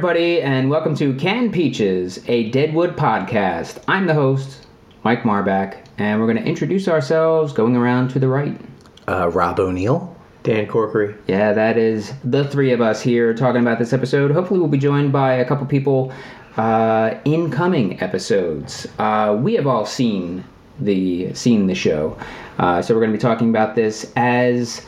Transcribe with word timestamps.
Hello, 0.00 0.08
everybody, 0.08 0.40
and 0.40 0.70
welcome 0.70 0.94
to 0.94 1.12
Canned 1.16 1.52
Peaches, 1.52 2.24
a 2.26 2.48
Deadwood 2.48 2.96
podcast. 2.96 3.82
I'm 3.86 4.06
the 4.06 4.14
host, 4.14 4.66
Mike 5.04 5.24
Marback, 5.24 5.84
and 5.98 6.18
we're 6.18 6.26
going 6.26 6.42
to 6.42 6.48
introduce 6.48 6.88
ourselves 6.88 7.52
going 7.52 7.76
around 7.76 8.08
to 8.12 8.18
the 8.18 8.26
right. 8.26 8.58
Uh, 9.06 9.28
Rob 9.28 9.60
O'Neill. 9.60 10.16
Dan 10.42 10.66
Corkery. 10.68 11.18
Yeah, 11.26 11.52
that 11.52 11.76
is 11.76 12.14
the 12.24 12.48
three 12.48 12.72
of 12.72 12.80
us 12.80 13.02
here 13.02 13.34
talking 13.34 13.60
about 13.60 13.78
this 13.78 13.92
episode. 13.92 14.30
Hopefully, 14.30 14.58
we'll 14.58 14.70
be 14.70 14.78
joined 14.78 15.12
by 15.12 15.34
a 15.34 15.44
couple 15.44 15.66
people 15.66 16.14
uh, 16.56 17.16
in 17.26 17.50
coming 17.50 18.00
episodes. 18.00 18.86
Uh, 18.98 19.36
we 19.38 19.52
have 19.52 19.66
all 19.66 19.84
seen 19.84 20.42
the 20.78 21.34
seen 21.34 21.66
the 21.66 21.74
show, 21.74 22.16
uh, 22.58 22.80
so 22.80 22.94
we're 22.94 23.00
going 23.00 23.12
to 23.12 23.18
be 23.18 23.20
talking 23.20 23.50
about 23.50 23.74
this 23.74 24.10
as 24.16 24.86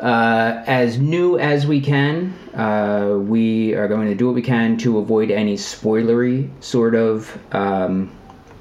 uh, 0.00 0.62
as 0.66 0.98
new 0.98 1.38
as 1.38 1.66
we 1.66 1.80
can. 1.80 2.32
Uh, 2.54 3.16
we 3.18 3.74
are 3.74 3.86
going 3.86 4.08
to 4.08 4.14
do 4.14 4.26
what 4.26 4.34
we 4.34 4.42
can 4.42 4.76
to 4.78 4.98
avoid 4.98 5.30
any 5.30 5.56
spoilery 5.56 6.48
sort 6.62 6.94
of 6.94 7.38
um, 7.54 8.10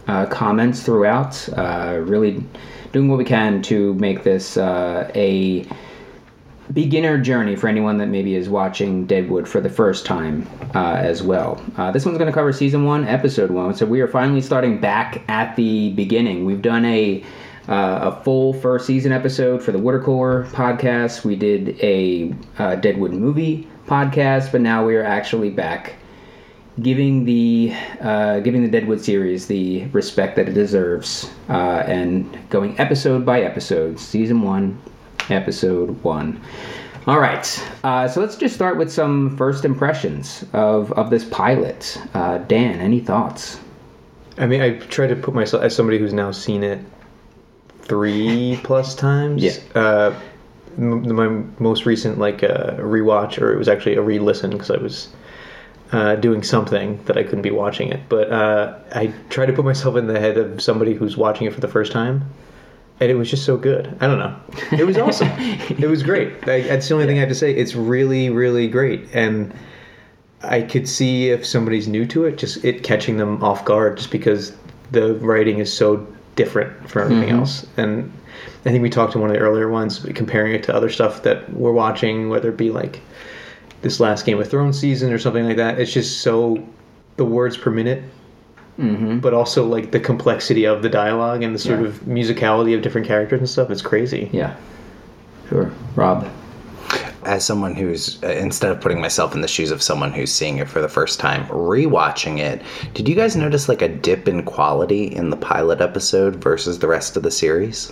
uh, 0.08 0.26
comments 0.26 0.84
throughout. 0.84 1.48
Uh, 1.58 2.00
really 2.04 2.44
doing 2.92 3.08
what 3.08 3.18
we 3.18 3.26
can 3.26 3.62
to 3.62 3.94
make 3.96 4.24
this 4.24 4.58
uh, 4.58 5.10
a 5.16 5.66
beginner 6.74 7.18
journey 7.18 7.56
for 7.56 7.68
anyone 7.68 7.98
that 7.98 8.08
maybe 8.08 8.36
is 8.36 8.48
watching 8.48 9.06
Deadwood 9.06 9.48
for 9.48 9.60
the 9.60 9.70
first 9.70 10.06
time 10.06 10.48
uh, 10.76 10.96
as 10.96 11.24
well. 11.24 11.56
This 11.94 12.06
one's 12.06 12.18
going 12.18 12.30
to 12.30 12.34
cover 12.34 12.54
season 12.54 12.86
one, 12.86 13.08
episode 13.08 13.50
one. 13.50 13.74
So 13.74 13.88
we 13.88 14.02
are 14.02 14.08
finally 14.08 14.42
starting 14.42 14.80
back 14.80 15.24
at 15.30 15.56
the 15.56 15.94
beginning. 15.94 16.46
We've 16.46 16.62
done 16.62 16.86
a 16.86 17.24
uh, 17.70 18.12
a 18.12 18.24
full 18.24 18.54
first 18.54 18.88
season 18.88 19.12
episode 19.12 19.62
for 19.62 19.72
the 19.72 19.78
Watercolor 19.78 20.46
podcast. 20.46 21.24
We 21.24 21.36
did 21.36 21.80
a 21.82 22.34
uh, 22.58 22.76
Deadwood 22.76 23.14
movie 23.14 23.68
podcast, 23.86 24.52
but 24.52 24.62
now 24.62 24.86
we 24.86 24.96
are 24.96 25.04
actually 25.04 25.52
back 25.52 25.94
giving 26.82 27.26
the 27.26 27.74
uh, 28.02 28.40
giving 28.40 28.64
the 28.64 28.70
Deadwood 28.70 29.02
series 29.02 29.46
the 29.46 29.86
respect 29.88 30.36
that 30.38 30.50
it 30.50 30.54
deserves, 30.54 31.30
uh, 31.48 31.84
and 31.86 32.38
going 32.50 32.78
episode 32.80 33.24
by 33.24 33.42
episode, 33.42 34.00
season 34.00 34.42
one, 34.42 34.82
episode 35.30 36.02
one. 36.04 36.42
All 37.06 37.20
right, 37.20 37.70
uh, 37.84 38.08
so 38.08 38.20
let's 38.20 38.36
just 38.36 38.56
start 38.56 38.78
with 38.78 38.92
some 38.92 39.38
first 39.38 39.64
impressions 39.64 40.44
of 40.54 40.92
of 40.94 41.12
this 41.12 41.24
pilot. 41.26 42.02
Uh, 42.16 42.40
Dan, 42.40 42.80
any 42.80 43.00
thoughts? 43.00 43.60
I 44.40 44.48
mean, 44.48 44.62
I 44.62 44.80
try 44.88 45.06
to 45.06 45.16
put 45.16 45.36
myself 45.36 45.62
as 45.62 45.76
somebody 45.76 46.00
who's 46.00 46.14
now 46.14 46.32
seen 46.32 46.64
it 46.64 46.80
three 47.90 48.60
plus 48.64 48.96
times. 48.96 49.44
Yeah. 49.44 49.52
Uh, 49.76 50.16
m- 50.78 51.14
my 51.14 51.28
most 51.60 51.86
recent 51.86 52.20
like 52.20 52.44
uh, 52.44 52.78
rewatch, 52.78 53.42
or 53.42 53.52
it 53.52 53.58
was 53.58 53.68
actually 53.68 53.96
a 53.96 54.02
re-listen 54.02 54.52
because 54.52 54.72
I 54.72 54.78
was 54.78 55.10
uh, 55.92 56.16
doing 56.16 56.44
something 56.44 57.04
that 57.06 57.18
I 57.18 57.24
couldn't 57.24 57.42
be 57.42 57.52
watching 57.52 57.90
it. 57.92 58.08
But 58.08 58.32
uh, 58.32 58.78
I 58.94 59.08
tried 59.30 59.48
to 59.48 59.54
put 59.54 59.66
myself 59.66 59.98
in 59.98 60.08
the 60.08 60.20
head 60.20 60.38
of 60.38 60.62
somebody 60.62 60.94
who's 60.94 61.18
watching 61.18 61.48
it 61.48 61.54
for 61.54 61.60
the 61.60 61.68
first 61.68 61.92
time, 61.92 62.24
and 63.00 63.12
it 63.12 63.16
was 63.16 63.30
just 63.30 63.44
so 63.44 63.58
good. 63.58 63.98
I 64.00 64.08
don't 64.08 64.20
know. 64.20 64.40
It 64.78 64.86
was 64.86 64.98
awesome. 64.98 65.30
it 65.38 65.90
was 65.90 66.04
great. 66.04 66.48
Like, 66.48 66.66
that's 66.66 66.88
the 66.88 66.94
only 66.94 67.08
thing 67.08 67.18
I 67.18 67.22
have 67.22 67.30
to 67.30 67.36
say. 67.36 67.54
It's 67.54 67.76
really, 67.76 68.30
really 68.30 68.68
great, 68.70 69.08
and. 69.14 69.54
I 70.42 70.62
could 70.62 70.88
see 70.88 71.32
if 71.32 71.46
somebody's 71.46 71.90
new 71.90 72.06
to 72.06 72.24
it, 72.24 72.38
just 72.38 72.64
it 72.64 72.82
catching 72.82 73.18
them 73.18 73.44
off 73.44 73.66
guard, 73.66 73.98
just 73.98 74.10
because 74.10 74.54
the 74.90 75.16
writing 75.16 75.60
is 75.60 75.72
so 75.72 76.08
different 76.40 76.90
from 76.90 77.04
everything 77.04 77.30
mm-hmm. 77.30 77.40
else. 77.40 77.68
And 77.76 78.12
I 78.66 78.72
think 78.72 78.82
we 78.82 78.90
talked 78.90 79.12
to 79.14 79.20
one 79.20 79.30
of 79.30 79.36
the 79.36 79.42
earlier 79.42 79.70
ones, 79.70 80.00
comparing 80.16 80.54
it 80.54 80.64
to 80.64 80.74
other 80.74 80.90
stuff 80.90 81.24
that 81.24 81.54
we're 81.54 81.74
watching, 81.74 82.30
whether 82.30 82.50
it 82.50 82.58
be 82.58 82.72
like 82.72 83.02
this 83.82 84.00
last 84.00 84.26
Game 84.26 84.40
of 84.40 84.50
Thrones 84.50 84.80
season 84.80 85.12
or 85.12 85.20
something 85.20 85.46
like 85.46 85.58
that. 85.58 85.80
It's 85.80 85.92
just 85.92 86.22
so 86.22 86.66
the 87.18 87.26
words 87.26 87.58
per 87.58 87.72
minute, 87.72 88.04
mm-hmm. 88.80 89.20
but 89.20 89.34
also 89.34 89.66
like 89.66 89.92
the 89.92 90.00
complexity 90.00 90.66
of 90.66 90.82
the 90.82 90.90
dialogue 90.90 91.44
and 91.44 91.54
the 91.54 91.60
sort 91.60 91.82
Yeah. 91.82 91.88
of 91.88 91.94
musicality 92.02 92.74
of 92.74 92.82
different 92.82 93.06
characters 93.06 93.40
and 93.40 93.50
stuff. 93.50 93.70
It's 93.70 93.82
crazy. 93.82 94.30
Yeah, 94.32 94.56
sure, 95.50 95.72
Rob. 95.96 96.26
As 97.26 97.46
someone 97.46 97.76
who's, 97.76 98.18
uh, 98.24 98.28
instead 98.28 98.72
of 98.72 98.80
putting 98.80 99.02
myself 99.02 99.36
in 99.36 99.42
the 99.42 99.48
shoes 99.48 99.72
of 99.72 99.82
someone 99.82 100.12
who's 100.14 100.32
seeing 100.32 100.58
it 100.58 100.70
for 100.70 100.82
the 100.82 100.88
first 100.88 101.20
time, 101.20 101.46
rewatching 101.48 102.40
it, 102.40 102.62
did 102.94 103.10
you 103.10 103.16
guys 103.16 103.36
notice 103.36 103.68
like 103.68 103.82
a 103.82 103.90
dip 103.90 104.28
in 104.28 104.44
quality 104.44 105.06
in 105.14 105.30
the 105.30 105.38
pilot 105.38 105.82
episode 105.82 106.36
versus 106.38 106.80
the 106.80 106.88
rest 106.88 107.18
of 107.18 107.24
the 107.24 107.32
series? 107.32 107.92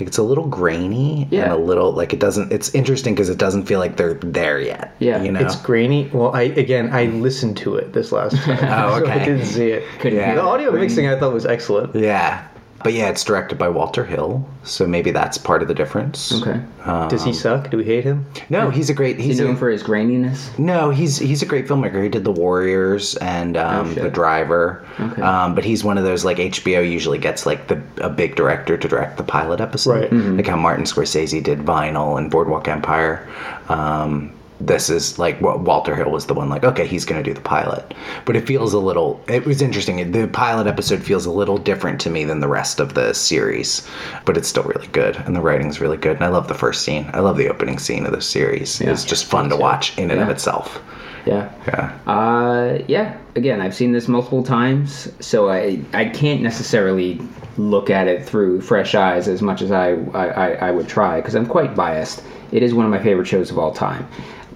Like 0.00 0.08
it's 0.08 0.18
a 0.18 0.24
little 0.24 0.48
grainy 0.48 1.28
and 1.30 1.52
a 1.52 1.56
little 1.56 1.92
like 1.92 2.12
it 2.12 2.18
doesn't. 2.18 2.52
It's 2.52 2.74
interesting 2.74 3.14
because 3.14 3.28
it 3.28 3.38
doesn't 3.38 3.66
feel 3.66 3.78
like 3.78 3.96
they're 3.96 4.14
there 4.14 4.58
yet. 4.60 4.96
Yeah, 4.98 5.22
you 5.22 5.30
know. 5.30 5.38
It's 5.38 5.54
grainy. 5.54 6.10
Well, 6.12 6.34
I 6.34 6.42
again 6.42 6.90
I 6.92 7.04
listened 7.06 7.56
to 7.58 7.76
it 7.76 7.92
this 7.92 8.10
last 8.10 8.34
time, 8.42 8.58
Oh, 8.60 8.98
so 8.98 9.06
I 9.06 9.14
okay. 9.14 9.24
didn't 9.24 9.44
see 9.46 9.68
it. 9.70 9.84
Couldn't 10.00 10.18
Yeah. 10.18 10.34
The 10.34 10.42
audio 10.42 10.72
mixing 10.72 11.06
I 11.06 11.16
thought 11.16 11.32
was 11.32 11.46
excellent. 11.46 11.94
yeah, 11.94 12.44
but 12.84 12.92
yeah, 12.92 13.08
it's 13.08 13.24
directed 13.24 13.58
by 13.58 13.68
Walter 13.68 14.04
Hill, 14.04 14.46
so 14.62 14.86
maybe 14.86 15.10
that's 15.10 15.38
part 15.38 15.62
of 15.62 15.68
the 15.68 15.74
difference. 15.74 16.32
Okay. 16.40 16.60
Does 17.08 17.24
he 17.24 17.32
suck? 17.32 17.70
Do 17.70 17.78
we 17.78 17.84
hate 17.84 18.04
him? 18.04 18.26
No, 18.50 18.68
he's 18.70 18.90
a 18.90 18.94
great. 18.94 19.16
He's 19.16 19.24
He's 19.26 19.40
a, 19.40 19.44
known 19.44 19.56
for 19.56 19.70
his 19.70 19.82
graininess. 19.82 20.56
No, 20.58 20.90
he's 20.90 21.16
he's 21.18 21.40
a 21.42 21.46
great 21.46 21.66
filmmaker. 21.66 22.02
He 22.02 22.10
did 22.10 22.24
The 22.24 22.30
Warriors 22.30 23.16
and 23.16 23.56
um, 23.56 23.88
Oh. 23.90 23.94
The 23.94 24.10
Driver. 24.10 24.86
Okay. 25.00 25.22
Um, 25.22 25.54
but 25.54 25.64
he's 25.64 25.82
one 25.82 25.96
of 25.98 26.04
those 26.04 26.24
like 26.26 26.36
HBO 26.36 26.88
usually 26.88 27.18
gets 27.18 27.46
like 27.46 27.68
the 27.68 27.82
a 28.02 28.10
big 28.10 28.36
director 28.36 28.76
to 28.76 28.86
direct 28.86 29.16
the 29.16 29.24
pilot 29.24 29.60
episode, 29.62 29.90
Right. 30.02 30.10
Mhm. 30.10 30.36
like 30.36 30.46
how 30.46 30.56
Martin 30.56 30.84
Scorsese 30.84 31.42
did 31.42 31.60
Vinyl 31.60 32.18
and 32.18 32.30
Boardwalk 32.30 32.68
Empire. 32.68 33.26
Um, 33.70 34.30
this 34.66 34.88
is 34.90 35.18
like 35.18 35.40
what 35.40 35.60
Walter 35.60 35.94
Hill 35.94 36.10
was 36.10 36.26
the 36.26 36.34
one 36.34 36.48
like 36.48 36.64
okay 36.64 36.86
he's 36.86 37.04
going 37.04 37.22
to 37.22 37.28
do 37.28 37.34
the 37.34 37.40
pilot, 37.40 37.94
but 38.24 38.36
it 38.36 38.46
feels 38.46 38.72
a 38.72 38.78
little. 38.78 39.22
It 39.28 39.44
was 39.44 39.62
interesting. 39.62 40.10
The 40.10 40.26
pilot 40.28 40.66
episode 40.66 41.02
feels 41.02 41.26
a 41.26 41.30
little 41.30 41.58
different 41.58 42.00
to 42.02 42.10
me 42.10 42.24
than 42.24 42.40
the 42.40 42.48
rest 42.48 42.80
of 42.80 42.94
the 42.94 43.12
series, 43.12 43.86
but 44.24 44.36
it's 44.36 44.48
still 44.48 44.64
really 44.64 44.88
good 44.88 45.16
and 45.16 45.34
the 45.34 45.40
writing's 45.40 45.80
really 45.80 45.96
good. 45.96 46.16
And 46.16 46.24
I 46.24 46.28
love 46.28 46.48
the 46.48 46.54
first 46.54 46.82
scene. 46.82 47.10
I 47.12 47.20
love 47.20 47.36
the 47.36 47.48
opening 47.48 47.78
scene 47.78 48.06
of 48.06 48.12
the 48.12 48.20
series. 48.20 48.80
Yeah. 48.80 48.90
It's 48.90 49.04
just 49.04 49.24
fun 49.24 49.48
to 49.50 49.56
watch 49.56 49.96
in 49.98 50.10
and 50.10 50.20
of 50.20 50.28
itself. 50.28 50.82
Yeah. 51.26 51.50
Yeah. 51.66 51.98
Uh, 52.06 52.82
yeah. 52.86 53.16
Again, 53.34 53.60
I've 53.60 53.74
seen 53.74 53.92
this 53.92 54.08
multiple 54.08 54.42
times, 54.42 55.10
so 55.20 55.48
I 55.48 55.80
I 55.92 56.04
can't 56.06 56.42
necessarily 56.42 57.20
look 57.56 57.88
at 57.88 58.08
it 58.08 58.24
through 58.24 58.60
fresh 58.60 58.94
eyes 58.94 59.28
as 59.28 59.40
much 59.40 59.62
as 59.62 59.70
I 59.70 59.92
I, 60.12 60.26
I, 60.26 60.48
I 60.68 60.70
would 60.70 60.88
try 60.88 61.20
because 61.20 61.34
I'm 61.34 61.46
quite 61.46 61.74
biased. 61.74 62.22
It 62.52 62.62
is 62.62 62.74
one 62.74 62.84
of 62.84 62.90
my 62.90 63.02
favorite 63.02 63.26
shows 63.26 63.50
of 63.50 63.58
all 63.58 63.72
time. 63.72 64.06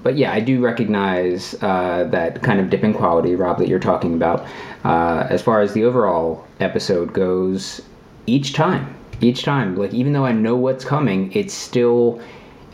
But 0.03 0.16
yeah, 0.16 0.32
I 0.32 0.41
do 0.41 0.60
recognize 0.60 1.54
uh, 1.62 2.04
that 2.10 2.42
kind 2.42 2.60
of 2.60 2.70
dip 2.70 2.84
in 2.84 2.94
quality, 2.94 3.34
Rob, 3.34 3.59
that 3.59 3.69
you're 3.69 3.78
talking 3.78 4.14
about. 4.14 4.47
Uh, 4.84 5.26
as 5.28 5.42
far 5.42 5.60
as 5.60 5.72
the 5.72 5.84
overall 5.84 6.47
episode 6.60 7.12
goes, 7.12 7.81
each 8.26 8.53
time, 8.53 8.94
each 9.20 9.42
time, 9.42 9.76
like 9.76 9.92
even 9.92 10.12
though 10.12 10.25
I 10.25 10.32
know 10.32 10.56
what's 10.56 10.84
coming, 10.84 11.32
it 11.32 11.50
still 11.50 12.20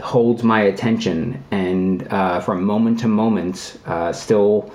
holds 0.00 0.42
my 0.42 0.60
attention, 0.60 1.42
and 1.50 2.06
uh, 2.12 2.40
from 2.40 2.64
moment 2.64 3.00
to 3.00 3.08
moment, 3.08 3.78
uh, 3.86 4.12
still 4.12 4.72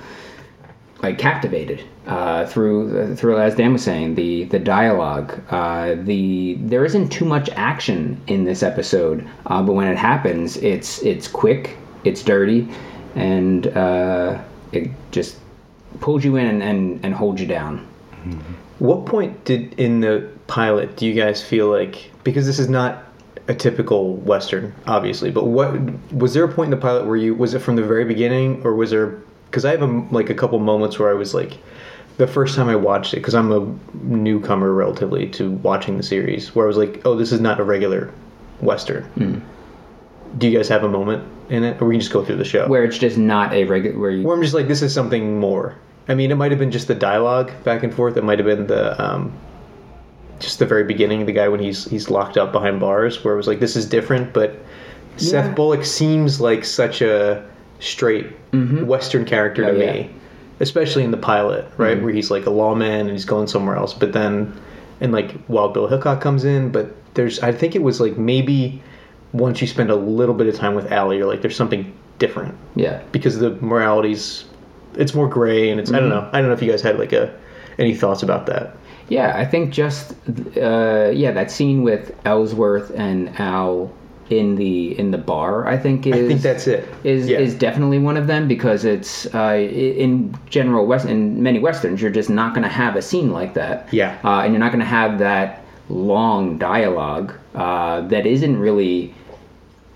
like 1.01 1.17
captivated 1.17 1.83
uh, 2.07 2.45
through 2.45 3.15
through 3.15 3.39
as 3.39 3.55
Dan 3.55 3.73
was 3.73 3.83
saying 3.83 4.15
the 4.15 4.45
the 4.45 4.59
dialogue 4.59 5.39
uh, 5.49 5.95
the 5.95 6.55
there 6.59 6.83
isn't 6.83 7.09
too 7.09 7.25
much 7.25 7.49
action 7.51 8.19
in 8.27 8.43
this 8.43 8.63
episode 8.63 9.25
but 9.45 9.73
when 9.73 9.87
it 9.87 9.97
happens 9.97 10.57
it's 10.57 11.01
it's 11.03 11.27
quick 11.27 11.77
it's 12.03 12.23
dirty 12.23 12.67
and 13.15 13.67
uh, 13.67 14.41
it 14.71 14.89
just 15.11 15.37
pulls 15.99 16.23
you 16.23 16.35
in 16.35 16.47
and, 16.47 16.63
and, 16.63 17.05
and 17.05 17.13
holds 17.13 17.41
you 17.41 17.47
down. 17.47 17.85
What 18.79 19.05
point 19.05 19.45
did 19.45 19.73
in 19.79 19.99
the 19.99 20.29
pilot 20.47 20.95
do 20.97 21.05
you 21.05 21.13
guys 21.13 21.43
feel 21.43 21.69
like 21.69 22.11
because 22.23 22.45
this 22.45 22.59
is 22.59 22.69
not 22.69 23.03
a 23.47 23.53
typical 23.53 24.15
western, 24.15 24.73
obviously, 24.87 25.31
but 25.31 25.45
what 25.45 25.73
was 26.13 26.33
there 26.33 26.43
a 26.43 26.51
point 26.51 26.67
in 26.67 26.71
the 26.71 26.81
pilot 26.81 27.05
where 27.05 27.15
you 27.15 27.33
was 27.33 27.53
it 27.53 27.59
from 27.59 27.75
the 27.75 27.83
very 27.83 28.05
beginning 28.05 28.61
or 28.63 28.75
was 28.75 28.91
there 28.91 29.19
because 29.49 29.65
I 29.65 29.71
have 29.71 29.81
a, 29.81 29.87
like 30.11 30.29
a 30.29 30.35
couple 30.35 30.59
moments 30.59 30.99
where 30.99 31.09
I 31.09 31.13
was 31.13 31.33
like 31.33 31.57
the 32.17 32.27
first 32.27 32.55
time 32.55 32.69
I 32.69 32.75
watched 32.75 33.13
it 33.13 33.17
because 33.17 33.33
I'm 33.33 33.51
a 33.51 33.95
newcomer 34.03 34.73
relatively 34.73 35.27
to 35.31 35.51
watching 35.51 35.97
the 35.97 36.03
series 36.03 36.53
where 36.53 36.65
I 36.65 36.67
was 36.67 36.77
like, 36.77 37.01
oh, 37.05 37.15
this 37.15 37.31
is 37.31 37.39
not 37.39 37.59
a 37.59 37.63
regular 37.63 38.13
western. 38.59 39.09
Do 40.37 40.47
you 40.47 40.55
guys 40.57 40.67
have 40.67 40.83
a 40.83 40.89
moment 40.89 41.23
in 41.49 41.63
it, 41.63 41.81
or 41.81 41.85
we 41.87 41.95
can 41.95 41.99
just 42.01 42.13
go 42.13 42.23
through 42.23 42.37
the 42.37 42.45
show? 42.45 42.67
where 42.67 42.83
it's 42.83 42.97
just 42.97 43.17
not 43.17 43.51
a 43.53 43.65
regular 43.65 43.97
where 43.99 44.11
you 44.11 44.23
Where 44.25 44.35
I'm 44.35 44.41
just 44.41 44.53
like, 44.53 44.67
this 44.67 44.81
is 44.81 44.93
something 44.93 45.39
more. 45.39 45.75
I 46.07 46.15
mean, 46.15 46.31
it 46.31 46.35
might 46.35 46.51
have 46.51 46.59
been 46.59 46.71
just 46.71 46.87
the 46.87 46.95
dialogue 46.95 47.51
back 47.63 47.83
and 47.83 47.93
forth. 47.93 48.17
It 48.17 48.23
might 48.23 48.39
have 48.39 48.45
been 48.45 48.67
the 48.67 48.99
um, 49.03 49.31
just 50.39 50.59
the 50.59 50.65
very 50.65 50.83
beginning, 50.83 51.21
of 51.21 51.27
the 51.27 51.33
guy 51.33 51.47
when 51.47 51.59
he's 51.59 51.85
he's 51.85 52.09
locked 52.09 52.37
up 52.37 52.51
behind 52.51 52.79
bars, 52.79 53.23
where 53.23 53.33
it 53.33 53.37
was 53.37 53.47
like, 53.47 53.59
this 53.59 53.75
is 53.75 53.85
different. 53.85 54.33
But 54.33 54.51
Yeah. 55.17 55.29
Seth 55.31 55.55
Bullock 55.55 55.83
seems 55.85 56.39
like 56.39 56.63
such 56.65 57.01
a 57.01 57.45
straight 57.79 58.27
Western 58.53 59.25
character 59.25 59.63
to 59.63 59.69
Oh, 59.71 59.73
yeah. 59.75 59.91
me, 59.93 60.09
especially 60.59 61.03
in 61.03 61.11
the 61.11 61.17
pilot, 61.17 61.65
right, 61.77 62.01
where 62.01 62.11
he's 62.13 62.31
like 62.31 62.45
a 62.45 62.49
lawman 62.49 63.01
and 63.01 63.11
he's 63.11 63.25
going 63.25 63.47
somewhere 63.47 63.75
else. 63.75 63.93
But 63.93 64.13
then, 64.13 64.53
and 65.01 65.11
like 65.11 65.35
Wild 65.47 65.73
Bill 65.73 65.87
Hickok 65.87 66.21
comes 66.21 66.43
in, 66.43 66.71
but 66.71 66.95
there's 67.13 67.39
I 67.41 67.51
think 67.51 67.75
it 67.75 67.83
was 67.83 67.99
like 68.01 68.17
maybe 68.17 68.81
once 69.33 69.61
you 69.61 69.67
spend 69.67 69.89
a 69.91 69.95
little 69.95 70.35
bit 70.35 70.47
of 70.47 70.55
time 70.55 70.75
with 70.75 70.91
Allie, 70.91 71.17
you're 71.17 71.27
like, 71.27 71.41
there's 71.41 71.55
something 71.55 71.91
different 72.17 72.53
yeah 72.75 73.01
because 73.13 73.39
the 73.39 73.51
morality's 73.61 74.43
it's 74.95 75.13
more 75.13 75.29
gray 75.29 75.69
and 75.69 75.79
it's 75.79 75.89
I 75.91 75.99
don't 75.99 76.09
Mm-hmm. 76.09 76.25
know. 76.25 76.29
I 76.33 76.39
don't 76.41 76.47
know 76.49 76.53
if 76.53 76.61
you 76.61 76.69
guys 76.69 76.81
had 76.81 76.99
like 76.99 77.13
a 77.13 77.33
any 77.77 77.95
thoughts 77.95 78.23
about 78.23 78.45
that. 78.47 78.75
Yeah, 79.07 79.37
I 79.37 79.45
think 79.45 79.71
just 79.71 80.11
uh, 80.57 81.11
yeah 81.13 81.31
that 81.31 81.49
scene 81.49 81.83
with 81.83 82.13
Ellsworth 82.25 82.91
and 82.95 83.29
Al 83.39 83.91
in 84.29 84.55
the 84.55 84.99
in 84.99 85.11
the 85.11 85.17
bar. 85.17 85.65
I 85.67 85.77
think 85.77 86.05
is 86.05 86.13
I 86.13 86.27
think 86.27 86.41
that's 86.41 86.67
it. 86.67 86.87
is 87.05 87.29
Yeah. 87.29 87.39
is 87.39 87.55
definitely 87.55 87.99
one 87.99 88.17
of 88.17 88.27
them 88.27 88.47
because 88.47 88.83
it's 88.83 89.33
uh, 89.33 89.55
in 89.57 90.37
general 90.49 90.85
west 90.85 91.05
in 91.05 91.41
many 91.41 91.59
westerns 91.59 92.01
you're 92.01 92.11
just 92.11 92.29
not 92.29 92.53
going 92.53 92.63
to 92.63 92.69
have 92.69 92.95
a 92.97 93.01
scene 93.01 93.31
like 93.31 93.53
that. 93.53 93.87
Yeah. 93.93 94.17
uh, 94.25 94.41
and 94.41 94.51
you're 94.53 94.59
not 94.59 94.71
going 94.73 94.81
to 94.81 94.85
have 94.85 95.19
that 95.19 95.63
long 95.87 96.57
dialogue 96.57 97.33
uh, 97.55 98.01
that 98.01 98.25
isn't 98.27 98.59
really 98.59 99.13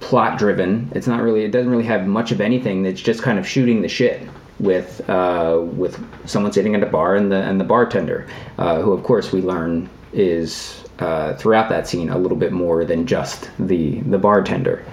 plot 0.03 0.37
driven. 0.37 0.91
It's 0.95 1.07
not 1.07 1.21
really. 1.21 1.43
It 1.43 1.51
doesn't 1.51 1.71
really 1.71 1.85
have 1.85 2.05
much 2.07 2.31
of 2.31 2.39
anything. 2.41 2.85
It's 2.85 3.01
just 3.01 3.21
kind 3.23 3.39
of 3.39 3.47
shooting 3.47 3.81
the 3.81 3.87
shit 3.87 4.21
with 4.59 5.07
uh, 5.09 5.59
with 5.75 5.97
someone 6.27 6.51
sitting 6.53 6.75
at 6.75 6.83
a 6.83 6.85
bar 6.87 7.15
and 7.15 7.31
the 7.31 7.41
and 7.41 7.59
the 7.59 7.63
bartender, 7.65 8.27
uh, 8.57 8.81
who 8.81 8.91
of 8.93 9.03
course 9.03 9.31
we 9.31 9.41
learn 9.41 9.89
is 10.13 10.83
uh, 10.99 11.33
throughout 11.37 11.69
that 11.69 11.87
scene 11.87 12.09
a 12.09 12.17
little 12.17 12.37
bit 12.37 12.51
more 12.51 12.85
than 12.85 13.07
just 13.07 13.49
the 13.59 13.99
the 14.01 14.17
bartender. 14.17 14.83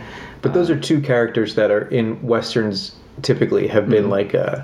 But 0.42 0.54
those 0.54 0.70
are 0.70 0.78
two 0.80 1.00
characters 1.02 1.54
that 1.56 1.70
are 1.70 1.86
in 1.88 2.22
westerns 2.22 2.94
typically 3.22 3.68
have 3.68 3.88
been 3.88 4.04
Mm-hmm. 4.04 4.10
like 4.12 4.34
uh 4.34 4.62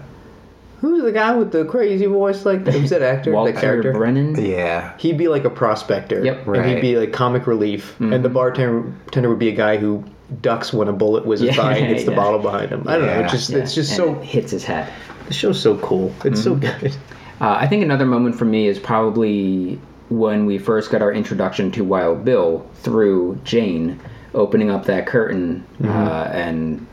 Who's 0.81 1.03
the 1.03 1.13
guy 1.13 1.35
with 1.35 1.53
the 1.53 1.65
crazy 1.65 2.05
voice 2.07 2.45
like 2.45 2.65
that? 2.65 2.75
Who's 2.75 2.91
that 2.91 3.01
actor? 3.03 3.33
Walter 3.33 3.53
that 3.53 3.61
character? 3.61 3.93
Brennan. 3.93 4.35
Yeah. 4.43 4.93
He'd 4.99 5.17
be 5.17 5.27
like 5.29 5.45
a 5.45 5.51
prospector. 5.51 6.23
Yep. 6.23 6.47
And 6.49 6.67
he'd 6.67 6.81
be 6.83 6.99
like 6.99 7.13
comic 7.15 7.47
relief. 7.47 7.99
And 7.99 8.11
Mm-hmm. 8.13 8.23
the 8.23 8.29
bartender 8.29 8.81
bartender 8.81 9.29
would 9.31 9.39
be 9.39 9.49
a 9.49 9.55
guy 9.55 9.79
who 9.79 10.05
ducks 10.43 10.73
when 10.73 10.89
a 10.89 10.93
bullet 10.93 11.25
whizzes 11.27 11.49
Yeah, 11.49 11.57
by 11.57 11.77
and 11.77 11.87
hits 11.95 12.05
the 12.05 12.13
bottle 12.15 12.39
behind 12.41 12.71
him. 12.73 12.87
I 12.89 12.97
don't 12.97 13.07
know. 13.07 13.13
Yeah. 13.13 13.21
It's 13.23 13.33
just 13.33 13.51
Yeah, 13.51 13.59
it's 13.59 13.75
just 13.75 13.91
and 13.91 13.97
so 13.97 14.21
it 14.21 14.25
hits 14.25 14.51
his 14.51 14.65
head. 14.65 14.93
the 15.29 15.35
show's 15.35 15.61
so 15.61 15.77
cool. 15.79 16.13
It's 16.25 16.43
so 16.43 16.57
Mm-hmm. 16.57 16.81
good. 16.87 16.97
Uh, 17.39 17.55
I 17.61 17.67
think 17.67 17.83
another 17.83 18.07
moment 18.07 18.35
for 18.35 18.47
me 18.47 18.67
is 18.67 18.79
probably 18.79 19.79
when 20.09 20.47
we 20.47 20.57
first 20.57 20.91
got 20.91 21.03
our 21.03 21.13
introduction 21.13 21.71
to 21.73 21.85
Wild 21.85 22.25
Bill 22.25 22.67
through 22.77 23.39
Jane 23.45 24.01
opening 24.35 24.71
up 24.71 24.87
that 24.87 25.07
curtain 25.07 25.63
uh, 25.85 26.31
and 26.33 26.87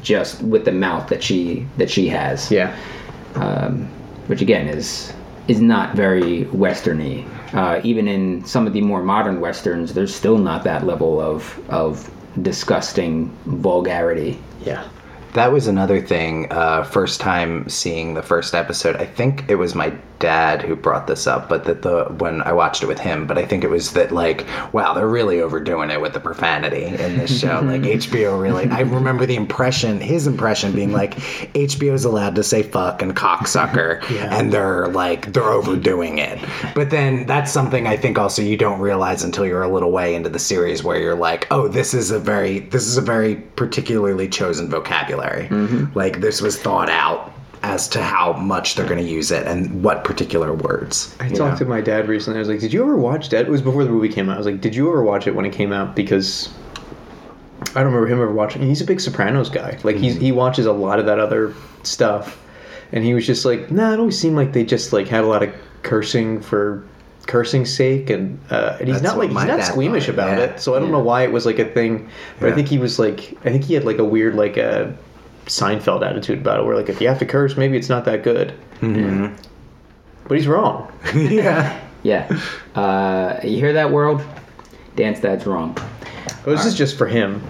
just 0.00 0.40
with 0.42 0.64
the 0.64 0.72
mouth 0.72 1.08
that 1.10 1.22
she 1.22 1.66
that 1.76 1.90
she 1.90 2.08
has, 2.08 2.50
Yeah. 2.50 2.74
um, 3.34 3.86
which 4.28 4.40
again 4.40 4.68
is 4.68 5.12
is 5.48 5.60
not 5.60 5.94
very 5.94 6.46
westerny. 6.46 7.26
Uh, 7.52 7.82
even 7.84 8.08
in 8.08 8.42
some 8.46 8.66
of 8.66 8.72
the 8.72 8.80
more 8.80 9.02
modern 9.02 9.38
westerns, 9.38 9.92
there's 9.92 10.14
still 10.14 10.38
not 10.38 10.64
that 10.64 10.86
level 10.86 11.20
of 11.20 11.60
of 11.68 12.10
disgusting 12.40 13.28
vulgarity. 13.46 14.38
Yeah. 14.62 14.88
That 15.34 15.52
was 15.52 15.66
another 15.66 16.00
thing. 16.00 16.50
Uh, 16.52 16.84
first 16.84 17.20
time 17.20 17.68
seeing 17.68 18.14
the 18.14 18.22
first 18.22 18.54
episode, 18.54 18.96
I 18.96 19.06
think 19.06 19.50
it 19.50 19.56
was 19.56 19.74
my 19.74 19.90
dad 20.18 20.62
who 20.62 20.76
brought 20.76 21.06
this 21.06 21.26
up, 21.26 21.48
but 21.48 21.64
that 21.64 21.82
the 21.82 22.04
when 22.18 22.40
I 22.42 22.52
watched 22.52 22.82
it 22.82 22.86
with 22.86 22.98
him, 22.98 23.26
but 23.26 23.36
I 23.38 23.44
think 23.44 23.64
it 23.64 23.70
was 23.70 23.92
that 23.92 24.12
like, 24.12 24.46
wow, 24.72 24.94
they're 24.94 25.08
really 25.08 25.40
overdoing 25.40 25.90
it 25.90 26.00
with 26.00 26.12
the 26.12 26.20
profanity 26.20 26.84
in 26.84 27.18
this 27.18 27.40
show. 27.40 27.60
like 27.64 27.82
HBO 27.82 28.40
really. 28.40 28.66
I 28.70 28.80
remember 28.80 29.26
the 29.26 29.36
impression, 29.36 30.00
his 30.00 30.26
impression 30.26 30.72
being 30.72 30.92
like, 30.92 31.14
HBO's 31.54 32.04
allowed 32.04 32.34
to 32.36 32.42
say 32.42 32.62
fuck 32.62 33.02
and 33.02 33.14
cocksucker, 33.14 34.02
Yeah. 34.14 34.28
and 34.38 34.52
they're 34.52 34.88
like 34.88 35.32
they're 35.32 35.42
overdoing 35.50 36.18
it. 36.18 36.38
But 36.74 36.90
then 36.90 37.26
that's 37.26 37.50
something 37.52 37.86
I 37.86 37.96
think 37.96 38.18
also 38.18 38.42
you 38.42 38.56
don't 38.56 38.80
realize 38.80 39.24
until 39.24 39.46
you're 39.46 39.62
a 39.62 39.68
little 39.68 39.90
way 39.90 40.14
into 40.14 40.28
the 40.28 40.38
series 40.38 40.84
where 40.84 40.98
you're 40.98 41.14
like, 41.16 41.46
oh, 41.50 41.68
this 41.68 41.94
is 41.94 42.10
a 42.10 42.18
very 42.18 42.60
this 42.60 42.86
is 42.86 42.96
a 42.96 43.02
very 43.02 43.36
particularly 43.56 44.28
chosen 44.28 44.68
vocabulary. 44.70 45.48
Mm-hmm. 45.48 45.98
Like 45.98 46.20
this 46.20 46.40
was 46.40 46.58
thought 46.58 46.88
out 46.88 47.32
as 47.64 47.88
to 47.88 48.02
how 48.02 48.34
much 48.34 48.74
they're 48.74 48.86
going 48.86 49.02
to 49.04 49.10
use 49.10 49.30
it 49.30 49.46
and 49.46 49.82
what 49.82 50.04
particular 50.04 50.52
words. 50.52 51.16
I 51.18 51.28
Yeah. 51.28 51.34
talked 51.38 51.58
to 51.58 51.64
my 51.64 51.80
dad 51.80 52.08
recently. 52.08 52.38
I 52.38 52.40
was 52.40 52.48
like, 52.48 52.60
"Did 52.60 52.72
you 52.74 52.82
ever 52.82 52.96
watch 52.96 53.30
Dead?" 53.30 53.46
It 53.46 53.50
was 53.50 53.62
before 53.62 53.84
the 53.84 53.90
movie 53.90 54.10
came 54.10 54.28
out. 54.28 54.34
I 54.34 54.38
was 54.38 54.46
like, 54.46 54.60
"Did 54.60 54.76
you 54.76 54.86
ever 54.88 55.02
watch 55.02 55.26
it 55.26 55.34
when 55.34 55.46
it 55.46 55.52
came 55.52 55.72
out?" 55.72 55.96
Because 55.96 56.50
I 57.74 57.82
don't 57.82 57.86
remember 57.86 58.06
him 58.06 58.20
ever 58.20 58.30
watching. 58.32 58.60
He's 58.62 58.82
a 58.82 58.84
big 58.84 59.00
Sopranos 59.00 59.48
guy. 59.48 59.78
Like 59.82 59.96
he's 59.96 60.16
he 60.16 60.30
watches 60.30 60.66
a 60.66 60.72
lot 60.72 60.98
of 60.98 61.06
that 61.06 61.18
other 61.18 61.54
stuff, 61.84 62.38
and 62.92 63.02
he 63.02 63.14
was 63.14 63.26
just 63.26 63.44
like, 63.46 63.70
"Nah, 63.70 63.94
it 63.94 63.98
always 63.98 64.18
seemed 64.18 64.36
like 64.36 64.52
they 64.52 64.64
just 64.64 64.92
like 64.92 65.08
had 65.08 65.24
a 65.24 65.26
lot 65.26 65.42
of 65.42 65.50
cursing 65.82 66.42
for 66.42 66.84
cursing's 67.26 67.74
sake, 67.74 68.10
and 68.10 68.38
uh, 68.50 68.76
and 68.78 68.88
he's 68.88 69.00
That's 69.00 69.14
not 69.14 69.18
like 69.18 69.30
he's 69.30 69.44
not 69.46 69.64
squeamish 69.64 70.04
thought, 70.06 70.14
about 70.14 70.36
yeah. 70.38 70.44
it. 70.44 70.60
So 70.60 70.74
I 70.74 70.78
don't 70.78 70.88
Yeah. 70.88 70.96
know 70.98 71.02
why 71.02 71.22
it 71.22 71.32
was 71.32 71.46
like 71.46 71.58
a 71.58 71.64
thing, 71.64 72.08
but 72.40 72.52
I 72.52 72.54
think 72.54 72.68
he 72.68 72.76
was 72.76 72.98
like, 72.98 73.36
I 73.46 73.48
think 73.50 73.64
he 73.64 73.72
had 73.72 73.84
like 73.84 73.98
a 73.98 74.04
weird 74.04 74.34
like 74.34 74.58
a 74.58 74.92
Seinfeld 75.46 76.06
attitude 76.06 76.38
about 76.40 76.60
it, 76.60 76.66
where 76.66 76.76
like 76.76 76.88
if 76.88 77.00
you 77.00 77.08
have 77.08 77.18
to 77.18 77.26
curse, 77.26 77.56
maybe 77.56 77.76
it's 77.76 77.88
not 77.88 78.04
that 78.06 78.22
good. 78.22 78.54
But 80.28 80.38
he's 80.38 80.46
wrong. 80.46 80.90
yeah. 81.14 81.80
Yeah, 82.02 82.38
uh, 82.74 83.40
you 83.42 83.56
hear 83.56 83.72
that 83.72 83.90
world? 83.90 84.22
Dance 84.94 85.20
Dad's 85.20 85.46
wrong. 85.46 85.74
Well, 86.44 86.54
this 86.54 86.66
is 86.66 86.74
just 86.74 86.98
for 86.98 87.06
him. 87.06 87.42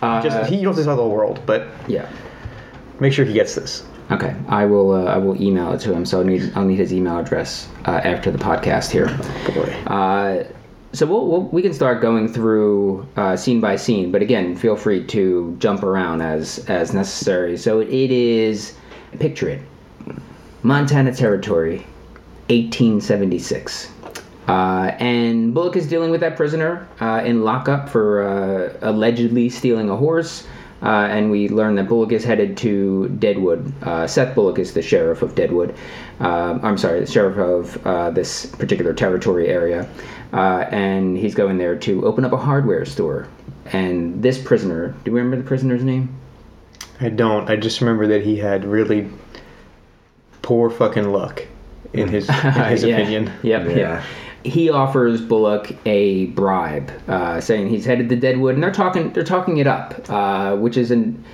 Uh, 0.00 0.22
Just 0.22 0.48
he, 0.48 0.56
you 0.56 0.62
don't 0.64 0.72
have 0.72 0.76
to 0.76 0.84
tell 0.84 0.96
the 0.96 1.02
whole 1.02 1.10
world, 1.10 1.40
but 1.44 1.68
yeah. 1.86 2.10
make 3.00 3.12
sure 3.12 3.26
he 3.26 3.34
gets 3.34 3.54
this. 3.54 3.86
Okay, 4.10 4.34
I 4.48 4.64
will. 4.64 4.92
Uh, 4.92 5.04
I 5.04 5.18
will 5.18 5.40
email 5.40 5.72
it 5.72 5.80
to 5.80 5.92
him. 5.92 6.06
So 6.06 6.20
I 6.20 6.24
need. 6.24 6.52
I'll 6.54 6.64
need 6.64 6.78
his 6.78 6.94
email 6.94 7.18
address 7.18 7.68
uh, 7.86 8.00
after 8.04 8.30
the 8.30 8.38
podcast 8.38 8.90
here. 8.90 9.06
Boy. 9.54 10.54
Uh, 10.94 10.96
so 10.96 11.06
we'll, 11.06 11.26
we'll, 11.26 11.42
we 11.42 11.60
can 11.62 11.74
start 11.74 12.00
going 12.00 12.28
through 12.32 13.06
uh, 13.16 13.36
scene 13.36 13.60
by 13.60 13.76
scene, 13.76 14.12
but 14.12 14.22
again, 14.22 14.56
feel 14.56 14.76
free 14.76 15.04
to 15.04 15.56
jump 15.58 15.82
around 15.82 16.22
as 16.22 16.64
as 16.68 16.94
necessary. 16.94 17.56
So 17.56 17.80
it 17.80 17.90
is. 17.90 18.76
Picture 19.20 19.48
it, 19.48 19.62
Montana 20.64 21.14
Territory, 21.14 21.86
1876. 22.48 23.92
Uh, 24.48 24.90
and 24.98 25.54
Bullock 25.54 25.76
is 25.76 25.88
dealing 25.88 26.10
with 26.10 26.20
that 26.20 26.36
prisoner 26.36 26.88
uh, 27.00 27.22
in 27.24 27.44
lockup 27.44 27.88
for 27.88 28.24
uh, 28.24 28.76
allegedly 28.82 29.48
stealing 29.48 29.88
a 29.88 29.96
horse. 29.96 30.46
Uh, 30.82 31.06
and 31.08 31.30
we 31.30 31.48
learn 31.48 31.76
that 31.76 31.88
Bullock 31.88 32.12
is 32.12 32.24
headed 32.24 32.56
to 32.58 33.08
Deadwood. 33.18 33.72
Uh, 33.82 34.06
Seth 34.06 34.34
Bullock 34.34 34.58
is 34.58 34.74
the 34.74 34.82
sheriff 34.82 35.22
of 35.22 35.34
Deadwood. 35.34 35.74
Um, 36.20 36.60
I'm 36.62 36.76
sorry, 36.76 37.00
the 37.00 37.06
sheriff 37.06 37.38
of 37.38 37.86
uh, 37.86 38.10
this 38.10 38.46
particular 38.46 38.92
territory 38.92 39.48
area. 39.48 39.88
Uh, 40.34 40.66
and 40.70 41.16
he's 41.16 41.34
going 41.34 41.56
there 41.58 41.76
to 41.76 42.04
open 42.04 42.24
up 42.24 42.32
a 42.32 42.36
hardware 42.36 42.84
store. 42.84 43.28
And 43.66 44.20
this 44.22 44.36
prisoner, 44.42 44.88
do 45.04 45.10
you 45.10 45.16
remember 45.16 45.36
the 45.36 45.46
prisoner's 45.48 45.84
name? 45.84 46.14
I 47.00 47.08
don't. 47.08 47.48
I 47.48 47.56
just 47.56 47.80
remember 47.80 48.08
that 48.08 48.22
he 48.22 48.36
had 48.36 48.64
really 48.64 49.08
poor 50.42 50.70
fucking 50.70 51.10
luck 51.10 51.46
in 51.92 52.08
his 52.08 52.28
in 52.28 52.34
his 52.52 52.82
Yeah. 52.84 52.96
opinion. 52.96 53.32
Yep. 53.42 53.68
Yeah. 53.68 53.76
Yeah. 53.76 54.04
He 54.42 54.68
offers 54.68 55.22
Bullock 55.22 55.74
a 55.86 56.26
bribe, 56.26 56.90
uh, 57.08 57.40
saying 57.40 57.68
he's 57.68 57.86
headed 57.86 58.10
to 58.10 58.16
Deadwood, 58.16 58.54
and 58.54 58.62
they're 58.62 58.70
talking. 58.72 59.10
They're 59.12 59.24
talking 59.24 59.56
it 59.58 59.66
up, 59.66 60.04
uh, 60.10 60.56
which 60.56 60.76
is 60.76 60.90
an. 60.90 61.24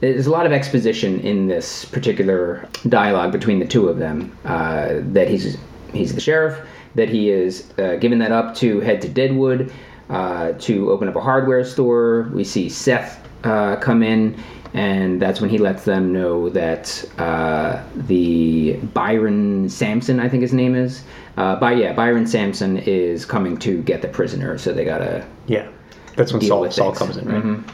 There's 0.00 0.26
a 0.26 0.30
lot 0.32 0.46
of 0.46 0.52
exposition 0.52 1.20
in 1.20 1.46
this 1.46 1.84
particular 1.86 2.68
dialogue 2.88 3.30
between 3.32 3.60
the 3.60 3.66
two 3.66 3.88
of 3.88 3.98
them. 3.98 4.36
Uh, 4.44 4.94
that 5.12 5.28
he's 5.28 5.56
he's 5.94 6.14
the 6.14 6.20
sheriff. 6.20 6.58
That 6.94 7.08
he 7.08 7.30
is 7.30 7.72
uh, 7.78 7.96
giving 7.96 8.18
that 8.18 8.32
up 8.32 8.54
to 8.56 8.80
head 8.80 9.00
to 9.02 9.08
Deadwood 9.08 9.72
uh, 10.10 10.52
to 10.52 10.90
open 10.90 11.08
up 11.08 11.16
a 11.16 11.20
hardware 11.20 11.64
store. 11.64 12.30
We 12.34 12.44
see 12.44 12.68
Seth 12.68 13.26
uh, 13.44 13.76
come 13.76 14.02
in, 14.02 14.38
and 14.74 15.20
that's 15.20 15.40
when 15.40 15.48
he 15.48 15.58
lets 15.58 15.84
them 15.84 16.12
know 16.12 16.50
that 16.50 17.04
uh, 17.18 17.82
the 17.94 18.74
Byron 18.94 19.68
Sampson, 19.68 20.20
I 20.20 20.28
think 20.28 20.42
his 20.42 20.52
name 20.52 20.74
is, 20.74 21.02
uh, 21.38 21.56
by 21.56 21.72
yeah, 21.72 21.92
Byron 21.94 22.26
Sampson 22.26 22.76
is 22.78 23.24
coming 23.24 23.56
to 23.58 23.82
get 23.82 24.02
the 24.02 24.08
prisoner. 24.08 24.58
So 24.58 24.72
they 24.72 24.84
gotta. 24.84 25.26
Yeah. 25.46 25.68
That's 26.16 26.32
when 26.32 26.42
Saul, 26.42 26.70
Saul 26.70 26.92
comes 26.92 27.16
in, 27.16 27.26
right? 27.26 27.42
Mhm. 27.42 27.64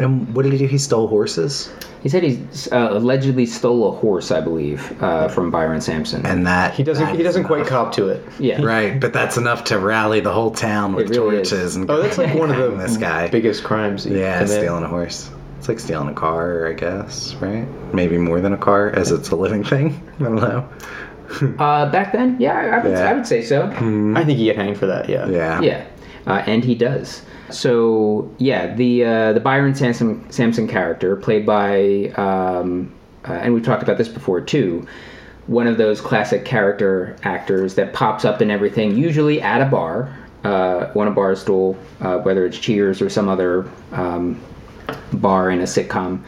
And 0.00 0.32
what 0.34 0.44
did 0.44 0.52
he 0.52 0.58
do? 0.58 0.66
He 0.66 0.78
stole 0.78 1.08
horses, 1.08 1.72
He 2.04 2.08
said 2.08 2.22
he 2.22 2.40
uh, 2.70 2.96
allegedly 2.98 3.46
stole 3.46 3.88
a 3.88 3.96
horse, 3.96 4.30
I 4.30 4.40
believe, 4.40 5.02
uh, 5.02 5.26
from 5.28 5.50
Byron 5.50 5.80
Sampson. 5.80 6.24
and 6.24 6.46
that 6.46 6.74
He 6.74 6.84
doesn't. 6.84 7.16
He 7.16 7.22
doesn't 7.24 7.44
quite 7.44 7.66
cop 7.66 7.92
to 7.94 8.08
it. 8.08 8.22
yeah, 8.38 8.62
Right, 8.74 9.00
but 9.00 9.12
that's 9.12 9.36
enough 9.36 9.64
to 9.64 9.78
rally 9.78 10.20
the 10.20 10.32
whole 10.32 10.52
town 10.52 10.94
with 10.94 11.10
really 11.10 11.38
is. 11.38 11.50
torches 11.50 11.74
and 11.76 11.90
Oh, 11.90 12.00
that's 12.00 12.16
like 12.18 12.32
one 12.38 12.50
of 12.50 12.56
the 12.56 12.68
this 12.76 12.96
guy. 12.96 13.28
biggest 13.28 13.64
crimes. 13.64 14.06
Yeah, 14.06 14.38
commit. 14.38 14.50
stealing 14.50 14.84
a 14.84 14.88
horse. 14.88 15.30
It's 15.58 15.68
like 15.68 15.80
stealing 15.80 16.08
a 16.08 16.14
car, 16.14 16.68
I 16.68 16.74
guess, 16.74 17.34
right? 17.36 17.66
Maybe 17.92 18.16
more 18.18 18.40
than 18.40 18.52
a 18.52 18.58
car, 18.58 18.90
as 18.90 19.10
it's 19.10 19.30
a 19.30 19.36
living 19.36 19.64
thing. 19.64 20.00
I 20.20 20.22
don't 20.22 20.36
know. 20.36 20.68
Uh, 21.58 21.90
back 21.92 22.12
then, 22.12 22.36
yeah, 22.40 22.56
I, 22.56 22.66
I 22.78 22.82
would, 22.82 22.90
Yeah. 22.92 23.10
I 23.10 23.12
would 23.12 23.26
say 23.26 23.42
so. 23.42 23.64
I 23.66 24.24
think 24.24 24.38
he 24.38 24.44
get 24.46 24.56
hanged 24.56 24.78
for 24.78 24.86
that. 24.86 25.10
Yeah. 25.10 25.28
Yeah. 25.28 25.60
Yeah, 25.60 25.86
uh, 26.26 26.42
and 26.46 26.64
he 26.64 26.74
does. 26.74 27.20
So 27.50 28.34
yeah, 28.38 28.74
the 28.74 29.04
uh, 29.04 29.32
the 29.32 29.40
Byron 29.40 29.74
Sampson 29.74 30.30
Sampson 30.30 30.68
character, 30.68 31.16
played 31.16 31.46
by, 31.46 32.12
um, 32.16 32.92
uh, 33.26 33.32
and 33.32 33.54
we've 33.54 33.64
talked 33.64 33.82
about 33.82 33.98
this 33.98 34.08
before 34.08 34.40
too, 34.40 34.86
one 35.46 35.66
of 35.66 35.78
those 35.78 36.00
classic 36.00 36.44
character 36.44 37.16
actors 37.22 37.74
that 37.76 37.94
pops 37.94 38.24
up 38.24 38.42
in 38.42 38.50
everything, 38.50 38.96
usually 38.96 39.40
at 39.40 39.62
a 39.62 39.64
bar, 39.64 40.14
uh, 40.44 40.92
on 40.94 41.08
a 41.08 41.10
bar 41.10 41.34
stool, 41.34 41.76
uh, 42.00 42.18
whether 42.18 42.44
it's 42.44 42.58
Cheers 42.58 43.00
or 43.00 43.08
some 43.08 43.28
other 43.28 43.68
um, 43.92 44.40
bar 45.14 45.50
in 45.50 45.60
a 45.60 45.64
sitcom. 45.64 46.22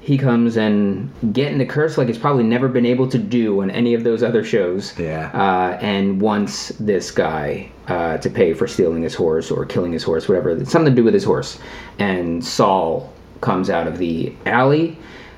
He 0.00 0.16
comes 0.16 0.56
and 0.56 1.12
getting 1.32 1.58
the 1.58 1.66
curse 1.66 1.98
like 1.98 2.08
he's 2.08 2.18
probably 2.18 2.42
never 2.42 2.68
been 2.68 2.86
able 2.86 3.06
to 3.08 3.18
do 3.18 3.60
on 3.60 3.70
any 3.70 3.92
of 3.92 4.02
those 4.02 4.22
other 4.22 4.42
shows. 4.42 4.98
Yeah. 4.98 5.30
Uh, 5.34 5.78
and 5.82 6.20
wants 6.20 6.70
this 6.80 7.10
guy 7.10 7.70
uh, 7.86 8.16
to 8.18 8.30
pay 8.30 8.54
for 8.54 8.66
stealing 8.66 9.02
his 9.02 9.14
horse 9.14 9.50
or 9.50 9.66
killing 9.66 9.92
his 9.92 10.02
horse, 10.02 10.26
whatever. 10.26 10.50
It's 10.50 10.72
something 10.72 10.92
to 10.94 10.96
do 10.96 11.04
with 11.04 11.12
his 11.12 11.24
horse. 11.24 11.58
And 11.98 12.42
Saul 12.44 13.12
comes 13.42 13.68
out 13.68 13.86
of 13.86 13.98
the 13.98 14.34
alley 14.46 14.96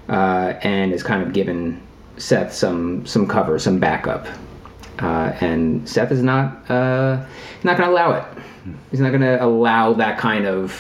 uh, 0.09 0.55
and 0.63 0.93
is 0.93 1.03
kind 1.03 1.23
of 1.23 1.33
giving 1.33 1.83
Seth 2.17 2.53
some 2.53 3.05
some 3.05 3.27
cover, 3.27 3.59
some 3.59 3.81
backup. 3.81 4.27
Uh, 5.01 5.37
and 5.41 5.89
Seth 5.89 6.13
is 6.13 6.23
not 6.23 6.71
uh, 6.71 7.25
not 7.65 7.77
going 7.77 7.89
to 7.89 7.91
allow 7.91 8.13
it. 8.13 8.25
He's 8.93 9.01
not 9.01 9.09
going 9.09 9.23
to 9.23 9.43
allow 9.43 9.93
that 9.95 10.19
kind 10.19 10.47
of 10.47 10.71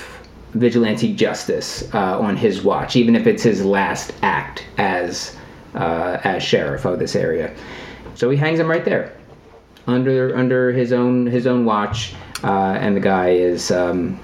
vigilante 0.55 1.15
justice 1.15 1.93
uh, 1.95 2.19
on 2.19 2.37
his 2.37 2.63
watch, 2.63 2.97
even 2.97 3.17
if 3.17 3.27
it's 3.27 3.43
his 3.43 3.65
last 3.65 4.13
act 4.23 4.65
as 4.79 5.37
uh, 5.75 6.19
as 6.25 6.43
sheriff 6.43 6.85
of 6.85 6.99
this 6.99 7.17
area. 7.17 7.55
So 8.15 8.31
he 8.31 8.37
hangs 8.37 8.59
him 8.59 8.69
right 8.69 8.85
there, 8.85 9.17
under 9.87 10.37
under 10.37 10.73
his 10.73 10.93
own 10.93 11.27
his 11.27 11.47
own 11.47 11.65
watch. 11.65 12.15
Uh, 12.45 12.77
and 12.81 12.97
the 12.97 13.01
guy 13.01 13.29
is, 13.31 13.71
um, 13.71 14.19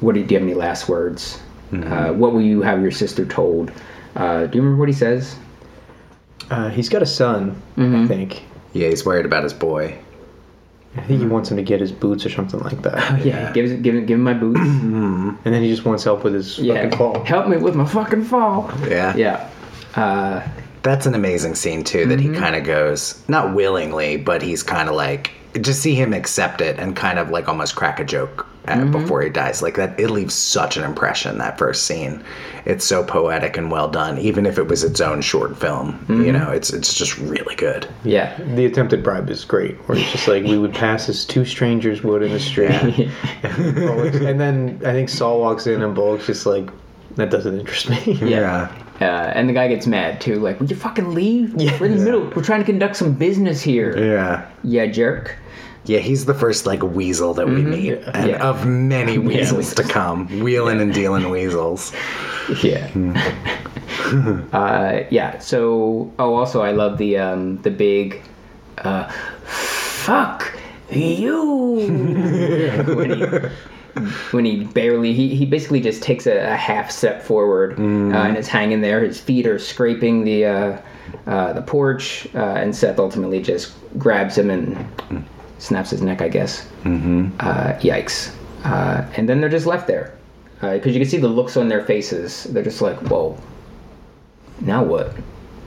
what 0.00 0.14
do 0.14 0.20
you, 0.20 0.26
do 0.26 0.34
you 0.34 0.40
have 0.40 0.48
any 0.48 0.56
last 0.56 0.88
words? 0.88 1.42
Uh, 1.72 2.10
what 2.14 2.32
will 2.32 2.40
you 2.40 2.62
have 2.62 2.80
your 2.80 2.90
sister 2.90 3.26
told? 3.26 3.70
Uh, 4.16 4.46
do 4.46 4.56
you 4.56 4.62
remember 4.62 4.80
what 4.80 4.88
he 4.88 4.94
says? 4.94 5.36
Uh, 6.50 6.70
he's 6.70 6.88
got 6.88 7.02
a 7.02 7.06
son, 7.06 7.60
I 7.76 8.06
think. 8.08 8.42
Yeah, 8.72 8.88
he's 8.88 9.04
worried 9.04 9.26
about 9.26 9.44
his 9.44 9.52
boy. 9.52 9.96
I 10.96 11.02
think 11.02 11.20
he 11.20 11.26
wants 11.26 11.50
him 11.50 11.56
to 11.56 11.62
get 11.62 11.80
his 11.80 11.92
boots 11.92 12.26
or 12.26 12.30
something 12.30 12.58
like 12.60 12.82
that. 12.82 13.24
Yeah, 13.24 13.52
give, 13.52 13.82
give, 13.82 13.94
give 14.06 14.18
him 14.18 14.22
my 14.22 14.34
boots. 14.34 14.60
And 15.42 15.54
then 15.54 15.62
he 15.62 15.70
just 15.70 15.84
wants 15.84 16.02
help 16.04 16.24
with 16.24 16.34
his 16.34 16.58
yeah, 16.58 16.74
fucking 16.74 16.98
fall. 16.98 17.24
help 17.24 17.48
me 17.48 17.56
with 17.56 17.74
my 17.76 17.86
fucking 17.86 18.24
fall. 18.24 18.70
Yeah. 18.88 19.14
Yeah. 19.16 19.48
Uh, 19.94 20.46
That's 20.82 21.06
an 21.06 21.14
amazing 21.14 21.54
scene 21.54 21.84
too. 21.84 22.06
That 22.06 22.18
he 22.20 22.28
kind 22.34 22.56
of 22.56 22.64
goes 22.64 23.22
not 23.28 23.54
willingly, 23.54 24.16
but 24.16 24.42
he's 24.42 24.62
kind 24.64 24.88
of 24.88 24.94
like 24.96 25.30
just 25.60 25.80
see 25.80 25.94
him 25.94 26.12
accept 26.12 26.60
it 26.60 26.78
and 26.78 26.94
kind 26.96 27.18
of 27.18 27.30
like 27.30 27.48
almost 27.48 27.76
crack 27.76 28.00
a 28.00 28.04
joke 28.04 28.46
at, 28.66 28.90
before 28.90 29.22
he 29.22 29.30
dies. 29.30 29.62
Like 29.62 29.76
that, 29.76 29.98
it 29.98 30.10
leaves 30.10 30.34
such 30.34 30.76
an 30.76 30.84
impression. 30.84 31.38
That 31.38 31.58
first 31.58 31.84
scene, 31.84 32.22
it's 32.64 32.84
so 32.84 33.02
poetic 33.02 33.56
and 33.56 33.70
well 33.70 33.88
done. 33.88 34.18
Even 34.18 34.46
if 34.46 34.58
it 34.58 34.68
was 34.68 34.84
its 34.84 35.00
own 35.00 35.20
short 35.20 35.56
film, 35.56 36.04
you 36.08 36.14
mm-hmm. 36.14 36.32
know, 36.32 36.50
it's 36.50 36.72
it's 36.72 36.94
just 36.94 37.18
really 37.18 37.56
good. 37.56 37.88
yeah. 38.04 38.36
The 38.54 38.66
attempted 38.66 39.02
bribe 39.02 39.30
is 39.30 39.44
great, 39.44 39.76
where 39.88 39.98
it's 39.98 40.12
just 40.12 40.28
like 40.28 40.44
we 40.44 40.58
would 40.58 40.74
pass 40.74 41.08
as 41.08 41.24
two 41.24 41.44
strangers 41.44 42.02
would 42.02 42.22
in 42.22 42.32
the 42.32 42.40
street. 42.40 42.70
and 43.42 44.40
then 44.40 44.80
I 44.84 44.92
think 44.92 45.08
Saul 45.08 45.40
walks 45.40 45.66
in 45.66 45.82
and 45.82 45.94
Bullock's 45.94 46.26
just 46.26 46.46
like, 46.46 46.70
that 47.16 47.30
doesn't 47.30 47.58
interest 47.58 47.90
me. 47.90 48.12
Yeah. 48.22 48.72
Uh, 49.00 49.32
and 49.34 49.48
the 49.48 49.54
guy 49.54 49.66
gets 49.66 49.86
mad 49.86 50.20
too. 50.20 50.38
Like, 50.40 50.60
would 50.60 50.70
you 50.70 50.76
fucking 50.76 51.14
leave? 51.14 51.54
Yeah. 51.58 51.78
We're 51.80 51.86
in 51.86 51.96
the 51.96 52.04
middle. 52.04 52.30
We're 52.36 52.42
trying 52.42 52.60
to 52.60 52.66
conduct 52.66 52.96
some 52.96 53.14
business 53.14 53.62
here. 53.62 53.96
Yeah. 53.96 54.46
Yeah, 54.62 54.86
jerk. 54.86 55.36
Yeah, 55.84 56.00
he's 56.00 56.26
the 56.26 56.34
first 56.34 56.66
like 56.66 56.82
weasel 56.82 57.32
that 57.34 57.46
we 57.48 57.62
meet, 57.62 57.92
and 58.14 58.30
Yeah. 58.30 58.48
of 58.48 58.66
many 58.66 59.18
weasels 59.18 59.74
to 59.74 59.82
come, 59.82 60.26
wheeling 60.40 60.80
and 60.80 60.92
dealing 60.92 61.30
weasels. 61.30 61.92
Yeah. 62.62 62.86
uh, 64.52 65.00
yeah. 65.10 65.38
So, 65.38 66.12
oh, 66.18 66.34
also, 66.34 66.60
I 66.62 66.72
love 66.72 66.98
the 66.98 67.16
um, 67.18 67.56
the 67.62 67.70
big, 67.70 68.20
uh, 68.78 69.08
fuck 69.44 70.54
you. 70.90 71.76
when 72.94 73.10
he 73.10 73.24
when 74.30 74.44
he 74.44 74.64
barely 74.64 75.12
he, 75.14 75.34
he 75.34 75.46
basically 75.46 75.80
just 75.80 76.02
takes 76.02 76.26
a, 76.26 76.52
a 76.52 76.56
half 76.56 76.90
step 76.90 77.22
forward 77.22 77.78
uh, 77.78 77.82
and 77.82 78.36
is 78.36 78.48
hanging 78.48 78.80
there. 78.82 79.00
His 79.02 79.20
feet 79.20 79.46
are 79.46 79.58
scraping 79.58 80.24
the 80.24 80.44
uh, 80.44 80.82
uh, 81.26 81.52
the 81.54 81.62
porch, 81.62 82.28
uh, 82.34 82.38
and 82.38 82.74
Seth 82.76 82.98
ultimately 82.98 83.40
just 83.42 83.72
grabs 83.98 84.36
him 84.36 84.50
and 84.50 85.26
snaps 85.60 85.90
his 85.90 86.02
neck. 86.02 86.20
I 86.20 86.28
guess. 86.28 86.66
Mm-hmm. 86.82 87.36
Uh, 87.38 87.72
yikes. 87.80 88.34
Uh, 88.64 89.06
and 89.16 89.28
then 89.28 89.40
they're 89.40 89.48
just 89.48 89.66
left 89.66 89.86
there 89.86 90.16
because 90.60 90.92
you 90.94 91.00
can 91.00 91.08
see 91.08 91.16
the 91.16 91.28
looks 91.28 91.56
on 91.56 91.68
their 91.68 91.84
faces. 91.84 92.44
They're 92.44 92.62
just 92.62 92.82
like, 92.82 92.98
whoa. 93.08 93.38
Now 94.60 94.82
what? 94.82 95.14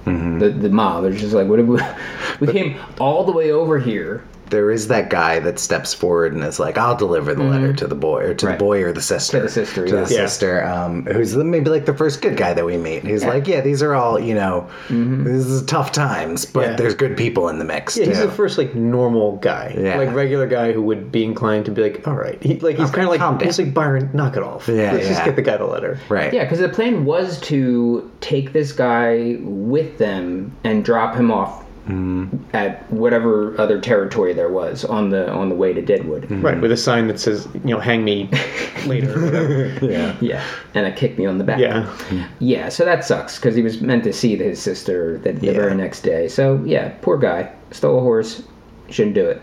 The 0.05 0.50
the 0.50 0.69
mob. 0.69 1.03
They're 1.03 1.13
just 1.13 1.33
like, 1.33 1.47
what? 1.47 1.57
Did 1.57 1.67
we, 1.67 1.79
we 2.39 2.51
came 2.51 2.79
all 3.00 3.23
the 3.23 3.31
way 3.31 3.51
over 3.51 3.79
here. 3.79 4.23
There 4.53 4.69
is 4.72 4.88
that 4.89 5.10
guy 5.10 5.39
that 5.39 5.57
steps 5.57 5.93
forward 5.95 6.33
and 6.33 6.43
is 6.43 6.60
like, 6.60 6.77
"I'll 6.77 6.95
deliver 6.95 7.33
the 7.33 7.43
letter 7.43 7.74
to 7.74 7.88
the 7.88 7.95
boy, 7.95 8.22
or 8.22 8.33
to 8.33 8.36
Mm-hmm. 8.36 8.45
Right. 8.48 8.60
the 8.60 8.63
boy 8.63 8.83
or 8.83 8.93
the 8.93 9.01
sister, 9.01 9.38
To 9.38 9.43
the 9.43 9.50
sister, 9.50 9.86
to 9.88 9.95
yeah. 9.95 10.03
the 10.03 10.13
Yeah. 10.13 10.25
sister." 10.27 10.63
Um, 10.63 11.05
who's 11.07 11.31
the, 11.31 11.43
maybe 11.43 11.69
like 11.72 11.86
the 11.86 11.93
first 11.95 12.22
good 12.22 12.38
guy 12.38 12.53
that 12.53 12.63
we 12.65 12.77
meet. 12.77 13.03
He's 13.03 13.25
like, 13.25 13.48
"Yeah, 13.48 13.62
these 13.62 13.81
are 13.81 13.95
all 13.95 14.19
you 14.19 14.36
know. 14.36 14.67
Mm-hmm. 14.89 15.24
This 15.24 15.45
is 15.48 15.63
tough 15.65 15.91
times, 15.91 16.45
but 16.45 16.69
Yeah. 16.69 16.75
there's 16.75 16.93
good 16.93 17.17
people 17.17 17.50
in 17.50 17.57
the 17.57 17.65
mix 17.65 17.98
Yeah, 17.98 18.05
he's 18.05 18.19
the 18.19 18.29
first 18.29 18.57
like 18.60 18.75
normal 18.75 19.38
guy, 19.38 19.75
Yeah. 19.77 19.98
like 19.98 20.13
regular 20.13 20.45
guy 20.48 20.72
who 20.72 20.81
would 20.83 21.12
be 21.12 21.24
inclined 21.25 21.65
to 21.65 21.72
be 21.72 21.81
like, 21.81 22.07
all 22.07 22.13
right, 22.15 22.38
he, 22.43 22.60
like 22.60 22.77
he's 22.77 22.91
kind 22.91 23.10
of 23.10 23.17
calm 23.17 23.38
like 23.38 23.45
he's 23.45 23.57
like 23.57 23.74
Byron, 23.74 24.10
knock 24.13 24.38
it 24.38 24.43
off. 24.43 24.67
Yeah, 24.67 24.91
let's 24.93 25.07
just 25.07 25.25
get 25.25 25.36
the 25.36 25.41
guy 25.41 25.57
the 25.57 25.65
letter. 25.65 25.98
right? 26.10 26.31
Yeah, 26.31 26.43
because 26.43 26.60
the 26.60 26.69
plan 26.69 27.05
was 27.05 27.39
to 27.41 28.10
take 28.22 28.53
this 28.53 28.72
guy 28.72 29.38
with 29.41 29.98
them 29.98 30.51
and 30.63 30.86
drop 30.86 31.15
him 31.15 31.31
off 31.31 31.62
Mm-hmm. 31.83 32.37
at 32.55 32.89
whatever 32.93 33.59
other 33.59 33.81
territory 33.81 34.31
there 34.33 34.47
was 34.47 34.85
on 34.85 35.09
the 35.09 35.29
on 35.29 35.49
the 35.49 35.55
way 35.55 35.73
to 35.73 35.81
Deadwood. 35.81 36.23
Mm-hmm. 36.23 36.41
Right, 36.41 36.61
with 36.61 36.71
a 36.71 36.77
sign 36.77 37.07
that 37.07 37.19
says, 37.19 37.45
you 37.53 37.71
know, 37.71 37.79
hang 37.79 38.05
me 38.05 38.29
later. 38.85 39.11
Or 39.19 39.25
whatever. 39.25 39.85
yeah. 39.85 40.15
Yeah, 40.21 40.43
and 40.75 40.85
a 40.87 40.93
kick 40.93 41.17
me 41.17 41.25
on 41.25 41.39
the 41.39 41.43
back. 41.43 41.59
yeah, 41.59 41.83
mm-hmm. 41.83 42.23
Yeah, 42.39 42.69
so 42.69 42.85
that 42.85 43.03
sucks 43.03 43.35
because 43.37 43.53
he 43.55 43.61
was 43.61 43.81
meant 43.81 44.05
to 44.05 44.13
see 44.13 44.37
his 44.37 44.61
sister 44.61 45.17
the, 45.17 45.33
the 45.33 45.47
Yeah. 45.47 45.53
very 45.53 45.75
next 45.75 46.01
day. 46.03 46.29
So 46.29 46.63
yeah, 46.65 46.93
poor 47.01 47.17
guy 47.17 47.51
stole 47.71 47.97
a 47.97 48.01
horse, 48.01 48.43
shouldn't 48.89 49.15
do 49.15 49.25
it. 49.25 49.41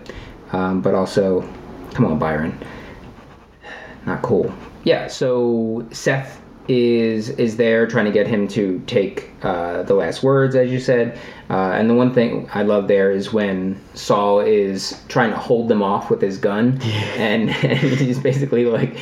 Um, 0.53 0.81
but 0.81 0.95
also, 0.95 1.43
come 1.93 2.07
on, 2.07 2.19
Byron, 2.19 2.59
not 4.07 4.23
cool. 4.23 4.51
Yeah, 4.85 5.09
so 5.09 5.87
Seth 5.93 6.40
is 6.71 7.31
is 7.31 7.57
there 7.57 7.85
trying 7.89 8.05
to 8.05 8.13
get 8.13 8.29
him 8.29 8.47
to 8.47 8.81
take 8.87 9.29
uh, 9.43 9.83
the 9.83 9.95
last 9.95 10.23
words, 10.23 10.55
as 10.55 10.71
you 10.71 10.79
said. 10.79 11.19
Uh, 11.51 11.73
and 11.73 11.91
the 11.91 11.95
one 11.95 12.15
thing 12.15 12.49
I 12.55 12.63
love 12.63 12.87
there 12.87 13.11
is 13.11 13.33
when 13.33 13.81
Saul 13.95 14.39
is 14.39 15.03
trying 15.09 15.31
to 15.31 15.37
hold 15.37 15.67
them 15.67 15.83
off 15.83 16.11
with 16.11 16.23
his 16.23 16.39
gun, 16.39 16.81
and, 17.17 17.51
and 17.65 17.79
he's 17.79 18.21
basically 18.21 18.67
like, 18.67 18.97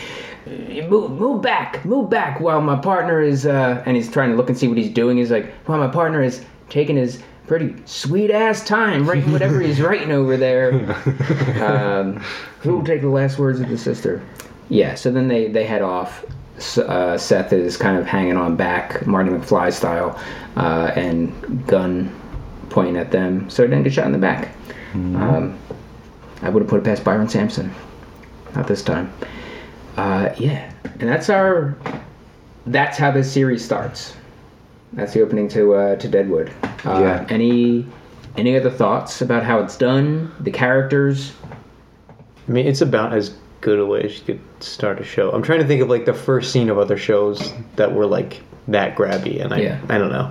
"Move, 0.46 1.10
move 1.10 1.42
back, 1.42 1.84
move 1.84 2.08
back," 2.08 2.40
while 2.40 2.62
my 2.62 2.76
partner 2.76 3.20
is, 3.20 3.44
uh, 3.44 3.82
and 3.84 3.96
he's 3.96 4.10
trying 4.10 4.30
to 4.30 4.36
look 4.36 4.48
and 4.48 4.56
see 4.56 4.66
what 4.66 4.78
he's 4.78 4.92
doing. 4.92 5.18
He's 5.18 5.30
like, 5.30 5.52
while 5.66 5.78
my 5.78 5.88
partner 5.88 6.22
is 6.22 6.42
taking 6.70 6.96
his 6.96 7.22
pretty 7.46 7.74
sweet 7.84 8.30
ass 8.30 8.64
time 8.64 9.06
writing 9.08 9.30
whatever 9.30 9.60
he's 9.60 9.80
writing 9.80 10.10
over 10.10 10.36
there. 10.36 10.72
Um, 11.58 12.22
who 12.60 12.76
will 12.76 12.84
take 12.84 13.00
the 13.00 13.08
last 13.08 13.38
words 13.38 13.60
of 13.60 13.68
the 13.68 13.76
sister? 13.76 14.22
Yeah. 14.68 14.94
So 14.94 15.10
then 15.10 15.28
they 15.28 15.48
they 15.48 15.64
head 15.64 15.82
off. 15.82 16.24
Uh, 16.78 17.16
Seth 17.16 17.52
is 17.52 17.76
kind 17.76 17.96
of 17.96 18.06
hanging 18.06 18.36
on 18.36 18.56
back, 18.56 19.06
Marty 19.06 19.30
McFly 19.30 19.72
style, 19.72 20.20
uh, 20.56 20.90
and 20.96 21.66
gun 21.66 22.12
pointing 22.70 22.96
at 22.96 23.10
them, 23.10 23.48
so 23.48 23.62
he 23.62 23.68
didn't 23.68 23.84
get 23.84 23.92
shot 23.92 24.06
in 24.06 24.12
the 24.12 24.18
back. 24.18 24.54
Um, 24.94 25.58
I 26.42 26.48
would 26.48 26.62
have 26.62 26.68
put 26.70 26.78
it 26.80 26.84
past 26.84 27.04
Byron 27.04 27.28
Sampson. 27.28 27.72
Not 28.54 28.66
this 28.66 28.82
time. 28.82 29.12
Uh, 29.96 30.34
yeah, 30.38 30.70
and 31.00 31.08
that's 31.08 31.28
our. 31.30 31.76
That's 32.66 32.98
how 32.98 33.10
this 33.10 33.30
series 33.32 33.64
starts. 33.64 34.14
That's 34.92 35.12
the 35.12 35.22
opening 35.22 35.48
to 35.50 35.74
uh, 35.74 35.96
to 35.96 36.08
Deadwood. 36.08 36.50
Uh, 36.84 37.00
Yeah. 37.00 37.26
Any 37.28 37.86
any 38.36 38.56
other 38.56 38.70
thoughts 38.70 39.20
about 39.20 39.42
how 39.42 39.60
it's 39.60 39.76
done? 39.76 40.32
The 40.40 40.50
characters. 40.50 41.32
I 42.48 42.50
mean, 42.50 42.66
it's 42.66 42.80
about 42.80 43.12
as 43.12 43.34
good 43.60 43.78
a 43.78 43.84
way 43.86 44.02
as 44.02 44.18
you 44.18 44.24
could 44.24 44.40
start 44.60 45.00
a 45.00 45.04
show. 45.04 45.30
I'm 45.30 45.42
trying 45.42 45.60
to 45.60 45.66
think 45.66 45.82
of 45.82 45.88
like 45.88 46.04
the 46.04 46.14
first 46.14 46.52
scene 46.52 46.70
of 46.70 46.78
other 46.78 46.96
shows 46.96 47.52
that 47.76 47.94
were 47.94 48.06
like 48.06 48.40
that 48.68 48.96
grabby, 48.96 49.42
and 49.42 49.52
I 49.52 49.58
Yeah. 49.60 49.80
I 49.88 49.98
don't 49.98 50.10
know. 50.10 50.30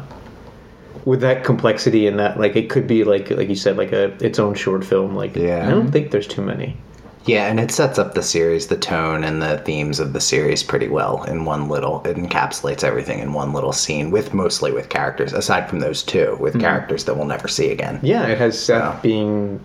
With 1.05 1.21
that 1.21 1.43
complexity 1.43 2.05
and 2.07 2.19
that, 2.19 2.39
like, 2.39 2.55
it 2.55 2.69
could 2.69 2.85
be 2.85 3.03
like, 3.03 3.29
like 3.31 3.47
you 3.49 3.55
said, 3.55 3.77
like 3.77 3.93
a 3.93 4.13
its 4.23 4.39
own 4.39 4.55
short 4.55 4.83
film. 4.83 5.15
Like, 5.15 5.35
Yeah. 5.35 5.67
I 5.67 5.71
don't 5.71 5.91
think 5.91 6.11
there's 6.11 6.27
too 6.27 6.41
many. 6.41 6.77
Yeah, 7.25 7.47
and 7.47 7.59
it 7.59 7.71
sets 7.71 7.99
up 7.99 8.13
the 8.13 8.23
series, 8.23 8.67
the 8.67 8.77
tone 8.77 9.25
and 9.25 9.41
the 9.41 9.57
themes 9.59 9.99
of 9.99 10.13
the 10.13 10.21
series 10.21 10.63
pretty 10.63 10.87
well 10.87 11.23
in 11.23 11.43
one 11.43 11.67
little. 11.67 12.01
It 12.05 12.15
encapsulates 12.15 12.85
everything 12.85 13.19
in 13.19 13.33
one 13.33 13.51
little 13.51 13.73
scene, 13.73 14.11
with 14.11 14.33
mostly 14.33 14.71
with 14.71 14.87
characters. 14.87 15.33
Aside 15.33 15.69
from 15.69 15.81
those 15.81 16.03
two, 16.03 16.37
with 16.39 16.53
mm-hmm. 16.53 16.61
characters 16.61 17.03
that 17.03 17.17
we'll 17.17 17.25
never 17.27 17.49
see 17.49 17.69
again. 17.69 17.99
Yeah, 18.01 18.27
it 18.27 18.37
has 18.37 18.57
Seth 18.57 18.81
Yeah. 18.81 18.99
being 19.01 19.59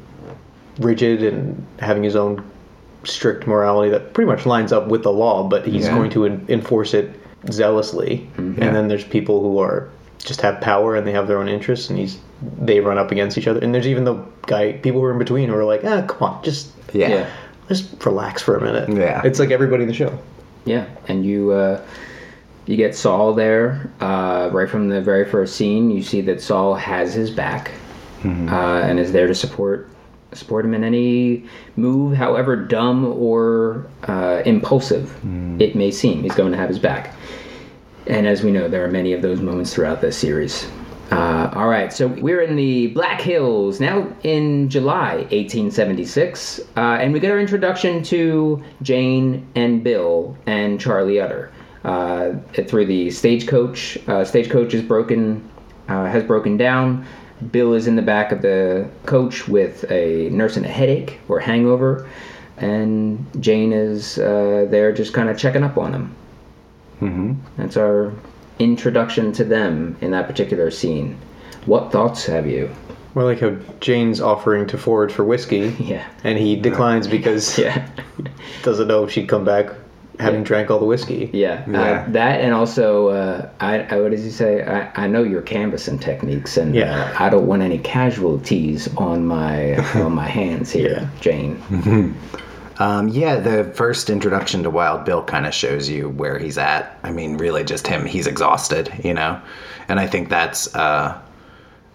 rigid 0.80 1.22
and 1.22 1.64
having 1.78 2.02
his 2.02 2.16
own 2.16 2.42
strict 3.04 3.46
morality 3.46 3.90
that 3.90 4.12
pretty 4.14 4.30
much 4.30 4.46
lines 4.46 4.72
up 4.72 4.88
with 4.88 5.02
the 5.02 5.12
law, 5.12 5.42
but 5.42 5.66
he's 5.66 5.86
Yeah. 5.86 5.94
going 5.96 6.10
to 6.10 6.24
en- 6.26 6.44
enforce 6.48 6.94
it 6.94 7.10
zealously. 7.50 8.26
Yeah. 8.38 8.42
And 8.44 8.76
then 8.76 8.88
there's 8.88 9.04
people 9.04 9.40
who 9.40 9.58
are 9.58 9.88
just 10.24 10.40
have 10.42 10.60
power 10.60 10.94
and 10.94 11.04
they 11.06 11.12
have 11.12 11.26
their 11.26 11.38
own 11.38 11.48
interests, 11.48 11.90
and 11.90 11.98
he's 11.98 12.18
they 12.60 12.80
run 12.80 12.98
up 12.98 13.10
against 13.12 13.36
each 13.38 13.46
other. 13.46 13.60
And 13.60 13.74
there's 13.74 13.86
even 13.88 14.04
the 14.04 14.16
guy, 14.46 14.72
people 14.72 15.00
who 15.00 15.06
are 15.06 15.12
in 15.12 15.18
between 15.18 15.48
who 15.48 15.54
are 15.56 15.64
like, 15.64 15.82
ah, 15.84 16.02
come 16.02 16.28
on, 16.28 16.42
just 16.44 16.70
Yeah. 16.92 17.26
just 17.68 18.04
relax 18.04 18.42
for 18.42 18.56
a 18.56 18.60
minute. 18.60 18.88
Yeah. 18.88 19.20
it's 19.24 19.38
like 19.38 19.50
everybody 19.50 19.82
in 19.82 19.88
the 19.88 19.94
show. 19.94 20.12
Yeah, 20.64 20.84
and 21.08 21.24
you 21.26 21.50
uh, 21.50 21.80
you 22.66 22.76
get 22.76 22.94
Saul 22.94 23.32
there 23.34 23.90
uh, 24.00 24.48
right 24.52 24.68
from 24.68 24.88
the 24.88 25.00
very 25.00 25.24
first 25.24 25.56
scene. 25.56 25.90
You 25.90 26.02
see 26.02 26.20
that 26.22 26.40
Saul 26.40 26.74
has 26.74 27.12
his 27.14 27.30
back 27.30 27.72
uh, 28.24 28.28
and 28.28 29.00
is 29.00 29.10
there 29.10 29.26
to 29.26 29.34
support 29.34 29.88
support 30.36 30.64
him 30.64 30.74
in 30.74 30.84
any 30.84 31.44
move, 31.76 32.16
however 32.16 32.56
dumb 32.56 33.04
or 33.04 33.86
uh, 34.08 34.42
impulsive 34.44 35.14
it 35.60 35.74
may 35.74 35.90
seem. 35.90 36.22
He's 36.22 36.34
going 36.34 36.52
to 36.52 36.58
have 36.58 36.68
his 36.68 36.78
back. 36.78 37.14
And 38.06 38.26
as 38.26 38.42
we 38.42 38.50
know, 38.50 38.68
there 38.68 38.84
are 38.84 38.90
many 38.90 39.12
of 39.12 39.22
those 39.22 39.40
moments 39.40 39.72
throughout 39.74 40.00
this 40.00 40.16
series. 40.16 40.66
Uh, 41.12 41.50
all 41.54 41.68
right, 41.68 41.92
so 41.92 42.06
we're 42.06 42.40
in 42.40 42.56
the 42.56 42.86
Black 42.88 43.20
Hills 43.20 43.80
now 43.80 44.10
in 44.22 44.70
July 44.70 45.16
1876, 45.30 46.60
uh, 46.76 46.80
and 46.80 47.12
we 47.12 47.20
get 47.20 47.30
our 47.30 47.38
introduction 47.38 48.02
to 48.04 48.64
Jane 48.80 49.46
and 49.54 49.84
Bill 49.84 50.36
and 50.46 50.80
Charlie 50.80 51.20
Utter 51.20 51.52
uh, 51.84 52.32
through 52.66 52.86
the 52.86 53.10
stagecoach. 53.10 53.98
Uh, 54.08 54.24
stagecoach 54.24 54.72
is 54.72 54.82
broken, 54.82 55.46
uh, 55.88 56.06
has 56.06 56.24
broken 56.24 56.56
down. 56.56 57.06
Bill 57.50 57.74
is 57.74 57.86
in 57.86 57.96
the 57.96 58.02
back 58.02 58.30
of 58.32 58.42
the 58.42 58.88
coach 59.06 59.48
with 59.48 59.90
a 59.90 60.28
nurse 60.30 60.56
and 60.56 60.64
a 60.66 60.68
headache 60.68 61.18
or 61.28 61.40
hangover, 61.40 62.08
and 62.58 63.24
Jane 63.42 63.72
is 63.72 64.18
uh, 64.18 64.66
there 64.70 64.92
just 64.92 65.12
kind 65.12 65.28
of 65.28 65.38
checking 65.38 65.62
up 65.62 65.76
on 65.78 65.92
him. 65.94 66.14
Mm-hmm. 67.00 67.32
That's 67.56 67.76
our 67.76 68.12
introduction 68.58 69.32
to 69.32 69.44
them 69.44 69.96
in 70.00 70.10
that 70.12 70.26
particular 70.28 70.70
scene. 70.70 71.18
What 71.66 71.90
thoughts 71.90 72.26
have 72.26 72.46
you? 72.46 72.70
Well, 73.14 73.26
like 73.26 73.40
how 73.40 73.56
Jane's 73.80 74.20
offering 74.20 74.66
to 74.68 74.78
forward 74.78 75.12
for 75.12 75.24
whiskey, 75.24 75.74
Yeah. 75.80 76.06
and 76.24 76.38
he 76.38 76.56
declines 76.56 77.08
because 77.08 77.58
Yeah. 77.58 77.86
he 78.16 78.62
doesn't 78.62 78.88
know 78.88 79.04
if 79.04 79.10
she'd 79.10 79.28
come 79.28 79.44
back 79.44 79.70
having 80.18 80.42
drank 80.44 80.70
all 80.70 80.78
the 80.78 80.84
whiskey. 80.86 81.30
Yeah, 81.32 81.64
Yeah. 81.68 81.80
Uh, 81.80 82.10
that 82.12 82.40
and 82.40 82.52
also, 82.54 83.08
uh, 83.08 83.48
I, 83.60 83.80
I 83.80 84.00
what 84.00 84.10
does 84.10 84.22
he 84.24 84.30
say? 84.30 84.62
I, 84.62 85.04
I 85.04 85.06
know 85.06 85.22
your 85.22 85.42
canvassing 85.42 85.98
techniques, 85.98 86.56
and 86.56 86.74
Yeah. 86.74 87.12
uh, 87.18 87.24
I 87.24 87.28
don't 87.30 87.46
want 87.46 87.62
any 87.62 87.78
casualties 87.78 88.88
on 88.96 89.26
my 89.26 89.76
on 90.00 90.12
my 90.14 90.28
hands 90.28 90.70
here, 90.70 91.00
Yeah. 91.00 91.08
Jane. 91.20 92.14
Um, 92.78 93.08
yeah, 93.08 93.36
the 93.36 93.64
first 93.74 94.08
introduction 94.10 94.62
to 94.64 94.70
Wild 94.70 95.04
Bill 95.04 95.22
kind 95.22 95.46
of 95.46 95.54
shows 95.54 95.88
you 95.90 96.08
where 96.08 96.38
he's 96.38 96.56
at. 96.58 96.98
I 97.04 97.12
mean, 97.12 97.36
really, 97.36 97.62
just 97.62 97.86
him. 97.86 98.06
He's 98.06 98.26
exhausted, 98.26 98.90
you 99.04 99.12
know, 99.14 99.40
and 99.88 100.00
I 100.00 100.06
think 100.06 100.30
that's 100.30 100.74
uh, 100.74 101.16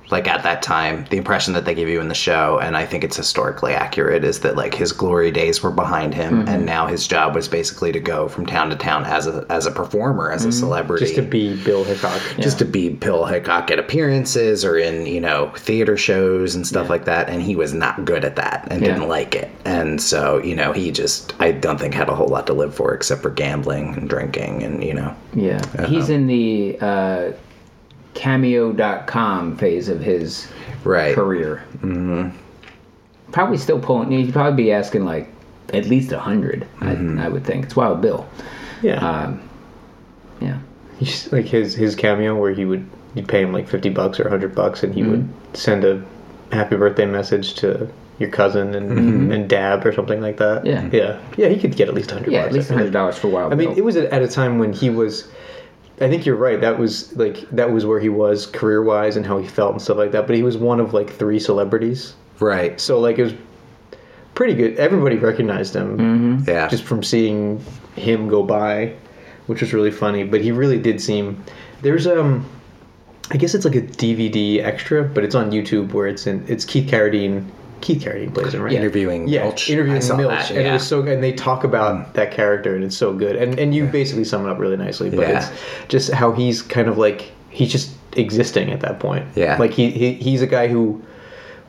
like 0.09 0.27
at 0.27 0.43
that 0.43 0.61
time 0.61 1.05
the 1.09 1.17
impression 1.17 1.53
that 1.53 1.65
they 1.65 1.75
give 1.75 1.89
you 1.89 1.99
in 1.99 2.07
the 2.07 2.15
show, 2.15 2.59
and 2.59 2.77
I 2.77 2.85
think 2.85 3.03
it's 3.03 3.17
historically 3.17 3.73
accurate, 3.73 4.23
is 4.23 4.39
that 4.41 4.55
like 4.55 4.73
his 4.73 4.91
glory 4.91 5.31
days 5.31 5.61
were 5.61 5.71
behind 5.71 6.13
him, 6.13 6.47
and 6.47 6.65
now 6.65 6.87
his 6.87 7.07
job 7.07 7.35
was 7.35 7.47
basically 7.47 7.91
to 7.91 7.99
go 7.99 8.27
from 8.27 8.45
town 8.45 8.69
to 8.69 8.75
town 8.75 9.03
as 9.05 9.27
a 9.27 9.45
as 9.49 9.65
a 9.65 9.71
performer, 9.71 10.31
as 10.31 10.45
a 10.45 10.51
celebrity, 10.51 11.05
Just 11.05 11.15
to 11.15 11.21
be 11.21 11.61
Bill 11.63 11.83
Hickok. 11.83 12.21
just 12.39 12.57
to 12.59 12.65
be 12.65 12.89
Bill 12.89 13.25
Hickok 13.25 13.69
at 13.71 13.79
appearances 13.79 14.63
or 14.63 14.77
in 14.77 15.05
you 15.05 15.19
know 15.19 15.51
theater 15.57 15.97
shows 15.97 16.55
and 16.55 16.65
stuff 16.65 16.89
like 16.89 17.05
that, 17.05 17.29
and 17.29 17.41
he 17.41 17.55
was 17.55 17.73
not 17.73 18.05
good 18.05 18.23
at 18.23 18.35
that 18.37 18.67
and 18.71 18.81
Yeah. 18.81 18.93
didn't 18.93 19.09
like 19.09 19.35
it, 19.35 19.49
and 19.65 20.01
so 20.01 20.37
you 20.43 20.55
know 20.55 20.71
he 20.73 20.91
just 20.91 21.33
I 21.39 21.51
don't 21.51 21.79
think 21.79 21.93
had 21.93 22.09
a 22.09 22.15
whole 22.15 22.27
lot 22.27 22.47
to 22.47 22.53
live 22.53 22.73
for 22.73 22.93
except 22.93 23.21
for 23.21 23.29
gambling 23.29 23.95
and 23.95 24.09
drinking 24.09 24.63
and 24.63 24.83
you 24.83 24.93
know. 24.93 25.13
Yeah, 25.33 25.61
he's 25.87 26.09
in 26.09 26.27
the 26.27 26.77
uh, 26.81 27.31
cameo.com 28.17 29.57
phase 29.57 29.89
of 29.89 30.01
his 30.01 30.47
right 30.83 31.13
career. 31.15 31.63
Mm-hmm. 31.77 32.29
Probably 33.31 33.57
still 33.57 33.79
pulling. 33.79 34.11
He'd 34.11 34.33
probably 34.33 34.63
be 34.63 34.71
asking 34.71 35.05
like 35.05 35.29
at 35.73 35.85
least 35.85 36.11
a 36.11 36.15
100 36.15 36.65
I, 36.81 36.91
I 37.25 37.29
would 37.29 37.45
think. 37.45 37.65
It's 37.65 37.75
Wild 37.75 38.01
Bill. 38.01 38.27
Yeah. 38.81 38.95
Um, 39.07 39.47
yeah. 40.41 40.59
He's 40.99 41.31
like 41.31 41.45
his 41.45 41.75
his 41.75 41.95
cameo 41.95 42.35
where 42.39 42.53
he 42.53 42.65
would 42.65 42.87
you'd 43.15 43.27
pay 43.27 43.41
him 43.41 43.53
like 43.53 43.67
fifty 43.67 43.89
bucks 43.89 44.19
or 44.19 44.29
hundred 44.29 44.55
bucks 44.55 44.83
and 44.83 44.93
he 44.93 45.03
would 45.03 45.21
Mm-hmm. 45.21 45.55
send 45.55 45.83
a 45.83 46.03
happy 46.51 46.75
birthday 46.75 47.05
message 47.05 47.53
to 47.55 47.89
your 48.19 48.29
cousin 48.31 48.73
and 48.73 49.31
and 49.33 49.47
dab 49.49 49.85
or 49.85 49.93
something 49.93 50.21
like 50.21 50.37
that. 50.37 50.63
Mm-hmm. 50.63 50.95
Yeah. 50.95 51.03
Yeah. 51.03 51.19
Yeah, 51.37 51.49
he 51.49 51.59
could 51.59 51.75
get 51.75 51.87
at 51.87 51.93
least 51.93 52.09
hundred 52.11 52.31
Yeah, 52.31 52.43
bucks. 52.43 52.49
at 52.49 52.53
least 52.55 52.65
I 52.65 52.69
feel 52.69 52.75
like. 52.77 52.83
hundred 52.85 52.93
dollars 52.93 53.17
for 53.17 53.27
Wild 53.27 53.49
Bill. 53.51 53.57
I 53.59 53.59
mean, 53.59 53.69
Bill. 53.69 53.77
it 53.77 53.83
was 53.85 53.95
at 53.97 54.21
a 54.21 54.27
time 54.27 54.57
when 54.57 54.73
he 54.73 54.89
was. 54.89 55.27
I 55.99 56.09
think 56.09 56.25
you're 56.25 56.35
right. 56.35 56.61
That 56.61 56.77
was 56.77 57.15
like 57.17 57.49
that 57.51 57.71
was 57.71 57.85
where 57.85 57.99
he 57.99 58.09
was 58.09 58.45
career 58.45 58.83
wise 58.83 59.17
and 59.17 59.25
how 59.25 59.37
he 59.39 59.47
felt 59.47 59.71
and 59.73 59.81
stuff 59.81 59.97
like 59.97 60.11
that. 60.11 60.27
But 60.27 60.35
he 60.35 60.43
was 60.43 60.55
one 60.57 60.79
of 60.79 60.93
like 60.93 61.09
three 61.09 61.39
celebrities, 61.39 62.15
right 62.39 62.79
so 62.79 62.99
like 62.99 63.17
it 63.17 63.23
was 63.23 63.33
pretty 64.35 64.53
good. 64.53 64.75
Everybody 64.77 65.15
recognized 65.17 65.75
him 65.75 65.97
Mm-hmm. 65.97 66.49
yeah 66.49 66.67
just 66.67 66.83
from 66.83 67.01
seeing 67.03 67.63
him 67.95 68.27
go 68.29 68.43
by, 68.43 68.93
which 69.47 69.61
was 69.61 69.73
really 69.73 69.91
funny. 69.91 70.23
But 70.23 70.41
he 70.41 70.51
really 70.51 70.79
did 70.79 71.01
seem. 71.01 71.43
There's 71.81 72.05
um, 72.05 72.45
I 73.31 73.37
guess 73.37 73.55
it's 73.55 73.65
like 73.65 73.75
a 73.75 73.81
DVD 73.81 74.63
extra, 74.63 75.03
but 75.03 75.23
it's 75.23 75.35
on 75.35 75.49
YouTube 75.51 75.93
where 75.93 76.05
it's 76.07 76.27
in. 76.27 76.45
It's 76.47 76.63
Keith 76.63 76.89
Carradine. 76.89 77.45
Keith 77.87 78.03
Carradine 78.03 78.33
plays 78.33 78.53
him, 78.53 78.63
right? 78.63 78.73
interviewing 78.73 79.29
Yeah, 79.29 79.43
Milch. 79.43 79.69
interviewing 79.69 80.01
Milch, 80.17 80.29
that, 80.29 80.51
and 80.51 80.67
it 80.67 80.73
was 80.73 80.85
so 80.85 81.03
and 81.03 81.23
they 81.23 81.31
talk 81.31 81.63
about 81.63 82.15
that 82.15 82.31
character, 82.31 82.75
and 82.75 82.83
it's 82.83 82.97
so 82.97 83.13
good. 83.13 83.37
And 83.37 83.57
and 83.57 83.73
you 83.73 83.85
basically 83.85 84.25
sum 84.25 84.45
it 84.45 84.49
up 84.49 84.59
really 84.59 84.75
nicely, 84.75 85.09
but 85.09 85.21
Yeah. 85.21 85.49
it's 85.49 85.61
just 85.87 86.11
how 86.11 86.33
he's 86.33 86.61
kind 86.61 86.89
of 86.89 86.97
like 86.97 87.31
he's 87.49 87.71
just 87.71 87.91
existing 88.17 88.71
at 88.71 88.81
that 88.81 88.99
point. 88.99 89.25
Yeah. 89.35 89.55
like 89.57 89.71
he, 89.71 89.89
he 89.91 90.13
he's 90.15 90.41
a 90.41 90.47
guy 90.47 90.67
who, 90.67 91.01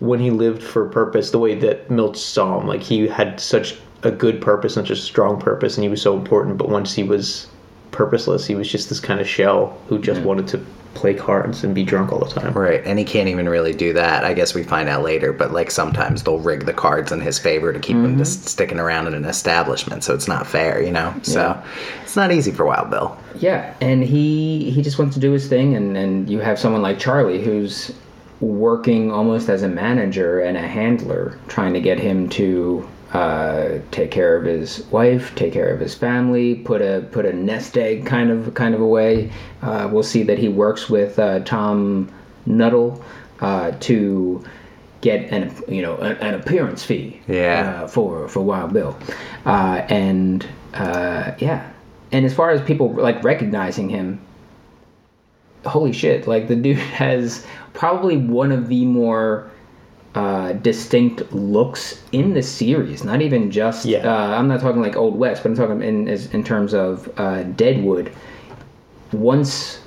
when 0.01 0.19
he 0.19 0.33
lived 0.33 0.61
for 0.61 0.89
purpose, 0.89 1.31
the 1.31 1.39
way 1.39 1.55
that 1.55 1.89
Milch 1.89 2.19
saw 2.19 2.61
him, 2.61 2.67
like 2.67 2.83
he 2.83 3.07
had 3.07 3.39
such 3.39 3.77
a 4.03 4.11
good 4.11 4.41
purpose, 4.41 4.75
such 4.75 4.91
a 4.91 4.97
strong 4.97 5.41
purpose, 5.41 5.77
and 5.77 5.85
he 5.85 5.89
was 5.89 6.03
so 6.03 6.17
important. 6.17 6.59
But 6.59 6.69
once 6.69 6.93
he 6.93 7.05
was 7.05 7.47
purposeless, 7.93 8.45
he 8.45 8.57
was 8.57 8.69
just 8.69 8.89
this 8.89 8.99
kind 8.99 9.21
of 9.21 9.29
shell 9.29 9.79
who 9.87 10.01
just 10.01 10.23
mm. 10.23 10.25
wanted 10.25 10.49
to 10.49 10.67
play 10.99 11.15
cards 11.15 11.65
and 11.65 11.75
be 11.75 11.85
drunk 11.85 12.13
all 12.13 12.19
the 12.19 12.29
time. 12.29 12.53
Right, 12.53 12.83
and 12.85 12.99
he 12.99 13.05
can't 13.05 13.29
even 13.29 13.49
really 13.49 13.73
do 13.73 13.93
that. 13.95 14.25
I 14.25 14.35
guess 14.35 14.55
we 14.55 14.63
find 14.63 14.89
out 14.89 15.03
later, 15.03 15.33
but 15.33 15.53
like 15.53 15.71
sometimes 15.71 16.23
they'll 16.25 16.39
rig 16.39 16.67
the 16.67 16.73
cards 16.73 17.13
in 17.13 17.21
his 17.21 17.39
favor 17.39 17.73
to 17.73 17.79
keep 17.79 17.97
him 17.97 18.07
Mm-hmm. 18.09 18.19
just 18.19 18.47
sticking 18.47 18.79
around 18.79 19.07
in 19.07 19.15
an 19.15 19.25
establishment, 19.25 20.05
so 20.05 20.15
it's 20.15 20.29
not 20.29 20.47
fair, 20.47 20.83
you 20.83 20.91
know. 20.93 21.15
So 21.23 21.61
it's 22.03 22.17
not 22.17 22.33
easy 22.33 22.51
for 22.51 22.65
Wild 22.67 22.91
Bill. 22.91 23.17
Yeah, 23.37 23.73
and 23.81 24.03
he 24.03 24.71
he 24.71 24.83
just 24.83 24.99
wants 24.99 25.15
to 25.15 25.21
do 25.21 25.33
his 25.33 25.49
thing, 25.49 25.75
and 25.77 25.97
and 25.97 26.29
you 26.29 26.41
have 26.41 26.59
someone 26.59 26.83
like 26.83 26.99
Charlie 26.99 27.43
who's 27.43 27.93
working 28.41 29.11
almost 29.11 29.49
as 29.49 29.63
a 29.63 29.69
manager 29.69 30.41
and 30.41 30.57
a 30.57 30.61
handler, 30.67 31.39
trying 31.49 31.73
to 31.75 31.81
get 31.81 31.99
him 31.99 32.29
to 32.31 32.89
uh, 33.13 33.79
take 33.91 34.11
care 34.11 34.37
of 34.37 34.45
his 34.45 34.85
wife, 34.87 35.35
take 35.35 35.53
care 35.53 35.69
of 35.73 35.81
his 35.81 35.95
family, 35.95 36.57
put 36.57 36.83
a 36.83 37.07
put 37.11 37.25
a 37.25 37.33
nest 37.33 37.77
egg 37.79 38.05
kind 38.05 38.31
of 38.31 38.53
kind 38.55 38.75
of 38.75 38.81
away. 38.81 39.31
Uh, 39.63 39.89
we'll 39.91 40.03
see 40.03 40.23
that 40.25 40.39
he 40.39 40.49
works 40.49 40.91
with 40.91 41.19
uh, 41.19 41.41
Tom 41.41 42.13
Nuttall 42.47 43.03
uh, 43.41 43.73
to 43.81 44.45
get 45.01 45.31
an 45.33 45.55
you 45.69 45.81
know 45.81 45.97
an, 45.99 46.17
an 46.19 46.35
appearance 46.35 46.85
fee 46.85 47.21
Yeah. 47.29 47.83
uh, 47.85 47.89
for 47.89 48.29
for 48.29 48.41
Wild 48.41 48.73
Bill, 48.73 48.99
uh, 49.47 49.83
and 49.89 50.47
uh, 50.75 51.33
yeah, 51.39 51.71
and 52.13 52.27
as 52.27 52.35
far 52.35 52.51
as 52.51 52.61
people 52.63 52.93
like 52.93 53.25
recognizing 53.25 53.89
him, 53.89 54.21
holy 55.65 55.93
shit! 55.93 56.27
Like 56.27 56.49
the 56.49 56.57
dude 56.57 56.77
has 57.01 57.47
probably 57.73 58.17
one 58.17 58.53
of 58.53 58.69
the 58.69 58.85
more 58.85 59.51
uh, 60.15 60.53
distinct 60.53 61.31
looks 61.33 62.03
in 62.13 62.35
the 62.35 62.43
series. 62.43 63.05
Not 63.05 63.21
even 63.23 63.51
just 63.51 63.85
Yeah. 63.85 63.99
uh, 63.99 64.37
I'm 64.39 64.49
not 64.49 64.61
talking 64.61 64.81
like 64.83 64.97
Old 64.97 65.17
West, 65.17 65.43
but 65.43 65.51
I'm 65.51 65.57
talking 65.57 65.83
in 65.83 66.09
in 66.09 66.43
terms 66.45 66.75
of 66.75 67.09
uh, 67.19 67.43
Deadwood. 67.45 68.11
Once, 69.13 69.81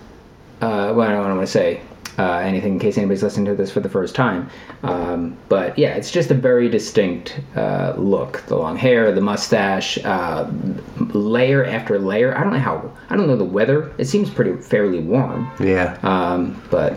uh, 0.62 0.94
well, 0.96 1.02
I 1.08 1.12
don't 1.12 1.36
want 1.38 1.42
to 1.42 1.48
say 1.48 1.82
uh, 2.18 2.38
anything 2.38 2.74
in 2.74 2.80
case 2.80 2.98
anybody's 2.98 3.22
listening 3.24 3.46
to 3.46 3.56
this 3.56 3.72
for 3.72 3.80
the 3.82 3.90
first 3.90 4.16
time. 4.16 4.50
Um, 4.84 5.38
but 5.48 5.78
yeah, 5.78 5.94
it's 5.96 6.10
just 6.12 6.32
a 6.32 6.34
very 6.34 6.70
distinct 6.70 7.40
uh, 7.56 7.94
look. 7.98 8.44
The 8.48 8.56
long 8.58 8.78
hair, 8.78 9.12
the 9.12 9.22
mustache, 9.22 9.98
uh, 10.04 10.50
layer 11.14 11.66
after 11.66 12.00
layer. 12.00 12.36
I 12.38 12.42
don't 12.44 12.54
know 12.54 12.60
how. 12.60 12.92
I 13.10 13.16
don't 13.16 13.28
know 13.28 13.38
the 13.38 13.44
weather. 13.46 13.94
It 13.98 14.06
seems 14.06 14.30
pretty 14.30 14.56
fairly 14.62 15.00
warm, 15.00 15.52
Yeah, 15.60 15.98
um, 16.04 16.62
but 16.72 16.94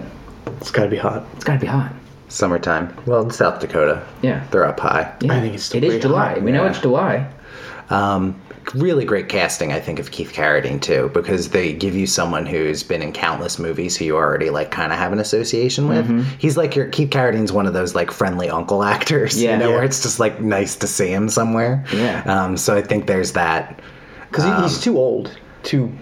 It's 0.60 0.70
got 0.70 0.84
to 0.84 0.90
be 0.90 0.96
hot. 0.96 1.26
it's 1.34 1.44
got 1.44 1.54
to 1.54 1.60
be 1.60 1.66
hot. 1.66 1.92
Summertime. 2.34 2.94
Well, 3.06 3.22
in 3.22 3.30
South 3.30 3.60
Dakota, 3.60 4.02
Yeah. 4.22 4.44
they're 4.50 4.64
up 4.66 4.80
high. 4.80 5.12
Yeah. 5.20 5.34
I 5.34 5.40
think 5.40 5.54
it's 5.54 5.64
still 5.64 5.82
it 5.82 5.84
is 5.84 6.02
July. 6.02 6.34
hot, 6.34 6.42
we 6.42 6.52
know 6.52 6.64
yeah. 6.64 6.70
it's 6.70 6.80
July. 6.80 7.26
Um, 7.90 8.40
really 8.74 9.04
great 9.04 9.28
casting, 9.28 9.72
I 9.72 9.78
think, 9.80 9.98
of 9.98 10.10
Keith 10.10 10.32
Carradine 10.32 10.80
too, 10.80 11.10
because 11.12 11.50
they 11.50 11.72
give 11.74 11.94
you 11.94 12.06
someone 12.06 12.46
who's 12.46 12.82
been 12.82 13.02
in 13.02 13.12
countless 13.12 13.58
movies 13.58 13.94
who 13.96 14.06
you 14.06 14.16
already 14.16 14.48
like 14.50 14.70
kind 14.70 14.90
of 14.92 14.98
have 14.98 15.12
an 15.12 15.18
association 15.18 15.86
with. 15.88 16.06
Mm-hmm. 16.06 16.22
He's 16.38 16.56
like 16.56 16.74
your 16.74 16.88
Keith 16.88 17.10
Carradine's 17.10 17.52
one 17.52 17.66
of 17.66 17.74
those 17.74 17.94
like 17.94 18.10
friendly 18.10 18.48
uncle 18.48 18.82
actors, 18.94 19.40
Yeah. 19.40 19.52
you 19.52 19.58
know, 19.58 19.68
Yeah. 19.68 19.74
where 19.76 19.84
it's 19.84 20.02
just 20.02 20.18
like 20.18 20.40
nice 20.40 20.76
to 20.76 20.86
see 20.86 21.08
him 21.08 21.28
somewhere. 21.28 21.84
Yeah. 21.94 22.22
Um, 22.26 22.56
so 22.56 22.74
I 22.74 22.82
think 22.82 23.06
there's 23.06 23.32
that. 23.32 23.80
Because 24.30 24.72
he's 24.72 24.82
too 24.82 24.98
old 24.98 25.36
to 25.64 25.92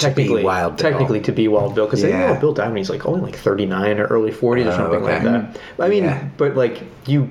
technically 0.00 0.44
Wild 0.44 0.76
Bill. 0.76 0.90
technically 0.90 1.20
to 1.20 1.32
be 1.32 1.48
Wild 1.48 1.74
Bill. 1.74 1.86
Because 1.86 2.02
Yeah. 2.02 2.38
Bill 2.38 2.52
died 2.54 2.68
when 2.68 2.76
he's 2.76 2.90
like 2.90 3.06
only 3.06 3.20
like 3.20 3.36
39 3.36 3.98
or 3.98 4.04
early 4.06 4.30
40s 4.32 4.66
or 4.66 4.70
Oh, 4.70 4.76
something 4.76 5.02
like 5.02 5.22
that. 5.22 5.58
I 5.78 5.88
mean, 5.88 6.04
Yeah. 6.04 6.24
but 6.36 6.56
like 6.56 6.82
you 7.06 7.28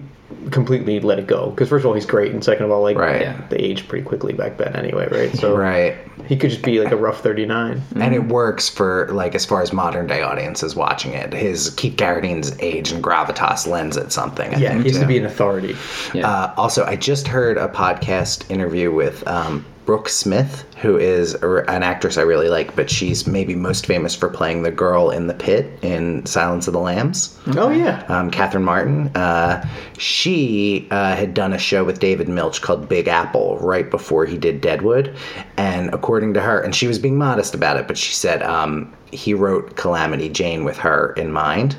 completely 0.52 1.00
let 1.00 1.20
it 1.20 1.28
go. 1.28 1.50
Because 1.52 1.70
first 1.70 1.84
of 1.84 1.88
all, 1.88 1.94
he's 1.94 2.06
great, 2.06 2.34
and 2.34 2.44
second 2.44 2.66
of 2.66 2.72
all, 2.72 2.82
like 2.82 2.98
Right. 2.98 3.22
Yeah. 3.22 3.36
they 3.50 3.58
aged 3.58 3.88
pretty 3.88 4.04
quickly 4.04 4.34
back 4.34 4.58
then 4.58 4.76
anyway, 4.76 5.08
right? 5.10 5.34
So 5.38 5.56
Right. 5.56 5.96
he 6.26 6.36
could 6.36 6.50
just 6.50 6.64
be 6.64 6.80
like 6.84 6.92
a 6.92 6.98
rough 6.98 7.22
thirty 7.22 7.46
nine. 7.46 7.82
And 7.96 8.14
it 8.14 8.28
works 8.28 8.68
for 8.68 9.08
like 9.12 9.36
as 9.36 9.46
far 9.46 9.62
as 9.62 9.72
modern 9.72 10.06
day 10.08 10.22
audiences 10.22 10.76
watching 10.76 11.14
it. 11.14 11.32
His 11.34 11.70
Keith 11.72 11.96
Carradine's 11.96 12.54
age 12.60 12.92
and 12.92 13.02
gravitas 13.02 13.68
lends 13.68 13.96
it 13.96 14.12
something. 14.12 14.54
I 14.54 14.58
Yeah, 14.58 14.70
think, 14.72 14.84
he 14.84 14.90
has 14.92 15.00
to 15.00 15.06
be 15.06 15.18
an 15.18 15.26
authority. 15.26 15.76
Yeah. 16.14 16.30
Uh, 16.30 16.52
also, 16.58 16.86
I 16.86 16.98
just 16.98 17.28
heard 17.28 17.58
a 17.58 17.70
podcast 17.70 18.50
interview 18.52 18.92
with 18.92 19.26
um, 19.28 19.66
Brooke 19.88 20.10
Smith, 20.10 20.66
who 20.82 20.98
is 20.98 21.34
a, 21.36 21.64
an 21.70 21.82
actress 21.82 22.18
I 22.18 22.24
really 22.24 22.50
like, 22.50 22.76
but 22.76 22.90
she's 22.90 23.26
maybe 23.26 23.56
most 23.56 23.86
famous 23.86 24.14
for 24.14 24.28
playing 24.28 24.64
the 24.64 24.70
girl 24.70 25.10
in 25.10 25.28
the 25.28 25.34
pit 25.34 25.80
in 25.82 26.26
Silence 26.26 26.68
of 26.68 26.74
the 26.74 26.80
Lambs. 26.80 27.40
Oh 27.56 27.70
yeah. 27.70 28.04
Um, 28.10 28.30
Catherine 28.30 28.66
Martin. 28.66 29.08
Uh, 29.16 29.66
she 29.98 30.90
uh, 30.92 31.16
had 31.16 31.34
done 31.34 31.54
a 31.54 31.58
show 31.58 31.86
with 31.86 32.00
David 32.00 32.28
Milch 32.28 32.62
called 32.62 32.90
Big 32.90 33.08
Apple 33.08 33.58
right 33.60 33.90
before 33.90 34.26
he 34.26 34.38
did 34.38 34.60
Deadwood. 34.60 35.16
And 35.56 35.94
according 35.94 36.34
to 36.34 36.42
her, 36.42 36.60
and 36.60 36.76
she 36.76 36.88
was 36.88 37.00
being 37.00 37.18
modest 37.18 37.56
about 37.56 37.78
it, 37.78 37.88
but 37.88 37.98
she 37.98 38.14
said 38.14 38.44
um, 38.44 38.94
he 39.14 39.34
wrote 39.34 39.78
Calamity 39.78 40.28
Jane 40.28 40.66
with 40.66 40.78
her 40.80 41.14
in 41.14 41.32
mind, 41.32 41.78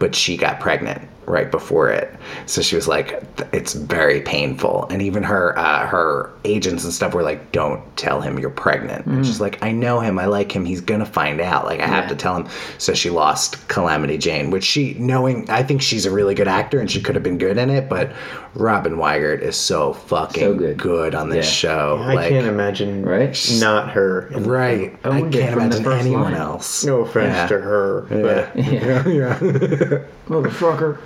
but 0.00 0.16
she 0.16 0.36
got 0.36 0.58
pregnant 0.58 1.08
right 1.26 1.50
before 1.50 1.88
it. 1.90 2.14
So 2.46 2.62
she 2.62 2.76
was 2.76 2.88
like, 2.88 3.22
it's 3.52 3.72
very 3.74 4.20
painful. 4.20 4.86
And 4.90 5.00
even 5.02 5.22
her 5.22 5.56
uh, 5.58 5.86
her 5.86 6.30
agents 6.44 6.84
and 6.84 6.92
stuff 6.92 7.14
were 7.14 7.22
like, 7.22 7.52
don't 7.52 7.82
tell 7.96 8.20
him 8.20 8.38
you're 8.38 8.50
pregnant. 8.50 9.06
And 9.06 9.24
she's 9.24 9.40
like, 9.40 9.62
I 9.62 9.72
know 9.72 10.00
him. 10.00 10.18
I 10.18 10.26
like 10.26 10.52
him. 10.54 10.64
He's 10.64 10.80
going 10.80 11.00
to 11.00 11.06
find 11.06 11.40
out. 11.40 11.64
Like, 11.64 11.80
I 11.80 11.86
have 11.86 12.08
to 12.08 12.16
tell 12.16 12.36
him. 12.36 12.48
So 12.78 12.92
she 12.94 13.10
lost 13.10 13.66
Calamity 13.68 14.18
Jane, 14.18 14.50
which 14.50 14.64
she, 14.64 14.94
knowing, 14.94 15.48
I 15.50 15.62
think 15.62 15.80
she's 15.82 16.04
a 16.06 16.10
really 16.10 16.34
good 16.34 16.48
actor 16.48 16.80
and 16.80 16.90
she 16.90 17.00
could 17.00 17.14
have 17.14 17.24
been 17.24 17.38
good 17.38 17.56
in 17.58 17.70
it, 17.70 17.88
but 17.88 18.12
Robin 18.54 18.96
Weigert 18.96 19.40
is 19.40 19.56
so 19.56 19.92
fucking 19.94 20.42
So 20.42 20.74
good. 20.74 21.14
on 21.14 21.28
this 21.30 21.46
Yeah. 21.46 21.52
show. 21.70 21.98
I 22.02 22.14
like, 22.14 22.28
can't 22.28 22.46
imagine 22.46 23.04
Right? 23.04 23.36
not 23.58 23.90
her. 23.92 24.28
in- 24.28 24.44
Right. 24.44 24.96
I 25.04 25.08
Owned 25.08 25.34
it 25.34 25.40
can't 25.40 25.54
imagine 25.54 25.86
anyone 25.92 26.22
line. 26.24 26.34
else. 26.34 26.84
No 26.84 27.00
offense 27.00 27.34
Yeah. 27.34 27.46
to 27.48 27.58
her, 27.60 28.00
but 28.10 28.56
yeah. 28.56 29.08
yeah. 29.08 29.38
Motherfucker. 30.28 30.98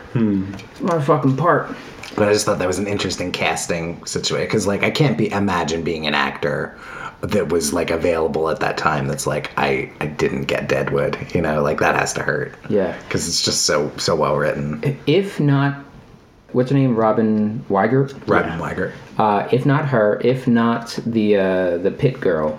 It's 0.55 0.81
my 0.81 1.01
fucking 1.01 1.37
part. 1.37 1.75
But 2.17 2.29
I 2.29 2.33
just 2.33 2.47
thought 2.47 2.59
that 2.59 2.67
was 2.67 2.79
an 2.79 2.87
interesting 2.89 3.31
casting 3.33 4.05
situation 4.05 4.47
because, 4.47 4.67
like, 4.67 4.83
I 4.83 4.91
can't 4.91 5.17
be 5.17 5.31
imagine 5.31 5.83
being 5.83 6.07
an 6.07 6.15
actor 6.15 6.77
that 7.21 7.49
was 7.49 7.73
like 7.73 7.91
available 7.91 8.49
at 8.49 8.61
that 8.61 8.77
time. 8.77 9.09
That's 9.09 9.27
like 9.27 9.51
I 9.57 9.91
I 10.01 10.07
didn't 10.07 10.45
get 10.45 10.69
Deadwood. 10.69 11.19
You 11.35 11.43
know, 11.43 11.63
like 11.63 11.81
that 11.81 11.95
has 11.97 12.13
to 12.15 12.23
hurt. 12.23 12.55
Yeah. 12.69 12.97
because 13.03 13.27
it's 13.29 13.43
just 13.45 13.67
so 13.67 13.91
so 13.97 14.15
well 14.15 14.37
written. 14.37 14.99
If 15.07 15.41
not, 15.41 15.77
what's 16.53 16.71
her 16.71 16.77
name? 16.77 16.95
Robin 16.97 17.65
Weigert. 17.69 18.15
Robin 18.27 18.59
Weigert. 18.59 18.93
Uh, 19.19 19.49
if 19.53 19.67
not 19.67 19.87
her, 19.87 20.21
if 20.23 20.47
not 20.47 20.99
the 21.07 21.37
uh, 21.37 21.79
the 21.79 21.91
pit 21.91 22.21
girl, 22.21 22.59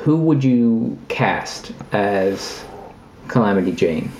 who 0.00 0.16
would 0.16 0.44
you 0.44 0.98
cast 1.08 1.72
as 1.92 2.64
Calamity 3.28 3.72
Jane? 3.72 4.10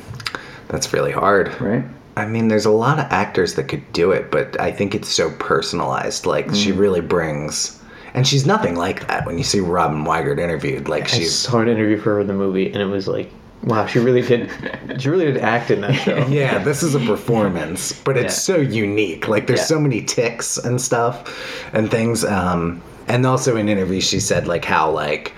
That's 0.68 0.92
really 0.92 1.12
hard. 1.12 1.59
Right. 1.61 1.85
I 2.16 2.27
mean, 2.27 2.48
there's 2.48 2.66
a 2.66 2.70
lot 2.70 2.98
of 2.98 3.07
actors 3.11 3.55
that 3.55 3.64
could 3.64 3.92
do 3.92 4.12
it, 4.12 4.31
but 4.31 4.59
I 4.61 4.70
think 4.70 4.94
it's 4.94 5.09
so 5.09 5.31
personalized. 5.38 6.27
Like 6.27 6.55
she 6.55 6.70
really 6.72 7.00
brings, 7.00 7.81
and 8.14 8.27
she's 8.27 8.46
nothing 8.46 8.77
like 8.77 9.07
that. 9.09 9.27
When 9.27 9.37
you 9.38 9.44
see 9.44 9.61
Robin 9.61 10.05
Weigert 10.05 10.38
interviewed, 10.38 10.88
like 10.88 11.05
I 11.05 11.07
she's 11.09 11.35
saw 11.35 11.59
an 11.61 11.68
interview 11.68 11.98
for 11.98 12.14
her 12.14 12.20
in 12.20 12.27
the 12.29 12.35
movie, 12.35 12.66
and 12.66 12.77
it 12.77 12.87
was 12.87 13.09
like, 13.09 13.31
wow, 13.64 13.87
she 13.87 13.98
really 13.98 14.22
did. 14.22 14.50
She 15.00 15.09
really 15.09 15.24
did 15.24 15.38
act 15.38 15.70
in 15.72 15.81
that 15.81 15.94
show. 15.94 16.16
yeah, 16.29 16.62
this 16.62 16.83
is 16.85 16.94
a 16.94 17.00
performance, 17.00 17.92
but 18.05 18.16
it's 18.16 18.35
Yeah. 18.48 18.55
so 18.55 18.57
unique. 18.61 19.27
Like 19.27 19.46
there's 19.48 19.61
Yeah. 19.61 19.64
so 19.66 19.81
many 19.81 20.03
ticks 20.03 20.57
and 20.57 20.81
stuff 20.81 21.68
and 21.72 21.90
things. 21.90 22.24
Um, 22.24 22.81
and 23.09 23.27
also 23.27 23.57
in 23.57 23.68
interviews, 23.68 24.05
she 24.05 24.20
said 24.20 24.46
like 24.46 24.64
how 24.64 24.88
like 24.90 25.33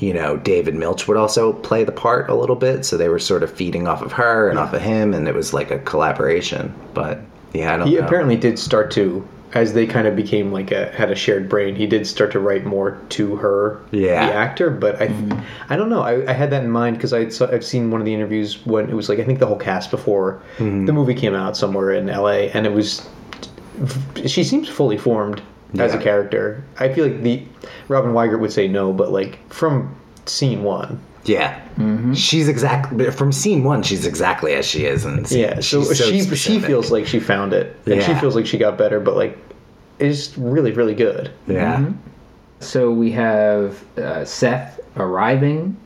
you 0.00 0.12
know 0.14 0.36
David 0.38 0.74
Milch 0.74 1.06
would 1.06 1.16
also 1.16 1.52
play 1.52 1.84
the 1.84 1.92
part 1.92 2.28
a 2.28 2.34
little 2.34 2.56
bit, 2.56 2.84
so 2.84 2.96
they 2.96 3.08
were 3.08 3.18
sort 3.18 3.42
of 3.42 3.52
feeding 3.52 3.86
off 3.86 4.02
of 4.02 4.12
her 4.12 4.48
and 4.48 4.58
off 4.58 4.72
of 4.72 4.82
him, 4.82 5.14
and 5.14 5.28
it 5.28 5.34
was 5.34 5.52
like 5.52 5.70
a 5.70 5.78
collaboration. 5.80 6.74
But 6.94 7.20
yeah, 7.52 7.74
I 7.74 7.76
don't 7.76 7.86
He 7.88 7.96
know. 7.96 8.06
apparently 8.06 8.36
did 8.36 8.58
start 8.58 8.90
to, 8.92 9.26
as 9.52 9.74
they 9.74 9.86
kind 9.86 10.06
of 10.06 10.16
became 10.16 10.52
like 10.52 10.70
a 10.70 10.90
had 10.92 11.10
a 11.10 11.14
shared 11.14 11.48
brain. 11.48 11.74
He 11.76 11.86
did 11.86 12.06
start 12.06 12.32
to 12.32 12.40
write 12.40 12.64
more 12.64 12.98
to 13.10 13.36
her, 13.36 13.80
Yeah. 13.90 14.26
the 14.26 14.34
actor. 14.34 14.70
But 14.70 15.00
I, 15.02 15.08
mm-hmm. 15.08 15.38
I 15.68 15.76
don't 15.76 15.90
know. 15.90 16.02
I, 16.02 16.28
I 16.30 16.32
had 16.32 16.50
that 16.50 16.64
in 16.64 16.70
mind 16.70 16.96
because 16.96 17.12
I 17.12 17.26
I've 17.52 17.64
seen 17.64 17.90
one 17.90 18.00
of 18.00 18.04
the 18.04 18.14
interviews 18.14 18.64
when 18.66 18.88
it 18.88 18.94
was 18.94 19.08
like 19.08 19.18
I 19.18 19.24
think 19.24 19.38
the 19.38 19.46
whole 19.46 19.58
cast 19.58 19.90
before 19.90 20.40
mm-hmm. 20.58 20.86
the 20.86 20.92
movie 20.92 21.14
came 21.14 21.34
out 21.34 21.56
somewhere 21.56 21.90
in 21.92 22.08
L.A. 22.08 22.50
and 22.52 22.66
it 22.66 22.72
was. 22.72 23.06
She 24.26 24.44
seems 24.44 24.68
fully 24.68 24.98
formed 24.98 25.40
as 25.78 25.94
a 25.94 25.98
character. 25.98 26.62
I 26.78 26.92
feel 26.92 27.06
like 27.06 27.22
the 27.22 27.42
Robin 27.88 28.12
Weigert 28.12 28.40
would 28.40 28.52
say 28.52 28.66
no, 28.68 28.92
but 28.92 29.10
like 29.12 29.38
from 29.52 29.94
scene 30.26 30.62
one, 30.62 31.00
Yeah, 31.24 31.60
she's 32.14 32.48
exactly 32.48 33.10
from 33.10 33.32
scene 33.32 33.62
one. 33.64 33.82
She's 33.82 34.06
exactly 34.06 34.52
as 34.54 34.66
she 34.66 34.84
is, 34.84 35.04
and 35.04 35.30
Yeah, 35.30 35.60
so, 35.60 35.84
she 35.92 35.94
she 35.94 36.20
specific. 36.22 36.66
feels 36.66 36.90
like 36.90 37.06
she 37.06 37.20
found 37.20 37.52
it, 37.52 37.76
and 37.86 38.02
she 38.02 38.14
feels 38.14 38.34
like 38.36 38.46
she 38.46 38.58
got 38.58 38.76
better, 38.78 39.00
but 39.00 39.16
like, 39.16 39.36
it's 39.98 40.36
really 40.38 40.72
really 40.72 40.94
good. 40.94 41.30
yeah. 41.46 41.90
So 42.60 42.90
we 42.90 43.10
have 43.12 43.82
uh, 43.98 44.24
Seth 44.24 44.80
arriving. 44.96 45.76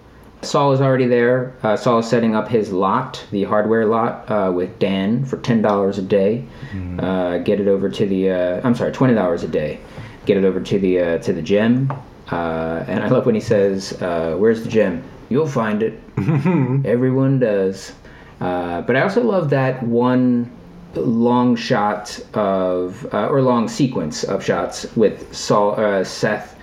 Saul 0.44 0.72
is 0.72 0.80
already 0.80 1.07
there. 1.07 1.54
Uh, 1.62 1.76
Saul 1.76 1.98
is 1.98 2.09
setting 2.09 2.35
up 2.37 2.48
his 2.48 2.72
lot, 2.72 3.24
the 3.30 3.44
hardware 3.44 3.87
lot, 3.87 4.30
uh, 4.30 4.52
with 4.54 4.78
Dan 4.78 5.24
for 5.24 5.38
ten 5.38 5.62
dollars 5.62 5.98
a 5.98 6.02
day. 6.02 6.44
Uh, 6.98 7.38
get 7.38 7.61
it 7.61 7.68
over 7.68 7.88
to 7.88 8.07
the. 8.07 8.30
Uh, 8.30 8.61
I'm 8.64 8.74
sorry, 8.74 8.92
twenty 8.92 9.14
dollars 9.14 9.42
a 9.42 9.48
day. 9.48 9.80
Get 10.26 10.37
it 10.37 10.44
over 10.44 10.61
to 10.61 10.78
the 10.78 11.00
uh, 11.00 11.18
to 11.18 11.33
the 11.33 11.42
Gem. 11.42 11.92
Uh, 12.30 12.85
and 12.88 13.02
I 13.04 13.09
love 13.09 13.26
when 13.26 13.35
he 13.35 13.40
says, 13.40 14.00
uh, 14.00 14.37
"Where's 14.38 14.62
the 14.62 14.70
Gem? 14.70 15.02
You'll 15.28 15.46
find 15.48 15.83
it. 15.83 16.00
Everyone 16.87 17.38
does." 17.38 17.92
Uh, 18.40 18.83
but 18.83 18.96
I 18.96 19.02
also 19.02 19.22
love 19.22 19.50
that 19.50 19.83
one 19.83 20.50
long 20.94 21.57
shot 21.57 22.20
of 22.35 23.07
uh, 23.12 23.26
or 23.26 23.42
long 23.42 23.68
sequence 23.68 24.24
of 24.24 24.44
shots 24.44 24.87
with 24.96 25.35
Saul 25.35 25.78
uh, 25.78 26.04
Seth 26.04 26.54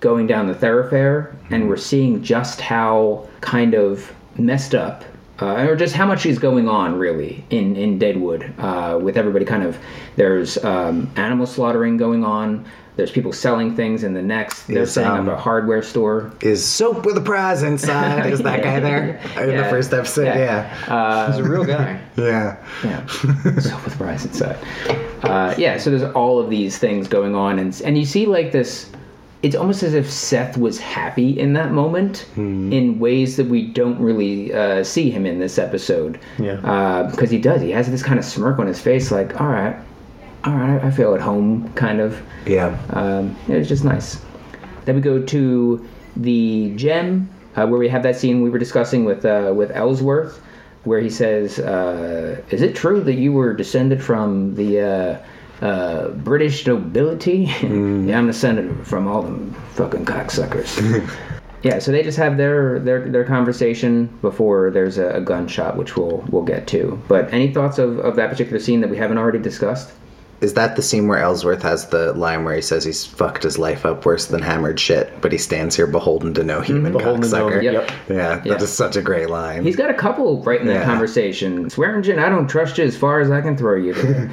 going 0.00 0.26
down 0.26 0.46
the 0.46 0.54
thoroughfare, 0.54 1.34
and 1.50 1.68
we're 1.68 1.76
seeing 1.76 2.22
just 2.22 2.60
how 2.60 3.28
kind 3.40 3.74
of 3.74 4.12
messed 4.36 4.74
up. 4.74 5.04
Uh, 5.38 5.66
or 5.66 5.76
just 5.76 5.94
how 5.94 6.06
much 6.06 6.24
is 6.24 6.38
going 6.38 6.66
on 6.66 6.98
really 6.98 7.44
in 7.50 7.76
in 7.76 7.98
Deadwood 7.98 8.54
uh, 8.58 8.98
with 9.02 9.18
everybody 9.18 9.44
kind 9.44 9.62
of 9.62 9.76
there's 10.16 10.56
um, 10.64 11.10
animal 11.16 11.46
slaughtering 11.46 11.98
going 11.98 12.24
on 12.24 12.64
there's 12.96 13.10
people 13.10 13.32
selling 13.32 13.76
things 13.76 14.02
in 14.02 14.14
the 14.14 14.22
next 14.22 14.66
they're 14.66 14.82
Is, 14.82 14.92
setting 14.94 15.10
um, 15.10 15.28
up 15.28 15.38
a 15.38 15.40
hardware 15.40 15.82
store 15.82 16.32
Is 16.40 16.66
soap 16.66 17.04
with 17.04 17.16
a 17.18 17.20
prize 17.20 17.62
inside? 17.62 18.26
Is 18.32 18.40
that 18.42 18.62
guy 18.62 18.80
there 18.80 19.16
in 19.36 19.56
the 19.56 19.64
first 19.64 19.92
episode? 19.92 20.24
Yeah. 20.24 20.36
Yeah, 20.88 21.26
He's 21.26 21.36
a 21.38 21.44
real 21.44 21.64
guy. 21.64 22.00
yeah. 22.16 22.56
Yeah. 22.82 23.06
so 23.06 23.76
with 23.84 23.94
a 23.94 23.98
prize 23.98 24.24
inside. 24.24 24.56
Uh, 25.22 25.54
yeah, 25.58 25.76
so 25.76 25.90
there's 25.90 26.10
all 26.14 26.38
of 26.38 26.48
these 26.48 26.78
things 26.78 27.08
going 27.08 27.34
on, 27.34 27.58
and 27.58 27.78
and 27.82 27.98
you 27.98 28.04
see 28.04 28.26
like 28.26 28.52
this. 28.52 28.90
It's 29.42 29.54
almost 29.54 29.82
as 29.82 29.94
if 29.94 30.10
Seth 30.10 30.56
was 30.56 30.78
happy 30.78 31.38
in 31.38 31.52
that 31.52 31.72
moment 31.72 32.26
in 32.36 32.98
ways 32.98 33.36
that 33.36 33.46
we 33.46 33.66
don't 33.66 33.98
really 34.00 34.52
uh, 34.52 34.82
see 34.82 35.10
him 35.10 35.26
in 35.26 35.38
this 35.38 35.58
episode. 35.58 36.18
Yeah. 36.38 37.08
Because 37.10 37.30
he 37.30 37.38
does. 37.38 37.60
He 37.60 37.70
has 37.70 37.90
this 37.90 38.02
kind 38.02 38.18
of 38.18 38.24
smirk 38.24 38.58
on 38.58 38.66
his 38.66 38.80
face, 38.80 39.12
like, 39.12 39.40
all 39.40 39.48
right, 39.48 39.76
all 40.44 40.54
right, 40.54 40.82
I 40.82 40.90
feel 40.90 41.14
at 41.14 41.20
home, 41.20 41.70
kind 41.74 42.00
of. 42.00 42.20
Yeah. 42.46 42.78
Um, 42.90 43.36
it 43.48 43.58
was 43.58 43.68
just 43.68 43.84
nice. 43.84 44.20
Then 44.84 44.94
we 44.94 45.00
go 45.00 45.20
to 45.22 45.88
the 46.16 46.72
gem, 46.76 47.28
uh, 47.56 47.66
where 47.66 47.78
we 47.78 47.88
have 47.88 48.02
that 48.04 48.16
scene 48.16 48.42
we 48.42 48.50
were 48.50 48.58
discussing 48.58 49.04
with 49.04 49.24
uh, 49.24 49.52
with 49.54 49.70
Ellsworth, 49.72 50.40
where 50.84 51.00
he 51.00 51.10
says, 51.10 51.58
uh, 51.58 52.40
"Is 52.50 52.62
it 52.62 52.74
true 52.76 53.00
that 53.02 53.14
you 53.14 53.32
were 53.32 53.52
descended 53.52 54.02
from 54.02 54.54
the 54.54 55.20
uh, 55.62 56.08
British 56.08 56.66
nobility?" 56.66 57.44
yeah, 57.62 58.18
I'm 58.18 58.26
descended 58.26 58.86
from 58.86 59.06
all 59.08 59.22
them 59.22 59.52
fucking 59.74 60.04
cocksuckers. 60.04 61.08
yeah, 61.62 61.78
so 61.78 61.92
they 61.92 62.02
just 62.02 62.18
have 62.18 62.36
their 62.36 62.78
their 62.78 63.08
their 63.08 63.24
conversation 63.24 64.06
before 64.22 64.70
there's 64.70 64.98
a, 64.98 65.08
a 65.16 65.20
gunshot, 65.20 65.76
which 65.76 65.96
we'll 65.96 66.24
we'll 66.30 66.44
get 66.44 66.66
to. 66.68 67.00
But 67.08 67.32
any 67.32 67.52
thoughts 67.52 67.78
of, 67.78 67.98
of 68.00 68.16
that 68.16 68.30
particular 68.30 68.58
scene 68.60 68.80
that 68.82 68.90
we 68.90 68.96
haven't 68.96 69.18
already 69.18 69.38
discussed? 69.38 69.92
Is 70.42 70.52
that 70.52 70.76
the 70.76 70.82
scene 70.82 71.08
where 71.08 71.18
Ellsworth 71.18 71.62
has 71.62 71.88
the 71.88 72.12
line 72.12 72.44
where 72.44 72.54
he 72.54 72.60
says 72.60 72.84
he's 72.84 73.06
fucked 73.06 73.42
his 73.42 73.58
life 73.58 73.86
up 73.86 74.04
worse 74.04 74.26
than 74.26 74.42
hammered 74.42 74.78
shit, 74.78 75.10
but 75.22 75.32
he 75.32 75.38
stands 75.38 75.74
here 75.74 75.86
beholden 75.86 76.34
to 76.34 76.44
no 76.44 76.60
human 76.60 76.92
Beholden 76.92 77.22
to 77.22 77.28
no- 77.30 77.48
cocksucker? 77.48 77.62
yep. 77.62 77.90
Yeah, 78.10 78.16
Yeah. 78.44 78.52
that 78.52 78.60
is 78.60 78.70
such 78.70 78.96
a 78.96 79.00
great 79.02 79.30
line. 79.30 79.62
He's 79.64 79.76
got 79.76 79.88
a 79.88 79.94
couple 79.94 80.42
right 80.42 80.60
in 80.60 80.66
that 80.66 80.80
Yeah. 80.80 80.84
conversation. 80.84 81.70
Swearengen, 81.70 82.18
I 82.18 82.28
don't 82.28 82.48
trust 82.48 82.76
you 82.76 82.84
as 82.84 82.94
far 82.94 83.20
as 83.20 83.30
I 83.30 83.40
can 83.40 83.56
throw 83.56 83.76
you. 83.76 83.94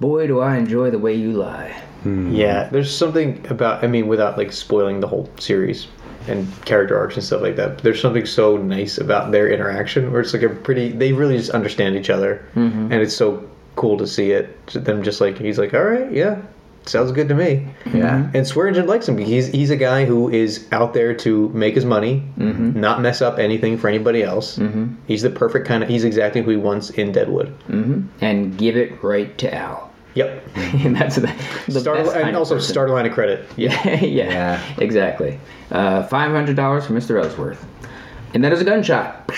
Boy, 0.00 0.26
do 0.26 0.40
I 0.40 0.56
enjoy 0.56 0.90
the 0.90 0.98
way 0.98 1.14
you 1.14 1.32
lie. 1.32 1.72
Hmm. 2.02 2.34
Yeah, 2.34 2.68
there's 2.70 2.94
something 2.94 3.44
about. 3.48 3.82
I 3.82 3.86
mean, 3.86 4.08
without 4.08 4.36
like 4.36 4.52
spoiling 4.52 5.00
the 5.00 5.06
whole 5.06 5.30
series 5.38 5.86
and 6.28 6.46
character 6.64 6.96
arcs 6.96 7.16
and 7.16 7.24
stuff 7.24 7.42
like 7.42 7.56
that. 7.56 7.78
There's 7.78 8.00
something 8.00 8.26
so 8.26 8.56
nice 8.56 8.98
about 8.98 9.30
their 9.32 9.50
interaction, 9.50 10.10
where 10.10 10.20
it's 10.20 10.32
like 10.32 10.42
a 10.42 10.48
pretty. 10.48 10.90
They 10.90 11.12
really 11.12 11.36
just 11.36 11.50
understand 11.50 11.96
each 11.96 12.10
other, 12.10 12.46
mm-hmm. 12.54 12.92
and 12.92 12.94
it's 12.94 13.16
so 13.16 13.48
cool 13.76 13.98
to 13.98 14.06
see 14.06 14.32
it. 14.32 14.66
Them 14.68 15.02
just 15.02 15.20
like 15.20 15.38
he's 15.38 15.58
like, 15.58 15.74
all 15.74 15.84
right, 15.84 16.10
yeah, 16.10 16.40
sounds 16.86 17.12
good 17.12 17.28
to 17.28 17.34
me. 17.34 17.68
Yeah. 17.92 18.16
And 18.34 18.44
Swearengen 18.46 18.86
likes 18.86 19.08
him. 19.08 19.18
He's 19.18 19.46
he's 19.48 19.70
a 19.70 19.76
guy 19.76 20.04
who 20.04 20.28
is 20.30 20.66
out 20.72 20.94
there 20.94 21.14
to 21.14 21.48
make 21.50 21.74
his 21.74 21.84
money, 21.84 22.22
Mm-hmm. 22.38 22.80
not 22.80 23.00
mess 23.00 23.22
up 23.22 23.38
anything 23.38 23.78
for 23.78 23.88
anybody 23.88 24.22
else. 24.22 24.58
Mm-hmm. 24.58 24.94
He's 25.06 25.22
the 25.22 25.30
perfect 25.30 25.66
kind 25.66 25.82
of. 25.82 25.88
He's 25.88 26.04
exactly 26.04 26.42
who 26.42 26.50
he 26.50 26.56
wants 26.56 26.90
in 26.90 27.12
Deadwood. 27.12 27.54
and 28.20 28.56
give 28.58 28.76
it 28.76 29.02
right 29.02 29.36
to 29.38 29.54
Al. 29.54 29.90
Yep. 30.14 30.44
and 30.56 30.94
that's 30.94 31.16
the, 31.16 31.32
the 31.66 31.80
Start 31.80 32.04
best 32.04 32.14
and 32.16 32.28
of 32.30 32.36
also 32.36 32.54
person. 32.56 32.70
start 32.72 32.88
a 32.88 32.92
line 32.92 33.04
of 33.06 33.12
credit. 33.12 33.48
Yeah, 33.56 33.82
yeah, 33.96 34.00
Yeah. 34.30 34.74
exactly. 34.78 35.40
Uh, 35.72 36.04
Five 36.04 36.30
hundred 36.30 36.54
dollars 36.56 36.86
for 36.86 36.92
Mr. 36.92 37.20
Ellsworth, 37.20 37.64
and 38.32 38.44
that 38.44 38.52
is 38.52 38.60
a 38.60 38.64
gunshot, 38.64 39.28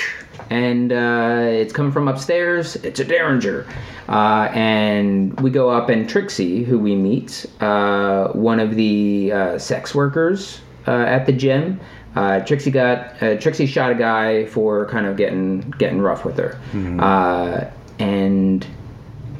and 0.51 0.93
uh, 0.93 1.41
it's 1.49 1.73
coming 1.73 1.93
from 1.93 2.09
upstairs. 2.09 2.77
It's 2.77 3.01
a 3.01 3.05
Derringer, 3.05 3.67
uh, 4.09 4.49
and 4.53 5.39
we 5.41 5.51
go 5.51 5.71
up, 5.71 5.89
and 5.89 6.09
Trixie, 6.09 6.65
who 6.65 6.79
we 6.79 6.95
meet, 6.95 7.47
uh, 7.61 8.29
one 8.29 8.61
of 8.61 8.75
the 8.77 9.33
uh, 9.33 9.59
sex 9.59 9.95
workers 9.95 10.61
uh, 10.87 10.91
at 10.93 11.27
the 11.27 11.33
Gem. 11.33 11.81
Uh, 12.15 12.41
Trixie 12.41 12.71
got 12.71 13.23
uh, 13.23 13.37
Trixie 13.37 13.67
shot 13.67 13.91
a 13.93 13.95
guy 13.95 14.47
for 14.47 14.87
kind 14.87 15.07
of 15.07 15.17
getting 15.17 15.61
getting 15.79 16.01
rough 16.01 16.25
with 16.25 16.39
her, 16.39 16.59
uh, 17.01 17.65
and 17.99 18.67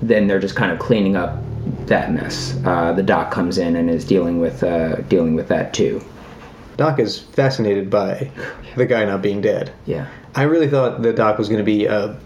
then 0.03 0.27
they're 0.27 0.39
just 0.41 0.57
kind 0.57 0.71
of 0.73 0.79
cleaning 0.79 1.17
up 1.17 1.39
that 1.87 2.13
mess. 2.13 2.59
Uh, 2.65 2.93
the 2.93 3.03
doc 3.03 3.31
comes 3.31 3.57
in 3.59 3.77
and 3.77 3.89
is 3.89 4.05
dealing 4.05 4.41
with 4.41 4.63
uh, 4.63 4.97
dealing 5.09 5.35
with 5.35 5.49
that 5.49 5.73
too. 5.73 6.05
Doc 6.77 6.99
is 6.99 7.19
fascinated 7.19 7.89
by 7.89 8.31
the 8.77 8.85
guy 8.85 9.07
not 9.07 9.23
being 9.23 9.41
dead. 9.41 9.73
Yeah, 9.87 10.07
I 10.37 10.43
really 10.45 10.69
thought 10.69 11.03
the 11.03 11.13
Doc 11.13 11.39
was 11.39 11.49
going 11.49 11.59
to 11.59 11.65
be 11.65 11.87
a 11.87 12.17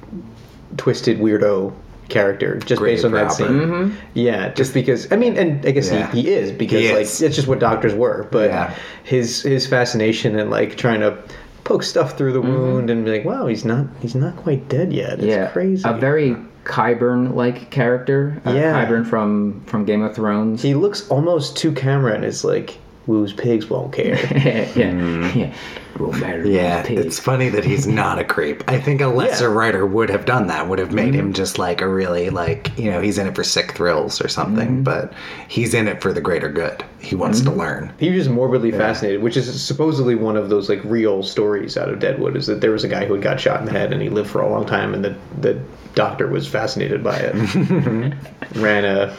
twisted 0.77 1.19
weirdo 1.19 1.73
character 2.09 2.59
just 2.59 2.81
Grave 2.81 2.97
based 2.97 3.05
on 3.05 3.13
that 3.13 3.23
robber. 3.23 3.35
scene. 3.35 3.47
Mm-hmm. 3.49 3.97
Yeah, 4.15 4.53
just 4.53 4.75
because 4.75 5.11
I 5.13 5.17
mean, 5.17 5.37
and 5.39 5.65
I 5.65 5.71
guess 5.71 5.91
Yeah. 5.91 6.11
he, 6.11 6.23
he 6.23 6.31
is 6.31 6.51
because 6.51 6.81
He 6.81 6.93
like 6.93 7.03
is. 7.03 7.23
it's 7.23 7.37
just 7.37 7.47
what 7.49 7.61
doctors 7.61 7.95
were. 7.95 8.27
But 8.33 8.51
Yeah. 8.51 8.75
his 9.05 9.43
his 9.43 9.67
fascination 9.67 10.37
and 10.39 10.51
like 10.51 10.77
trying 10.77 11.01
to 11.01 11.17
poke 11.65 11.83
stuff 11.85 12.19
through 12.19 12.33
the 12.33 12.41
mm-hmm. 12.43 12.53
wound 12.53 12.91
and 12.91 13.05
be 13.05 13.13
like, 13.13 13.25
wow, 13.25 13.47
he's 13.47 13.65
not 13.65 13.87
he's 14.01 14.15
not 14.17 14.35
quite 14.37 14.69
dead 14.69 14.93
yet. 14.93 15.15
It's 15.21 15.25
yeah, 15.25 15.47
crazy. 15.51 15.83
A 15.89 15.93
very 15.95 16.37
Qyburn 16.65 17.35
like 17.37 17.71
character. 17.71 18.41
Uh, 18.45 18.53
Yeah. 18.53 18.85
Qyburn 18.85 19.07
from 19.07 19.63
from 19.67 19.85
Game 19.85 20.03
of 20.03 20.15
Thrones. 20.17 20.63
he 20.63 20.75
looks 20.75 21.09
almost 21.11 21.57
to 21.59 21.71
camera 21.73 22.15
and 22.15 22.25
is 22.25 22.43
like, 22.45 22.77
Wu's 23.07 23.33
pigs 23.33 23.71
won't 23.71 23.93
care. 23.93 24.17
yeah, 24.17 24.67
mm-hmm. 24.67 25.39
yeah. 25.39 25.55
It 25.95 26.01
won't 26.01 26.21
matter. 26.21 26.43
to 26.43 26.49
Yeah, 26.49 26.83
those 26.83 27.07
it's 27.07 27.19
funny 27.19 27.49
that 27.51 27.65
he's 27.65 27.87
not 27.87 28.19
a 28.19 28.25
creep. 28.25 28.63
I 28.69 28.79
think 28.81 29.01
a 29.01 29.07
lesser 29.07 29.49
Yeah. 29.49 29.55
writer 29.55 29.87
would 29.87 30.11
have 30.11 30.25
done 30.25 30.47
that, 30.49 30.69
would 30.69 30.79
have 30.79 30.93
made 30.93 31.15
him 31.15 31.27
mm-hmm. 31.27 31.35
just 31.35 31.59
like 31.59 31.81
a 31.81 31.89
really 31.89 32.31
like 32.31 32.77
you 32.79 32.91
know 32.91 33.01
he's 33.01 33.19
in 33.19 33.27
it 33.27 33.35
for 33.35 33.45
sick 33.45 33.73
thrills 33.73 34.21
or 34.21 34.29
something, 34.29 34.69
mm-hmm. 34.69 34.83
but 34.83 35.13
he's 35.49 35.75
in 35.75 35.89
it 35.89 36.01
for 36.01 36.13
the 36.13 36.21
greater 36.21 36.49
good. 36.49 36.85
He 37.01 37.17
wants 37.17 37.41
to 37.41 37.51
mm-hmm. 37.51 37.59
learn. 37.59 37.93
He 37.99 38.11
was 38.11 38.25
just 38.25 38.31
morbidly 38.31 38.73
fascinated, 38.73 39.23
which 39.23 39.37
is 39.37 39.63
supposedly 39.63 40.15
one 40.15 40.37
of 40.37 40.49
those 40.49 40.69
like 40.69 40.83
real 40.85 41.23
stories 41.23 41.77
out 41.77 41.89
of 41.89 41.99
Deadwood. 41.99 42.37
Is 42.37 42.47
that 42.47 42.61
there 42.61 42.71
was 42.71 42.85
a 42.85 42.89
guy 42.89 43.07
who 43.07 43.15
had 43.15 43.23
got 43.23 43.41
shot 43.41 43.61
in 43.61 43.67
the 43.67 43.73
head 43.73 43.93
and 43.93 44.03
he 44.03 44.09
lived 44.09 44.31
for 44.31 44.41
a 44.41 44.49
long 44.49 44.67
time, 44.67 44.95
and 44.95 45.05
the 45.05 45.17
the 45.41 45.61
doctor 45.95 46.29
was 46.29 46.47
fascinated 46.47 47.03
by 47.03 47.19
it. 47.19 47.35
Ran 48.55 48.85
a, 48.85 49.17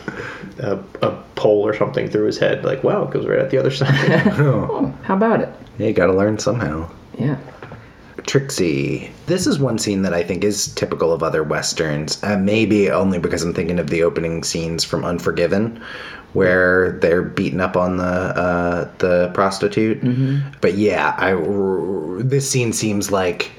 a 0.60 0.80
a 1.02 1.24
pole 1.36 1.66
or 1.66 1.76
something 1.76 2.10
through 2.10 2.26
his 2.26 2.38
head, 2.38 2.64
like 2.64 2.84
wow, 2.84 3.04
it 3.04 3.12
goes 3.12 3.26
right 3.26 3.40
at 3.40 3.50
the 3.50 3.58
other 3.58 3.72
side. 3.72 3.92
Oh, 4.42 4.94
how 5.04 5.16
about 5.16 5.42
it? 5.42 5.50
Yeah, 5.82 5.88
you 5.88 5.94
got 5.94 6.06
to 6.06 6.14
learn 6.14 6.38
somehow. 6.38 6.88
Yeah. 7.18 7.38
Trixie. 8.28 9.10
This 9.26 9.48
is 9.48 9.58
one 9.58 9.80
scene 9.80 10.04
that 10.04 10.14
I 10.14 10.22
think 10.22 10.44
is 10.44 10.76
typical 10.76 11.12
of 11.12 11.24
other 11.24 11.42
westerns. 11.42 12.24
Uh, 12.24 12.38
maybe 12.38 12.92
only 12.92 13.18
because 13.18 13.42
I'm 13.42 13.52
thinking 13.52 13.80
of 13.80 13.90
the 13.90 14.04
opening 14.04 14.44
scenes 14.44 14.84
from 14.84 15.04
Unforgiven, 15.04 15.82
where 16.34 16.92
they're 17.00 17.24
beating 17.24 17.60
up 17.60 17.76
on 17.76 17.98
the 17.98 18.04
uh, 18.04 18.92
the 19.00 19.32
prostitute. 19.34 20.04
But 20.62 20.76
yeah, 20.76 21.16
I 21.18 21.34
this 22.24 22.48
scene 22.50 22.74
seems 22.74 23.12
like. 23.12 23.52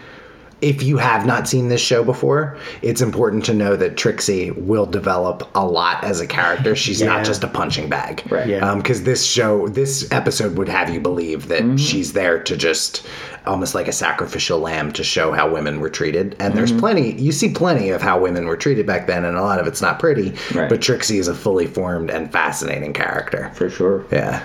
If 0.62 0.82
you 0.82 0.96
have 0.96 1.26
not 1.26 1.48
seen 1.48 1.68
this 1.68 1.80
show 1.80 2.04
before, 2.04 2.56
it's 2.82 3.02
important 3.02 3.44
to 3.46 3.52
know 3.54 3.74
that 3.76 3.96
Trixie 3.96 4.52
will 4.52 4.86
develop 4.86 5.50
a 5.56 5.66
lot 5.66 6.02
as 6.04 6.20
a 6.20 6.26
character. 6.26 6.74
She's 6.76 7.00
Yeah. 7.00 7.08
not 7.08 7.24
just 7.24 7.42
a 7.44 7.48
punching 7.48 7.88
bag 7.88 8.22
Right. 8.30 8.46
Yeah. 8.46 8.74
because 8.76 9.02
this 9.02 9.24
show 9.26 9.66
this 9.68 10.10
episode 10.12 10.56
would 10.56 10.68
have 10.68 10.88
you 10.88 11.00
believe 11.00 11.48
that 11.48 11.62
Mm-hmm. 11.62 11.76
she's 11.76 12.12
there 12.12 12.38
to 12.44 12.56
just 12.56 13.04
almost 13.44 13.74
like 13.74 13.88
a 13.88 13.92
sacrificial 13.92 14.60
lamb 14.60 14.92
to 14.92 15.02
show 15.02 15.32
how 15.32 15.50
women 15.52 15.80
were 15.80 15.90
treated 15.90 16.36
and 16.38 16.54
Mm-hmm. 16.54 16.56
there's 16.56 16.72
plenty 16.72 17.12
you 17.14 17.32
see 17.32 17.48
plenty 17.52 17.90
of 17.90 18.00
how 18.00 18.20
women 18.20 18.46
were 18.46 18.56
treated 18.56 18.86
back 18.86 19.08
then 19.08 19.24
and 19.24 19.36
a 19.36 19.42
lot 19.42 19.58
of 19.58 19.66
it's 19.66 19.82
not 19.82 19.98
pretty 19.98 20.32
Right. 20.54 20.68
but 20.68 20.80
trixie 20.80 21.18
is 21.18 21.26
a 21.26 21.34
fully 21.34 21.66
formed 21.66 22.08
and 22.08 22.30
fascinating 22.30 22.92
character 22.92 23.50
For 23.54 23.68
sure. 23.68 24.04
yeah 24.12 24.42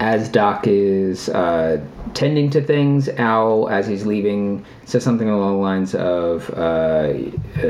as 0.00 0.28
Doc 0.28 0.66
is 0.66 1.28
uh, 1.28 1.80
tending 2.14 2.50
to 2.50 2.60
things, 2.60 3.08
Al, 3.10 3.68
as 3.68 3.86
he's 3.86 4.04
leaving, 4.04 4.64
says 4.84 5.04
something 5.04 5.28
along 5.28 5.52
the 5.52 5.62
lines 5.62 5.94
of, 5.94 6.50
uh, 6.50 7.12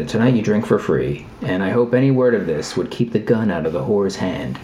"Tonight 0.06 0.34
you 0.34 0.42
drink 0.42 0.64
for 0.64 0.78
free, 0.78 1.26
and 1.42 1.62
I 1.62 1.70
hope 1.70 1.94
any 1.94 2.10
word 2.10 2.34
of 2.34 2.46
this 2.46 2.76
would 2.76 2.90
keep 2.90 3.12
the 3.12 3.18
gun 3.18 3.50
out 3.50 3.66
of 3.66 3.72
the 3.72 3.82
whore's 3.82 4.16
hand." 4.16 4.58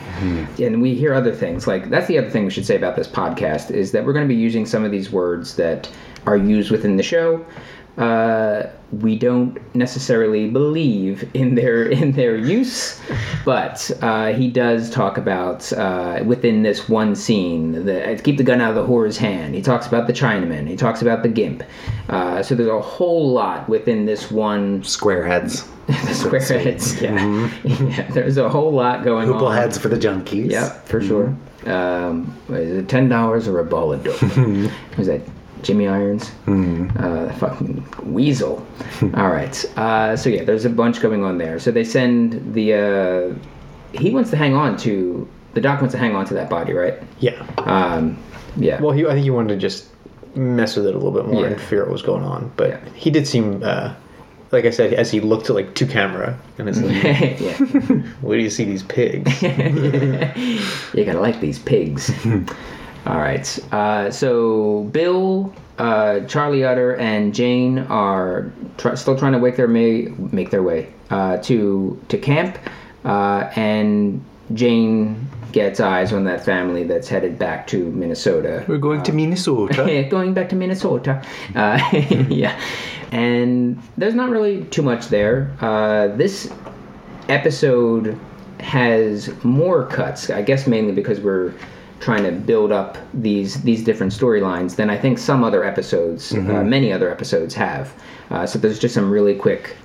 And 0.59 0.81
we 0.81 0.95
hear 0.95 1.13
other 1.13 1.33
things 1.33 1.67
like 1.67 1.91
that's 1.91 2.07
the 2.07 2.19
other 2.19 2.31
thing 2.31 2.45
we 2.45 2.51
should 2.51 2.67
say 2.67 2.77
about 2.77 2.97
this 2.97 3.09
podcast 3.09 3.71
is 3.71 3.93
that 3.93 4.05
we're 4.05 4.15
going 4.15 4.27
to 4.27 4.35
be 4.35 4.41
using 4.41 4.65
some 4.65 4.85
of 4.85 4.91
these 4.91 5.13
words 5.13 5.57
that 5.57 5.89
are 6.27 6.37
used 6.37 6.71
within 6.71 6.97
the 6.97 7.03
show. 7.03 7.45
Uh, 8.01 8.71
we 8.93 9.15
don't 9.15 9.59
necessarily 9.75 10.49
believe 10.49 11.29
in 11.35 11.55
their 11.55 11.85
in 12.01 12.13
their 12.13 12.35
use, 12.35 12.99
but 13.45 13.91
uh, 14.01 14.33
he 14.33 14.51
does 14.51 14.89
talk 14.91 15.19
about 15.19 15.71
uh, 15.75 16.23
within 16.25 16.63
this 16.63 16.89
one 16.89 17.15
scene 17.15 17.85
the 17.85 18.21
keep 18.25 18.39
the 18.39 18.43
gun 18.43 18.61
out 18.61 18.71
of 18.71 18.77
the 18.77 18.87
whore's 18.91 19.19
hand. 19.19 19.55
He 19.55 19.61
talks 19.61 19.87
about 19.87 20.07
the 20.07 20.15
Chinaman. 20.15 20.67
He 20.67 20.77
talks 20.77 21.03
about 21.03 21.23
the 21.23 21.29
gimp. 21.29 21.63
Uh, 22.09 22.43
so 22.43 22.55
there's 22.55 22.71
a 22.71 22.81
whole 22.81 23.31
lot 23.31 23.69
within 23.69 24.07
this 24.07 24.31
one 24.31 24.83
square 24.83 25.27
heads 25.27 25.69
the 25.87 26.15
square 26.15 26.41
heads. 26.41 27.01
Yeah. 27.03 27.51
yeah, 27.65 28.11
there's 28.13 28.39
a 28.39 28.49
whole 28.49 28.73
lot 28.73 29.05
going 29.05 29.29
hoople 29.29 29.49
on. 29.49 29.57
heads 29.57 29.77
for 29.77 29.89
the 29.89 29.97
junkies 29.97 30.51
Yeah, 30.51 30.71
for 30.71 31.03
sure. 31.03 31.37
Um, 31.67 32.35
is 32.49 32.79
it 32.79 32.89
ten 32.89 33.11
dollars 33.11 33.47
or 33.47 33.59
a 33.59 33.65
ball 33.65 33.93
of 33.93 34.03
dope? 34.03 34.17
Who's 34.17 35.07
that? 35.07 35.21
Jimmy 35.63 35.87
Irons, 35.89 36.31
uh, 36.49 37.33
fucking 37.39 37.87
weasel. 38.05 38.67
All 39.15 39.29
right. 39.31 39.65
Uh, 39.79 40.17
so 40.17 40.29
yeah, 40.31 40.45
there's 40.45 40.65
a 40.65 40.71
bunch 40.71 41.01
going 41.01 41.25
on 41.25 41.39
there. 41.39 41.59
So 41.59 41.71
they 41.71 41.85
send 41.85 42.55
the. 42.55 42.75
Uh, 42.75 43.99
he 43.99 44.11
wants 44.11 44.31
to 44.31 44.37
hang 44.37 44.55
on 44.55 44.77
to 44.79 45.29
the 45.55 45.61
doc 45.61 45.81
wants 45.81 45.93
to 45.95 45.99
hang 45.99 46.15
on 46.15 46.25
to 46.27 46.35
that 46.35 46.49
body, 46.49 46.73
right? 46.73 46.95
yeah. 47.19 47.45
Um, 47.59 48.17
yeah. 48.57 48.81
Well, 48.81 48.93
he, 48.93 49.05
I 49.05 49.11
think 49.11 49.25
he 49.25 49.31
wanted 49.31 49.49
to 49.55 49.57
just 49.57 49.89
mess 50.37 50.77
with 50.77 50.87
it 50.87 50.95
a 50.95 50.99
little 50.99 51.11
bit 51.11 51.27
more 51.27 51.43
Yeah. 51.43 51.49
and 51.53 51.61
figure 51.61 51.83
out 51.83 51.89
what 51.89 51.93
was 51.95 52.03
going 52.03 52.23
on. 52.23 52.53
But 52.57 52.69
Yeah. 52.71 52.81
he 52.95 53.11
did 53.11 53.27
seem, 53.27 53.61
uh, 53.65 53.93
like 54.53 54.65
I 54.65 54.71
said, 54.71 54.93
as 54.95 55.11
he 55.11 55.19
looked 55.21 55.47
to 55.47 55.53
like 55.53 55.75
to 55.75 55.87
camera, 55.87 56.39
and 56.59 56.69
it's 56.69 56.81
like, 56.81 57.41
yeah. 57.41 57.57
where 58.21 58.39
do 58.39 58.45
you 58.45 58.51
see 58.51 58.65
these 58.65 58.85
pigs? 58.85 59.43
you 59.43 61.05
gotta 61.05 61.21
like 61.21 61.41
these 61.41 61.59
pigs. 61.59 62.13
All 63.07 63.19
right. 63.19 63.59
Uh, 63.73 64.11
so 64.11 64.85
Bill, 64.93 65.55
uh, 65.79 66.21
Charlie 66.21 66.65
Utter, 66.65 66.97
and 66.97 67.35
Jane 67.35 67.79
are 67.79 68.53
tr- 68.77 68.95
still 68.97 69.17
trying 69.17 69.33
to 69.33 69.39
make 69.39 69.57
their 69.57 69.69
may- 69.69 70.13
make 70.33 70.51
their 70.51 70.63
way 70.63 70.93
uh, 71.11 71.39
to 71.39 71.99
to 72.09 72.19
camp, 72.19 72.59
uh, 73.05 73.51
and 73.57 74.23
Jane 74.53 75.29
gets 75.53 75.81
eyes 75.81 76.13
on 76.13 76.25
that 76.25 76.45
family 76.45 76.85
that's 76.85 77.09
headed 77.09 77.39
back 77.39 77.67
to 77.67 77.91
Minnesota. 77.91 78.65
we're 78.69 78.79
going 78.79 79.03
to 79.03 79.13
minnesota 79.13 80.07
going 80.11 80.33
back 80.33 80.49
to 80.51 80.55
Minnesota. 80.57 81.21
Uh, 81.57 81.81
yeah, 82.29 82.61
and 83.13 83.83
there's 83.97 84.15
not 84.15 84.31
really 84.31 84.65
too 84.67 84.83
much 84.83 85.09
there. 85.09 85.51
Uh, 85.61 86.09
this 86.09 86.53
episode 87.29 88.19
has 88.61 89.31
more 89.43 89.87
cuts. 89.87 90.29
I 90.31 90.43
guess 90.43 90.67
mainly 90.67 90.93
because 90.93 91.19
we're 91.21 91.55
trying 92.01 92.25
to 92.25 92.33
build 92.33 92.73
up 92.73 92.97
these 93.15 93.63
these 93.63 93.85
different 93.85 94.13
storylines 94.13 94.77
than 94.77 94.91
I 94.91 94.97
think 94.97 95.19
some 95.19 95.45
other 95.45 95.63
episodes, 95.65 96.35
uh, 96.35 96.39
many 96.65 96.93
other 96.93 97.11
episodes 97.11 97.55
have. 97.55 97.93
Uh, 98.31 98.47
so 98.47 98.59
there's 98.59 98.79
just 98.79 98.95
some 98.95 99.11
really 99.11 99.35
quick. 99.35 99.77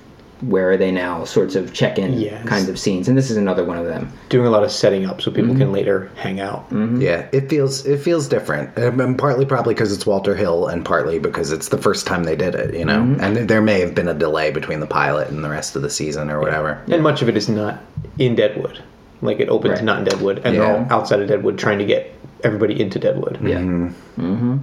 Where 0.42 0.70
are 0.70 0.76
they 0.76 0.90
now? 0.90 1.24
Sorts 1.24 1.54
of 1.56 1.72
check-in 1.72 2.12
Yes. 2.20 2.46
kind 2.46 2.68
of 2.68 2.78
scenes, 2.78 3.08
and 3.08 3.16
this 3.16 3.30
is 3.30 3.38
another 3.38 3.64
one 3.64 3.78
of 3.78 3.86
them. 3.86 4.12
Doing 4.28 4.46
a 4.46 4.50
lot 4.50 4.64
of 4.64 4.70
setting 4.70 5.06
up 5.06 5.22
so 5.22 5.30
people 5.30 5.54
can 5.56 5.72
later 5.72 6.10
hang 6.14 6.40
out. 6.40 6.66
Yeah, 6.70 7.26
it 7.32 7.48
feels 7.48 7.86
it 7.86 8.00
feels 8.00 8.28
different, 8.28 8.76
um, 8.78 9.00
and 9.00 9.16
partly 9.18 9.46
probably 9.46 9.72
because 9.72 9.92
it's 9.94 10.04
Walter 10.04 10.34
Hill, 10.34 10.66
and 10.68 10.84
partly 10.84 11.18
because 11.18 11.52
it's 11.52 11.68
the 11.70 11.78
first 11.78 12.06
time 12.06 12.24
they 12.24 12.36
did 12.36 12.54
it. 12.54 12.74
You 12.74 12.84
know, 12.84 13.16
and 13.18 13.48
there 13.48 13.62
may 13.62 13.80
have 13.80 13.94
been 13.94 14.08
a 14.08 14.14
delay 14.14 14.50
between 14.50 14.80
the 14.80 14.86
pilot 14.86 15.28
and 15.30 15.42
the 15.42 15.48
rest 15.48 15.74
of 15.74 15.80
the 15.80 15.88
season 15.90 16.28
or 16.30 16.38
whatever. 16.38 16.82
And 16.90 17.02
much 17.02 17.22
of 17.22 17.30
it 17.30 17.36
is 17.36 17.48
not 17.48 17.80
in 18.18 18.34
Deadwood. 18.34 18.82
Like 19.26 19.40
it 19.40 19.48
opens 19.48 19.74
Right. 19.74 19.84
not 19.84 19.98
in 19.98 20.04
Deadwood, 20.04 20.40
and 20.44 20.54
Yeah. 20.54 20.60
they're 20.60 20.76
all 20.76 20.86
outside 20.90 21.20
of 21.20 21.28
Deadwood 21.28 21.58
trying 21.58 21.78
to 21.78 21.84
get 21.84 22.12
everybody 22.44 22.80
into 22.80 22.98
Deadwood. 22.98 23.38
Yeah. 23.42 23.58
Mm-hmm. 23.58 24.56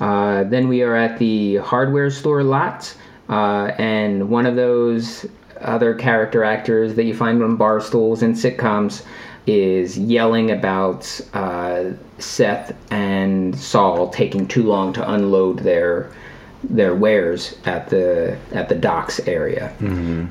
Uh, 0.00 0.44
then 0.44 0.68
we 0.68 0.82
are 0.82 0.96
at 0.96 1.18
the 1.18 1.56
hardware 1.56 2.10
store 2.10 2.42
lot, 2.42 2.92
uh, 3.30 3.70
and 3.78 4.28
one 4.28 4.46
of 4.46 4.56
those 4.56 5.26
other 5.60 5.94
character 5.94 6.44
actors 6.44 6.94
that 6.96 7.04
you 7.04 7.14
find 7.14 7.42
on 7.42 7.56
bar 7.56 7.80
stools 7.80 8.22
and 8.22 8.34
sitcoms 8.34 9.02
is 9.46 9.96
yelling 9.98 10.50
about 10.50 11.20
uh, 11.32 11.84
Seth 12.18 12.74
and 12.90 13.56
Saul 13.56 14.08
taking 14.08 14.46
too 14.48 14.62
long 14.64 14.92
to 14.94 15.10
unload 15.10 15.60
their 15.60 16.08
their 16.68 16.94
wares 16.94 17.56
at 17.64 17.88
the 17.88 18.36
at 18.52 18.68
the 18.68 18.74
docks 18.74 19.20
area, 19.26 19.72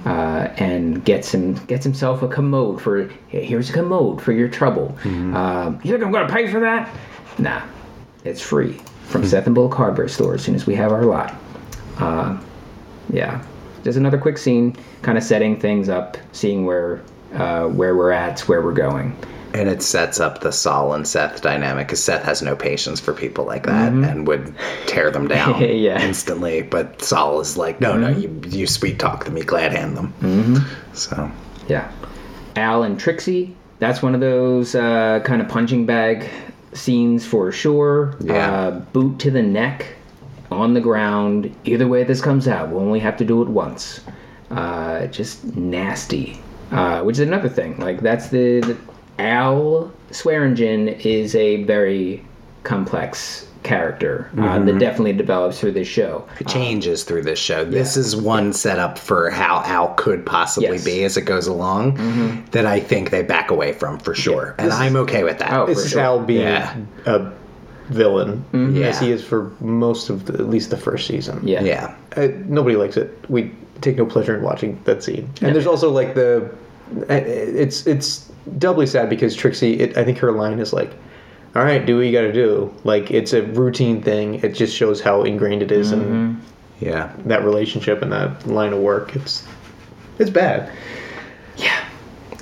uh, 0.06 0.54
and 0.58 1.04
gets 1.06 1.34
him 1.34 1.54
gets 1.65 1.84
himself 1.84 2.22
a 2.22 2.28
commode 2.28 2.82
for 2.82 3.10
here's 3.28 3.69
a 3.69 3.74
commode 3.74 4.22
for 4.22 4.32
your 4.32 4.48
trouble. 4.48 4.96
Um, 5.06 5.80
you 5.84 5.91
think 5.91 6.04
I'm 6.04 6.12
gonna 6.12 6.32
pay 6.32 6.48
for 6.52 6.60
that? 6.60 6.93
Nah, 7.39 7.62
it's 8.24 8.41
free 8.41 8.80
from 9.08 9.26
Seth 9.26 9.46
and 9.46 9.56
Bullock 9.56 9.74
hardware 9.74 10.08
store 10.08 10.36
as 10.36 10.43
soon 10.43 10.56
as 10.56 10.65
we 10.65 10.76
have 10.76 10.91
our 10.91 11.06
lot. 11.06 11.36
Uh, 12.00 12.39
yeah, 13.10 13.43
just 13.84 13.98
another 13.98 14.17
quick 14.17 14.38
scene, 14.38 14.76
kind 15.02 15.17
of 15.17 15.24
setting 15.24 15.60
things 15.60 15.89
up, 15.89 16.17
seeing 16.32 16.65
where 16.65 17.02
uh, 17.34 17.65
where 17.67 17.96
we're 17.96 18.12
at, 18.12 18.39
where 18.41 18.62
we're 18.62 18.74
going. 18.74 19.15
And 19.54 19.70
it 19.70 19.84
sets 19.84 20.20
up 20.20 20.39
the 20.42 20.52
Saul 20.52 20.94
and 20.94 21.08
Seth 21.08 21.42
dynamic 21.42 21.88
because 21.88 22.04
Seth 22.04 22.24
has 22.24 22.42
no 22.42 22.56
patience 22.56 23.00
for 23.00 23.13
people 23.13 23.46
like 23.46 23.66
that 23.68 23.92
and 23.94 24.26
would 24.28 24.56
tear 24.88 25.12
them 25.12 25.28
down 25.28 25.62
Yeah. 25.62 26.02
instantly. 26.02 26.63
But 26.63 27.02
Saul 27.04 27.39
is 27.39 27.56
like, 27.56 27.80
no, 27.80 27.96
no, 27.98 28.10
you, 28.10 28.42
you 28.48 28.66
sweet 28.66 28.98
talk 29.00 29.26
them, 29.26 29.38
you 29.38 29.44
glad 29.44 29.72
hand 29.72 29.96
them. 29.96 30.12
Mm-hmm. 30.22 30.94
So, 30.94 31.32
Yeah. 31.68 31.92
Al 32.56 32.82
and 32.84 33.00
Trixie, 33.00 33.56
that's 33.80 34.02
one 34.02 34.16
of 34.16 34.22
those 34.22 34.74
uh, 34.76 35.20
kind 35.24 35.42
of 35.42 35.48
punching 35.50 35.86
bag 35.86 36.28
scenes 36.74 37.26
for 37.26 37.52
sure. 37.52 38.16
Yeah. 38.22 38.52
Uh, 38.52 38.72
boot 38.80 39.20
to 39.20 39.30
the 39.32 39.44
neck, 39.44 39.86
on 40.52 40.74
the 40.74 40.82
ground. 40.82 41.56
Either 41.66 41.88
way 41.88 42.04
this 42.04 42.22
comes 42.22 42.48
out, 42.48 42.70
we'll 42.70 42.82
only 42.82 43.00
have 43.00 43.18
to 43.18 43.26
do 43.26 43.42
it 43.44 43.48
once. 43.50 44.02
Uh, 44.52 45.06
just 45.08 45.44
nasty. 45.56 46.39
Uh, 46.72 47.02
which 47.04 47.16
is 47.16 47.20
another 47.22 47.50
thing. 47.50 47.78
Like, 47.80 48.02
that's 48.02 48.30
the. 48.30 48.60
the 48.62 48.78
Al 49.19 49.91
Swearengen 50.12 50.99
is 51.06 51.36
a 51.36 51.63
very 51.63 52.23
complex 52.63 53.47
character 53.63 54.30
uh, 54.38 54.60
that 54.60 54.78
definitely 54.78 55.13
develops 55.13 55.58
through 55.60 55.71
this 55.71 55.88
show. 55.88 56.28
it 56.39 56.47
changes 56.47 57.06
through 57.06 57.21
this 57.21 57.39
show. 57.39 57.63
This 57.63 57.95
is 57.95 58.13
one 58.15 58.52
setup 58.52 58.97
for 58.99 59.30
how 59.30 59.63
Al 59.65 59.93
could 59.95 60.26
possibly 60.26 60.71
Yes. 60.73 60.84
be 60.86 61.04
as 61.06 61.15
it 61.15 61.21
goes 61.21 61.47
along 61.47 62.43
that 62.52 62.65
I 62.65 62.82
think 62.82 63.10
they 63.10 63.23
back 63.23 63.52
away 63.52 63.71
from 63.71 63.99
for 63.99 64.13
sure. 64.13 64.54
and 64.58 64.71
I'm 64.73 64.97
okay 64.97 65.23
with 65.23 65.39
that. 65.39 65.54
Oh, 65.54 65.65
This 65.65 65.80
is 65.86 65.91
sure. 65.91 66.02
Al 66.02 66.19
being 66.19 66.41
Yeah. 66.41 66.76
a 67.06 67.32
villain, 67.89 68.43
Yeah. 68.73 68.88
as 68.88 68.99
he 68.99 69.12
is 69.12 69.23
for 69.23 69.49
most 69.62 70.10
of 70.10 70.26
the, 70.26 70.34
at 70.34 70.49
least 70.49 70.69
the 70.69 70.78
first 70.78 71.08
season. 71.08 71.39
Yeah. 71.43 71.62
yeah. 71.63 71.95
uh, 72.17 72.28
nobody 72.45 72.76
likes 72.76 72.97
it. 72.97 73.17
We 73.30 73.52
take 73.80 73.97
no 73.97 74.06
pleasure 74.06 74.36
in 74.36 74.41
watching 74.43 74.78
that 74.84 75.04
scene. 75.04 75.30
And 75.41 75.56
there's 75.56 75.67
also 75.67 75.89
like 75.89 76.15
the, 76.15 76.49
it's 77.10 77.86
it's 77.88 78.30
doubly 78.58 78.86
sad 78.88 79.10
because 79.10 79.36
Trixie. 79.36 79.80
It, 79.80 79.98
I 79.98 80.04
think 80.04 80.17
her 80.19 80.32
line 80.32 80.60
is 80.60 80.74
like, 80.74 80.91
"All 81.56 81.63
right, 81.63 81.86
do 81.86 81.98
what 81.98 82.06
you 82.06 82.12
got 82.12 82.22
to 82.22 82.34
do." 82.34 82.74
Like 82.84 83.12
it's 83.12 83.34
a 83.34 83.41
routine 83.43 84.02
thing. 84.02 84.36
It 84.36 84.54
just 84.56 84.76
shows 84.76 85.02
how 85.02 85.24
ingrained 85.24 85.62
it 85.62 85.72
is 85.72 85.91
in 85.91 86.41
Yeah. 86.80 87.12
that 87.26 87.43
relationship 87.43 88.02
and 88.02 88.12
that 88.12 88.46
line 88.48 88.74
of 88.74 88.80
work. 88.80 89.15
It's 89.15 89.43
it's 90.19 90.30
bad. 90.30 90.72
Yeah. 91.58 91.80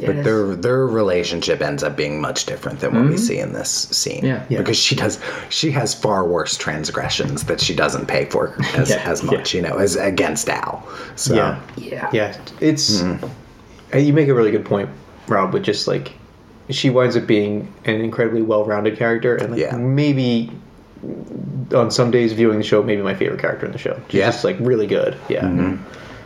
But 0.04 0.16
Yes. 0.16 0.26
their 0.26 0.56
their 0.56 0.88
relationship 0.88 1.62
ends 1.62 1.84
up 1.84 1.96
being 1.96 2.20
much 2.20 2.46
different 2.48 2.80
than 2.80 2.96
what 2.96 3.08
we 3.12 3.18
see 3.18 3.38
in 3.38 3.54
this 3.54 3.70
scene. 3.70 4.18
Mm-hmm. 4.24 4.26
Yeah. 4.26 4.44
Yeah. 4.50 4.58
Because 4.60 4.78
she 4.80 4.96
does 4.96 5.20
she 5.50 5.70
has 5.72 5.94
far 5.94 6.26
worse 6.26 6.58
transgressions 6.58 7.44
that 7.44 7.62
she 7.62 7.76
doesn't 7.76 8.08
pay 8.08 8.26
for 8.26 8.56
as, 8.76 8.90
Yeah, 8.96 9.04
as 9.06 9.22
much, 9.22 9.54
you 9.54 9.62
know, 9.62 9.76
as 9.78 9.96
against 9.98 10.50
Al. 10.50 10.88
So 11.16 11.36
Yeah, 11.36 11.60
Yeah. 11.78 12.10
yeah. 12.12 12.38
It's 12.62 13.04
uh, 13.04 13.18
you 13.98 14.14
make 14.14 14.28
a 14.28 14.34
really 14.34 14.52
good 14.52 14.66
point, 14.66 14.90
Rob. 15.28 15.54
With 15.54 15.64
just 15.64 15.88
like 15.88 16.14
she 16.70 16.90
winds 16.90 17.18
up 17.18 17.28
being 17.28 17.74
an 17.86 17.96
incredibly 18.02 18.42
well-rounded 18.42 18.98
character, 18.98 19.36
and 19.36 19.52
like, 19.52 19.60
Yeah. 19.60 19.76
maybe 19.76 20.52
on 21.76 21.90
some 21.92 22.12
days 22.12 22.34
viewing 22.34 22.58
the 22.60 22.64
show, 22.64 22.84
maybe 22.84 23.02
my 23.02 23.16
favorite 23.16 23.42
character 23.42 23.66
in 23.66 23.72
the 23.72 23.78
show. 23.78 24.00
She's 24.10 24.20
Yeah. 24.20 24.28
just 24.28 24.44
like 24.44 24.58
really 24.60 24.88
good. 24.88 25.16
Yeah. 25.30 25.76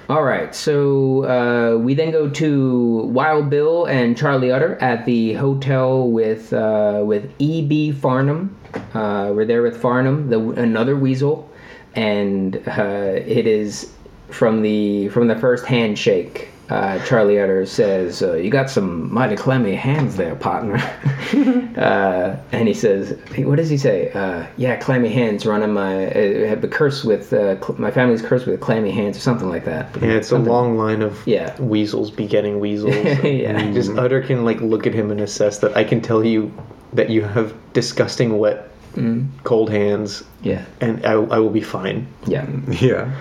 All 0.08 0.22
right, 0.24 0.54
so 0.54 1.24
uh, 1.26 1.78
we 1.80 1.96
then 1.96 2.12
go 2.12 2.30
to 2.30 3.10
Wild 3.12 3.50
Bill 3.50 3.86
and 3.86 4.16
Charlie 4.16 4.52
Utter 4.52 4.76
at 4.80 5.06
the 5.06 5.34
hotel 5.34 6.08
with 6.12 6.54
uh, 6.54 7.02
with 7.04 7.32
E.B. 7.40 7.92
Farnum. 7.94 8.50
Uh, 8.94 9.32
we're 9.34 9.46
there 9.46 9.64
with 9.64 9.82
Farnum, 9.82 10.30
the 10.30 10.40
another 10.62 10.96
weasel, 10.96 11.50
and 11.96 12.56
uh, 12.68 13.14
it 13.26 13.48
is 13.48 13.92
from 14.30 14.62
the 14.62 15.08
from 15.10 15.28
the 15.28 15.36
first 15.38 15.66
handshake. 15.66 16.50
Uh, 16.70 16.98
Charlie 17.06 17.40
Utter 17.40 17.66
says, 17.66 18.24
uh, 18.24 18.34
"You 18.34 18.50
got 18.50 18.70
some 18.72 19.14
mighty 19.14 19.36
clammy 19.36 19.76
hands 19.76 20.16
there, 20.18 20.36
partner." 20.36 20.78
uh, 21.78 22.36
and 22.52 22.68
he 22.68 22.74
says, 22.74 23.18
"What 23.38 23.58
does 23.58 23.70
he 23.70 23.78
say? 23.78 24.12
Uh, 24.12 24.46
yeah, 24.58 24.76
clammy 24.78 25.10
hands 25.10 25.46
running 25.46 25.74
my 25.74 26.08
uh, 26.08 26.48
have 26.48 26.62
the 26.62 26.68
curse 26.68 27.04
with 27.04 27.32
uh, 27.34 27.60
cl- 27.62 27.80
my 27.80 27.92
family's 27.92 28.22
cursed 28.22 28.48
with 28.48 28.60
clammy 28.62 28.90
hands 28.92 29.16
or 29.18 29.20
something 29.20 29.48
like 29.50 29.66
that." 29.66 29.96
Yeah, 30.02 30.10
it's 30.14 30.32
a 30.32 30.38
long 30.40 30.78
line 30.78 31.02
of 31.04 31.22
Yeah. 31.28 31.56
weasels 31.62 32.10
begetting 32.12 32.60
weasels. 32.60 32.96
Yeah. 33.24 33.58
And 33.58 33.74
Just 33.74 33.92
Utter 33.92 34.22
can 34.22 34.44
like 34.46 34.60
look 34.62 34.88
at 34.88 34.94
him 34.94 35.12
and 35.12 35.22
assess 35.22 35.60
that 35.60 35.76
I 35.78 35.84
can 35.84 36.02
tell 36.02 36.24
you 36.26 36.52
that 36.94 37.10
you 37.10 37.22
have 37.22 37.54
disgusting 37.74 38.40
wet, 38.40 38.70
cold 39.44 39.70
hands, 39.70 40.24
Yeah, 40.42 40.64
and 40.82 41.06
I, 41.06 41.12
I 41.14 41.38
will 41.40 41.50
be 41.50 41.62
fine. 41.62 42.08
yeah. 42.26 42.46
Yeah. 42.82 43.12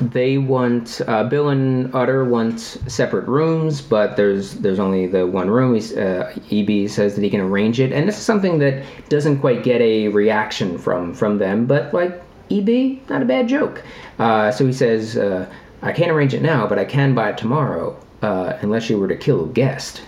They 0.00 0.38
want 0.38 1.00
uh, 1.08 1.24
Bill 1.24 1.48
and 1.48 1.92
Utter 1.94 2.24
want 2.24 2.60
separate 2.60 3.26
rooms, 3.26 3.80
but 3.80 4.16
there's 4.16 4.54
there's 4.54 4.78
only 4.78 5.06
the 5.06 5.26
one 5.26 5.50
room. 5.50 5.74
He's, 5.74 5.96
uh, 5.96 6.32
Eb 6.52 6.88
says 6.88 7.16
that 7.16 7.22
he 7.22 7.30
can 7.30 7.40
arrange 7.40 7.80
it, 7.80 7.92
and 7.92 8.06
this 8.06 8.16
is 8.16 8.24
something 8.24 8.58
that 8.60 8.84
doesn't 9.08 9.40
quite 9.40 9.64
get 9.64 9.80
a 9.80 10.08
reaction 10.08 10.78
from 10.78 11.14
from 11.14 11.38
them. 11.38 11.66
But 11.66 11.92
like 11.92 12.22
Eb, 12.50 12.68
not 13.10 13.22
a 13.22 13.24
bad 13.24 13.48
joke. 13.48 13.82
Uh, 14.18 14.50
so 14.52 14.64
he 14.66 14.72
says, 14.72 15.16
uh, 15.16 15.46
"I 15.82 15.92
can't 15.92 16.10
arrange 16.12 16.32
it 16.32 16.42
now, 16.42 16.66
but 16.66 16.78
I 16.78 16.84
can 16.84 17.14
buy 17.14 17.30
it 17.30 17.38
tomorrow, 17.38 17.96
uh, 18.22 18.52
unless 18.62 18.88
you 18.88 18.98
were 19.00 19.08
to 19.08 19.16
kill 19.16 19.44
a 19.44 19.48
guest." 19.48 20.02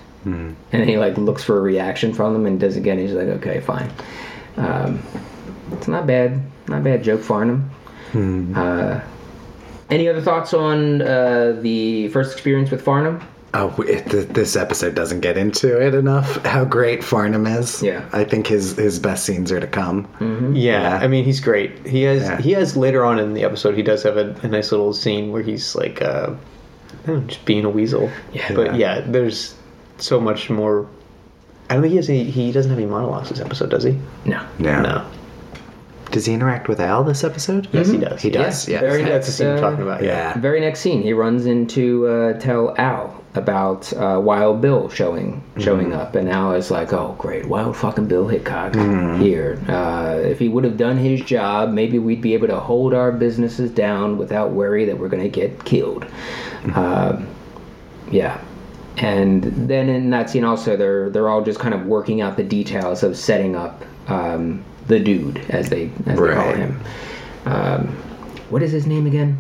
And 0.73 0.85
he 0.89 0.99
like 0.99 1.17
looks 1.19 1.43
for 1.43 1.59
a 1.59 1.63
reaction 1.63 2.13
from 2.13 2.33
them 2.35 2.47
and 2.47 2.61
does 2.61 2.77
it 2.77 2.81
again. 2.81 2.99
He's 2.99 3.13
like, 3.13 3.29
"Okay, 3.29 3.61
fine." 3.61 3.91
Um, 4.57 5.03
it's 5.73 5.89
not 5.89 6.07
bad, 6.07 6.41
not 6.69 6.85
bad 6.85 7.03
joke, 7.03 7.23
Farnum. 7.23 7.71
Uh, 8.55 9.01
any 9.91 10.09
other 10.09 10.21
thoughts 10.21 10.55
on 10.55 11.03
uh, 11.03 11.57
the 11.61 12.09
first 12.09 12.33
experience 12.33 12.71
with 12.71 12.83
Farnum? 12.85 13.21
Oh, 13.53 13.75
it, 13.83 14.09
th- 14.09 14.29
this 14.29 14.55
episode 14.55 14.95
doesn't 14.95 15.21
get 15.21 15.37
into 15.37 15.81
it 15.85 15.93
enough. 15.95 16.37
How 16.47 16.65
great 16.65 17.03
Farnum 17.03 17.47
is. 17.49 17.83
Yeah. 17.83 18.09
I 18.13 18.23
think 18.23 18.47
his 18.47 18.77
his 18.77 19.01
best 19.01 19.25
scenes 19.27 19.51
are 19.51 19.59
to 19.59 19.67
come. 19.67 20.07
Yeah, 20.55 21.01
I 21.03 21.09
mean 21.09 21.25
he's 21.25 21.41
great. 21.41 21.85
He 21.87 22.03
has 22.05 22.23
Yeah. 22.23 22.41
he 22.41 22.53
has 22.53 22.77
later 22.77 23.05
on 23.05 23.19
in 23.19 23.35
the 23.35 23.43
episode 23.43 23.75
he 23.75 23.83
does 23.83 24.03
have 24.05 24.17
a, 24.17 24.37
a 24.43 24.49
nice 24.49 24.71
little 24.71 24.93
scene 24.93 25.33
where 25.33 25.43
he's 25.43 25.75
like 25.75 26.01
uh, 26.01 26.33
I 27.03 27.07
don't 27.07 27.21
know, 27.23 27.27
just 27.27 27.45
being 27.45 27.65
a 27.65 27.71
weasel. 27.71 28.09
Yeah. 28.33 28.55
But 28.55 28.77
yeah, 28.77 29.01
there's 29.01 29.57
so 29.99 30.21
much 30.21 30.49
more. 30.49 30.87
I 31.69 31.75
don't 31.75 31.83
think 31.83 31.91
he 31.91 31.97
has 31.97 32.09
any. 32.09 32.25
He 32.25 32.53
doesn't 32.53 32.71
have 32.71 32.79
any 32.79 32.89
monologues 32.89 33.31
this 33.31 33.41
episode, 33.41 33.71
does 33.71 33.83
he? 33.83 33.99
No. 34.25 34.47
Yeah. 34.61 34.81
No. 34.83 35.11
Does 36.11 36.27
he 36.27 36.33
interact 36.35 36.69
with 36.69 36.81
Al 36.81 37.05
this 37.05 37.23
episode? 37.23 37.69
Yes, 37.73 37.89
he 37.89 37.99
does. 37.99 38.23
He 38.23 38.31
does. 38.31 38.69
Yeah, 38.69 38.75
yes. 38.75 38.81
very 38.83 39.03
That's 39.05 39.27
the 39.27 39.33
scene 39.33 39.47
Uh, 39.47 39.53
I'm 39.55 39.61
talking 39.61 39.83
about. 39.83 40.03
Yeah. 40.03 40.39
Very 40.39 40.61
next 40.61 40.81
scene, 40.81 41.03
he 41.03 41.13
runs 41.13 41.47
into 41.47 42.07
uh, 42.09 42.33
tell 42.41 42.75
Al 42.79 43.23
about 43.35 43.93
uh, 43.93 44.21
Wild 44.21 44.61
Bill 44.61 44.89
showing 44.89 45.43
showing 45.59 45.93
up, 45.93 46.17
and 46.17 46.29
Al 46.29 46.53
is 46.53 46.71
like, 46.71 46.93
"Oh, 46.93 47.15
great, 47.19 47.47
Wild 47.47 47.77
fucking 47.77 48.07
Bill 48.07 48.27
Hickok 48.27 48.75
here. 49.21 49.63
Uh, 49.69 50.19
if 50.23 50.39
he 50.41 50.49
would 50.49 50.65
have 50.65 50.77
done 50.77 50.97
his 50.97 51.21
job, 51.21 51.71
maybe 51.71 51.99
we'd 51.99 52.21
be 52.23 52.35
able 52.35 52.49
to 52.49 52.59
hold 52.59 52.93
our 52.93 53.13
businesses 53.13 53.71
down 53.71 54.19
without 54.19 54.51
worry 54.51 54.85
that 54.87 54.99
we're 54.99 55.09
going 55.09 55.23
to 55.23 55.29
get 55.29 55.65
killed." 55.65 56.07
Um, 56.75 57.29
yeah. 58.11 58.43
And 58.97 59.45
then 59.45 59.89
in 59.89 60.11
that 60.11 60.29
scene, 60.29 60.45
also, 60.45 60.77
they're 60.77 61.09
they're 61.11 61.29
all 61.29 61.43
just 61.43 61.61
kind 61.61 61.73
of 61.73 61.87
working 61.87 62.21
out 62.21 62.37
the 62.37 62.43
details 62.43 63.03
of 63.05 63.17
setting 63.17 63.55
up 63.55 63.85
um, 64.09 64.65
the 64.91 65.01
dude, 65.01 65.39
as 65.49 65.69
they 65.71 65.91
as 66.07 66.19
they 66.21 66.35
call 66.35 66.53
him. 66.53 66.81
Um, 67.47 67.87
what 68.51 68.63
is 68.63 68.73
his 68.73 68.87
name 68.87 69.07
again? 69.07 69.39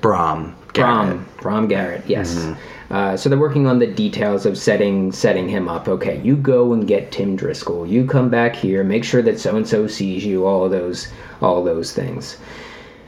Brom. 0.00 0.56
Brom. 0.72 1.08
Garret. 1.10 1.36
Brom 1.42 1.68
Garret. 1.68 2.02
Yes. 2.06 2.54
Uh, 2.90 3.16
so 3.16 3.28
they're 3.28 3.38
working 3.38 3.66
on 3.66 3.78
the 3.80 3.86
details 3.86 4.46
of 4.46 4.56
setting 4.56 5.10
setting 5.10 5.48
him 5.48 5.68
up. 5.68 5.88
Okay, 5.88 6.20
you 6.22 6.36
go 6.36 6.72
and 6.72 6.86
get 6.86 7.10
Tim 7.10 7.34
Driscoll. 7.36 7.86
You 7.86 8.06
come 8.06 8.30
back 8.30 8.54
here. 8.54 8.84
Make 8.84 9.02
sure 9.04 9.22
that 9.22 9.40
so 9.40 9.56
and 9.56 9.66
so 9.66 9.86
sees 9.88 10.24
you. 10.24 10.46
All 10.46 10.68
those 10.68 11.08
all 11.42 11.64
those 11.64 11.92
things. 11.92 12.38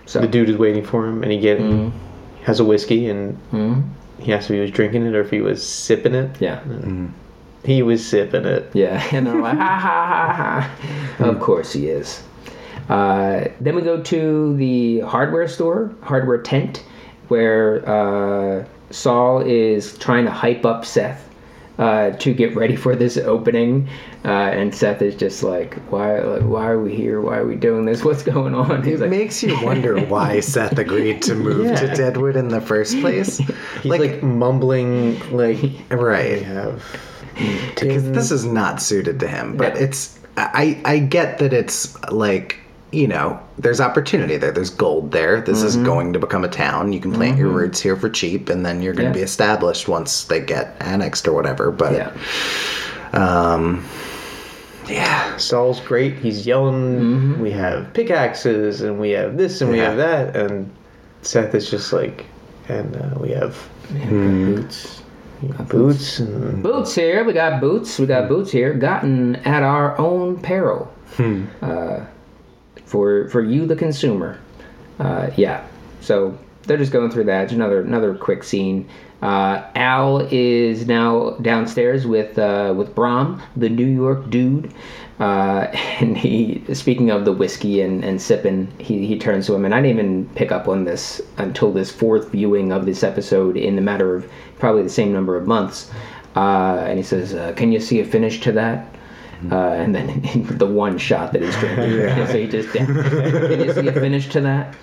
So 0.07 0.21
The 0.21 0.27
dude 0.27 0.49
is 0.49 0.57
waiting 0.57 0.85
for 0.85 1.07
him, 1.07 1.23
and 1.23 1.31
he 1.31 1.39
get 1.39 1.61
has 2.43 2.59
a 2.61 2.65
whiskey, 2.65 3.09
and 3.09 3.39
he 4.19 4.33
asked 4.33 4.51
if 4.51 4.55
he 4.55 4.61
was 4.61 4.71
drinking 4.73 5.07
it 5.07 5.15
or 5.15 5.21
if 5.21 5.31
he 5.31 5.41
was 5.41 5.65
sipping 5.65 6.15
it. 6.15 6.31
yeah. 6.41 6.61
He 7.65 7.83
was 7.83 8.07
sipping 8.07 8.45
it. 8.45 8.71
Yeah, 8.75 9.03
and 9.13 9.27
they're 9.27 9.41
like, 9.41 9.57
ha 9.59 9.79
ha 9.79 10.33
ha 10.33 10.61
ha. 11.19 11.25
Of 11.25 11.41
course 11.41 11.73
he 11.73 11.89
is. 11.89 12.23
Uh, 12.89 13.49
then 13.61 13.75
we 13.77 13.83
go 13.83 14.03
to 14.03 14.57
the 14.57 15.01
hardware 15.01 15.47
store, 15.49 15.95
hardware 16.03 16.39
tent. 16.41 16.85
where 17.29 17.87
uh, 17.89 18.65
Saul 18.91 19.41
is 19.41 19.99
trying 19.99 20.25
to 20.25 20.31
hype 20.31 20.65
up 20.65 20.85
Seth 20.87 21.29
uh, 21.79 22.11
to 22.13 22.33
get 22.33 22.57
ready 22.57 22.75
for 22.77 22.97
this 22.97 23.17
opening, 23.19 23.89
uh, 24.25 24.29
and 24.29 24.75
Seth 24.75 25.03
is 25.03 25.15
just 25.15 25.43
like, 25.43 25.75
"Why? 25.91 26.21
Like, 26.21 26.43
why 26.43 26.67
are 26.69 26.81
we 26.81 26.95
here? 26.95 27.21
Why 27.21 27.39
are 27.39 27.47
we 27.47 27.57
doing 27.57 27.85
this? 27.85 28.05
What's 28.05 28.23
going 28.23 28.55
on?" 28.55 28.83
He's 28.83 29.01
It 29.01 29.01
like, 29.03 29.11
makes 29.11 29.43
you 29.43 29.61
wonder 29.63 29.99
why 30.07 30.41
Seth 30.41 30.79
agreed 30.79 31.21
to 31.23 31.35
move 31.35 31.77
to 31.79 31.89
Deadwood 31.89 32.37
in 32.37 32.49
the 32.49 32.61
first 32.61 32.99
place. 33.01 33.39
He's 33.83 33.99
like, 33.99 34.23
mumbling, 34.23 35.19
like, 35.31 35.61
we 35.63 35.97
right. 35.97 36.43
have. 36.43 36.83
Because 37.75 38.11
this 38.11 38.31
is 38.31 38.45
not 38.45 38.83
suited 38.83 39.21
to 39.21 39.29
him. 39.29 39.57
But 39.57 39.75
Yeah. 39.77 39.83
it's 39.83 40.19
I 40.37 40.81
I 40.85 40.99
get 40.99 41.39
that 41.39 41.53
it's 41.53 41.97
like 42.11 42.59
you 42.91 43.07
know 43.07 43.39
there's 43.59 43.81
opportunity 43.81 44.37
there. 44.37 44.51
There's 44.53 44.71
gold 44.71 45.13
there. 45.13 45.41
This 45.41 45.59
Mm-hmm. 45.59 45.67
is 45.67 45.77
going 45.77 46.13
to 46.15 46.19
become 46.19 46.45
a 46.45 46.49
town. 46.49 46.93
You 46.93 47.01
can 47.01 47.13
plant 47.13 47.37
your 47.39 47.49
roots 47.49 47.81
here 47.81 47.97
for 47.97 48.09
cheap, 48.09 48.49
and 48.49 48.65
then 48.65 48.81
you're 48.83 48.95
going 48.95 49.09
Yeah. 49.09 49.13
to 49.13 49.19
be 49.19 49.23
established 49.25 49.89
once 49.89 50.25
they 50.25 50.41
get 50.41 50.75
annexed 50.81 51.27
or 51.29 51.33
whatever. 51.35 51.71
But 51.71 51.93
"Yeah, 51.93 52.11
um, 53.13 53.85
yeah, 54.89 55.37
Saul's 55.37 55.81
great. 55.81 56.15
He's 56.15 56.47
yelling. 56.47 56.99
Mm-hmm. 57.01 57.43
We 57.43 57.51
have 57.51 57.93
pickaxes, 57.93 58.81
and 58.81 58.99
we 58.99 59.11
have 59.11 59.37
this, 59.37 59.61
and 59.61 59.71
we 59.71 59.79
have 59.79 59.97
that, 59.99 60.35
and 60.35 60.71
Seth 61.23 61.55
is 61.55 61.71
just 61.71 61.93
like, 61.93 62.25
and 62.69 62.97
uh, 62.97 63.19
we 63.21 63.31
have 63.31 63.57
boots." 64.09 65.03
Boots, 65.69 66.19
and 66.21 66.63
Boots 66.63 66.95
here. 66.95 67.25
We 67.25 67.33
got 67.33 67.61
boots. 67.61 67.99
We 67.99 68.07
got 68.07 68.29
boots 68.29 68.51
here. 68.51 68.75
Gotten 68.75 69.37
at 69.37 69.63
our 69.63 69.99
own 69.99 70.39
peril. 70.41 70.93
Uh, 71.63 72.05
for 72.85 73.29
for 73.29 73.43
you, 73.43 73.67
the 73.67 73.77
consumer. 73.77 74.39
Uh, 74.99 75.31
yeah. 75.37 75.67
So 76.01 76.37
they're 76.63 76.77
just 76.77 76.93
going 76.93 77.11
through 77.11 77.25
that. 77.25 77.45
It's 77.45 77.53
another 77.53 77.81
another 77.81 78.15
quick 78.15 78.45
scene. 78.45 78.89
Uh, 79.21 79.65
Al 79.75 80.29
is 80.31 80.87
now 80.87 81.31
downstairs 81.43 82.07
with 82.07 82.39
uh, 82.39 82.73
with 82.77 82.95
Brom, 82.95 83.43
the 83.57 83.69
New 83.69 83.87
York 83.87 84.31
dude, 84.31 84.73
uh, 85.21 85.67
and 86.01 86.17
he 86.17 86.63
speaking 86.75 87.11
of 87.11 87.25
the 87.25 87.33
whiskey 87.33 87.81
and, 87.81 88.05
and 88.05 88.21
sipping, 88.21 88.69
he, 88.79 89.07
he 89.07 89.19
turns 89.19 89.47
to 89.47 89.55
him, 89.55 89.65
and 89.65 89.75
I 89.75 89.81
didn't 89.81 89.99
even 89.99 90.29
pick 90.35 90.53
up 90.53 90.69
on 90.69 90.85
this 90.85 91.21
until 91.39 91.73
this 91.73 91.91
fourth 91.91 92.31
viewing 92.31 92.73
of 92.73 92.87
this 92.87 93.03
episode 93.03 93.57
in 93.57 93.77
the 93.77 93.83
matter 93.83 94.15
of 94.15 94.31
probably 94.59 94.83
the 94.83 94.89
same 94.89 95.13
number 95.13 95.37
of 95.37 95.47
months. 95.47 95.91
Uh, 96.37 96.85
and 96.87 96.99
he 96.99 97.03
says, 97.03 97.35
uh, 97.35 97.53
"Can 97.57 97.73
you 97.73 97.81
see 97.81 98.01
a 98.01 98.05
finish 98.05 98.41
to 98.43 98.53
that?" 98.53 98.95
Uh, 99.51 99.71
and 99.71 99.95
then 99.95 100.21
the 100.59 100.67
one 100.67 100.99
shot 100.99 101.33
that 101.33 101.43
he's 101.43 101.57
drinking, 101.57 102.27
so 102.27 102.39
he 102.39 102.47
just 102.47 102.71
can 102.71 103.61
you 103.61 103.73
see 103.73 103.87
a 103.87 103.93
finish 103.93 104.29
to 104.29 104.41
that? 104.41 104.75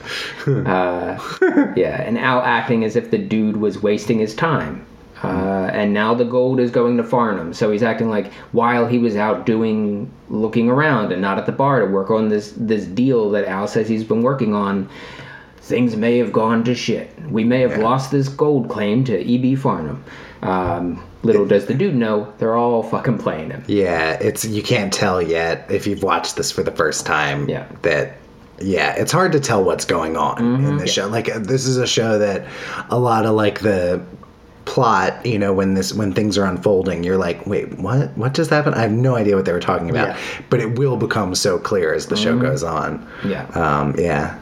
Uh, 0.48 1.74
yeah, 1.76 2.02
and 2.02 2.18
Al 2.18 2.42
acting 2.42 2.84
as 2.84 2.96
if 2.96 3.12
the 3.12 3.18
dude 3.18 3.58
was 3.58 3.82
wasting 3.82 4.20
his 4.20 4.34
time. 4.34 4.86
Uh, 5.24 5.70
and 5.74 5.94
now 5.94 6.14
the 6.14 6.26
gold 6.26 6.60
is 6.60 6.70
going 6.72 6.98
to 6.98 7.04
Farnum, 7.04 7.54
so 7.54 7.72
he's 7.72 7.82
acting 7.84 8.10
like 8.10 8.32
while 8.52 8.86
he 8.86 9.00
was 9.00 9.16
out 9.16 9.46
doing, 9.46 10.12
looking 10.30 10.70
around 10.70 11.12
and 11.12 11.22
not 11.22 11.38
at 11.38 11.46
the 11.46 11.52
bar 11.52 11.80
to 11.80 11.86
work 11.86 12.12
on 12.12 12.30
this 12.30 12.54
this 12.58 12.86
deal 12.86 13.30
that 13.32 13.46
Al 13.46 13.68
says 13.68 13.88
he's 13.88 14.04
been 14.04 14.22
working 14.22 14.54
on, 14.54 14.90
things 15.58 15.96
may 15.96 16.18
have 16.18 16.32
gone 16.34 16.64
to 16.66 16.76
shit. 16.76 17.10
We 17.30 17.44
may 17.44 17.62
have 17.62 17.78
lost 17.78 18.12
this 18.12 18.28
gold 18.30 18.70
claim 18.70 19.04
to 19.06 19.18
E.B. 19.20 19.56
Farnum. 19.56 20.04
Um, 20.42 21.04
little 21.24 21.46
does 21.48 21.66
the 21.66 21.74
dude 21.74 21.96
know, 21.96 22.32
they're 22.38 22.56
all 22.56 22.84
fucking 22.84 23.18
playing 23.18 23.50
him. 23.50 23.64
yeah. 23.68 24.12
It's 24.22 24.46
you 24.46 24.62
can't 24.62 24.94
tell 24.94 25.22
yet 25.22 25.66
if 25.72 25.88
you've 25.88 26.04
watched 26.04 26.36
this 26.36 26.52
for 26.52 26.62
the 26.62 26.72
first 26.72 27.06
time. 27.06 27.50
Yeah. 27.50 27.68
that. 27.84 28.18
Yeah, 28.62 28.94
it's 28.96 29.12
hard 29.12 29.34
to 29.34 29.40
tell 29.42 29.64
what's 29.66 29.84
going 29.84 30.16
on 30.16 30.38
Mm-hmm. 30.38 30.66
in 30.68 30.78
this 30.78 30.94
show. 30.94 31.08
Like 31.08 31.26
this 31.34 31.66
is 31.66 31.76
a 31.78 31.88
show 31.88 32.20
that 32.20 32.46
a 32.90 32.98
lot 33.00 33.26
of 33.26 33.36
like 33.36 33.60
the 33.62 34.02
plot, 34.66 35.26
you 35.26 35.40
know, 35.40 35.54
when 35.54 35.76
this 35.76 35.94
when 35.94 36.14
things 36.14 36.38
are 36.38 36.46
unfolding, 36.46 37.04
you're 37.04 37.18
like, 37.18 37.46
wait, 37.46 37.78
what? 37.80 38.16
What 38.18 38.34
just 38.34 38.50
happened? 38.50 38.76
I 38.76 38.82
have 38.82 38.92
no 38.92 39.16
idea 39.16 39.36
what 39.36 39.46
they 39.46 39.54
were 39.54 39.60
talking 39.60 39.90
about. 39.90 40.10
Yeah. 40.10 40.20
But 40.50 40.60
it 40.60 40.78
will 40.78 40.98
become 40.98 41.36
so 41.36 41.58
clear 41.58 41.94
as 41.94 42.08
the 42.08 42.18
show 42.18 42.38
goes 42.38 42.64
on. 42.64 43.00
Mm-hmm. 43.00 43.30
Yeah. 43.30 43.46
Um, 43.50 43.96
yeah. 43.98 44.40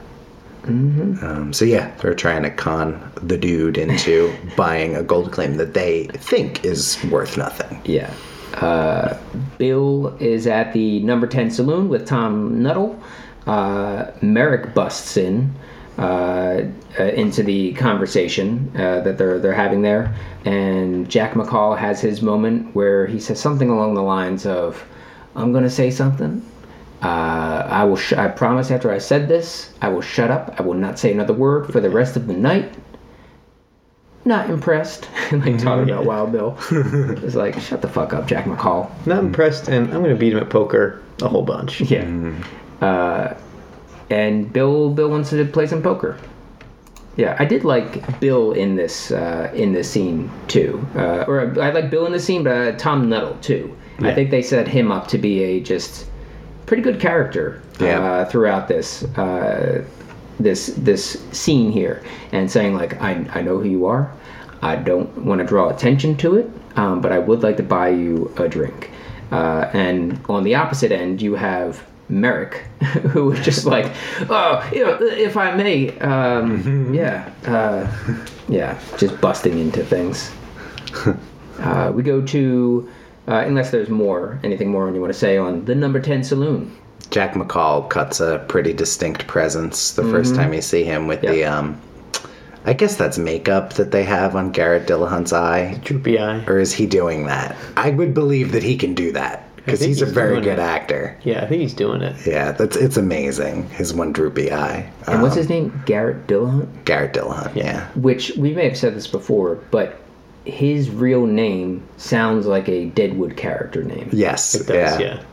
Um, 0.66 1.52
so 1.52 1.66
yeah, 1.66 1.94
they're 1.98 2.14
trying 2.14 2.44
to 2.44 2.50
con 2.50 3.12
the 3.22 3.38
dude 3.38 3.78
into 3.78 4.34
buying 4.56 4.96
a 4.96 5.04
gold 5.04 5.32
claim 5.32 5.58
that 5.58 5.74
they 5.74 6.08
think 6.14 6.64
is 6.64 7.04
worth 7.12 7.38
nothing. 7.38 7.82
Yeah. 7.86 8.14
Uh, 8.56 9.18
Bill 9.58 10.16
is 10.20 10.48
at 10.48 10.74
the 10.74 11.00
number 11.02 11.28
10 11.28 11.52
saloon 11.52 11.90
with 11.90 12.06
Tom 12.06 12.62
Nuttall. 12.62 13.02
Uh, 13.46 14.12
Merrick 14.22 14.74
busts 14.74 15.18
in 15.18 15.54
uh, 15.98 16.64
uh, 17.00 17.04
into 17.04 17.44
the 17.44 17.74
conversation 17.74 18.72
uh, 18.76 19.02
that 19.02 19.18
they're, 19.18 19.40
they're 19.40 19.54
having 19.54 19.82
there. 19.82 20.14
And 20.46 21.10
Jack 21.10 21.34
McCall 21.34 21.78
has 21.78 22.02
his 22.02 22.22
moment 22.22 22.76
where 22.76 23.06
he 23.06 23.20
says 23.20 23.40
something 23.40 23.70
along 23.70 23.94
the 23.94 24.02
lines 24.02 24.46
of, 24.46 24.84
I'm 25.36 25.52
going 25.52 25.64
to 25.64 25.70
say 25.70 25.92
something. 25.92 26.44
Uh, 27.02 27.68
I 27.70 27.84
will. 27.84 27.98
Sh- 27.98 28.14
I 28.14 28.30
promise. 28.30 28.72
After 28.72 28.90
I 28.90 28.98
said 28.98 29.28
this, 29.28 29.74
I 29.82 29.90
will 29.90 30.02
shut 30.02 30.32
up. 30.32 30.56
I 30.58 30.64
will 30.64 30.74
not 30.74 30.98
say 30.98 31.12
another 31.12 31.34
word 31.34 31.72
for 31.72 31.82
the 31.82 31.90
rest 31.90 32.16
of 32.16 32.28
the 32.28 32.34
night. 32.34 32.74
Not 34.26 34.50
impressed. 34.50 35.10
And 35.32 35.46
like 35.46 35.58
talking 35.60 35.90
about 35.90 36.06
Wild 36.06 36.32
Bill. 36.32 36.58
it's 36.72 37.36
like, 37.36 37.60
shut 37.60 37.82
the 37.82 37.90
fuck 37.90 38.14
up, 38.14 38.26
Jack 38.28 38.46
McCall. 38.46 38.90
not 39.06 39.20
impressed, 39.20 39.68
and 39.68 39.92
I'm 39.94 40.02
gonna 40.02 40.16
beat 40.16 40.32
him 40.34 40.40
at 40.40 40.50
poker 40.50 41.02
a 41.22 41.28
whole 41.28 41.42
bunch. 41.42 41.82
Yeah. 41.82 42.34
Uh, 42.80 43.34
and 44.14 44.52
Bill 44.54 44.90
Bill 44.98 45.10
wants 45.10 45.30
to 45.32 45.46
play 45.46 45.68
some 45.68 45.82
poker. 45.82 46.18
Yeah, 47.16 47.36
I 47.40 47.46
did 47.46 47.64
like 47.64 48.20
Bill 48.20 48.54
in 48.54 48.76
this 48.76 49.12
uh, 49.12 49.52
in 49.54 49.74
this 49.74 49.88
scene 49.90 50.30
too. 50.48 50.72
Uh, 50.96 51.26
or 51.28 51.42
I 51.62 51.70
like 51.72 51.90
Bill 51.92 52.06
in 52.08 52.12
this 52.12 52.26
scene, 52.26 52.44
but 52.44 52.56
uh, 52.56 52.72
Tom 52.78 53.10
Nuttall 53.10 53.38
too. 53.42 53.76
I 54.00 54.14
think 54.14 54.32
they 54.32 54.42
set 54.42 54.68
him 54.68 54.92
up 54.92 55.08
to 55.10 55.18
be 55.18 55.44
a 55.44 55.60
just 55.62 56.08
pretty 56.66 56.82
good 56.84 57.00
character 57.00 57.62
Yeah. 57.80 58.00
uh, 58.04 58.26
throughout 58.26 58.68
this 58.68 59.04
uh, 59.18 59.86
this 60.40 60.68
this 60.78 61.22
scene 61.32 61.72
here, 61.72 62.02
and 62.32 62.50
saying 62.50 62.74
like, 62.76 63.00
I 63.02 63.12
I 63.38 63.42
know 63.42 63.58
who 63.60 63.70
you 63.70 63.86
are. 63.86 64.12
I 64.62 64.76
don't 64.76 65.10
want 65.26 65.40
to 65.40 65.46
draw 65.48 65.70
attention 65.70 66.16
to 66.18 66.36
it, 66.38 66.50
um, 66.76 67.00
but 67.02 67.12
I 67.12 67.20
would 67.20 67.44
like 67.44 67.58
to 67.58 67.64
buy 67.64 67.90
you 67.90 68.34
a 68.38 68.48
drink. 68.48 68.90
Uh, 69.32 69.70
and 69.74 70.20
on 70.30 70.44
the 70.44 70.56
opposite 70.56 70.92
end, 70.92 71.22
you 71.22 71.36
have 71.36 71.84
Merrick, 72.10 72.54
who 73.12 73.26
was 73.26 73.40
just 73.40 73.66
like, 73.66 73.92
oh, 74.30 74.70
you 74.74 74.86
know, 74.86 74.98
if 75.02 75.38
I 75.38 75.56
may, 75.56 75.98
um, 76.00 76.94
yeah, 76.94 77.32
uh, 77.46 77.88
yeah, 78.48 78.80
just 78.98 79.20
busting 79.22 79.60
into 79.60 79.84
things. 79.84 80.32
Uh, 81.60 81.92
we 81.94 82.02
go 82.02 82.20
to, 82.20 82.90
uh, 83.28 83.44
unless 83.46 83.70
there's 83.70 83.88
more, 83.88 84.40
anything 84.44 84.72
more 84.72 84.92
you 84.92 85.00
want 85.00 85.14
to 85.14 85.18
say 85.18 85.38
on 85.38 85.64
the 85.66 85.76
number 85.76 86.00
10 86.00 86.24
saloon. 86.24 86.76
Jack 87.12 87.34
McCall 87.36 87.88
cuts 87.90 88.20
a 88.20 88.44
pretty 88.48 88.74
distinct 88.74 89.28
presence 89.28 89.92
the 89.92 90.02
first 90.02 90.34
time 90.34 90.52
you 90.52 90.64
see 90.64 90.84
him 90.84 91.08
with 91.08 91.22
the 91.22 91.46
um 91.46 91.80
I 92.66 92.74
guess 92.74 92.96
that's 92.96 93.20
makeup 93.20 93.74
that 93.74 93.92
they 93.92 94.04
have 94.04 94.36
on 94.36 94.52
Garrett 94.52 94.88
Dillahunt's 94.88 95.32
eye. 95.32 95.80
Droopy 95.84 96.18
eye. 96.18 96.44
Or 96.48 96.60
is 96.60 96.74
he 96.74 96.88
doing 96.88 97.28
that? 97.28 97.56
I 97.78 97.92
would 97.92 98.14
believe 98.14 98.52
that 98.54 98.64
he 98.64 98.76
can 98.76 98.96
do 98.96 99.12
that 99.12 99.48
because 99.66 99.80
think 99.80 99.90
he's 99.90 100.02
a 100.02 100.06
very 100.06 100.42
good 100.42 100.60
it. 100.60 100.60
actor. 100.60 101.18
Yeah, 101.24 101.44
I 101.44 101.48
think 101.48 101.62
he's 101.62 101.74
doing 101.74 102.02
it. 102.02 102.16
Yeah, 102.28 102.52
that's 102.52 102.76
it's 102.76 102.98
amazing. 102.98 103.70
His 103.70 103.94
one 103.94 104.12
droopy 104.12 104.52
eye. 104.52 104.92
And 105.08 105.22
what's 105.22 105.34
Um, 105.34 105.38
his 105.40 105.50
name? 105.50 105.84
Garrett 105.86 106.28
Dillahunt? 106.28 106.86
Garrett 106.86 107.14
Dillahunt. 107.14 107.56
Yeah. 107.56 107.88
Which 107.96 108.32
we 108.38 108.54
may 108.54 108.68
have 108.68 108.78
said 108.78 108.96
this 108.96 109.08
before, 109.08 109.56
but 109.72 110.00
his 110.46 110.90
real 110.90 111.26
name 111.26 111.82
sounds 111.98 112.46
like 112.46 112.68
a 112.68 112.86
Deadwood 112.88 113.38
character 113.38 113.84
name. 113.84 114.10
Yes. 114.12 114.56
It 114.56 114.68
does, 114.68 115.00
yeah. 115.00 115.00
yeah. 115.00 115.24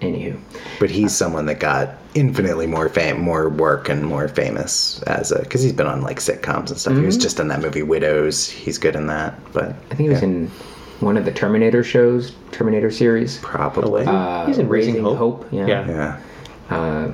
Anywho. 0.00 0.38
But 0.78 0.90
he's 0.90 1.16
someone 1.16 1.46
that 1.46 1.58
got 1.58 1.94
infinitely 2.14 2.66
more 2.66 2.88
fame, 2.90 3.18
more 3.20 3.48
work, 3.48 3.88
and 3.88 4.04
more 4.04 4.28
famous 4.28 5.02
as 5.04 5.32
a 5.32 5.38
because 5.40 5.62
he's 5.62 5.72
been 5.72 5.86
on 5.86 6.02
like 6.02 6.18
sitcoms 6.20 6.68
and 6.68 6.78
stuff. 6.78 6.92
He 6.92 6.98
Mm-hmm. 6.98 7.06
was 7.06 7.16
just 7.16 7.40
in 7.40 7.48
that 7.48 7.60
movie 7.62 7.82
Widows. 7.82 8.46
He's 8.48 8.76
good 8.76 8.94
in 8.94 9.06
that, 9.06 9.34
but 9.54 9.70
I 9.70 9.94
think 9.94 10.00
he 10.00 10.08
was 10.10 10.22
in 10.22 10.50
one 11.00 11.16
of 11.16 11.24
the 11.24 11.32
Terminator 11.32 11.84
shows, 11.84 12.32
Terminator 12.52 12.90
series. 12.90 13.38
probably. 13.38 14.04
Uh, 14.06 14.46
He's 14.46 14.58
in 14.58 14.68
Raising 14.68 14.94
Raising 14.94 15.04
Hope. 15.04 15.18
Hope, 15.18 15.52
yeah. 15.52 15.66
Yeah. 15.66 16.20
yeah. 16.70 17.12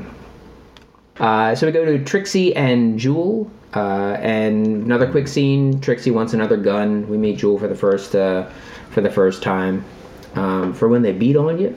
Uh, 1.18 1.54
so 1.54 1.66
we 1.66 1.72
go 1.72 1.84
to 1.84 2.02
Trixie 2.04 2.54
and 2.56 2.98
Jewel, 2.98 3.50
uh, 3.74 4.16
and 4.20 4.66
another 4.84 5.10
quick 5.10 5.28
scene. 5.28 5.80
Trixie 5.80 6.10
wants 6.10 6.32
another 6.32 6.56
gun. 6.56 7.08
We 7.08 7.16
meet 7.16 7.38
Jewel 7.38 7.58
for 7.58 7.68
the 7.68 7.74
first 7.76 8.14
uh, 8.14 8.48
for 8.90 9.00
the 9.02 9.10
first 9.10 9.42
time 9.42 9.84
um, 10.34 10.72
for 10.72 10.88
when 10.88 11.02
they 11.02 11.12
beat 11.12 11.36
on 11.36 11.58
you. 11.60 11.76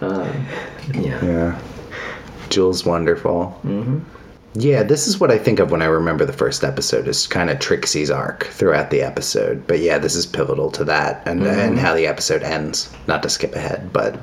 Uh, 0.00 0.30
yeah. 0.94 1.24
Yeah. 1.24 1.62
Jewel's 2.50 2.84
wonderful. 2.84 3.58
Mm-hmm. 3.64 4.00
Yeah, 4.58 4.82
this 4.82 5.06
is 5.06 5.20
what 5.20 5.30
I 5.30 5.38
think 5.38 5.58
of 5.58 5.70
when 5.70 5.82
I 5.82 5.86
remember 5.86 6.24
the 6.24 6.32
first 6.32 6.64
episode 6.64 7.08
is 7.08 7.26
kind 7.26 7.50
of 7.50 7.58
Trixie's 7.58 8.10
arc 8.10 8.44
throughout 8.46 8.90
the 8.90 9.02
episode. 9.02 9.66
But 9.66 9.80
yeah, 9.80 9.98
this 9.98 10.14
is 10.14 10.24
pivotal 10.24 10.70
to 10.72 10.84
that 10.84 11.26
and 11.26 11.42
and 11.42 11.78
how 11.78 11.94
the 11.94 12.06
episode 12.06 12.42
ends. 12.42 12.92
Not 13.06 13.22
to 13.22 13.28
skip 13.28 13.54
ahead, 13.54 13.92
but 13.92 14.14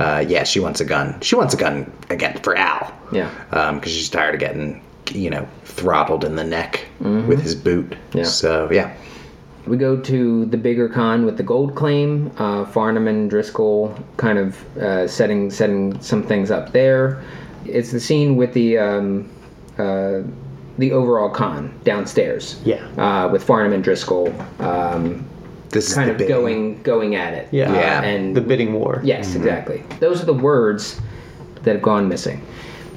uh, 0.00 0.24
yeah, 0.26 0.44
she 0.44 0.60
wants 0.60 0.80
a 0.80 0.84
gun. 0.84 1.20
She 1.20 1.36
wants 1.36 1.54
a 1.54 1.56
gun 1.56 1.90
again 2.10 2.38
for 2.42 2.56
Al. 2.56 2.92
Yeah. 3.12 3.30
because 3.50 3.92
she's 3.92 4.10
tired 4.10 4.34
of 4.34 4.40
getting 4.40 4.82
you 5.10 5.30
know, 5.30 5.46
throttled 5.64 6.24
in 6.24 6.36
the 6.36 6.44
neck 6.44 6.86
with 7.00 7.40
his 7.42 7.54
boot. 7.54 7.90
Mm-hmm. 7.90 8.18
Yeah. 8.18 8.24
So 8.24 8.70
yeah. 8.70 8.94
We 9.66 9.76
go 9.76 9.96
to 10.00 10.44
the 10.46 10.56
bigger 10.56 10.88
con 10.88 11.24
with 11.24 11.36
the 11.36 11.44
gold 11.44 11.76
claim. 11.76 12.32
Uh, 12.36 12.64
Farnum 12.64 13.06
and 13.06 13.30
Driscoll 13.30 13.94
kind 14.16 14.38
of 14.38 14.76
uh, 14.76 15.06
setting 15.06 15.50
setting 15.50 16.00
some 16.00 16.22
things 16.24 16.50
up 16.50 16.72
there. 16.72 17.22
It's 17.64 17.92
the 17.92 18.00
scene 18.00 18.36
with 18.36 18.54
the 18.54 18.78
um, 18.78 19.30
uh, 19.78 20.22
the 20.78 20.92
overall 20.92 21.28
con 21.30 21.72
downstairs. 21.84 22.60
Yeah. 22.64 22.84
Uh, 22.96 23.28
with 23.30 23.44
Farnum 23.44 23.72
and 23.72 23.84
Driscoll 23.84 24.34
um, 24.60 25.24
This 25.70 25.88
is 25.88 25.94
kind 25.94 26.08
the 26.08 26.12
of 26.12 26.18
big 26.18 26.28
going 26.28 26.82
going 26.82 27.14
at 27.14 27.34
it. 27.34 27.48
Yeah. 27.50 27.70
Uh, 27.70 27.74
Yeah. 27.74 28.02
and 28.02 28.34
The 28.36 28.40
bidding 28.40 28.72
war. 28.74 29.00
Yes, 29.04 29.34
exactly. 29.34 29.82
Those 30.00 30.22
are 30.22 30.26
the 30.26 30.34
words 30.34 31.00
that 31.62 31.74
have 31.74 31.82
gone 31.82 32.08
missing. 32.08 32.40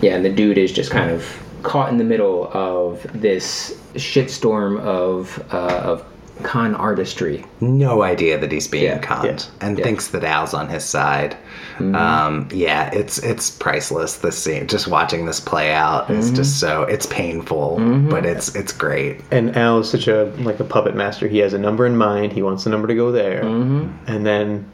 Yeah, 0.01 0.15
and 0.15 0.26
the 0.26 0.30
dude 0.30 0.57
is 0.57 0.71
just 0.71 0.91
kind 0.91 1.11
of 1.11 1.26
caught 1.63 1.89
in 1.89 1.97
the 1.97 2.03
middle 2.03 2.49
of 2.53 3.05
this 3.13 3.78
shitstorm 3.95 4.80
of 4.82 5.43
uh, 5.51 5.91
of 5.91 6.05
con 6.44 6.76
artistry. 6.76 7.46
no 7.62 8.04
idea 8.04 8.38
that 8.38 8.52
he's 8.52 8.68
being 8.68 8.84
Yeah, 8.84 8.98
conned 9.00 9.26
yeah, 9.48 9.68
and 9.68 9.78
yeah. 9.78 9.84
thinks 9.84 10.10
that 10.10 10.24
Al's 10.24 10.54
on 10.54 10.68
his 10.70 10.84
side. 10.84 11.38
Mm-hmm. 11.78 11.96
Um, 11.96 12.48
yeah, 12.52 12.90
it's 12.94 13.18
it's 13.20 13.50
priceless. 13.52 14.18
This 14.18 14.38
scene, 14.38 14.68
just 14.68 14.88
watching 14.88 15.26
this 15.26 15.40
play 15.40 15.74
out 15.74 16.10
is 16.10 16.28
Mm-hmm. 16.28 16.36
just 16.36 16.60
so 16.60 16.84
it's 16.84 17.06
painful, 17.06 17.78
but 18.10 18.26
it's 18.26 18.54
it's 18.56 18.72
great. 18.74 19.22
And 19.32 19.56
Al 19.58 19.80
is 19.80 19.90
such 19.90 20.08
a 20.08 20.26
like 20.40 20.60
a 20.60 20.64
puppet 20.66 20.96
master. 20.96 21.28
He 21.28 21.40
has 21.40 21.54
a 21.54 21.58
number 21.60 21.86
in 21.86 21.98
mind. 21.98 22.34
He 22.34 22.42
wants 22.42 22.64
the 22.64 22.70
number 22.70 22.88
to 22.88 22.96
go 22.96 23.12
there, 23.12 23.44
Mm-hmm. 23.44 23.90
and 24.08 24.26
then 24.26 24.70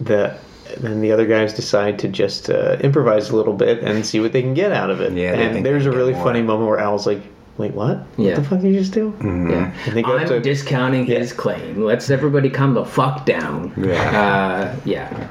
the 0.00 0.36
then 0.78 1.00
the 1.00 1.10
other 1.12 1.26
guys 1.26 1.52
decide 1.52 1.98
to 1.98 2.08
just 2.08 2.48
uh, 2.48 2.76
improvise 2.80 3.30
a 3.30 3.36
little 3.36 3.54
bit 3.54 3.82
and 3.82 4.06
see 4.06 4.20
what 4.20 4.32
they 4.32 4.40
can 4.40 4.54
get 4.54 4.70
out 4.70 4.88
of 4.88 5.00
it. 5.00 5.12
Yeah, 5.14 5.32
and 5.34 5.66
there's 5.66 5.84
a 5.86 5.90
really 5.90 6.12
funny 6.14 6.42
moment 6.42 6.68
where 6.70 6.78
Al's 6.78 7.06
like, 7.08 7.20
"Wait, 7.60 7.74
what? 7.74 8.04
Yeah. 8.16 8.28
What 8.28 8.36
the 8.36 8.42
fuck 8.44 8.60
did 8.60 8.72
you 8.74 8.80
just 8.80 8.92
do?" 8.92 9.14
Yeah. 9.22 9.72
And 9.86 9.96
they 9.96 10.02
go 10.02 10.16
I'm 10.16 10.26
to- 10.26 10.40
discounting 10.40 11.04
his 11.06 11.32
claim. 11.32 11.82
Let's 11.84 12.10
everybody 12.10 12.50
calm 12.50 12.74
the 12.74 12.84
fuck 12.84 13.26
down. 13.26 13.72
Yeah. 13.76 14.20
Uh, 14.20 14.80
yeah. 14.84 15.28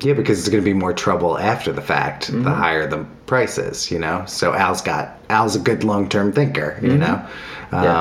Yeah, 0.00 0.14
because 0.14 0.38
it's 0.38 0.48
going 0.48 0.62
to 0.62 0.64
be 0.64 0.72
more 0.72 0.94
trouble 0.94 1.36
after 1.38 1.72
the 1.72 1.82
fact. 1.82 2.28
Mm-hmm. 2.28 2.44
The 2.44 2.50
higher 2.50 2.86
the 2.86 3.04
prices, 3.26 3.90
you 3.90 3.98
know. 3.98 4.24
So 4.26 4.54
Al's 4.54 4.80
got 4.80 5.18
Al's 5.28 5.56
a 5.56 5.58
good 5.58 5.84
long 5.84 6.08
term 6.08 6.32
thinker, 6.32 6.78
you 6.82 6.96
know. 6.96 7.22
Mm-hmm. 7.70 7.84
Yeah. 7.84 8.00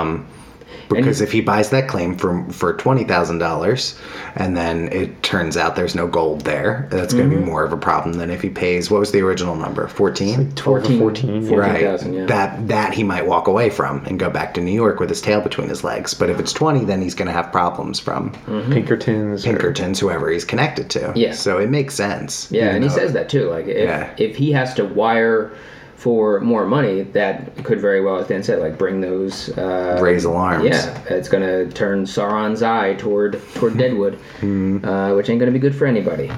Because 0.90 1.22
if 1.22 1.32
he 1.32 1.42
buys 1.42 1.70
that 1.70 1.88
claim 1.88 2.18
for 2.18 2.44
for 2.52 2.74
twenty 2.74 3.04
thousand 3.04 3.38
dollars, 3.38 3.96
and 4.36 4.58
then 4.58 4.92
it 4.92 5.22
turns 5.22 5.56
out 5.56 5.76
there's 5.76 5.94
no 5.96 6.08
gold 6.08 6.42
there, 6.42 6.88
that's 6.90 7.14
going 7.14 7.30
to 7.30 7.36
Mm-hmm. 7.36 7.46
be 7.46 7.52
more 7.52 7.64
of 7.64 7.72
a 7.72 7.78
problem 7.78 8.14
than 8.18 8.32
if 8.32 8.42
he 8.42 8.50
pays. 8.50 8.90
What 8.90 9.00
was 9.00 9.12
the 9.12 9.22
original 9.22 9.56
number? 9.56 9.88
Fourteen. 9.88 10.52
12 10.56 10.86
or 10.92 10.98
14. 10.98 11.30
yeah. 11.46 11.56
Right. 11.56 11.70
14,000, 11.84 12.14
yeah. 12.14 12.26
That 12.26 12.68
that 12.68 12.94
he 12.94 13.04
might 13.04 13.28
walk 13.28 13.48
away 13.48 13.70
from 13.70 14.04
and 14.06 14.20
go 14.20 14.30
back 14.30 14.54
to 14.56 14.62
New 14.62 14.72
York 14.72 15.00
with 15.00 15.10
his 15.10 15.22
tail 15.22 15.42
between 15.42 15.70
his 15.70 15.84
legs. 15.84 16.14
But 16.16 16.30
if 16.32 16.40
it's 16.40 16.54
twenty, 16.54 16.84
then 16.86 17.02
he's 17.02 17.14
going 17.16 17.28
to 17.28 17.34
have 17.34 17.52
problems 17.52 18.00
from 18.00 18.32
Pinkertons. 18.72 19.46
or- 19.46 19.50
Pinkertons, 19.52 20.00
whoever 20.00 20.30
he's 20.30 20.46
connected 20.46 20.90
to. 20.92 21.14
Yeah. 21.16 21.34
So 21.34 21.60
it 21.60 21.70
makes 21.70 21.94
sense. 21.96 22.52
Yeah, 22.52 22.64
even 22.64 22.76
and 22.76 22.84
he 22.84 22.90
says 22.90 23.14
that 23.14 23.30
too. 23.30 23.50
Like 23.50 23.68
if 23.68 23.78
Yeah. 23.78 24.14
if 24.18 24.36
he 24.36 24.52
has 24.54 24.74
to 24.76 24.86
wire 24.86 25.52
for 26.00 26.40
more 26.40 26.66
money, 26.66 27.02
that 27.02 27.62
could 27.66 27.80
very 27.82 28.00
well, 28.02 28.18
as 28.20 28.28
Dan 28.28 28.42
said, 28.42 28.60
like 28.60 28.78
bring 28.78 29.02
those 29.02 29.50
uh, 29.58 30.00
Raise 30.02 30.24
alarms. 30.24 30.64
Yeah, 30.66 30.98
it's 31.10 31.28
gonna 31.28 31.70
turn 31.72 32.06
Sauron's 32.06 32.64
eye 32.64 32.94
toward 32.96 33.40
toward 33.56 33.78
Deadwood, 33.78 34.14
uh, 34.42 35.14
which 35.14 35.30
ain't 35.30 35.40
gonna 35.40 35.52
be 35.52 35.60
good 35.60 35.76
for 35.76 35.86
anybody. 35.86 36.32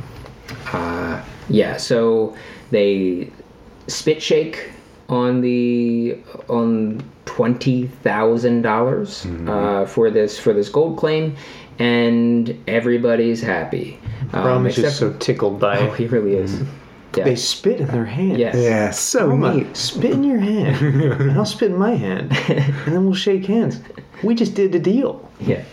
Uh, 0.74 1.24
yeah, 1.48 1.78
so 1.78 2.36
they 2.72 3.32
spit 3.88 4.22
shake 4.22 4.72
on 5.10 5.42
the 5.42 6.18
on 6.50 7.04
twenty 7.26 7.86
thousand 7.88 8.64
dollars 8.64 9.26
uh, 9.48 9.86
for 9.86 10.10
this 10.10 10.40
for 10.40 10.54
this 10.54 10.70
gold 10.70 10.98
claim, 10.98 11.36
and 11.78 12.58
everybody's 12.68 13.42
happy. 13.42 14.00
Um, 14.34 14.42
Brom 14.44 14.66
is 14.66 14.76
just 14.76 14.88
except- 15.02 15.14
so 15.14 15.18
tickled 15.20 15.60
by 15.60 15.78
Oh, 15.82 15.94
it. 15.94 15.98
he 16.00 16.08
really 16.08 16.34
is. 16.34 16.62
Yeah. 17.16 17.26
They 17.26 17.36
spit 17.36 17.82
in 17.82 17.88
their 17.88 18.06
hand. 18.06 18.38
Yes. 18.38 18.56
Yeah, 18.56 18.92
so 18.92 19.28
Roma, 19.28 19.54
neat. 19.56 19.76
spit 19.76 20.12
in 20.12 20.24
your 20.24 20.40
hand, 20.40 20.78
and 20.82 21.32
I'll 21.32 21.46
spit 21.46 21.72
in 21.72 21.78
my 21.78 21.92
hand, 21.96 22.32
and 22.50 22.74
then 22.94 23.04
we'll 23.06 23.14
shake 23.16 23.46
hands. 23.46 23.82
We 24.24 24.34
just 24.36 24.54
did 24.56 24.72
the 24.72 24.80
deal. 24.80 25.30
Yeah. 25.42 25.64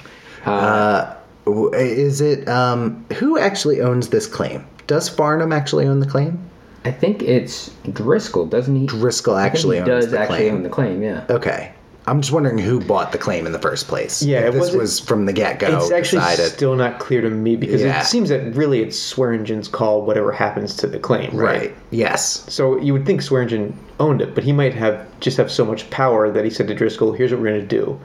W- 1.44 1.72
Is 1.74 2.20
it 2.20 2.48
um 2.48 3.04
who 3.14 3.38
actually 3.38 3.80
owns 3.80 4.08
this 4.08 4.26
claim? 4.26 4.66
Does 4.86 5.08
Farnum 5.08 5.52
actually 5.52 5.86
own 5.86 6.00
the 6.00 6.06
claim? 6.06 6.38
I 6.84 6.90
think 6.92 7.22
it's 7.22 7.70
Driscoll, 7.92 8.46
doesn't 8.46 8.74
he? 8.74 8.86
Driscoll 8.86 9.34
I 9.34 9.44
think 9.44 9.54
actually 9.54 9.76
he 9.76 9.82
owns 9.82 9.88
does 10.04 10.10
the 10.12 10.18
actually 10.20 10.36
claim. 10.38 10.54
own 10.56 10.62
the 10.62 10.68
claim. 10.68 11.02
Yeah. 11.02 11.24
Okay. 11.30 11.72
I'm 12.08 12.20
just 12.20 12.32
wondering 12.32 12.58
who 12.58 12.80
bought 12.80 13.12
the 13.12 13.18
claim 13.18 13.46
in 13.46 13.52
the 13.52 13.58
first 13.58 13.86
place. 13.88 14.22
Yeah, 14.22 14.40
If 14.40 14.54
it 14.54 14.58
this 14.58 14.74
was 14.74 14.98
from 15.00 15.26
the 15.26 15.32
get 15.32 15.58
go. 15.58 15.76
It's 15.78 15.90
actually 15.90 16.20
decided. 16.20 16.52
still 16.52 16.74
not 16.74 16.98
clear 16.98 17.20
to 17.20 17.30
me 17.30 17.54
because 17.56 17.82
Yeah. 17.82 18.00
it 18.00 18.06
seems 18.06 18.28
that 18.30 18.54
really 18.56 18.82
it's 18.82 18.98
Swearengen's 18.98 19.68
call 19.68 20.02
whatever 20.02 20.32
happens 20.32 20.74
to 20.76 20.86
the 20.86 20.98
claim, 20.98 21.30
right? 21.36 21.60
right. 21.60 21.76
Yes. 21.90 22.44
So 22.48 22.78
you 22.78 22.92
would 22.92 23.04
think 23.06 23.20
Swearingen 23.22 23.76
owned 24.00 24.22
it, 24.22 24.34
but 24.34 24.42
he 24.44 24.52
might 24.52 24.74
have 24.74 25.04
just 25.20 25.36
have 25.36 25.50
so 25.50 25.64
much 25.64 25.88
power 25.90 26.30
that 26.30 26.44
he 26.44 26.50
said 26.50 26.68
to 26.68 26.74
Driscoll, 26.74 27.12
"Here's 27.12 27.30
what 27.30 27.40
we're 27.40 27.48
going 27.48 27.60
to 27.60 27.66
do. 27.66 27.98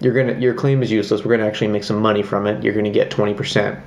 You're 0.00 0.12
gonna 0.12 0.38
your 0.38 0.52
claim 0.54 0.82
is 0.82 0.90
useless. 0.92 1.24
We're 1.24 1.30
going 1.36 1.40
to 1.40 1.46
actually 1.46 1.68
make 1.68 1.84
some 1.84 2.00
money 2.02 2.22
from 2.22 2.46
it. 2.46 2.62
You're 2.62 2.74
going 2.74 2.84
to 2.84 2.90
get 2.90 3.10
twenty 3.10 3.32
percent 3.34 3.78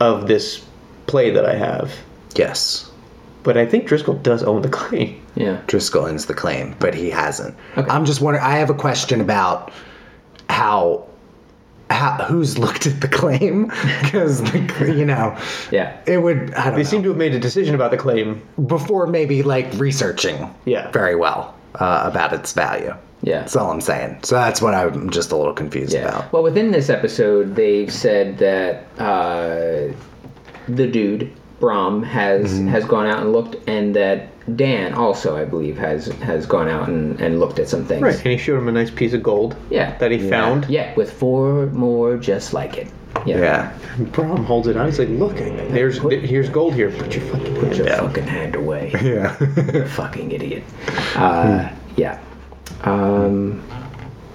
of 0.00 0.26
this 0.26 0.64
play 1.06 1.30
that 1.30 1.44
I 1.44 1.54
have." 1.54 1.92
Yes. 2.34 2.90
But 3.42 3.56
I 3.56 3.64
think 3.66 3.86
Driscoll 3.86 4.14
does 4.14 4.42
own 4.42 4.62
the 4.62 4.68
claim. 4.80 5.19
Yeah. 5.36 5.60
Driscoll 5.66 6.06
owns 6.06 6.26
the 6.26 6.34
claim, 6.34 6.74
but 6.78 6.94
he 6.94 7.10
hasn't. 7.10 7.54
Okay. 7.76 7.88
I'm 7.90 8.04
just 8.04 8.20
wondering. 8.20 8.44
I 8.44 8.56
have 8.56 8.70
a 8.70 8.74
question 8.74 9.20
about 9.20 9.72
how. 10.48 11.06
How, 11.88 12.24
who's 12.24 12.56
looked 12.56 12.86
at 12.86 13.00
the 13.00 13.08
claim? 13.08 13.72
Because 14.02 14.40
you 14.80 15.04
know, 15.04 15.36
Yeah. 15.72 15.96
it 16.06 16.18
would. 16.18 16.54
I 16.54 16.66
don't 16.66 16.74
They 16.74 16.82
know. 16.82 16.88
seem 16.88 17.02
to 17.02 17.08
have 17.08 17.18
made 17.18 17.34
a 17.34 17.40
decision 17.40 17.74
about 17.74 17.90
the 17.90 17.96
claim. 17.96 18.40
before 18.68 19.08
maybe 19.08 19.42
like 19.42 19.66
researching 19.74 20.54
Yeah. 20.66 20.90
very 20.92 21.16
well 21.16 21.52
uh, 21.74 22.02
about 22.04 22.32
its 22.32 22.52
value. 22.52 22.94
Yeah. 23.22 23.40
That's 23.40 23.56
all 23.56 23.72
I'm 23.72 23.80
saying. 23.80 24.20
So 24.22 24.36
that's 24.36 24.62
what 24.62 24.72
I'm 24.72 25.10
just 25.10 25.32
a 25.32 25.36
little 25.36 25.52
confused 25.52 25.92
Yeah. 25.92 26.08
about. 26.08 26.32
Well, 26.32 26.44
within 26.44 26.70
this 26.70 26.90
episode, 26.90 27.56
they've 27.56 27.92
said 27.92 28.38
that 28.38 28.84
uh, 28.98 29.92
the 30.68 30.86
dude 30.86 31.32
Brom 31.60 32.02
has 32.02 32.54
Mm-hmm. 32.54 32.68
has 32.68 32.84
gone 32.86 33.06
out 33.06 33.20
and 33.22 33.32
looked, 33.32 33.56
and 33.68 33.94
that 33.94 34.28
Dan 34.56 34.94
also, 34.94 35.36
I 35.36 35.44
believe, 35.44 35.76
has 35.78 36.06
has 36.22 36.46
gone 36.46 36.68
out 36.68 36.88
and, 36.88 37.20
and 37.20 37.38
looked 37.38 37.58
at 37.58 37.68
some 37.68 37.84
things. 37.84 38.02
Right. 38.02 38.14
And 38.16 38.26
he 38.32 38.36
showed 38.38 38.58
him 38.58 38.66
a 38.68 38.72
nice 38.72 38.90
piece 38.90 39.12
of 39.12 39.22
gold 39.22 39.54
Yeah. 39.70 39.96
that 39.98 40.10
he 40.10 40.18
found. 40.30 40.66
Yeah, 40.68 40.94
with 40.96 41.12
four 41.12 41.66
more 41.66 42.16
just 42.16 42.52
like 42.54 42.78
it. 42.78 42.88
Yeah. 43.26 43.38
Yeah. 43.38 44.04
Brom 44.12 44.44
holds 44.44 44.66
it 44.68 44.76
out. 44.76 44.86
He's 44.86 44.98
like, 44.98 45.08
"Look, 45.10 45.36
there's 45.36 45.98
here's 45.98 46.48
gold 46.48 46.74
here. 46.74 46.90
Put 46.90 47.14
your 47.14 47.24
fucking 47.26 47.54
Put 47.56 47.64
hand 47.64 47.76
your 47.76 47.86
down." 47.86 48.08
fucking 48.08 48.24
hand 48.26 48.54
away. 48.54 48.92
Yeah. 49.02 49.84
fucking 49.88 50.32
idiot. 50.32 50.62
Uh, 51.14 51.68
yeah. 51.96 52.18
Um, 52.82 53.62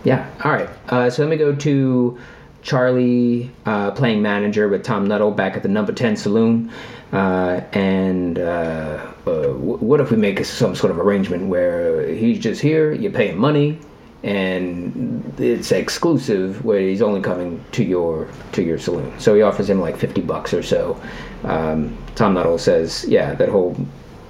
yeah. 0.03 0.29
All 0.43 0.51
right. 0.51 0.69
Uh, 0.89 1.09
so 1.09 1.23
let 1.23 1.29
me 1.31 1.37
go 1.37 1.55
to 1.55 2.19
Charlie 2.61 3.51
uh, 3.65 3.91
playing 3.91 4.21
manager 4.21 4.67
with 4.67 4.83
Tom 4.83 5.07
Nuttall 5.07 5.31
back 5.31 5.55
at 5.55 5.63
the 5.63 5.69
Number 5.69 5.91
Ten 5.93 6.15
Saloon. 6.15 6.71
Uh, 7.13 7.61
and 7.71 8.39
uh, 8.39 8.99
uh, 9.25 9.47
what 9.53 10.01
if 10.01 10.11
we 10.11 10.17
make 10.17 10.43
some 10.43 10.75
sort 10.75 10.91
of 10.91 10.99
arrangement 10.99 11.47
where 11.47 12.07
he's 12.07 12.39
just 12.39 12.61
here, 12.61 12.91
you 12.91 13.09
pay 13.09 13.29
him 13.29 13.37
money, 13.37 13.79
and 14.23 15.33
it's 15.39 15.71
exclusive 15.71 16.65
where 16.65 16.79
he's 16.79 17.01
only 17.01 17.21
coming 17.21 17.63
to 17.71 17.83
your 17.83 18.27
to 18.53 18.63
your 18.63 18.79
saloon. 18.79 19.17
So 19.19 19.35
he 19.35 19.41
offers 19.43 19.69
him 19.69 19.79
like 19.79 19.97
fifty 19.97 20.21
bucks 20.21 20.53
or 20.53 20.63
so. 20.63 20.99
Um, 21.43 21.95
Tom 22.15 22.33
Nuttall 22.33 22.57
says, 22.57 23.05
yeah, 23.07 23.35
that 23.35 23.49
whole 23.49 23.75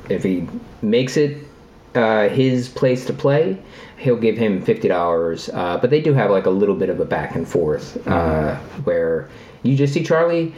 if 0.10 0.24
he 0.24 0.48
makes 0.82 1.18
it 1.18 1.48
uh, 1.96 2.28
his 2.28 2.68
place 2.68 3.06
to 3.06 3.14
play, 3.14 3.58
he'll 3.98 4.18
give 4.18 4.38
him 4.38 4.62
fifty 4.62 4.90
dollars. 4.90 5.50
Uh, 5.50 5.78
but 5.78 5.90
they 5.90 6.02
do 6.02 6.14
have 6.14 6.30
like 6.30 6.46
a 6.46 6.52
little 6.52 6.76
bit 6.76 6.90
of 6.90 7.00
a 7.00 7.06
back 7.06 7.36
and 7.36 7.48
forth 7.48 8.06
uh, 8.08 8.56
where 8.84 9.30
you 9.64 9.76
just 9.76 9.94
see 9.94 10.04
Charlie 10.04 10.54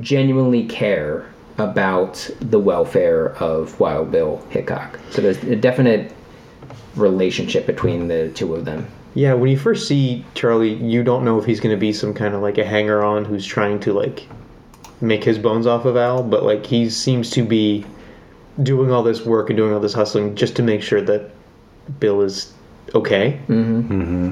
genuinely 0.00 0.66
care 0.66 1.26
about 1.58 2.30
the 2.40 2.58
welfare 2.58 3.34
of 3.36 3.78
Wild 3.80 4.10
Bill 4.10 4.44
Hickok. 4.50 4.98
So 5.10 5.20
there's 5.20 5.42
a 5.44 5.56
definite 5.56 6.12
relationship 6.96 7.66
between 7.66 8.08
the 8.08 8.30
two 8.30 8.54
of 8.54 8.64
them. 8.64 8.86
Yeah, 9.14 9.34
when 9.34 9.50
you 9.50 9.58
first 9.58 9.88
see 9.88 10.24
Charlie, 10.34 10.74
you 10.74 11.02
don't 11.02 11.24
know 11.24 11.38
if 11.38 11.44
he's 11.44 11.60
going 11.60 11.74
to 11.74 11.80
be 11.80 11.92
some 11.92 12.14
kind 12.14 12.34
of 12.34 12.42
like 12.42 12.58
a 12.58 12.64
hanger 12.64 13.02
on 13.02 13.24
who's 13.24 13.44
trying 13.44 13.80
to 13.80 13.92
like 13.92 14.26
make 15.00 15.24
his 15.24 15.38
bones 15.38 15.66
off 15.66 15.84
of 15.84 15.96
Al, 15.96 16.22
but 16.22 16.44
like 16.44 16.64
he 16.64 16.88
seems 16.88 17.30
to 17.30 17.42
be 17.42 17.84
doing 18.62 18.92
all 18.92 19.02
this 19.02 19.24
work 19.24 19.50
and 19.50 19.56
doing 19.56 19.72
all 19.72 19.80
this 19.80 19.94
hustling 19.94 20.34
just 20.34 20.54
to 20.56 20.62
make 20.62 20.82
sure 20.82 21.00
that 21.00 21.30
Bill 21.98 22.20
is 22.20 22.52
okay. 22.94 23.40
Mm-hmm. 23.48 24.02
Mm-hmm. 24.02 24.30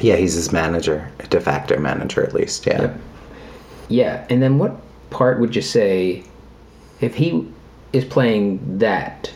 Yeah, 0.00 0.16
he's 0.16 0.34
his 0.34 0.52
manager, 0.52 1.10
a 1.20 1.26
de 1.26 1.40
facto 1.40 1.78
manager 1.78 2.22
at 2.22 2.34
least. 2.34 2.66
Yeah. 2.66 2.82
Yep. 2.82 3.00
Yeah, 3.88 4.26
and 4.28 4.42
then 4.42 4.58
what 4.58 4.76
part 5.10 5.40
would 5.40 5.54
you 5.54 5.62
say 5.62 6.24
if 7.00 7.14
he 7.14 7.50
is 7.92 8.04
playing 8.04 8.78
that 8.78 9.30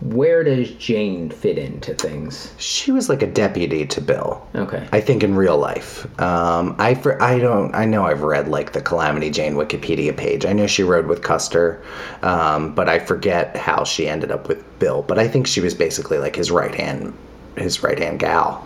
where 0.00 0.44
does 0.44 0.70
Jane 0.72 1.30
fit 1.30 1.58
into 1.58 1.94
things? 1.94 2.52
She 2.58 2.92
was 2.92 3.08
like 3.08 3.22
a 3.22 3.26
deputy 3.26 3.84
to 3.86 4.00
Bill. 4.00 4.46
Okay. 4.54 4.86
I 4.92 5.00
think 5.00 5.24
in 5.24 5.34
real 5.34 5.58
life. 5.58 6.06
Um, 6.20 6.76
I 6.78 6.94
for, 6.94 7.20
I 7.20 7.38
don't 7.38 7.74
I 7.74 7.84
know 7.84 8.04
I've 8.04 8.22
read 8.22 8.46
like 8.48 8.72
the 8.72 8.80
Calamity 8.80 9.30
Jane 9.30 9.54
Wikipedia 9.54 10.16
page. 10.16 10.46
I 10.46 10.52
know 10.52 10.68
she 10.68 10.84
rode 10.84 11.06
with 11.06 11.22
Custer, 11.22 11.82
um, 12.22 12.74
but 12.74 12.88
I 12.88 13.00
forget 13.00 13.56
how 13.56 13.84
she 13.84 14.08
ended 14.08 14.30
up 14.30 14.48
with 14.48 14.62
Bill. 14.78 15.02
But 15.02 15.18
I 15.18 15.26
think 15.26 15.46
she 15.46 15.60
was 15.60 15.74
basically 15.74 16.18
like 16.18 16.36
his 16.36 16.50
right 16.50 16.74
hand, 16.74 17.12
his 17.56 17.82
right 17.82 17.98
hand 17.98 18.20
gal, 18.20 18.64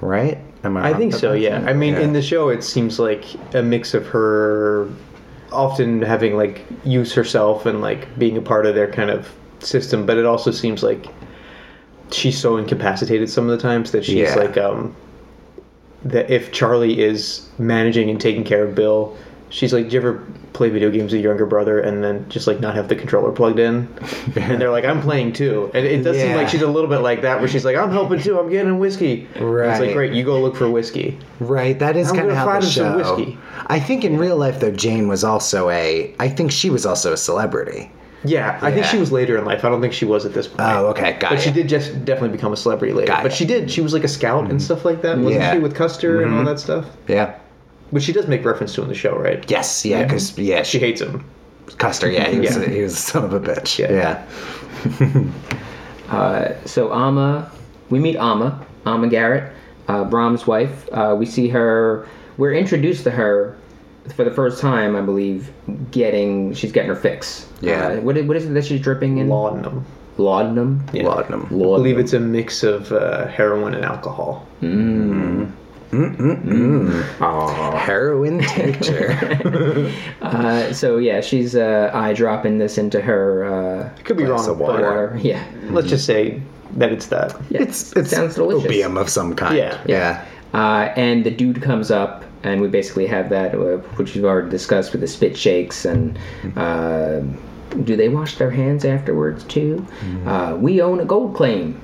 right? 0.00 0.38
Am 0.64 0.76
I 0.76 0.90
wrong 0.90 0.98
think 1.00 1.14
so. 1.14 1.32
Yeah. 1.32 1.62
I 1.66 1.72
mean, 1.72 1.94
Yeah. 1.94 2.00
in 2.00 2.12
the 2.12 2.22
show, 2.22 2.48
it 2.48 2.64
seems 2.64 2.98
like 2.98 3.24
a 3.54 3.62
mix 3.62 3.94
of 3.94 4.06
her 4.08 4.88
often 5.52 6.02
having 6.02 6.36
like 6.36 6.64
use 6.84 7.12
herself 7.14 7.64
and 7.66 7.80
like 7.80 8.06
being 8.18 8.36
a 8.36 8.40
part 8.42 8.66
of 8.66 8.74
their 8.74 8.90
kind 8.90 9.10
of 9.10 9.28
system, 9.60 10.04
but 10.04 10.18
it 10.18 10.26
also 10.26 10.50
seems 10.50 10.82
like 10.82 11.06
she's 12.10 12.38
so 12.38 12.56
incapacitated 12.56 13.28
some 13.30 13.48
of 13.48 13.50
the 13.56 13.62
times 13.62 13.92
that 13.92 14.04
she's 14.04 14.14
Yeah. 14.30 14.34
like 14.34 14.56
um 14.58 14.94
that 16.04 16.30
if 16.30 16.52
Charlie 16.52 17.00
is 17.00 17.48
managing 17.58 18.08
and 18.10 18.20
taking 18.20 18.44
care 18.44 18.62
of 18.64 18.74
Bill, 18.74 19.16
she's 19.50 19.72
like, 19.72 19.88
"Do 19.88 19.94
you 19.94 20.00
ever 20.00 20.26
play 20.52 20.70
video 20.70 20.90
games 20.90 21.12
with 21.12 21.20
your 21.20 21.32
younger 21.32 21.46
brother 21.46 21.80
and 21.80 22.02
then 22.02 22.28
just 22.28 22.46
like 22.46 22.60
not 22.60 22.74
have 22.74 22.88
the 22.88 22.96
controller 22.96 23.32
plugged 23.32 23.58
in?" 23.58 23.88
and 24.36 24.60
they're 24.60 24.70
like, 24.70 24.84
"I'm 24.84 25.00
playing 25.00 25.32
too," 25.32 25.70
and 25.74 25.86
it 25.86 26.02
does 26.02 26.16
seem 26.16 26.36
like 26.36 26.48
she's 26.48 26.62
a 26.62 26.66
little 26.66 26.90
bit 26.90 26.98
like 26.98 27.22
that, 27.22 27.40
where 27.40 27.48
she's 27.48 27.64
like, 27.64 27.76
"I'm 27.76 27.90
helping 27.90 28.20
too. 28.20 28.38
I'm 28.38 28.50
getting 28.50 28.78
whiskey." 28.78 29.26
And 29.34 29.44
It's 29.58 29.80
like, 29.80 29.92
great, 29.92 30.12
you 30.12 30.24
go 30.24 30.40
look 30.40 30.56
for 30.56 30.70
whiskey. 30.70 31.18
Right, 31.40 31.78
that 31.78 31.96
is 31.96 32.10
kind 32.12 32.30
of 32.30 32.36
how 32.36 32.60
the 32.60 32.66
show. 32.66 32.96
whiskey. 32.96 33.38
I 33.66 33.80
think 33.80 34.04
in 34.04 34.18
real 34.18 34.36
life 34.36 34.60
though, 34.60 34.70
Jane 34.70 35.08
was 35.08 35.24
also 35.24 35.70
a. 35.70 36.14
I 36.18 36.28
think 36.28 36.52
she 36.52 36.70
was 36.70 36.86
also 36.86 37.12
a 37.12 37.16
celebrity. 37.16 37.90
Yeah, 38.24 38.58
I 38.62 38.72
think 38.72 38.84
she 38.84 38.98
was 38.98 39.12
later 39.12 39.38
in 39.38 39.44
life. 39.44 39.64
I 39.64 39.68
don't 39.68 39.80
think 39.80 39.92
she 39.92 40.04
was 40.04 40.26
at 40.26 40.34
this 40.34 40.48
point. 40.48 40.60
Oh, 40.60 40.88
okay, 40.88 41.12
got 41.20 41.30
But 41.30 41.40
she 41.40 41.52
did 41.52 41.68
just 41.68 42.04
definitely 42.04 42.36
become 42.36 42.52
a 42.52 42.56
celebrity 42.56 42.92
later. 42.92 43.06
Got 43.06 43.22
but 43.22 43.32
she 43.32 43.44
did. 43.44 43.70
She 43.70 43.80
was 43.80 43.92
like 43.92 44.02
a 44.02 44.08
scout 44.08 44.40
and 44.40 44.50
mm-hmm. 44.50 44.58
stuff 44.58 44.84
like 44.84 45.02
that, 45.02 45.18
wasn't 45.18 45.36
Yeah. 45.36 45.52
she? 45.52 45.58
With 45.60 45.74
Custer 45.74 46.22
and 46.22 46.32
all 46.32 46.38
mm-hmm. 46.38 46.48
that 46.48 46.58
stuff. 46.58 46.86
Yeah. 47.06 47.38
Which 47.90 48.04
she 48.04 48.12
does 48.12 48.26
make 48.26 48.44
reference 48.44 48.74
to 48.74 48.82
in 48.82 48.88
the 48.88 48.94
show, 48.94 49.16
right? 49.16 49.48
Yes. 49.50 49.84
Yeah. 49.84 50.02
Because 50.04 50.36
yeah, 50.38 50.62
She 50.62 50.78
she 50.78 50.78
hates 50.78 51.00
him. 51.00 51.24
Custer. 51.78 52.10
Yeah, 52.10 52.28
he 52.28 52.40
was. 52.40 52.56
Yeah. 52.56 52.68
He 52.68 52.82
was 52.82 52.94
a 52.94 52.96
son 52.96 53.24
of 53.24 53.32
a 53.32 53.40
bitch. 53.40 53.78
Yeah. 53.78 54.24
yeah. 55.00 55.32
Uh, 56.08 56.54
so 56.64 56.90
Alma, 56.90 57.50
we 57.90 57.98
meet 57.98 58.16
Alma, 58.16 58.64
Alma 58.86 59.08
Garret, 59.08 59.52
uh, 59.88 60.04
Brom's 60.04 60.46
wife. 60.46 60.88
Uh, 60.90 61.14
we 61.18 61.26
see 61.26 61.48
her. 61.48 62.08
We're 62.38 62.54
introduced 62.54 63.04
to 63.04 63.10
her 63.10 63.58
for 64.16 64.24
the 64.24 64.30
first 64.30 64.60
time, 64.60 64.96
I 64.96 65.02
believe. 65.02 65.52
Getting, 65.90 66.54
she's 66.54 66.72
getting 66.72 66.88
her 66.88 66.96
fix. 66.96 67.46
Yeah. 67.60 67.88
Uh, 67.88 68.00
what, 68.00 68.16
is, 68.16 68.26
what 68.26 68.36
is 68.38 68.46
it 68.46 68.54
that 68.54 68.64
she's 68.64 68.80
dripping 68.80 69.18
in? 69.18 69.28
Laudanum. 69.28 69.84
Laudanum. 70.16 70.82
Yeah. 70.94 71.06
Laudanum. 71.08 71.44
I 71.44 71.48
believe 71.48 71.98
it's 71.98 72.14
a 72.14 72.20
mix 72.20 72.62
of 72.62 72.90
uh, 72.90 73.26
heroin 73.26 73.74
and 73.74 73.84
alcohol. 73.84 74.46
Aw. 75.92 77.76
Heroin 77.78 78.40
tincture. 78.40 79.90
Uh, 80.20 80.72
so 80.72 80.98
yeah, 80.98 81.20
she's 81.20 81.54
uh, 81.56 81.90
eye 81.94 82.12
dropping 82.12 82.58
this 82.58 82.76
into 82.76 83.00
her 83.00 83.44
uh, 83.44 83.88
Could 84.04 84.16
be 84.18 84.24
Glass 84.24 84.40
wrong. 84.42 84.50
of 84.50 84.58
water. 84.58 84.82
water. 84.82 85.18
Yeah. 85.22 85.42
Let's 85.70 85.88
just 85.88 86.04
say 86.04 86.42
that 86.72 86.92
it's 86.92 87.06
that. 87.06 87.34
yeah. 87.50 87.62
it's 87.62 87.92
it's 87.96 88.10
sounds 88.10 88.34
delicious. 88.34 88.64
opium 88.66 88.96
of 88.98 89.08
some 89.08 89.34
kind. 89.34 89.56
Yeah. 89.56 89.80
Yeah. 89.86 90.24
Uh, 90.54 90.92
and 90.96 91.24
the 91.24 91.30
dude 91.30 91.62
comes 91.62 91.90
up, 91.90 92.24
and 92.42 92.60
we 92.60 92.68
basically 92.68 93.06
have 93.06 93.30
that, 93.30 93.54
uh, 93.54 93.78
which 93.96 94.14
we've 94.14 94.24
already 94.24 94.50
discussed 94.50 94.92
with 94.92 95.00
the 95.00 95.06
spit 95.08 95.36
shakes. 95.36 95.84
And 95.86 96.18
uh, 96.56 97.20
do 97.84 97.96
they 97.96 98.08
wash 98.10 98.36
their 98.36 98.50
hands 98.50 98.84
afterwards 98.84 99.44
too? 99.44 99.86
Uh, 100.26 100.56
we 100.60 100.82
own 100.82 101.00
a 101.00 101.04
gold 101.06 101.34
claim. 101.34 101.80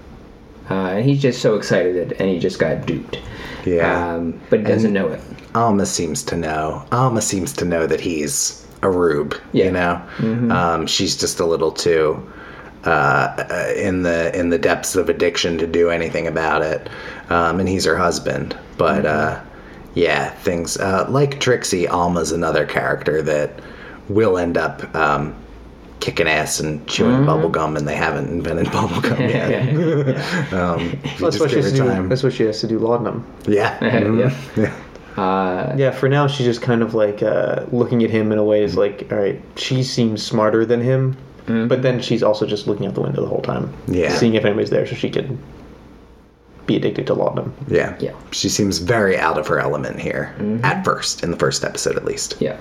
Uh, 0.71 0.75
and 0.97 1.05
he's 1.05 1.21
just 1.21 1.41
so 1.43 1.57
excited, 1.57 2.13
and 2.19 2.29
he 2.29 2.39
just 2.39 2.59
got 2.59 2.87
duped. 2.87 3.19
Yeah. 3.65 4.15
Um, 4.15 4.41
but 4.51 4.61
he 4.61 4.65
doesn't 4.65 4.93
know 4.93 5.09
it. 5.09 5.21
Alma 5.55 5.87
seems 5.87 6.23
to 6.25 6.37
know. 6.37 6.85
Alma 6.93 7.23
seems 7.23 7.53
to 7.55 7.65
know 7.65 7.87
that 7.87 8.01
he's 8.01 8.67
a 8.83 8.91
rube. 8.91 9.35
Yeah. 9.53 9.65
You 9.65 9.71
know, 9.73 10.55
um, 10.55 10.87
she's 10.87 11.17
just 11.17 11.41
a 11.41 11.47
little 11.47 11.73
too 11.73 12.23
uh, 12.85 13.35
uh, 13.51 13.73
in 13.77 14.03
the 14.03 14.37
in 14.39 14.51
the 14.51 14.59
depths 14.59 14.95
of 14.95 15.09
addiction 15.09 15.59
to 15.59 15.67
do 15.67 15.91
anything 15.91 16.27
about 16.27 16.63
it. 16.63 16.89
Um, 17.31 17.61
and 17.61 17.69
he's 17.69 17.85
her 17.85 17.97
husband. 17.97 18.57
But 18.77 19.07
uh, 19.07 19.41
yeah, 19.95 20.31
things 20.31 20.77
uh, 20.77 21.07
like 21.09 21.41
Trixie. 21.41 21.89
Alma's 21.89 22.33
another 22.33 22.67
character 22.67 23.23
that 23.23 23.61
will 24.09 24.37
end 24.37 24.59
up. 24.59 24.95
Um, 24.95 25.35
Kicking 26.01 26.29
ass 26.29 26.61
and 26.61 26.87
chewing 26.87 27.25
bubble 27.25 27.49
gum, 27.49 27.77
and 27.77 27.89
they 27.89 27.95
haven't 27.97 28.29
invented 28.29 28.71
bubble 28.73 29.01
gum 29.01 29.21
yet. 29.21 29.69
um, 30.53 30.81
if 31.03 31.19
That's 31.19 31.41
what, 31.41 31.51
she 31.51 31.57
has 31.57 31.71
her 31.79 31.85
to 31.87 32.03
do. 32.03 32.09
That's 32.09 32.23
what 32.23 32.33
she 32.35 32.43
has 32.45 32.61
to 32.61 32.67
do. 32.67 32.79
Laudanum. 32.79 33.25
Yeah. 33.47 33.79
Mhm. 33.79 34.31
Yeah. 34.57 34.63
yeah. 35.17 35.23
Uh, 35.23 35.75
Yeah, 35.79 35.93
for 35.93 36.09
now 36.09 36.27
she's 36.27 36.45
just 36.47 36.61
kind 36.61 36.83
of 36.83 36.93
like 36.95 37.23
uh, 37.23 37.65
looking 37.73 38.03
at 38.05 38.11
him 38.11 38.33
in 38.33 38.39
a 38.39 38.45
way 38.45 38.63
is 38.63 38.77
like, 38.77 39.09
all 39.13 39.19
right, 39.19 39.41
she 39.57 39.83
seems 39.83 40.23
smarter 40.23 40.67
than 40.67 40.81
him, 40.83 41.17
but 41.47 41.83
then 41.83 42.01
she's 42.03 42.23
also 42.23 42.45
just 42.47 42.67
looking 42.67 42.87
out 42.87 42.95
the 42.95 43.01
window 43.01 43.21
the 43.23 43.29
whole 43.29 43.41
time, 43.43 43.73
Yeah. 43.87 44.15
seeing 44.17 44.35
if 44.35 44.45
anybody's 44.45 44.71
there 44.71 44.87
so 44.87 44.95
she 44.97 45.09
can 45.11 45.39
be 46.67 46.77
addicted 46.77 47.07
to 47.07 47.15
laudanum. 47.15 47.55
Yeah. 47.69 47.95
Yeah. 48.01 48.13
She 48.33 48.49
seems 48.49 48.79
very 48.79 49.17
out 49.19 49.39
of 49.39 49.47
her 49.47 49.59
element 49.61 50.01
here, 50.01 50.35
at 50.65 50.85
first, 50.85 51.23
in 51.23 51.31
the 51.31 51.37
first 51.37 51.65
episode 51.65 51.97
at 51.97 52.05
least. 52.05 52.37
Yeah. 52.41 52.57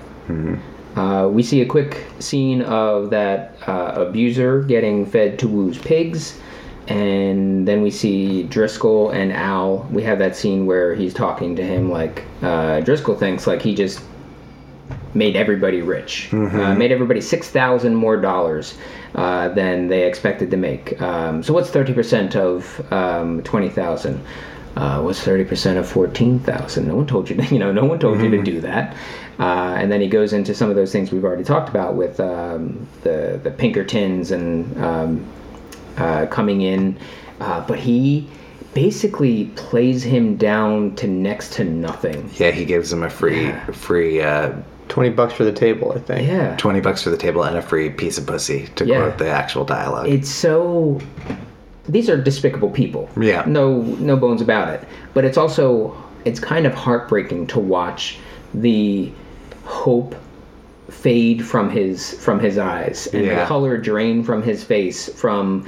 Uh, 0.96 1.28
we 1.28 1.42
see 1.42 1.60
a 1.60 1.66
quick 1.66 2.06
scene 2.20 2.62
of 2.62 3.10
that 3.10 3.56
uh, 3.66 3.94
abuser 3.96 4.62
getting 4.62 5.04
fed 5.04 5.38
to 5.40 5.48
Wu's 5.48 5.78
pigs, 5.78 6.40
and 6.86 7.66
then 7.66 7.82
we 7.82 7.90
see 7.90 8.44
Driscoll 8.44 9.10
and 9.10 9.32
Al. 9.32 9.88
We 9.90 10.02
have 10.04 10.18
that 10.20 10.36
scene 10.36 10.66
where 10.66 10.94
he's 10.94 11.12
talking 11.14 11.56
to 11.56 11.64
him 11.64 11.90
like 11.90 12.24
uh, 12.42 12.80
Driscoll 12.80 13.16
thinks 13.16 13.46
like 13.46 13.60
he 13.62 13.74
just 13.74 14.02
made 15.14 15.36
everybody 15.36 15.80
rich, 15.80 16.32
uh, 16.32 16.74
made 16.74 16.92
everybody 16.92 17.20
six 17.20 17.48
thousand 17.50 17.94
more 17.94 18.16
dollars 18.16 18.76
uh, 19.14 19.48
than 19.48 19.88
they 19.88 20.06
expected 20.06 20.50
to 20.50 20.56
make. 20.56 21.00
Um, 21.00 21.42
so 21.42 21.52
what's 21.54 21.70
thirty 21.70 21.92
percent 21.92 22.36
of 22.36 22.92
um, 22.92 23.42
twenty 23.42 23.68
thousand? 23.68 24.20
Uh, 24.76 25.00
what's 25.02 25.20
thirty 25.20 25.44
percent 25.44 25.78
of 25.78 25.88
fourteen 25.88 26.38
thousand? 26.40 26.88
No 26.88 26.96
one 26.96 27.06
told 27.06 27.30
you, 27.30 27.36
to, 27.36 27.44
you 27.54 27.58
know, 27.58 27.72
no 27.72 27.84
one 27.84 27.98
told 27.98 28.20
you 28.20 28.30
to 28.30 28.42
do 28.42 28.60
that. 28.60 28.96
Uh, 29.38 29.74
and 29.78 29.90
then 29.90 30.00
he 30.00 30.08
goes 30.08 30.32
into 30.32 30.54
some 30.54 30.70
of 30.70 30.76
those 30.76 30.92
things 30.92 31.10
we've 31.12 31.24
already 31.24 31.44
talked 31.44 31.68
about 31.68 31.94
with 31.94 32.18
um, 32.20 32.86
the 33.02 33.40
the 33.42 33.50
Pinkertons 33.50 34.30
and 34.30 34.82
um, 34.82 35.26
uh, 35.96 36.26
coming 36.26 36.62
in, 36.62 36.96
uh, 37.40 37.64
but 37.66 37.78
he 37.78 38.28
basically 38.74 39.44
plays 39.54 40.02
him 40.02 40.36
down 40.36 40.96
to 40.96 41.06
next 41.06 41.52
to 41.52 41.64
nothing. 41.64 42.28
Yeah, 42.34 42.50
he 42.50 42.64
gives 42.64 42.92
him 42.92 43.04
a 43.04 43.10
free, 43.10 43.52
free 43.72 44.20
uh, 44.20 44.52
Twenty 44.88 45.10
bucks 45.10 45.32
for 45.32 45.44
the 45.44 45.52
table, 45.52 45.92
I 45.92 45.98
think. 45.98 46.28
Yeah. 46.28 46.56
20 46.56 46.80
bucks 46.80 47.02
for 47.02 47.08
the 47.10 47.16
table 47.16 47.42
and 47.42 47.56
a 47.56 47.62
free 47.62 47.88
piece 47.88 48.18
of 48.18 48.26
pussy, 48.26 48.66
to 48.76 48.84
Yeah. 48.84 48.98
quote 48.98 49.18
the 49.18 49.28
actual 49.30 49.64
dialogue. 49.64 50.08
it's 50.08 50.28
so 50.28 51.00
these 51.88 52.08
are 52.08 52.16
despicable 52.16 52.70
people. 52.70 53.08
Yeah. 53.18 53.44
no 53.46 53.82
no 53.82 54.16
bones 54.16 54.40
about 54.40 54.68
it. 54.68 54.86
But 55.12 55.24
it's 55.24 55.36
also 55.36 55.96
it's 56.24 56.40
kind 56.40 56.66
of 56.66 56.74
heartbreaking 56.74 57.46
to 57.48 57.60
watch 57.60 58.18
the 58.54 59.12
hope 59.64 60.14
fade 60.90 61.44
from 61.44 61.70
his 61.70 62.14
from 62.22 62.38
his 62.38 62.58
eyes 62.58 63.06
and 63.12 63.28
the 63.28 63.44
color 63.46 63.76
drain 63.78 64.22
from 64.22 64.42
his 64.42 64.62
face 64.62 65.08
from 65.14 65.66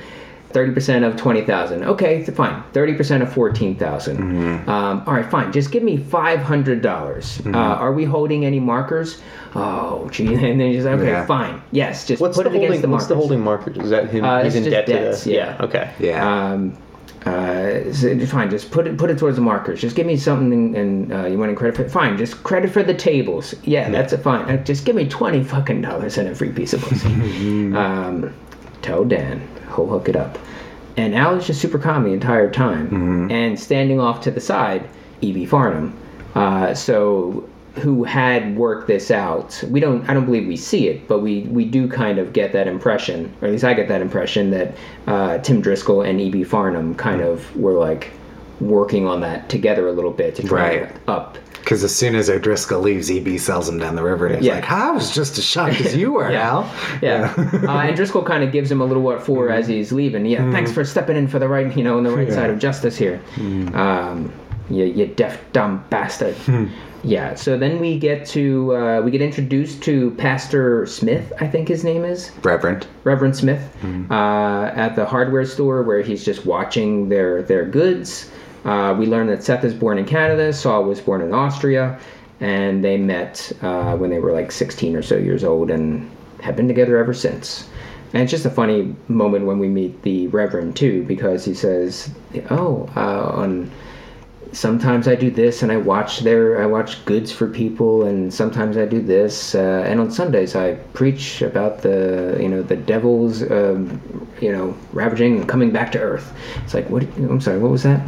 30% 0.52 1.06
of 1.06 1.16
20,000. 1.16 1.84
Okay, 1.84 2.24
fine. 2.24 2.62
30% 2.72 3.22
of 3.22 3.32
14,000. 3.32 4.16
Mm-hmm. 4.16 4.70
Um, 4.70 5.02
all 5.06 5.14
right, 5.14 5.30
fine. 5.30 5.52
Just 5.52 5.70
give 5.70 5.82
me 5.82 5.96
500. 5.96 6.80
dollars 6.80 7.40
Uh, 7.46 7.50
are 7.56 7.92
we 7.92 8.04
holding 8.04 8.44
any 8.44 8.60
markers? 8.60 9.20
Oh, 9.54 10.08
gee. 10.10 10.26
And 10.34 10.60
then 10.60 10.72
he's 10.72 10.84
like, 10.84 10.98
okay, 10.98 11.08
Yeah. 11.10 11.26
fine. 11.26 11.62
Yes, 11.72 12.06
just 12.06 12.20
What's 12.22 12.36
put 12.36 12.44
the 12.44 12.50
it 12.50 12.56
against 12.56 12.66
holding? 12.74 12.80
the 12.82 12.88
what's 12.88 13.06
the 13.06 13.14
holding 13.16 13.40
marker? 13.40 13.70
Is 13.82 13.90
that 13.90 14.08
him? 14.10 14.24
Uh, 14.24 14.42
he's 14.44 14.54
it's 14.54 14.56
in 14.66 14.70
just 14.72 14.86
debt 14.86 14.86
debts, 14.86 15.22
to 15.24 15.28
the. 15.30 15.34
yeah. 15.34 15.56
Okay. 15.60 15.90
yeah. 15.98 16.50
Um, 16.52 16.76
uh, 17.24 17.92
so 17.92 18.26
fine, 18.26 18.48
just 18.50 18.70
put 18.70 18.86
it 18.86 18.96
put 18.96 19.10
it 19.10 19.18
towards 19.18 19.34
the 19.36 19.42
markers. 19.42 19.80
Just 19.80 19.96
give 19.96 20.06
me 20.06 20.16
something, 20.16 20.76
and 20.76 21.12
uh, 21.12 21.26
you 21.26 21.36
want 21.38 21.50
to 21.50 21.56
credit 21.56 21.74
for 21.74 21.88
fine. 21.88 22.16
Just 22.16 22.44
credit 22.44 22.70
for 22.70 22.84
the 22.84 22.94
tables. 22.94 23.52
Yeah, 23.64 23.90
that's 23.90 24.12
a 24.12 24.18
fine. 24.18 24.48
Uh, 24.48 24.62
just 24.62 24.84
give 24.84 24.94
me 24.94 25.08
twenty 25.08 25.42
fucking 25.42 25.82
dollars 25.82 26.18
and 26.18 26.28
a 26.28 26.34
free 26.36 26.52
piece 26.52 26.72
of 26.72 26.82
pussy. 26.82 27.08
um, 27.74 28.32
tell 28.86 29.04
Dan, 29.04 29.46
he'll 29.74 29.86
hook 29.86 30.08
it 30.08 30.16
up. 30.16 30.38
And 30.96 31.14
Al 31.14 31.34
is 31.36 31.46
just 31.46 31.60
super 31.60 31.78
calm 31.78 32.04
the 32.04 32.12
entire 32.12 32.50
time, 32.50 33.30
and 33.30 33.58
standing 33.58 34.00
off 34.00 34.20
to 34.22 34.30
the 34.30 34.40
side, 34.40 34.88
Evie 35.20 35.44
Farnum. 35.46 35.92
Uh, 36.34 36.72
so 36.74 37.46
who 37.76 38.04
had 38.04 38.56
worked 38.56 38.86
this 38.86 39.10
out. 39.10 39.62
We 39.68 39.80
don't 39.80 40.08
I 40.08 40.14
don't 40.14 40.24
believe 40.24 40.46
we 40.46 40.56
see 40.56 40.88
it, 40.88 41.06
but 41.08 41.18
we 41.20 41.42
we 41.42 41.66
do 41.66 41.86
kind 41.88 42.18
of 42.18 42.32
get 42.32 42.52
that 42.52 42.66
impression, 42.66 43.30
or 43.42 43.48
at 43.48 43.52
least 43.52 43.64
I 43.64 43.74
get 43.74 43.88
that 43.88 44.00
impression 44.00 44.50
that 44.52 44.74
uh, 45.06 45.38
Tim 45.38 45.60
Driscoll 45.60 46.00
and 46.00 46.18
E.B. 46.18 46.44
Farnum 46.44 46.94
kind 46.96 47.20
of 47.20 47.54
were 47.54 47.74
like, 47.74 48.12
working 48.60 49.06
on 49.06 49.20
that 49.20 49.50
together 49.50 49.86
a 49.88 49.92
little 49.92 50.10
bit 50.12 50.34
to 50.36 50.42
try 50.42 50.60
Right. 50.78 50.82
it 50.84 50.96
up. 51.08 51.36
Because 51.66 51.82
as 51.82 51.92
soon 51.92 52.14
as 52.14 52.30
O'Driscoll 52.30 52.80
leaves, 52.80 53.10
EB 53.10 53.40
sells 53.40 53.68
him 53.68 53.76
down 53.80 53.96
the 53.96 54.04
river, 54.04 54.26
and 54.28 54.36
he's 54.36 54.44
Yeah. 54.46 54.54
like, 54.54 54.70
"I 54.70 54.92
was 54.92 55.12
just 55.12 55.36
as 55.36 55.44
shocked 55.44 55.80
as 55.80 55.96
you 55.96 56.12
were, 56.12 56.30
Yeah. 56.38 56.48
Al." 56.48 56.70
Yeah, 57.02 57.34
uh, 57.36 57.78
and 57.80 57.96
Driscoll 57.96 58.22
kind 58.22 58.44
of 58.44 58.52
gives 58.52 58.70
him 58.70 58.80
a 58.80 58.84
little 58.84 59.02
what 59.02 59.20
for 59.20 59.50
as 59.50 59.66
he's 59.66 59.90
leaving. 59.90 60.26
Yeah, 60.26 60.48
thanks 60.52 60.70
for 60.70 60.84
stepping 60.84 61.16
in 61.16 61.26
for 61.26 61.40
the 61.40 61.48
right, 61.48 61.76
you 61.76 61.82
know, 61.82 61.96
on 61.96 62.04
the 62.04 62.10
right 62.12 62.28
Yeah. 62.28 62.34
side 62.34 62.50
of 62.50 62.60
justice 62.60 62.96
here. 62.96 63.18
Um, 63.74 64.32
you, 64.70 64.84
you 64.84 65.06
deaf 65.06 65.40
dumb 65.52 65.82
bastard. 65.90 66.36
Yeah. 67.02 67.34
So 67.34 67.56
then 67.58 67.80
we 67.80 67.98
get 67.98 68.26
to 68.26 68.76
uh, 68.76 69.00
we 69.04 69.10
get 69.10 69.20
introduced 69.20 69.82
to 69.82 70.12
Pastor 70.12 70.86
Smith, 70.86 71.32
I 71.40 71.48
think 71.48 71.66
his 71.66 71.82
name 71.82 72.04
is 72.04 72.30
Reverend. 72.44 72.86
Reverend 73.02 73.34
Smith, 73.34 73.62
uh, 74.08 74.70
at 74.74 74.94
the 74.94 75.04
hardware 75.04 75.44
store 75.46 75.82
where 75.82 76.00
he's 76.02 76.24
just 76.24 76.46
watching 76.46 77.08
their 77.08 77.42
their 77.42 77.64
goods. 77.64 78.30
Uh, 78.66 78.92
we 78.98 79.06
learn 79.06 79.28
that 79.28 79.44
Seth 79.44 79.62
is 79.62 79.72
born 79.72 79.96
in 79.96 80.04
Canada, 80.04 80.52
Saul 80.52 80.82
was 80.82 81.00
born 81.00 81.22
in 81.22 81.32
Austria, 81.32 81.98
and 82.40 82.84
they 82.84 82.96
met 82.96 83.52
uh, 83.62 83.96
when 83.96 84.10
they 84.10 84.18
were 84.18 84.32
like 84.32 84.50
16 84.50 84.96
or 84.96 85.02
so 85.02 85.16
years 85.16 85.44
old 85.44 85.70
and 85.70 86.10
have 86.42 86.56
been 86.56 86.66
together 86.66 86.98
ever 86.98 87.14
since. 87.14 87.68
And 88.12 88.22
it's 88.22 88.30
just 88.30 88.44
a 88.44 88.50
funny 88.50 88.94
moment 89.06 89.46
when 89.46 89.60
we 89.60 89.68
meet 89.68 90.02
the 90.02 90.26
Reverend 90.28 90.74
too, 90.76 91.04
because 91.04 91.44
he 91.44 91.54
says, 91.54 92.10
"Oh, 92.50 92.90
uh, 92.96 93.40
on." 93.40 93.70
sometimes 94.52 95.06
I 95.06 95.16
do 95.16 95.30
this 95.30 95.62
and 95.62 95.70
I 95.70 95.76
watch 95.76 96.20
their 96.20 96.62
I 96.62 96.66
watch 96.66 97.04
goods 97.04 97.30
for 97.30 97.46
people 97.46 98.04
and 98.04 98.32
sometimes 98.32 98.76
I 98.76 98.86
do 98.86 99.02
this 99.02 99.54
uh, 99.54 99.84
and 99.86 100.00
on 100.00 100.10
Sundays 100.10 100.54
I 100.54 100.74
preach 100.94 101.42
about 101.42 101.82
the 101.82 102.38
you 102.40 102.48
know 102.48 102.62
the 102.62 102.76
devil's 102.76 103.42
um, 103.50 104.00
you 104.40 104.52
know 104.52 104.74
ravaging 104.92 105.38
and 105.38 105.48
coming 105.48 105.72
back 105.72 105.92
to 105.92 106.00
earth. 106.00 106.32
It's 106.64 106.74
like 106.74 106.88
what 106.88 107.02
I'm 107.02 107.40
sorry 107.40 107.58
what 107.58 107.70
was 107.70 107.82
that? 107.82 108.00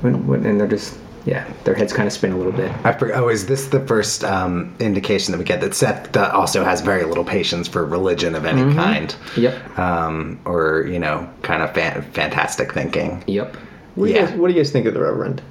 What, 0.00 0.14
what, 0.20 0.40
and 0.40 0.60
they're 0.60 0.66
just 0.68 0.98
yeah 1.24 1.44
their 1.64 1.74
heads 1.74 1.92
kind 1.92 2.06
of 2.06 2.12
spin 2.12 2.32
a 2.32 2.36
little 2.36 2.52
bit. 2.52 2.70
I 2.84 2.92
for, 2.92 3.12
oh, 3.14 3.28
is 3.28 3.46
this 3.46 3.66
the 3.68 3.80
first 3.86 4.22
um, 4.24 4.74
indication 4.78 5.32
that 5.32 5.38
we 5.38 5.44
get 5.44 5.60
that 5.60 5.74
Seth 5.74 6.16
uh, 6.16 6.30
also 6.32 6.62
has 6.64 6.80
very 6.80 7.04
little 7.04 7.24
patience 7.24 7.66
for 7.68 7.84
religion 7.84 8.34
of 8.34 8.44
any 8.44 8.72
kind? 8.74 9.14
Yep. 9.36 9.78
Um, 9.78 10.38
or 10.44 10.86
you 10.88 10.98
know, 10.98 11.28
kind 11.42 11.62
of 11.62 11.72
fan- 11.74 12.02
fantastic 12.12 12.72
thinking. 12.72 13.24
Yep. 13.26 13.56
What 13.96 14.06
do, 14.08 14.12
Yeah. 14.12 14.20
you 14.20 14.26
guys, 14.26 14.36
what 14.38 14.48
do 14.48 14.54
you 14.54 14.60
guys 14.60 14.70
think 14.70 14.86
of 14.86 14.94
the 14.94 15.00
Reverend? 15.00 15.42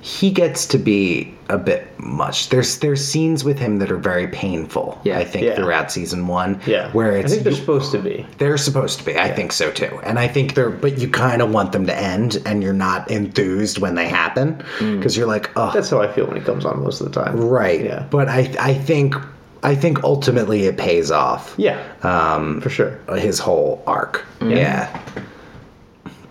He 0.00 0.30
gets 0.30 0.66
to 0.68 0.78
be 0.78 1.34
a 1.48 1.58
bit 1.58 1.86
much. 1.98 2.48
There's 2.48 2.78
there's 2.78 3.04
scenes 3.04 3.44
with 3.44 3.58
him 3.58 3.78
that 3.78 3.90
are 3.90 3.96
very 3.98 4.26
painful. 4.28 5.00
Yeah. 5.04 5.18
I 5.18 5.24
think 5.24 5.44
Yeah. 5.44 5.56
throughout 5.56 5.90
season 5.92 6.26
one. 6.26 6.60
Yeah, 6.66 6.90
where 6.92 7.16
it's 7.16 7.26
I 7.26 7.34
think 7.36 7.44
they're 7.44 7.52
supposed 7.54 7.92
to 7.92 7.98
be. 7.98 8.26
They're 8.38 8.56
supposed 8.58 8.98
to 9.00 9.04
be. 9.04 9.18
I 9.18 9.30
think 9.32 9.52
so 9.52 9.70
too. 9.70 9.98
And 10.04 10.18
I 10.18 10.28
think 10.28 10.54
they're, 10.54 10.70
but 10.70 10.98
you 10.98 11.08
kind 11.08 11.42
of 11.42 11.50
want 11.52 11.72
them 11.72 11.86
to 11.86 11.94
end, 11.96 12.42
and 12.46 12.62
you're 12.62 12.72
not 12.72 13.10
enthused 13.10 13.78
when 13.78 13.94
they 13.94 14.08
happen 14.08 14.62
because 14.78 15.16
you're 15.16 15.26
like, 15.26 15.50
oh, 15.56 15.70
That's 15.72 15.90
how 15.90 16.00
I 16.00 16.12
feel 16.12 16.26
when 16.26 16.36
he 16.36 16.42
comes 16.42 16.64
on 16.64 16.82
most 16.82 17.00
of 17.00 17.10
the 17.12 17.24
time. 17.24 17.36
right. 17.40 17.82
Yeah. 17.84 18.06
But 18.10 18.28
I, 18.28 18.50
I 18.60 18.74
think, 18.74 19.14
I 19.62 19.74
think 19.74 20.02
ultimately 20.04 20.64
it 20.66 20.76
pays 20.78 21.10
off. 21.10 21.54
Yeah. 21.58 21.78
Um, 22.02 22.60
For 22.60 22.70
sure. 22.70 22.98
his 23.16 23.38
whole 23.38 23.82
arc. 23.86 24.24
Yeah. 24.42 24.88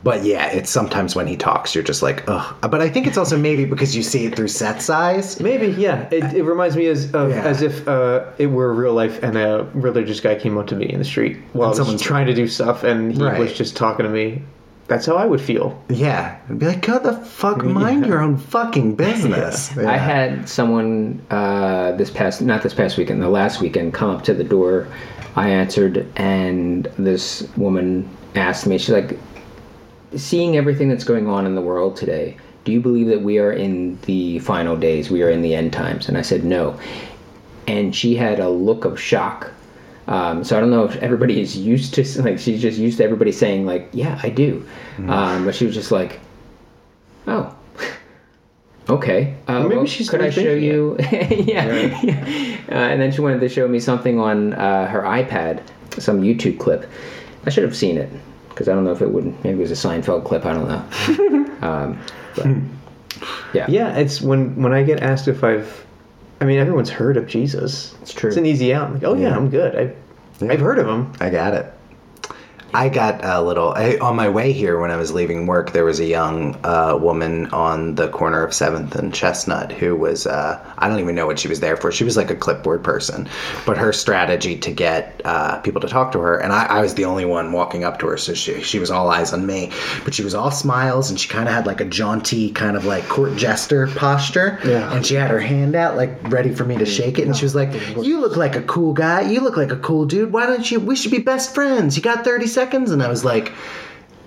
But 0.07 0.23
yeah, 0.23 0.47
it's 0.47 0.69
sometimes 0.71 1.15
when 1.17 1.27
he 1.27 1.35
talks, 1.35 1.75
you're 1.75 1.83
just 1.83 2.01
like, 2.01 2.23
ugh. 2.29 2.55
But 2.61 2.79
I 2.81 2.87
think 2.87 3.07
it's 3.07 3.17
also 3.17 3.37
maybe 3.37 3.65
because 3.65 3.93
you 3.93 4.03
see 4.03 4.25
it 4.25 4.35
through 4.37 4.47
Seth's 4.47 4.89
eyes. 4.89 5.37
Maybe, 5.41 5.67
yeah. 5.67 6.07
It, 6.11 6.23
it 6.33 6.43
reminds 6.43 6.77
me 6.77 6.85
as 6.87 7.13
of, 7.13 7.29
Yeah. 7.31 7.43
as 7.43 7.61
if 7.61 7.85
uh, 7.89 8.23
it 8.37 8.47
were 8.47 8.73
real 8.73 8.93
life 8.93 9.21
and 9.21 9.37
a 9.37 9.67
religious 9.73 10.21
guy 10.21 10.35
came 10.35 10.57
up 10.57 10.67
to 10.67 10.75
me 10.75 10.85
in 10.89 10.99
the 10.99 11.05
street 11.05 11.35
while 11.51 11.73
someone's- 11.73 12.01
trying 12.01 12.27
to 12.27 12.33
do 12.33 12.47
stuff 12.47 12.83
and 12.85 13.11
he 13.13 13.21
Right. 13.21 13.37
was 13.37 13.51
just 13.51 13.75
talking 13.75 14.05
to 14.05 14.09
me. 14.09 14.43
That's 14.87 15.05
how 15.05 15.17
I 15.17 15.25
would 15.25 15.41
feel. 15.41 15.77
Yeah. 15.89 16.37
I'd 16.49 16.57
be 16.59 16.67
like, 16.67 16.83
God 16.87 16.99
the 17.03 17.11
fuck, 17.13 17.65
mind 17.65 18.05
your 18.05 18.21
own 18.21 18.37
fucking 18.37 18.95
business. 18.95 19.77
I 19.77 19.81
Yeah. 19.81 19.97
had 19.97 20.47
someone 20.47 21.21
uh, 21.29 21.91
this 21.97 22.09
past, 22.11 22.41
not 22.41 22.63
this 22.63 22.73
past 22.73 22.97
weekend, 22.97 23.21
the 23.21 23.27
last 23.27 23.59
weekend, 23.59 23.93
come 23.93 24.09
up 24.11 24.23
to 24.23 24.33
the 24.33 24.45
door. 24.45 24.87
I 25.35 25.49
answered, 25.49 26.07
and 26.15 26.85
this 26.97 27.45
woman 27.57 28.07
asked 28.35 28.65
me, 28.65 28.77
she's 28.77 28.91
like, 28.91 29.19
seeing 30.15 30.55
everything 30.55 30.89
that's 30.89 31.03
going 31.03 31.27
on 31.27 31.45
in 31.45 31.55
the 31.55 31.61
world 31.61 31.97
today, 31.97 32.37
do 32.63 32.71
you 32.71 32.81
believe 32.81 33.07
that 33.07 33.21
we 33.21 33.39
are 33.39 33.51
in 33.51 33.99
the 34.01 34.39
final 34.39 34.75
days? 34.75 35.09
We 35.09 35.23
are 35.23 35.29
in 35.29 35.41
the 35.41 35.55
end 35.55 35.73
times? 35.73 36.07
And 36.07 36.17
I 36.17 36.21
said, 36.21 36.43
no. 36.43 36.79
And 37.67 37.95
she 37.95 38.15
had 38.15 38.39
a 38.39 38.49
look 38.49 38.85
of 38.85 38.99
shock. 38.99 39.51
Um, 40.07 40.43
so 40.43 40.57
I 40.57 40.61
don't 40.61 40.69
know 40.69 40.85
if 40.85 40.95
everybody 40.97 41.41
is 41.41 41.57
used 41.57 41.93
to, 41.95 42.21
like, 42.21 42.39
she's 42.39 42.61
just 42.61 42.77
used 42.77 42.97
to 42.97 43.03
everybody 43.03 43.31
saying, 43.31 43.65
like, 43.65 43.89
yeah, 43.91 44.19
I 44.23 44.29
do. 44.29 44.67
Um, 45.07 45.45
but 45.45 45.55
she 45.55 45.65
was 45.65 45.75
just 45.75 45.91
like, 45.91 46.19
oh. 47.27 47.53
Okay. 48.89 49.35
Uh, 49.49 49.63
Maybe 49.63 49.75
well, 49.75 49.85
she's 49.85 50.09
could 50.09 50.21
I 50.21 50.29
show 50.29 50.53
you? 50.53 50.95
yeah. 51.11 51.99
yeah. 52.01 52.57
Uh, 52.69 52.73
and 52.73 53.01
then 53.01 53.11
she 53.11 53.19
wanted 53.19 53.41
to 53.41 53.49
show 53.49 53.67
me 53.67 53.81
something 53.81 54.17
on 54.17 54.53
uh, 54.53 54.87
her 54.87 55.01
iPad, 55.01 55.61
some 55.99 56.21
YouTube 56.21 56.57
clip. 56.57 56.89
I 57.45 57.49
should 57.49 57.63
have 57.63 57.75
seen 57.75 57.97
it 57.97 58.09
because 58.57 58.67
I 58.69 58.73
don't 58.73 58.85
know 58.85 58.91
if 58.91 59.03
it 59.03 59.11
would. 59.11 59.25
Maybe 59.43 59.59
it 59.59 59.69
was 59.69 59.71
a 59.71 59.87
Seinfeld 59.87 60.25
clip. 60.25 60.43
I 60.43 60.53
don't 60.53 60.67
know. 60.67 61.57
um, 61.67 61.99
but, 62.35 62.47
yeah. 63.53 63.67
Yeah, 63.69 63.95
it's 63.95 64.19
when 64.19 64.59
when 64.59 64.73
I 64.73 64.81
get 64.81 65.01
asked 65.01 65.27
if 65.27 65.43
I've, 65.43 65.85
I 66.41 66.45
mean, 66.45 66.57
everyone's 66.57 66.89
heard 66.89 67.17
of 67.17 67.27
Jesus. 67.27 67.95
It's 68.01 68.13
true. 68.13 68.29
It's 68.29 68.37
an 68.37 68.47
easy 68.47 68.73
out. 68.73 68.87
I'm 68.87 68.93
like, 68.95 69.03
oh 69.03 69.13
yeah, 69.13 69.35
I'm 69.35 69.51
good. 69.51 69.75
I've 69.75 69.95
I've 70.49 70.59
heard 70.59 70.79
of 70.79 70.87
him. 70.87 71.13
I 71.19 71.29
got 71.29 71.53
it. 71.53 71.71
I 72.77 72.89
got 72.89 73.25
a 73.25 73.41
little 73.41 73.73
I, 73.75 73.97
on 73.97 74.15
my 74.15 74.29
way 74.29 74.51
here 74.53 74.79
when 74.79 74.91
I 74.91 74.97
was 74.97 75.11
leaving 75.11 75.47
work. 75.47 75.71
There 75.71 75.83
was 75.83 75.99
a 75.99 76.05
young 76.05 76.55
uh, 76.63 76.95
woman 77.01 77.47
on 77.47 77.95
the 77.95 78.07
corner 78.07 78.43
of 78.43 78.53
Seventh 78.53 78.93
and 78.93 79.11
Chestnut 79.11 79.71
who 79.71 79.95
was 79.95 80.27
uh, 80.27 80.63
I 80.77 80.87
don't 80.87 80.99
even 80.99 81.15
know 81.15 81.25
what 81.25 81.39
she 81.39 81.47
was 81.47 81.59
there 81.59 81.75
for. 81.75 81.91
She 81.91 82.03
was 82.03 82.15
like 82.15 82.29
a 82.29 82.35
clipboard 82.35 82.83
person, 82.83 83.27
but 83.65 83.79
her 83.79 83.91
strategy 83.91 84.59
to 84.59 84.71
get 84.71 85.19
uh, 85.25 85.59
people 85.61 85.81
to 85.81 85.87
talk 85.87 86.11
to 86.11 86.19
her, 86.19 86.37
and 86.37 86.53
I, 86.53 86.65
I 86.65 86.81
was 86.81 86.93
the 86.93 87.05
only 87.05 87.25
one 87.25 87.51
walking 87.51 87.83
up 87.83 87.97
to 87.99 88.07
her, 88.09 88.17
so 88.17 88.35
she 88.35 88.61
she 88.61 88.77
was 88.77 88.91
all 88.91 89.09
eyes 89.09 89.33
on 89.33 89.47
me. 89.47 89.71
But 90.05 90.13
she 90.13 90.23
was 90.23 90.35
all 90.35 90.51
smiles, 90.51 91.09
and 91.09 91.19
she 91.19 91.27
kind 91.27 91.47
of 91.47 91.55
had 91.55 91.65
like 91.65 91.81
a 91.81 91.85
jaunty 91.85 92.51
kind 92.51 92.77
of 92.77 92.85
like 92.85 93.09
court 93.09 93.37
jester 93.37 93.87
posture. 93.87 94.59
Yeah. 94.63 94.93
And 94.93 95.03
she 95.03 95.15
had 95.15 95.31
her 95.31 95.39
hand 95.39 95.75
out 95.75 95.97
like 95.97 96.11
ready 96.31 96.53
for 96.53 96.63
me 96.63 96.77
to 96.77 96.85
shake 96.85 97.17
it, 97.17 97.25
and 97.25 97.35
she 97.35 97.43
was 97.43 97.55
like, 97.55 97.73
"You 97.97 98.19
look 98.19 98.37
like 98.37 98.55
a 98.55 98.61
cool 98.61 98.93
guy. 98.93 99.21
You 99.21 99.41
look 99.41 99.57
like 99.57 99.71
a 99.71 99.77
cool 99.77 100.05
dude. 100.05 100.31
Why 100.31 100.45
don't 100.45 100.69
you? 100.69 100.79
We 100.79 100.95
should 100.95 101.11
be 101.11 101.17
best 101.17 101.55
friends. 101.55 101.97
You 101.97 102.03
got 102.03 102.23
thirty 102.23 102.45
seconds." 102.45 102.66
And 102.73 103.01
I 103.03 103.07
was 103.07 103.23
like, 103.25 103.51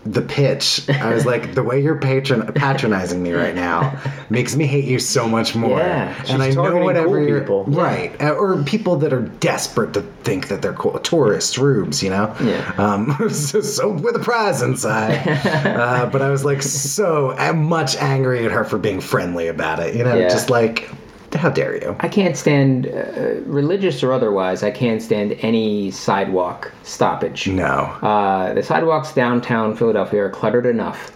"The 0.05 0.22
pitch." 0.22 0.88
I 0.88 1.12
was 1.12 1.26
like, 1.26 1.55
"The 1.55 1.62
way 1.62 1.80
you're 1.82 1.99
patron 1.99 2.51
patronizing 2.55 3.22
me 3.22 3.32
right 3.32 3.55
now 3.55 3.99
makes 4.30 4.57
me 4.57 4.66
hate 4.66 4.84
you 4.86 4.99
so 4.99 5.28
much 5.28 5.55
more." 5.55 5.78
Yeah, 5.78 6.14
and 6.28 6.43
I 6.43 6.51
know 6.51 6.78
whatever 6.78 7.18
cool 7.18 7.28
you're 7.28 7.41
people. 7.41 7.64
right, 7.66 8.11
Uh, 8.20 8.30
or 8.32 8.62
people 8.64 8.97
that 8.97 9.12
are 9.12 9.22
desperate 9.22 9.93
to 9.95 10.03
think 10.24 10.49
that 10.49 10.62
they're 10.62 10.72
cool, 10.72 10.99
tourists, 11.01 11.59
rubes, 11.59 12.03
you 12.03 12.11
know. 12.11 12.34
Yeah. 12.43 12.72
Um, 12.78 13.14
so, 13.30 13.61
so 13.61 13.91
with 13.91 14.16
a 14.16 14.20
prize 14.20 14.62
inside. 14.62 15.20
uh, 15.66 16.07
but 16.11 16.22
I 16.22 16.30
was 16.30 16.45
like 16.45 16.62
so 16.62 17.30
uh, 17.38 17.53
much 17.53 17.97
angry 17.97 18.45
at 18.47 18.53
her 18.53 18.64
for 18.64 18.78
being 18.78 19.01
friendly 19.01 19.49
about 19.49 19.78
it. 19.80 19.95
You 19.95 20.05
know, 20.05 20.16
Yeah. 20.16 20.28
just 20.28 20.49
like, 20.51 20.88
how 21.34 21.50
dare 21.50 21.76
you? 21.76 21.96
I 22.00 22.08
can't 22.08 22.36
stand, 22.36 22.86
uh, 22.86 23.40
religious 23.46 24.02
or 24.02 24.12
otherwise, 24.12 24.62
I 24.62 24.70
can't 24.70 25.00
stand 25.00 25.36
any 25.40 25.90
sidewalk 25.90 26.72
stoppage. 26.82 27.46
No. 27.48 27.66
Uh, 28.02 28.52
the 28.54 28.62
sidewalks 28.62 29.12
downtown 29.14 29.76
Philadelphia 29.76 30.24
are 30.24 30.30
cluttered 30.30 30.66
enough. 30.66 31.12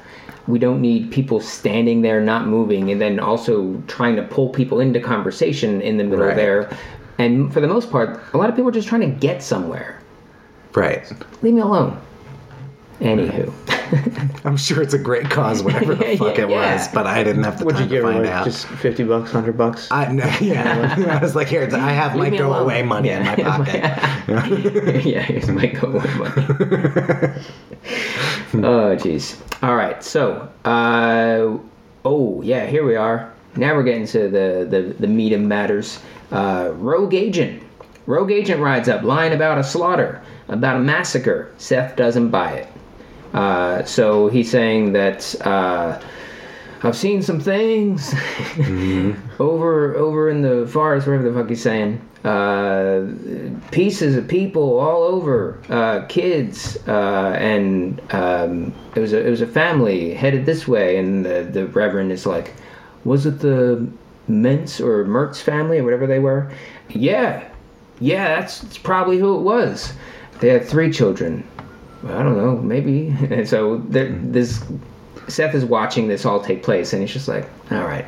We 0.46 0.58
don't 0.58 0.80
need 0.80 1.10
people 1.10 1.40
standing 1.40 2.02
there 2.02 2.20
not 2.20 2.46
moving 2.46 2.90
and 2.90 3.00
then 3.00 3.18
also 3.18 3.82
trying 3.86 4.14
to 4.16 4.22
pull 4.22 4.50
people 4.50 4.78
into 4.78 5.00
conversation 5.00 5.80
in 5.80 5.96
the 5.96 6.04
middle 6.04 6.26
Right. 6.26 6.36
there. 6.36 6.70
And 7.18 7.52
for 7.52 7.60
the 7.60 7.68
most 7.68 7.90
part, 7.90 8.20
a 8.34 8.36
lot 8.38 8.48
of 8.50 8.54
people 8.56 8.68
are 8.68 8.72
just 8.72 8.88
trying 8.88 9.00
to 9.02 9.06
get 9.26 9.42
somewhere. 9.42 10.00
Right. 10.74 11.10
Leave 11.42 11.54
me 11.54 11.60
alone. 11.60 11.96
Anywho. 13.01 13.53
I'm 14.47 14.57
sure 14.57 14.82
it's 14.82 14.95
a 14.95 14.99
great 14.99 15.28
cause, 15.30 15.62
whatever 15.62 15.95
the 15.95 16.07
Yeah, 16.12 16.16
fuck 16.16 16.38
it 16.38 16.49
yeah. 16.49 16.74
was, 16.76 16.88
but 16.88 17.07
I 17.07 17.22
didn't 17.22 17.45
have 17.45 17.59
the 17.59 17.64
What'd 17.64 17.80
you 17.80 17.86
time 17.86 17.90
to 17.90 17.95
give 17.97 18.05
her? 18.05 18.12
find 18.12 18.24
Like 18.24 18.32
out. 18.34 18.45
just 18.47 18.66
fifty 18.66 19.05
bucks, 19.05 19.30
hundred 19.30 19.57
bucks. 19.59 19.88
I, 19.90 20.11
no, 20.12 20.24
yeah. 20.40 20.95
I 21.11 21.22
was 21.22 21.34
like, 21.36 21.49
here, 21.49 21.68
I 21.72 21.90
have 21.92 22.14
my 22.16 22.22
Leave 22.24 22.32
me 22.32 22.38
go 22.38 22.49
alone. 22.49 22.62
away 22.62 22.82
money 22.82 23.11
in 23.11 23.24
my 23.24 23.36
Yeah. 23.36 23.57
pocket. 23.57 25.05
yeah, 25.05 25.22
here's 25.22 25.49
my 25.49 25.66
go 25.66 25.88
away 25.88 26.14
money. 26.14 26.32
oh, 28.55 28.97
jeez. 28.97 29.40
All 29.62 29.76
right, 29.76 30.03
so, 30.03 30.49
uh, 30.64 31.57
oh, 32.05 32.42
yeah, 32.42 32.66
here 32.66 32.84
we 32.86 32.97
are. 32.97 33.32
Now 33.57 33.74
we're 33.74 33.82
getting 33.84 34.07
to 34.09 34.28
the, 34.28 34.66
the, 34.68 34.95
the 34.99 35.07
meat 35.07 35.32
of 35.32 35.40
matters. 35.40 36.01
Uh, 36.32 36.70
Rogue 36.74 37.14
Agent. 37.14 37.62
Rogue 38.07 38.32
Agent 38.32 38.61
rides 38.61 38.88
up, 38.88 39.03
lying 39.03 39.32
about 39.32 39.59
a 39.59 39.64
slaughter, 39.64 40.20
about 40.49 40.76
a 40.76 40.80
massacre. 40.80 41.51
Seth 41.57 41.97
doesn't 41.97 42.28
buy 42.30 42.53
it. 42.53 42.68
Uh, 43.35 43.85
so 43.85 44.28
he's 44.28 44.51
saying 44.51 44.93
that 44.93 45.35
uh, 45.45 46.01
I've 46.82 46.97
seen 46.97 47.20
some 47.20 47.41
things 47.41 48.14
over 49.39 49.95
over 49.97 50.30
in 50.30 50.43
the 50.43 50.66
forest, 50.66 51.07
wherever 51.07 51.28
the 51.28 51.39
fuck 51.39 51.49
he's 51.49 51.62
saying. 51.62 52.01
Uh, 52.24 53.07
pieces 53.70 54.16
of 54.16 54.26
people 54.26 54.78
all 54.78 55.03
over, 55.03 55.61
uh, 55.68 56.07
kids, 56.07 56.78
uh, 56.89 57.37
and 57.39 58.01
um, 58.14 58.72
it 58.95 59.01
was 59.01 59.12
a 59.12 59.26
it 59.26 59.28
was 59.28 59.43
a 59.43 59.47
family 59.47 60.14
headed 60.14 60.47
this 60.47 60.66
way, 60.66 60.97
and 60.97 61.26
the 61.26 61.47
the 61.53 61.66
reverend 61.66 62.12
is 62.12 62.24
like, 62.24 62.55
was 63.05 63.26
it 63.26 63.41
the 63.41 63.87
Mentz 64.30 64.80
or 64.80 65.05
Mertz 65.05 65.43
family 65.43 65.78
or 65.78 65.85
whatever 65.85 66.07
they 66.07 66.18
were? 66.18 66.51
Yeah, 66.89 67.47
yeah, 68.01 68.41
that's, 68.41 68.61
that's 68.61 68.78
probably 68.78 69.18
who 69.18 69.37
it 69.37 69.43
was. 69.43 69.93
They 70.41 70.49
had 70.49 70.66
three 70.66 70.91
children. 70.91 71.45
I 72.07 72.22
don't 72.22 72.36
know, 72.36 72.57
maybe. 72.57 73.09
And 73.30 73.48
so 73.55 73.78
there, 73.88 74.09
this 74.11 74.62
Seth 75.28 75.55
is 75.55 75.64
watching 75.64 76.09
this 76.09 76.24
all 76.24 76.40
take 76.42 76.62
place, 76.62 76.92
and 76.92 77.00
he's 77.02 77.12
just 77.12 77.28
like, 77.28 77.48
all 77.70 77.84
right, 77.84 78.07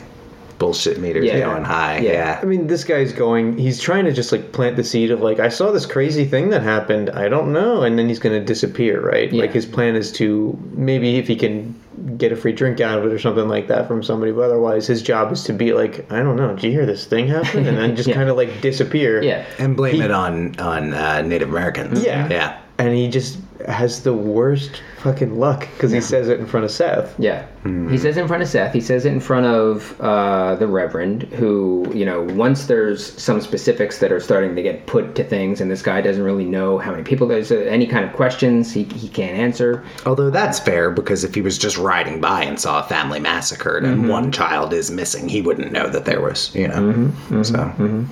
Bullshit 0.59 0.99
meters 0.99 1.27
Yeah. 1.27 1.41
going 1.41 1.65
high. 1.65 1.99
Yeah. 1.99 2.13
Yeah. 2.13 2.41
I 2.43 2.45
mean, 2.47 2.67
this 2.67 2.83
guy's 2.85 3.13
going. 3.13 3.59
He's 3.59 3.81
trying 3.81 4.05
to 4.07 4.13
just 4.13 4.33
like 4.33 4.53
plant 4.53 4.77
the 4.77 4.85
seed 4.85 5.11
of 5.11 5.21
like, 5.21 5.39
I 5.39 5.49
saw 5.51 5.71
this 5.71 5.85
crazy 5.87 6.25
thing 6.25 6.49
that 6.51 6.63
happened. 6.63 7.11
I 7.11 7.29
don't 7.29 7.53
know, 7.53 7.83
and 7.83 7.99
then 7.99 8.09
he's 8.09 8.19
going 8.19 8.39
to 8.39 8.45
disappear, 8.45 9.01
right? 9.07 9.31
Yeah. 9.33 9.43
Like 9.43 9.53
his 9.53 9.67
plan 9.67 9.97
is 9.97 10.11
to 10.13 10.59
maybe 10.73 11.17
if 11.17 11.27
he 11.29 11.37
can 11.37 11.75
get 12.19 12.33
a 12.33 12.37
free 12.37 12.53
drink 12.53 12.81
out 12.81 12.99
of 12.99 13.07
it 13.07 13.13
or 13.13 13.19
something 13.19 13.49
like 13.49 13.69
that 13.69 13.89
from 13.89 14.03
somebody, 14.03 14.31
but 14.33 14.43
otherwise 14.43 14.87
his 14.87 15.03
job 15.03 15.33
is 15.33 15.43
to 15.45 15.53
be 15.55 15.73
like, 15.73 16.11
I 16.13 16.23
don't 16.23 16.37
know, 16.37 16.55
did 16.55 16.65
you 16.65 16.71
hear 16.71 16.85
this 16.87 17.07
thing 17.07 17.27
happen? 17.27 17.67
And 17.67 17.77
then 17.79 17.97
just 18.01 18.09
Yeah. 18.09 18.15
kind 18.17 18.29
of 18.29 18.37
like 18.37 18.61
disappear. 18.61 19.23
yeah, 19.23 19.45
And 19.59 19.77
blame 19.77 19.95
He- 19.97 20.03
it 20.03 20.11
on 20.11 20.59
on 20.59 20.93
uh, 20.95 21.23
Native 21.23 21.49
Americans. 21.49 22.03
Yeah. 22.05 22.29
Yeah. 22.31 22.59
And 22.79 22.95
he 22.95 23.09
just 23.09 23.39
has 23.67 24.03
the 24.03 24.13
worst 24.13 24.83
fucking 24.99 25.39
luck 25.39 25.67
because 25.75 25.91
he 25.93 26.01
says 26.01 26.29
it 26.29 26.39
in 26.41 26.47
front 26.47 26.65
of 26.65 26.71
Seth. 26.71 27.15
yeah. 27.19 27.47
He 27.91 27.99
says 27.99 28.17
it 28.17 28.21
in 28.21 28.29
front 28.29 28.45
of 28.45 28.49
Seth. 28.49 28.73
He 28.73 28.81
says 28.81 29.05
it 29.05 29.13
in 29.13 29.19
front 29.19 29.45
of 29.47 30.01
uh, 30.01 30.55
the 30.55 30.69
Reverend, 30.69 31.25
who 31.25 31.91
you 31.93 32.05
know, 32.05 32.23
once 32.23 32.67
there's 32.67 33.21
some 33.21 33.41
specifics 33.41 33.99
that 33.99 34.13
are 34.13 34.21
starting 34.21 34.55
to 34.55 34.63
get 34.63 34.87
put 34.87 35.17
to 35.17 35.25
things, 35.25 35.61
and 35.61 35.69
this 35.69 35.83
guy 35.83 36.01
doesn't 36.01 36.23
really 36.23 36.45
know 36.45 36.79
how 36.79 36.93
many 36.93 37.03
people 37.03 37.27
there's 37.27 37.51
uh, 37.51 37.57
any 37.57 37.87
kind 37.89 38.05
of 38.05 38.13
questions 38.13 38.73
he 38.73 38.85
he 38.85 39.09
can't 39.09 39.37
answer. 39.37 39.83
Although 40.05 40.31
that's 40.31 40.61
fair 40.61 40.91
because 40.93 41.25
if 41.25 41.35
he 41.35 41.41
was 41.41 41.59
just 41.59 41.77
riding 41.77 42.21
by 42.21 42.45
and 42.45 42.61
saw 42.61 42.79
a 42.81 42.85
family 42.85 43.19
massacred 43.19 43.83
and 43.85 43.97
Mm-hmm. 44.03 44.09
one 44.11 44.31
child 44.31 44.73
is 44.73 44.91
missing, 44.93 45.29
he 45.29 45.41
wouldn't 45.41 45.73
know 45.73 45.89
that 45.89 46.05
there 46.05 46.21
was, 46.21 46.55
you 46.55 46.69
know. 46.69 46.75
Mm-hmm. 46.93 47.43
So 47.43 48.07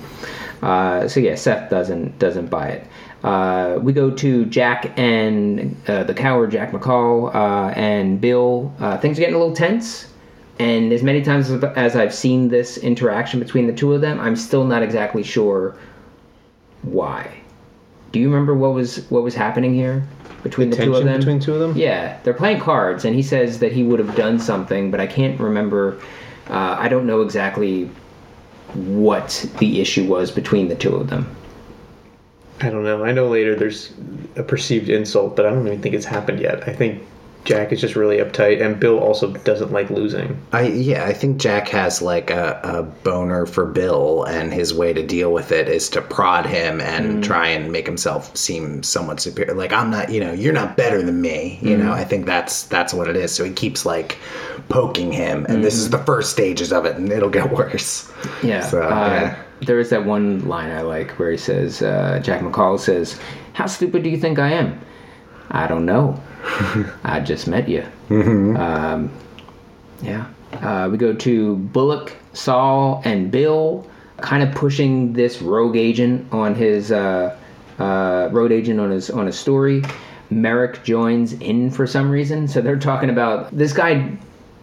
Uh, 0.61 1.07
so 1.07 1.19
yeah, 1.19 1.35
Seth 1.35 1.69
doesn't 1.69 2.17
doesn't 2.19 2.47
buy 2.49 2.67
it. 2.69 2.87
Uh, 3.25 3.79
we 3.81 3.91
go 3.91 4.11
to 4.11 4.45
Jack 4.45 4.93
and 4.99 5.75
uh, 5.87 6.03
the 6.03 6.13
coward 6.13 6.51
Jack 6.51 6.71
McCall 6.71 7.33
uh, 7.33 7.71
and 7.71 8.21
Bill. 8.21 8.71
Uh, 8.79 8.99
things 8.99 9.17
are 9.17 9.21
getting 9.21 9.33
a 9.33 9.39
little 9.39 9.55
tense, 9.55 10.13
and 10.59 10.93
as 10.93 11.01
many 11.01 11.23
times 11.23 11.49
as, 11.49 11.95
I've 11.95 12.13
seen 12.13 12.49
this 12.49 12.77
interaction 12.77 13.39
between 13.39 13.65
the 13.65 13.73
two 13.73 13.93
of 13.93 14.01
them, 14.01 14.19
I'm 14.19 14.35
still 14.35 14.63
not 14.63 14.83
exactly 14.83 15.23
sure 15.23 15.75
why. 16.83 17.41
Do 18.11 18.19
you 18.19 18.27
remember 18.27 18.53
what 18.53 18.75
was 18.75 19.09
what 19.09 19.23
was 19.23 19.33
happening 19.33 19.73
here 19.73 20.07
between 20.43 20.69
the, 20.69 20.75
two 20.75 20.93
of 20.93 21.03
them? 21.03 21.17
between 21.17 21.39
two 21.39 21.55
of 21.55 21.59
them. 21.61 21.75
Yeah, 21.75 22.19
they're 22.21 22.35
playing 22.35 22.59
cards, 22.59 23.05
and 23.05 23.15
he 23.15 23.23
says 23.23 23.57
that 23.57 23.71
he 23.71 23.81
would 23.81 23.97
have 23.97 24.15
done 24.15 24.37
something, 24.37 24.91
but 24.91 24.99
I 24.99 25.07
can't 25.07 25.39
remember. 25.39 25.99
Uh, 26.47 26.75
I 26.77 26.87
don't 26.89 27.07
know 27.07 27.21
exactly 27.21 27.89
what 28.75 29.49
the 29.57 29.81
issue 29.81 30.05
was 30.05 30.29
between 30.29 30.67
the 30.67 30.75
two 30.75 30.95
of 30.95 31.09
them. 31.09 31.35
I 32.61 32.69
don't 32.69 32.83
know. 32.83 33.03
I 33.03 33.11
know 33.11 33.27
later 33.27 33.55
there's 33.55 33.91
a 34.35 34.43
perceived 34.43 34.89
insult, 34.89 35.35
but 35.35 35.45
I 35.45 35.49
don't 35.49 35.67
even 35.67 35.81
think 35.81 35.95
it's 35.95 36.05
happened 36.05 36.39
yet. 36.39 36.67
I 36.67 36.73
think 36.73 37.03
Jack 37.45 37.71
is 37.71 37.79
just 37.79 37.95
really 37.95 38.17
uptight, 38.17 38.63
and 38.63 38.79
Bill 38.79 38.97
also 38.97 39.31
doesn't 39.31 39.71
like 39.71 39.89
losing. 39.91 40.41
I 40.51 40.67
yeah, 40.67 41.05
I 41.05 41.13
think 41.13 41.37
Jack 41.37 41.67
has 41.69 42.01
like 42.01 42.31
a, 42.31 42.59
a 42.63 42.83
boner 42.83 43.45
for 43.45 43.65
Bill, 43.65 44.23
and 44.23 44.51
his 44.51 44.73
way 44.73 44.93
to 44.93 45.05
deal 45.05 45.31
with 45.31 45.51
it 45.51 45.69
is 45.69 45.87
to 45.91 46.01
prod 46.01 46.45
him 46.45 46.81
and 46.81 47.17
mm. 47.17 47.23
try 47.23 47.47
and 47.47 47.71
make 47.71 47.85
himself 47.85 48.35
seem 48.35 48.81
somewhat 48.81 49.19
superior. 49.19 49.53
Like 49.53 49.71
I'm 49.71 49.91
not, 49.91 50.11
you 50.11 50.19
know, 50.19 50.33
you're 50.33 50.53
not 50.53 50.75
better 50.75 51.03
than 51.03 51.21
me. 51.21 51.59
You 51.61 51.77
mm. 51.77 51.83
know, 51.83 51.91
I 51.91 52.03
think 52.03 52.25
that's 52.25 52.63
that's 52.63 52.93
what 52.93 53.07
it 53.07 53.15
is. 53.15 53.31
So 53.31 53.43
he 53.43 53.51
keeps 53.51 53.85
like 53.85 54.17
poking 54.67 55.11
him, 55.11 55.45
and 55.47 55.63
this 55.63 55.75
mm. 55.75 55.79
is 55.79 55.89
the 55.91 55.99
first 55.99 56.31
stages 56.31 56.73
of 56.73 56.85
it, 56.85 56.95
and 56.95 57.11
it'll 57.11 57.29
get 57.29 57.51
worse. 57.55 58.11
Yeah. 58.43 58.61
So, 58.61 58.81
uh, 58.81 58.89
yeah. 58.89 59.43
There 59.61 59.79
is 59.79 59.89
that 59.89 60.05
one 60.05 60.47
line 60.47 60.71
I 60.71 60.81
like 60.81 61.11
where 61.11 61.31
he 61.31 61.37
says, 61.37 61.81
uh, 61.81 62.19
Jack 62.23 62.41
McCall 62.41 62.79
says, 62.79 63.19
How 63.53 63.67
stupid 63.67 64.03
do 64.03 64.09
you 64.09 64.17
think 64.17 64.37
I 64.39 64.51
am? 64.51 64.79
I 65.51 65.67
don't 65.67 65.85
know. 65.85 66.21
I 67.03 67.21
just 67.21 67.47
met 67.47 67.67
you. 67.69 67.85
Um, 68.09 69.11
yeah. 70.01 70.27
Uh, 70.53 70.89
we 70.91 70.97
go 70.97 71.13
to 71.13 71.55
Bullock, 71.55 72.15
Saul, 72.33 73.01
and 73.05 73.31
Bill, 73.31 73.87
kind 74.17 74.43
of 74.43 74.53
pushing 74.55 75.13
this 75.13 75.41
rogue 75.41 75.75
agent 75.75 76.31
on 76.31 76.55
his 76.55 76.91
uh, 76.91 77.37
uh, 77.79 78.29
road 78.31 78.51
agent 78.51 78.79
on 78.79 78.91
his 78.91 79.09
on 79.09 79.25
his 79.25 79.37
story. 79.37 79.83
Merrick 80.29 80.83
joins 80.83 81.33
in 81.33 81.69
for 81.69 81.85
some 81.85 82.09
reason, 82.09 82.47
so 82.47 82.61
they're 82.61 82.79
talking 82.79 83.09
about 83.09 83.55
this 83.55 83.73
guy 83.73 84.17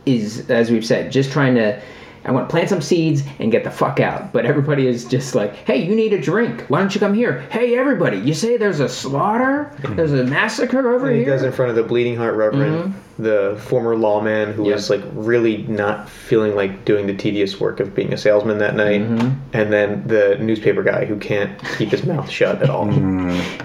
is, 0.06 0.50
as 0.50 0.70
we've 0.70 0.86
said, 0.86 1.12
just 1.12 1.30
trying 1.30 1.54
to. 1.54 1.80
I 2.24 2.30
want 2.30 2.48
to 2.48 2.50
plant 2.52 2.68
some 2.68 2.80
seeds 2.80 3.22
and 3.38 3.50
get 3.50 3.64
the 3.64 3.70
fuck 3.70 3.98
out. 4.00 4.32
But 4.32 4.46
everybody 4.46 4.86
is 4.86 5.04
just 5.04 5.34
like, 5.34 5.54
hey, 5.66 5.84
you 5.84 5.94
need 5.94 6.12
a 6.12 6.20
drink. 6.20 6.62
Why 6.68 6.78
don't 6.78 6.94
you 6.94 7.00
come 7.00 7.14
here? 7.14 7.40
Hey, 7.50 7.76
everybody, 7.76 8.18
you 8.18 8.32
say 8.34 8.56
there's 8.56 8.80
a 8.80 8.88
slaughter? 8.88 9.74
Mm-hmm. 9.78 9.96
There's 9.96 10.12
a 10.12 10.24
massacre 10.24 10.92
over 10.94 11.08
And 11.08 11.16
he 11.16 11.24
here? 11.24 11.32
does 11.32 11.42
in 11.42 11.52
front 11.52 11.70
of 11.70 11.76
the 11.76 11.82
Bleeding 11.82 12.16
Heart 12.16 12.34
Reverend, 12.36 12.94
mm-hmm. 12.94 13.22
the 13.22 13.60
former 13.64 13.96
lawman 13.96 14.52
who 14.52 14.66
Yep. 14.66 14.74
was 14.74 14.90
like 14.90 15.02
really 15.14 15.58
not 15.64 16.08
feeling 16.08 16.54
like 16.54 16.84
doing 16.84 17.06
the 17.06 17.14
tedious 17.14 17.58
work 17.58 17.80
of 17.80 17.94
being 17.94 18.12
a 18.12 18.16
salesman 18.16 18.58
that 18.58 18.76
night, 18.76 19.00
mm-hmm. 19.00 19.38
and 19.52 19.72
then 19.72 20.06
the 20.06 20.36
newspaper 20.40 20.82
guy 20.82 21.04
who 21.04 21.18
can't 21.18 21.60
keep 21.76 21.90
his 21.90 22.04
mouth 22.04 22.30
shut 22.38 22.62
at 22.62 22.70
all. 22.70 22.86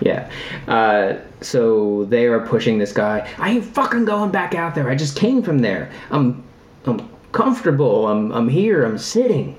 Yeah. 0.01 0.30
Uh, 0.68 1.16
so 1.41 2.05
they 2.05 2.26
are 2.26 2.39
pushing 2.39 2.80
this 2.80 2.91
guy. 2.91 3.30
I 3.38 3.51
ain't 3.51 3.66
fucking 3.66 4.05
going 4.05 4.32
back 4.32 4.55
out 4.55 4.74
there. 4.74 4.89
I 4.89 4.95
just 4.95 5.16
came 5.16 5.43
from 5.43 5.60
there. 5.60 5.91
I'm, 6.10 6.43
I'm 6.86 7.08
comfortable. 7.32 8.08
I'm, 8.08 8.32
I'm 8.32 8.50
here. 8.50 8.84
I'm 8.86 8.98
sitting. 8.98 9.56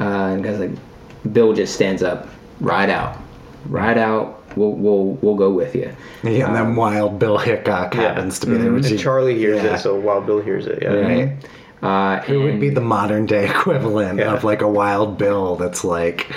Uh, 0.00 0.04
and 0.34 0.44
guy's 0.44 0.58
like, 0.58 0.70
Bill 1.32 1.52
just 1.52 1.74
stands 1.74 2.02
up. 2.02 2.28
Ride 2.60 2.90
out. 2.90 3.18
Ride 3.66 3.98
out. 3.98 4.42
We'll, 4.56 4.72
we'll, 4.72 5.04
we'll 5.20 5.34
go 5.34 5.50
with 5.52 5.74
you. 5.74 5.94
Yeah, 6.22 6.46
and 6.46 6.56
then 6.56 6.76
Wild 6.76 7.18
Bill 7.18 7.36
Hickok 7.36 7.92
happens 7.94 8.38
to 8.40 8.46
be 8.46 8.56
there. 8.56 8.72
Which 8.72 8.90
And 8.90 8.98
Charlie 8.98 9.36
hears 9.36 9.62
yeah. 9.62 9.74
it, 9.74 9.78
so 9.80 9.94
Wild 9.98 10.24
Bill 10.24 10.40
hears 10.40 10.66
it. 10.66 10.78
Yeah. 10.82 10.88
Right. 10.94 11.36
Uh, 11.82 12.22
Who 12.22 12.42
would 12.44 12.58
be 12.58 12.70
the 12.70 12.80
modern 12.80 13.26
day 13.26 13.50
equivalent 13.50 14.18
Yeah. 14.18 14.32
of 14.34 14.44
like 14.44 14.62
a 14.62 14.68
Wild 14.68 15.18
Bill 15.18 15.56
that's 15.56 15.84
like, 15.84 16.32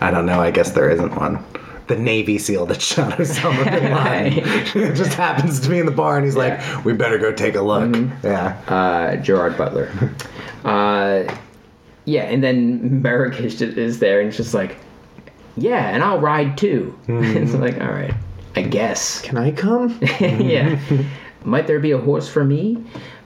I 0.00 0.10
don't 0.10 0.26
know, 0.26 0.40
I 0.40 0.50
guess 0.50 0.72
there 0.72 0.90
isn't 0.90 1.14
one. 1.14 1.44
The 1.88 1.96
Navy 1.96 2.38
SEAL 2.38 2.66
that 2.66 2.80
shot 2.80 3.18
Osama 3.18 3.64
bin 3.64 3.92
Laden. 4.74 4.82
it 4.82 4.94
just 4.94 5.14
happens 5.14 5.60
to 5.60 5.68
be 5.68 5.78
in 5.78 5.86
the 5.86 5.92
bar 5.92 6.16
and 6.16 6.24
he's 6.24 6.36
like, 6.36 6.84
we 6.84 6.92
better 6.92 7.18
go 7.18 7.32
take 7.32 7.54
a 7.54 7.62
look. 7.62 7.94
Yeah. 8.22 8.60
uh, 8.68 9.16
Gerard 9.16 9.56
Butler. 9.58 9.90
uh, 10.64 11.24
yeah, 12.04 12.22
and 12.22 12.42
then 12.42 13.02
Merrick 13.02 13.38
is, 13.40 13.98
there 13.98 14.20
and 14.20 14.28
it's 14.28 14.36
just 14.36 14.54
like, 14.54 14.76
yeah, 15.56 15.88
and 15.88 16.02
I'll 16.02 16.20
ride 16.20 16.56
too. 16.56 16.98
it's 17.08 17.52
like, 17.54 17.80
all 17.80 17.92
right, 17.92 18.14
I 18.56 18.62
guess. 18.62 19.20
Can 19.20 19.36
I 19.36 19.50
come? 19.50 19.98
yeah. 20.20 20.78
Might 21.44 21.66
there 21.66 21.80
be 21.80 21.90
a 21.90 21.98
horse 21.98 22.28
for 22.28 22.44
me? 22.44 22.82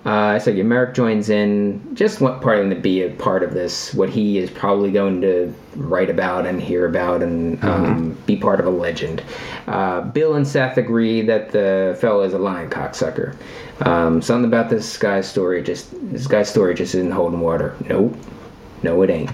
Uh, 0.06 0.38
so 0.38 0.52
yeah, 0.52 0.62
Merrick 0.62 0.94
joins 0.94 1.28
in, 1.28 1.82
just 1.96 2.20
want 2.20 2.40
parting 2.40 2.70
to 2.70 2.76
be 2.76 3.02
a 3.02 3.10
part 3.10 3.42
of 3.42 3.54
this, 3.54 3.92
what 3.92 4.08
he 4.08 4.38
is 4.38 4.48
probably 4.52 4.92
going 4.92 5.20
to 5.20 5.52
write 5.74 6.08
about 6.08 6.46
and 6.46 6.62
hear 6.62 6.86
about 6.86 7.24
and 7.24 7.62
um, 7.64 8.12
be 8.24 8.36
part 8.36 8.60
of 8.60 8.66
a 8.66 8.70
legend. 8.70 9.20
Uh, 9.66 10.02
Bill 10.02 10.36
and 10.36 10.46
Seth 10.46 10.78
agree 10.78 11.22
that 11.22 11.50
the 11.50 11.98
fellow 12.00 12.22
is 12.22 12.34
a 12.34 12.38
lying 12.38 12.70
cocksucker. 12.70 13.36
Um, 13.80 14.22
something 14.22 14.46
about 14.46 14.70
this 14.70 14.96
guy's 14.96 15.28
story 15.28 15.60
just 15.60 15.90
this 16.12 16.28
guy's 16.28 16.48
story 16.48 16.74
just 16.76 16.94
isn't 16.94 17.10
holding 17.10 17.40
water. 17.40 17.74
Nope, 17.88 18.16
no, 18.84 19.02
it 19.02 19.10
ain't. 19.10 19.30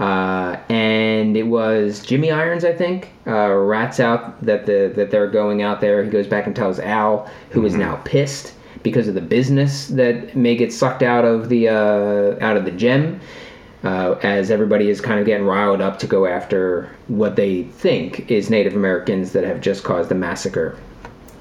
Uh, 0.00 0.56
and 0.68 1.36
it 1.36 1.44
was 1.44 2.04
Jimmy 2.04 2.32
Irons, 2.32 2.64
I 2.64 2.72
think, 2.72 3.10
uh, 3.28 3.54
rats 3.54 4.00
out 4.00 4.44
that 4.44 4.66
the 4.66 4.92
that 4.96 5.12
they're 5.12 5.30
going 5.30 5.62
out 5.62 5.80
there. 5.80 6.02
He 6.02 6.10
goes 6.10 6.26
back 6.26 6.46
and 6.46 6.56
tells 6.56 6.80
Al, 6.80 7.30
who 7.50 7.64
is 7.64 7.74
now 7.74 7.96
pissed 8.04 8.54
because 8.88 9.08
of 9.08 9.14
the 9.14 9.20
business 9.20 9.88
that 9.88 10.36
may 10.36 10.56
get 10.56 10.72
sucked 10.72 11.02
out 11.02 11.24
of 11.24 11.48
the 11.48 11.68
uh, 11.68 12.44
out 12.44 12.56
of 12.56 12.64
the 12.64 12.70
Gem. 12.70 13.20
Uh, 13.84 14.18
as 14.24 14.50
everybody 14.50 14.90
is 14.90 15.00
kind 15.00 15.20
of 15.20 15.26
getting 15.26 15.46
riled 15.46 15.80
up 15.80 16.00
to 16.00 16.06
go 16.08 16.26
after 16.26 16.90
what 17.06 17.36
they 17.36 17.62
think 17.62 18.28
is 18.28 18.50
Native 18.50 18.74
Americans 18.74 19.30
that 19.32 19.44
have 19.44 19.60
just 19.60 19.84
caused 19.84 20.10
a 20.10 20.16
massacre. 20.16 20.76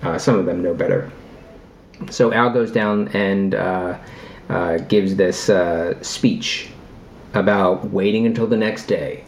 Uh, 0.03 0.19
some 0.19 0.37
of 0.37 0.45
them 0.45 0.61
know 0.61 0.75
better. 0.75 1.11
So 2.11 2.31
Al 2.31 2.51
goes 2.51 2.71
down 2.71 3.07
and 3.09 3.55
uh, 3.55 3.97
uh, 4.49 4.77
gives 4.77 5.15
this 5.15 5.49
uh, 5.49 6.01
speech 6.03 6.69
about 7.33 7.89
waiting 7.89 8.25
until 8.25 8.47
the 8.47 8.57
next 8.57 8.85
day. 8.85 9.23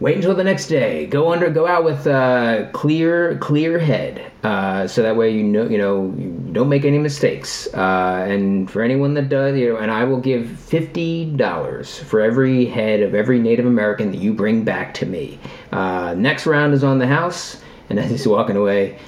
Wait 0.00 0.16
until 0.16 0.34
the 0.34 0.44
next 0.44 0.68
day. 0.68 1.06
Go 1.06 1.32
under, 1.32 1.50
go 1.50 1.66
out 1.66 1.84
with 1.84 2.06
a 2.06 2.70
clear, 2.72 3.36
clear 3.38 3.78
head, 3.78 4.30
uh, 4.44 4.86
so 4.86 5.02
that 5.02 5.16
way 5.16 5.30
you 5.30 5.42
know, 5.42 5.64
you 5.68 5.78
know, 5.78 6.14
you 6.16 6.30
don't 6.52 6.68
make 6.68 6.84
any 6.84 6.98
mistakes. 6.98 7.68
Uh, 7.74 8.24
and 8.28 8.70
for 8.70 8.82
anyone 8.82 9.14
that 9.14 9.28
does, 9.28 9.56
you 9.56 9.72
know, 9.72 9.76
and 9.76 9.90
I 9.90 10.04
will 10.04 10.20
give 10.20 10.48
fifty 10.48 11.24
dollars 11.24 11.98
for 11.98 12.20
every 12.20 12.66
head 12.66 13.00
of 13.00 13.14
every 13.14 13.38
Native 13.38 13.66
American 13.66 14.10
that 14.12 14.18
you 14.18 14.32
bring 14.32 14.64
back 14.64 14.94
to 14.94 15.06
me. 15.06 15.38
Uh, 15.72 16.14
next 16.16 16.46
round 16.46 16.74
is 16.74 16.84
on 16.84 16.98
the 16.98 17.06
house, 17.06 17.60
and 17.90 17.98
as 17.98 18.10
he's 18.10 18.26
walking 18.26 18.56
away. 18.56 18.98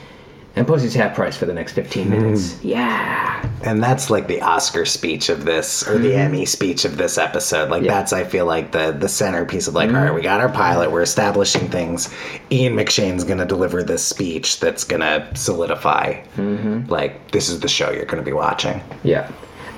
And 0.57 0.67
Pussy's 0.67 0.95
half 0.95 1.15
price 1.15 1.37
for 1.37 1.47
the 1.47 1.53
next 1.53 1.73
15 1.75 2.05
hmm. 2.05 2.11
minutes. 2.11 2.63
Yeah. 2.63 3.49
And 3.63 3.83
that's 3.83 4.11
like 4.11 4.27
the 4.27 4.41
Oscar 4.43 4.85
speech 4.85 5.29
of 5.29 5.45
this, 5.45 5.87
or 5.87 5.99
the 5.99 6.13
hmm. 6.13 6.19
Emmy 6.19 6.45
speech 6.45 6.85
of 6.85 6.97
this 6.97 7.19
episode. 7.19 7.71
Like 7.71 7.83
Yeah. 7.83 7.95
that's, 7.95 8.13
I 8.13 8.25
feel 8.25 8.47
like 8.47 8.73
the 8.73 8.93
the 8.93 9.09
centerpiece 9.09 9.69
of 9.69 9.75
like, 9.75 9.91
hmm. 9.91 9.97
all 9.97 10.03
right, 10.03 10.15
we 10.15 10.23
got 10.23 10.41
our 10.41 10.49
pilot, 10.49 10.91
we're 10.91 11.03
establishing 11.03 11.69
things. 11.69 12.13
Ian 12.51 12.75
McShane's 12.75 13.25
gonna 13.25 13.47
deliver 13.47 13.83
this 13.83 14.05
speech 14.05 14.61
that's 14.61 14.83
gonna 14.85 15.29
solidify, 15.35 16.15
mm-hmm. 16.37 16.91
like 16.91 17.31
this 17.31 17.49
is 17.49 17.61
the 17.61 17.69
show 17.69 17.91
you're 17.91 18.07
gonna 18.07 18.23
be 18.23 18.33
watching. 18.33 18.81
Yeah. 19.05 19.31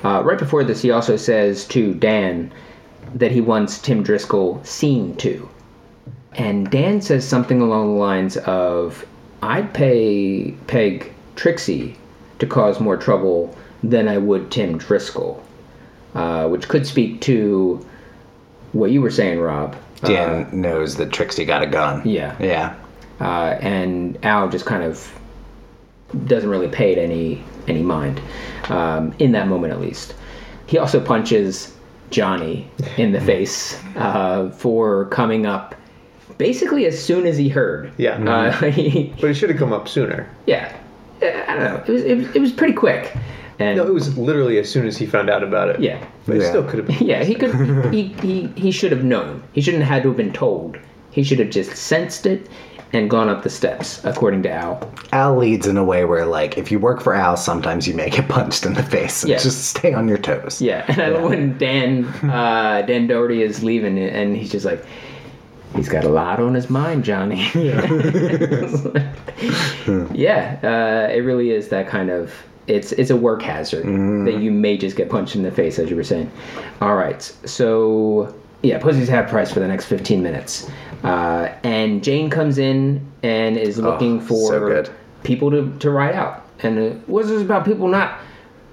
Uh, 0.03 0.21
right 0.23 0.39
before 0.39 0.63
this, 0.63 0.81
he 0.81 0.91
also 0.91 1.15
says 1.15 1.65
to 1.67 1.93
Dan 1.93 2.51
that 3.15 3.31
he 3.31 3.41
wants 3.41 3.79
Tim 3.79 4.03
Driscoll 4.03 4.61
seen 4.63 5.15
to. 5.17 5.49
And 6.35 6.69
Dan 6.69 7.01
says 7.01 7.27
something 7.27 7.61
along 7.61 7.93
the 7.93 7.99
lines 7.99 8.37
of, 8.37 9.05
I'd 9.43 9.73
pay 9.73 10.51
Peg 10.67 11.11
Trixie 11.35 11.95
to 12.39 12.47
cause 12.47 12.79
more 12.79 12.97
trouble 12.97 13.55
than 13.83 14.07
I 14.07 14.17
would 14.17 14.49
Tim 14.51 14.77
Driscoll. 14.77 15.43
Uh, 16.15 16.47
which 16.47 16.67
could 16.67 16.85
speak 16.85 17.21
to 17.21 17.83
what 18.73 18.91
you 18.91 19.01
were 19.01 19.09
saying, 19.11 19.39
Rob. 19.39 19.75
Dan 20.01 20.47
knows 20.51 20.95
that 20.97 21.11
Trixie 21.11 21.43
got 21.45 21.63
a 21.63 21.65
gun. 21.67 22.01
Yeah. 22.07 22.35
Yeah. 22.39 22.75
uh, 23.19 23.57
and 23.61 24.17
Al 24.23 24.47
just 24.49 24.65
kind 24.65 24.83
of 24.83 25.11
doesn't 26.27 26.49
really 26.49 26.67
pay 26.67 26.91
it 26.91 26.97
any 26.99 27.43
any 27.67 27.81
mind 27.81 28.21
um, 28.69 29.13
in 29.19 29.31
that 29.31 29.47
moment, 29.47 29.73
at 29.73 29.79
least. 29.81 30.13
He 30.67 30.77
also 30.77 30.99
punches 31.03 31.75
Johnny 32.11 32.69
in 32.97 33.11
the 33.11 33.21
face 33.31 33.79
uh, 33.95 34.49
for 34.51 35.05
coming 35.05 35.45
up 35.45 35.73
basically 36.37 36.85
as 36.85 37.01
soon 37.01 37.25
as 37.25 37.37
he 37.37 37.49
heard. 37.49 37.91
Yeah. 37.97 38.17
Uh, 38.23 38.51
he, 38.71 39.13
But 39.21 39.29
it 39.31 39.33
should 39.35 39.49
have 39.49 39.59
come 39.59 39.73
up 39.73 39.87
sooner. 39.87 40.29
yeah. 40.45 40.75
Uh, 41.21 41.27
I 41.47 41.55
don't 41.55 41.63
know. 41.63 41.83
It 41.87 41.91
was, 41.91 42.03
it 42.03 42.17
was, 42.17 42.35
it 42.35 42.39
was 42.41 42.51
pretty 42.51 42.73
quick. 42.73 43.15
And 43.59 43.77
No, 43.77 43.85
it 43.85 43.93
was 43.93 44.17
literally 44.17 44.57
as 44.57 44.69
soon 44.69 44.85
as 44.87 44.97
he 44.97 45.05
found 45.05 45.29
out 45.29 45.43
about 45.43 45.69
it. 45.69 45.79
yeah. 45.79 46.03
But 46.25 46.37
it 46.37 46.47
still 46.47 46.63
could 46.63 46.79
have 46.79 46.87
been. 46.87 46.97
Yeah, 47.07 47.23
he 47.23 47.35
could. 47.35 47.53
he, 47.93 48.07
he 48.21 48.47
he 48.55 48.71
should 48.71 48.91
have 48.91 49.03
known. 49.03 49.43
He 49.53 49.61
shouldn't 49.61 49.83
have 49.83 49.93
had 49.93 50.03
to 50.03 50.09
have 50.09 50.17
been 50.17 50.33
told. 50.33 50.77
He 51.11 51.23
should 51.23 51.37
have 51.39 51.51
just 51.51 51.75
sensed 51.75 52.25
it 52.25 52.49
and 52.93 53.09
gone 53.09 53.29
up 53.29 53.41
the 53.43 53.49
steps, 53.49 54.03
according 54.03 54.43
to 54.43 54.51
Al. 54.51 54.91
Al 55.13 55.35
leads 55.37 55.65
in 55.67 55.77
a 55.77 55.83
way 55.83 56.05
where, 56.05 56.25
like, 56.25 56.57
if 56.59 56.71
you 56.71 56.77
work 56.79 57.01
for 57.01 57.13
Al, 57.15 57.35
sometimes 57.37 57.87
you 57.87 57.93
may 57.95 58.09
get 58.09 58.27
punched 58.29 58.65
in 58.65 58.73
the 58.73 58.83
face. 58.83 59.23
And 59.23 59.31
Yeah. 59.31 59.37
Just 59.39 59.65
stay 59.65 59.93
on 59.93 60.07
your 60.07 60.17
toes. 60.19 60.61
Yeah, 60.61 60.85
and 60.87 60.99
I 61.01 61.09
love 61.09 61.29
when 61.29 61.57
Dan 61.57 62.05
uh, 62.29 62.81
Dan 62.85 63.07
Dority 63.07 63.41
is 63.41 63.63
leaving, 63.63 63.97
and 63.99 64.35
he's 64.35 64.51
just 64.51 64.65
like, 64.65 64.83
he's 65.75 65.89
got 65.89 66.03
a 66.03 66.09
lot 66.09 66.39
on 66.39 66.53
his 66.53 66.69
mind, 66.69 67.03
Johnny. 67.03 67.49
Yeah, 70.13 70.57
uh, 70.63 71.11
it 71.11 71.19
really 71.19 71.51
is 71.51 71.69
that 71.69 71.87
kind 71.87 72.09
of. 72.09 72.33
It's 72.67 72.93
it's 72.93 73.09
a 73.09 73.17
work 73.17 73.41
hazard 73.41 73.83
that 74.25 74.39
you 74.39 74.49
may 74.49 74.77
just 74.77 74.95
get 74.95 75.09
punched 75.09 75.35
in 75.35 75.43
the 75.43 75.51
face, 75.51 75.77
as 75.79 75.89
you 75.89 75.97
were 75.97 76.03
saying. 76.03 76.31
All 76.79 76.95
right, 76.95 77.21
so 77.21 78.33
yeah, 78.61 78.79
Pussy's 78.79 79.09
half 79.09 79.29
price 79.29 79.51
for 79.51 79.59
the 79.59 79.67
next 79.67 79.85
fifteen 79.85 80.23
minutes, 80.23 80.69
uh, 81.03 81.49
and 81.63 82.01
Jane 82.01 82.29
comes 82.29 82.57
in 82.57 83.05
and 83.21 83.57
is 83.57 83.77
looking 83.77 84.21
for 84.21 84.85
so 84.85 84.93
people 85.23 85.51
to, 85.51 85.77
to 85.79 85.89
ride 85.89 86.15
out. 86.15 86.47
And 86.59 86.79
uh, 86.79 86.95
what's 87.07 87.27
this 87.27 87.41
about 87.41 87.65
people 87.65 87.89
not 87.89 88.19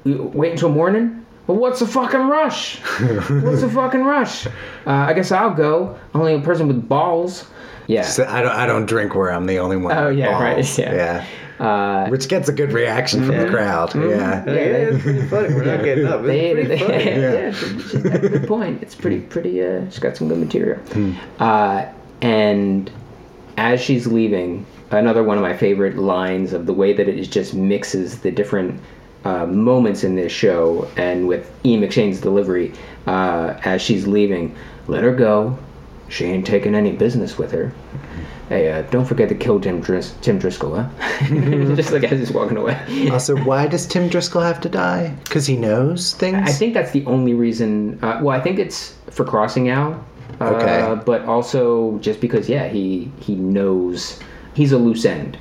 wait 0.04 0.52
until 0.52 0.68
morning? 0.68 1.19
Well, 1.50 1.58
what's 1.58 1.80
the 1.80 1.86
fucking 1.88 2.28
rush? 2.28 2.78
what's 2.78 3.60
the 3.62 3.70
fucking 3.74 4.04
rush? 4.04 4.46
Uh, 4.46 4.50
I 4.86 5.14
guess 5.14 5.32
I'll 5.32 5.52
go. 5.52 5.98
Only 6.14 6.34
a 6.34 6.40
person 6.40 6.68
with 6.68 6.88
balls. 6.88 7.44
Yeah. 7.88 8.02
So 8.02 8.24
I 8.24 8.40
don't. 8.40 8.52
I 8.52 8.66
don't 8.66 8.86
drink 8.86 9.16
where 9.16 9.32
I'm 9.32 9.46
the 9.46 9.58
only 9.58 9.76
one. 9.76 9.96
Oh, 9.96 10.10
with 10.10 10.18
yeah, 10.18 10.40
right, 10.40 10.78
yeah. 10.78 11.24
Yeah. 11.58 11.64
Uh, 11.66 12.08
Which 12.08 12.28
gets 12.28 12.48
a 12.48 12.52
good 12.52 12.70
reaction 12.70 13.26
from 13.26 13.36
the 13.36 13.48
crowd. 13.48 13.92
Yeah. 13.96 14.44
Yeah, 14.46 14.52
it's 14.52 15.02
pretty 15.02 15.22
funny. 15.26 15.52
We're 15.52 15.64
not 15.64 15.82
getting 15.84 16.06
up. 16.06 16.20
It's 16.20 16.26
they, 16.28 16.52
pretty 16.52 16.78
funny. 16.78 17.04
yeah, 17.04 17.52
she's 17.52 17.94
got 17.94 18.24
a 18.24 18.28
good 18.28 18.46
point. 18.46 18.80
It's 18.80 18.94
pretty, 18.94 19.18
pretty. 19.18 19.60
Uh, 19.60 19.86
she's 19.86 19.98
got 19.98 20.16
some 20.16 20.28
good 20.28 20.38
material. 20.38 20.80
Uh, 21.40 21.86
and 22.22 22.92
as 23.56 23.80
she's 23.80 24.06
leaving, 24.06 24.64
another 24.92 25.24
one 25.24 25.36
of 25.36 25.42
my 25.42 25.56
favorite 25.56 25.96
lines 25.96 26.52
of 26.52 26.66
the 26.66 26.72
way 26.72 26.92
that 26.92 27.08
it 27.08 27.20
just 27.24 27.54
mixes 27.54 28.20
the 28.20 28.30
different 28.30 28.80
uh, 29.24 29.46
moments 29.46 30.04
in 30.04 30.14
this 30.16 30.32
show, 30.32 30.88
and 30.96 31.28
with 31.28 31.50
E. 31.64 31.76
McShane's 31.76 32.20
delivery 32.20 32.72
uh, 33.06 33.58
as 33.64 33.82
she's 33.82 34.06
leaving, 34.06 34.54
let 34.88 35.02
her 35.04 35.14
go. 35.14 35.58
She 36.08 36.24
ain't 36.24 36.46
taking 36.46 36.74
any 36.74 36.92
business 36.92 37.38
with 37.38 37.52
her. 37.52 37.72
Hey, 38.48 38.72
uh, 38.72 38.82
don't 38.90 39.04
forget 39.04 39.28
to 39.28 39.34
kill 39.36 39.60
Tim, 39.60 39.80
Dris- 39.80 40.14
Tim 40.22 40.38
Driscoll, 40.40 40.74
huh? 40.74 40.88
just 41.76 41.92
like 41.92 42.02
as 42.04 42.18
he's 42.18 42.32
walking 42.32 42.56
away. 42.56 43.08
Also, 43.12 43.36
why 43.44 43.68
does 43.68 43.86
Tim 43.86 44.08
Driscoll 44.08 44.42
have 44.42 44.60
to 44.62 44.68
die? 44.68 45.14
Because 45.22 45.46
he 45.46 45.56
knows 45.56 46.14
things. 46.14 46.36
I 46.36 46.50
think 46.52 46.74
that's 46.74 46.90
the 46.90 47.06
only 47.06 47.32
reason. 47.34 48.02
Uh, 48.02 48.18
well, 48.22 48.36
I 48.36 48.40
think 48.40 48.58
it's 48.58 48.96
for 49.10 49.24
crossing 49.24 49.68
out. 49.68 49.94
Uh, 50.40 50.46
Okay. 50.54 51.00
But 51.06 51.26
also 51.26 51.98
just 51.98 52.20
because, 52.20 52.48
yeah, 52.48 52.66
he 52.68 53.12
he 53.20 53.36
knows 53.36 54.18
he's 54.54 54.72
a 54.72 54.78
loose 54.78 55.04
end, 55.04 55.38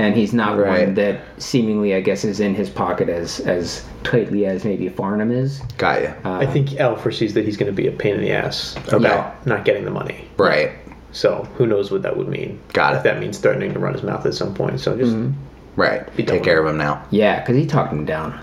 and 0.00 0.14
he's 0.16 0.32
not 0.32 0.58
Right. 0.58 0.86
one 0.86 0.94
that 0.94 1.20
seemingly, 1.38 1.94
I 1.94 2.00
guess, 2.00 2.24
is 2.24 2.40
in 2.40 2.54
his 2.54 2.70
pocket 2.70 3.08
as 3.08 3.40
as 3.40 3.84
tightly 4.04 4.46
as 4.46 4.64
maybe 4.64 4.88
Farnum 4.88 5.30
is. 5.32 5.60
Got 5.78 6.02
you. 6.02 6.12
I 6.24 6.46
think 6.46 6.78
Al 6.80 6.96
foresees 6.96 7.34
that 7.34 7.44
he's 7.44 7.56
going 7.56 7.70
to 7.70 7.76
be 7.82 7.86
a 7.86 7.92
pain 7.92 8.14
in 8.14 8.20
the 8.20 8.32
ass 8.32 8.76
about 8.92 9.46
not 9.46 9.64
getting 9.64 9.84
the 9.84 9.90
money. 9.90 10.24
right. 10.36 10.72
So 11.12 11.48
who 11.56 11.66
knows 11.66 11.90
what 11.90 12.02
that 12.02 12.16
would 12.16 12.28
mean? 12.28 12.60
Got 12.72 12.92
If 12.94 13.00
it. 13.00 13.02
that 13.04 13.18
means 13.18 13.38
threatening 13.38 13.72
to 13.72 13.80
run 13.80 13.94
his 13.94 14.04
mouth 14.04 14.24
at 14.26 14.34
some 14.34 14.54
point. 14.54 14.78
So 14.78 14.96
just 14.96 15.16
Right. 15.74 16.04
Be 16.16 16.22
done 16.22 16.36
Take 16.36 16.44
care 16.44 16.60
of 16.62 16.66
him 16.68 16.76
now. 16.78 17.02
Yeah, 17.10 17.40
because 17.40 17.56
he 17.56 17.66
talked 17.66 17.92
him 17.92 18.04
down 18.04 18.38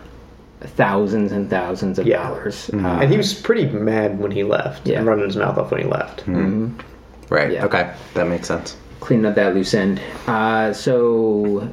thousands 0.62 1.32
and 1.32 1.50
thousands 1.50 1.98
of 2.00 2.06
Yeah. 2.08 2.24
dollars. 2.28 2.70
Mm-hmm. 2.74 2.86
Uh, 2.86 3.00
and 3.02 3.12
he 3.12 3.16
was 3.18 3.34
pretty 3.34 3.68
mad 3.68 4.20
when 4.20 4.32
he 4.32 4.44
left 4.44 4.86
Yeah. 4.88 4.98
and 5.00 5.08
running 5.08 5.26
his 5.26 5.38
mouth 5.38 5.58
off 5.58 5.72
when 5.72 5.82
he 5.82 5.88
left. 5.88 6.24
Right. 7.30 7.52
Yeah. 7.54 7.66
Okay. 7.66 7.90
That 8.16 8.28
makes 8.28 8.48
sense. 8.48 8.76
Cleaning 9.08 9.26
up 9.26 9.36
that 9.36 9.56
loose 9.56 9.74
end. 9.74 10.02
Uh, 10.28 10.74
so 10.74 11.68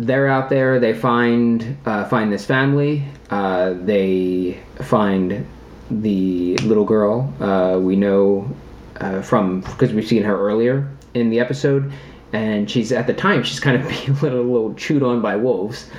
they're 0.00 0.26
out 0.26 0.48
there. 0.48 0.80
They 0.80 0.94
find 0.94 1.76
uh, 1.86 2.04
find 2.08 2.32
this 2.32 2.46
family. 2.46 3.04
Uh, 3.30 3.74
they 3.74 4.58
find 4.82 5.46
the 5.90 6.56
little 6.58 6.84
girl. 6.86 7.32
Uh, 7.40 7.78
we 7.78 7.94
know 7.94 8.48
uh, 9.00 9.20
from 9.22 9.60
because 9.60 9.92
we've 9.92 10.06
seen 10.08 10.22
her 10.22 10.36
earlier 10.38 10.88
in 11.12 11.28
the 11.28 11.40
episode, 11.40 11.92
and 12.32 12.70
she's 12.70 12.90
at 12.90 13.06
the 13.06 13.12
time 13.14 13.42
she's 13.42 13.60
kind 13.60 13.76
of 13.80 13.86
being 13.88 14.10
a 14.10 14.20
little, 14.22 14.42
little 14.44 14.74
chewed 14.74 15.02
on 15.02 15.20
by 15.20 15.36
wolves, 15.36 15.90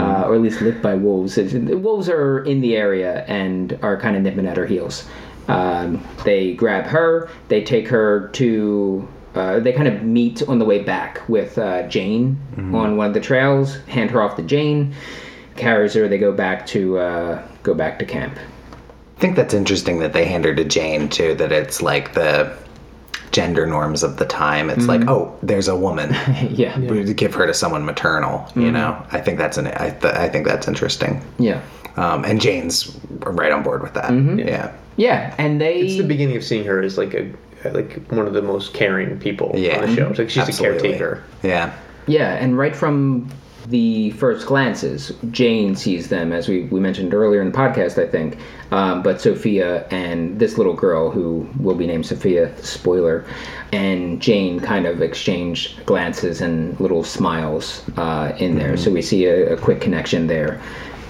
uh, 0.00 0.22
or 0.26 0.36
at 0.36 0.40
least 0.40 0.60
licked 0.60 0.82
by 0.82 0.94
wolves. 0.94 1.36
It's- 1.36 1.52
the 1.52 1.76
wolves 1.76 2.08
are 2.08 2.44
in 2.44 2.60
the 2.60 2.76
area 2.76 3.24
and 3.26 3.76
are 3.82 3.96
kind 4.00 4.16
of 4.16 4.22
nipping 4.22 4.46
at 4.46 4.56
her 4.56 4.66
heels. 4.66 5.08
Um, 5.48 6.06
they 6.24 6.54
grab 6.54 6.84
her. 6.84 7.28
They 7.48 7.64
take 7.64 7.88
her 7.88 8.28
to. 8.34 9.08
Uh, 9.34 9.60
they 9.60 9.72
kind 9.72 9.88
of 9.88 10.02
meet 10.02 10.42
on 10.48 10.58
the 10.58 10.64
way 10.64 10.82
back 10.82 11.26
with 11.28 11.56
uh, 11.58 11.86
Jane 11.88 12.38
on 12.58 12.96
one 12.96 13.06
of 13.06 13.14
the 13.14 13.20
trails. 13.20 13.76
Hand 13.86 14.10
her 14.10 14.20
off 14.22 14.36
to 14.36 14.42
Jane. 14.42 14.94
Carries 15.56 15.94
her. 15.94 16.06
They 16.08 16.18
go 16.18 16.32
back 16.32 16.66
to 16.68 16.98
uh, 16.98 17.48
go 17.62 17.74
back 17.74 17.98
to 18.00 18.04
camp. 18.04 18.38
I 19.16 19.20
think 19.20 19.36
that's 19.36 19.54
interesting 19.54 20.00
that 20.00 20.12
they 20.12 20.24
hand 20.24 20.44
her 20.44 20.54
to 20.54 20.64
Jane 20.64 21.08
too. 21.08 21.34
That 21.34 21.52
it's 21.52 21.80
like 21.80 22.12
the 22.14 22.56
gender 23.32 23.66
norms 23.66 24.02
of 24.02 24.18
the 24.18 24.26
time. 24.26 24.68
It's 24.68 24.86
like, 24.86 25.08
oh, 25.08 25.36
there's 25.42 25.68
a 25.68 25.76
woman. 25.76 26.10
yeah. 26.50 26.78
We 26.78 27.14
give 27.14 27.34
her 27.34 27.46
to 27.46 27.54
someone 27.54 27.84
maternal. 27.84 28.46
You 28.54 28.70
know. 28.70 29.04
I 29.12 29.20
think 29.20 29.38
that's 29.38 29.56
an. 29.56 29.68
I, 29.68 29.90
th- 29.90 30.14
I 30.14 30.28
think 30.28 30.46
that's 30.46 30.68
interesting. 30.68 31.24
Yeah. 31.38 31.62
Um, 31.96 32.24
and 32.24 32.40
Jane's 32.40 32.98
right 33.20 33.52
on 33.52 33.62
board 33.62 33.82
with 33.82 33.94
that. 33.94 34.12
Yeah. 34.38 34.74
Yeah. 34.96 35.34
And 35.38 35.60
they. 35.60 35.80
It's 35.80 35.96
the 35.96 36.06
beginning 36.06 36.36
of 36.36 36.44
seeing 36.44 36.64
her 36.66 36.82
as 36.82 36.98
like 36.98 37.14
a 37.14 37.32
like 37.64 38.00
one 38.08 38.26
of 38.26 38.32
the 38.34 38.42
most 38.42 38.74
caring 38.74 39.18
people 39.18 39.52
Yeah. 39.54 39.80
on 39.82 39.88
the 39.90 39.96
show. 39.96 40.08
It's 40.08 40.18
like 40.18 40.30
she's 40.30 40.48
Absolutely. 40.48 40.76
a 40.78 40.80
caretaker. 40.80 41.24
Yeah. 41.42 41.72
Yeah, 42.06 42.34
and 42.34 42.58
right 42.58 42.74
from 42.74 43.28
the 43.68 44.10
first 44.12 44.46
glances, 44.46 45.12
Jane 45.30 45.76
sees 45.76 46.08
them, 46.08 46.32
as 46.32 46.48
we, 46.48 46.64
we 46.64 46.80
mentioned 46.80 47.14
earlier 47.14 47.40
in 47.40 47.52
the 47.52 47.56
podcast, 47.56 47.96
I 48.02 48.08
think. 48.08 48.36
Um, 48.72 49.02
but 49.04 49.20
Sophia 49.20 49.86
and 49.90 50.40
this 50.40 50.58
little 50.58 50.74
girl, 50.74 51.10
who 51.10 51.48
will 51.60 51.76
be 51.76 51.86
named 51.86 52.04
Sophia, 52.06 52.50
spoiler, 52.60 53.24
and 53.72 54.20
Jane 54.20 54.58
kind 54.58 54.86
of 54.86 55.00
exchange 55.00 55.76
glances 55.86 56.40
and 56.40 56.78
little 56.80 57.04
smiles 57.04 57.84
uh, 57.96 58.32
in 58.38 58.58
there. 58.58 58.76
So 58.76 58.90
we 58.90 59.00
see 59.02 59.26
a, 59.26 59.52
a 59.54 59.56
quick 59.56 59.80
connection 59.80 60.26
there 60.26 60.60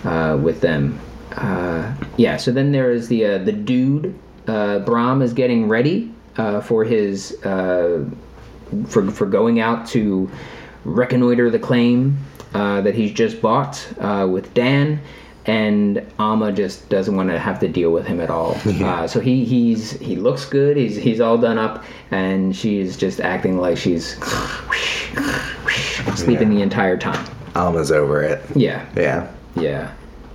uh, 0.04 0.38
with 0.42 0.60
them. 0.60 0.98
Uh, 1.36 1.94
yeah, 2.18 2.36
so 2.36 2.52
then 2.52 2.72
there 2.72 2.90
is 2.92 3.08
the 3.08 3.24
uh, 3.24 3.38
the 3.38 3.52
dude. 3.52 4.14
Uh, 4.46 4.80
Brom 4.80 5.22
is 5.22 5.32
getting 5.32 5.68
ready 5.68 6.12
uh, 6.36 6.60
for 6.60 6.84
his 6.84 7.42
uh, 7.44 8.04
for 8.86 9.10
for 9.10 9.26
going 9.26 9.60
out 9.60 9.86
to 9.88 10.30
reconnoiter 10.84 11.50
the 11.50 11.58
claim 11.58 12.16
uh, 12.54 12.80
that 12.80 12.94
he's 12.94 13.12
just 13.12 13.40
bought 13.42 13.86
uh, 14.00 14.26
with 14.30 14.52
Dan. 14.54 15.00
And 15.44 16.06
Alma 16.20 16.52
just 16.52 16.88
doesn't 16.88 17.16
want 17.16 17.28
to 17.30 17.38
have 17.38 17.58
to 17.60 17.68
deal 17.68 17.90
with 17.90 18.06
him 18.06 18.20
at 18.20 18.30
all. 18.30 18.56
Uh, 18.82 19.08
so 19.08 19.18
he 19.18 19.44
he's 19.44 19.90
he 19.98 20.14
looks 20.14 20.44
good. 20.44 20.76
He's 20.76 20.94
he's 20.96 21.20
all 21.20 21.36
done 21.36 21.58
up, 21.58 21.84
and 22.12 22.54
she's 22.54 22.96
just 22.96 23.20
acting 23.20 23.58
like 23.58 23.76
she's 23.76 24.16
sleeping 26.14 26.50
the 26.50 26.62
entire 26.62 26.96
time. 26.96 27.24
Alma's 27.54 27.90
over 27.90 28.22
it. 28.22 28.40
Yeah, 28.54 28.86
Yeah. 28.96 29.30
yeah. 29.56 29.92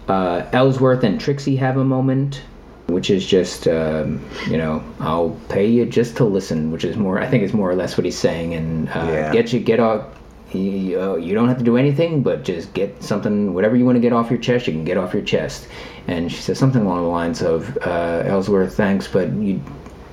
Uh, 0.08 0.46
Ellsworth 0.54 1.04
and 1.04 1.20
Trixie 1.20 1.56
have 1.58 1.78
a 1.78 1.84
moment, 1.84 2.42
which 2.88 3.10
is 3.10 3.26
just, 3.26 3.68
um, 3.68 4.24
you 4.50 4.58
know, 4.58 4.84
I'll 5.00 5.38
pay 5.50 5.68
you 5.68 5.86
just 5.86 6.16
to 6.18 6.24
listen, 6.26 6.72
which 6.72 6.84
is 6.86 6.96
more, 6.98 7.20
I 7.20 7.28
think 7.28 7.44
it's 7.44 7.54
more 7.54 7.70
or 7.70 7.76
less 7.76 7.98
what 7.98 8.06
he's 8.06 8.18
saying. 8.18 8.54
And 8.54 8.90
uh, 8.90 8.94
Yeah. 9.12 9.32
get 9.34 9.52
you, 9.54 9.60
get 9.60 9.80
off, 9.80 10.06
you, 10.54 11.00
uh, 11.02 11.16
you 11.16 11.34
don't 11.34 11.50
have 11.50 11.58
to 11.58 11.64
do 11.66 11.76
anything, 11.76 12.24
but 12.24 12.44
just 12.46 12.74
get 12.74 13.04
something, 13.04 13.54
whatever 13.54 13.76
you 13.76 13.86
want 13.86 13.98
to 13.98 14.00
get 14.00 14.14
off 14.14 14.30
your 14.30 14.40
chest, 14.40 14.68
you 14.68 14.74
can 14.74 14.86
get 14.86 14.98
off 14.98 15.14
your 15.14 15.24
chest. 15.24 15.68
And 16.08 16.32
she 16.32 16.38
says 16.42 16.58
something 16.58 16.82
along 16.82 17.02
the 17.04 17.10
lines 17.10 17.42
of, 17.42 17.78
uh, 17.86 18.24
Ellsworth, 18.26 18.76
thanks, 18.78 19.08
but 19.08 19.34
you 19.34 19.60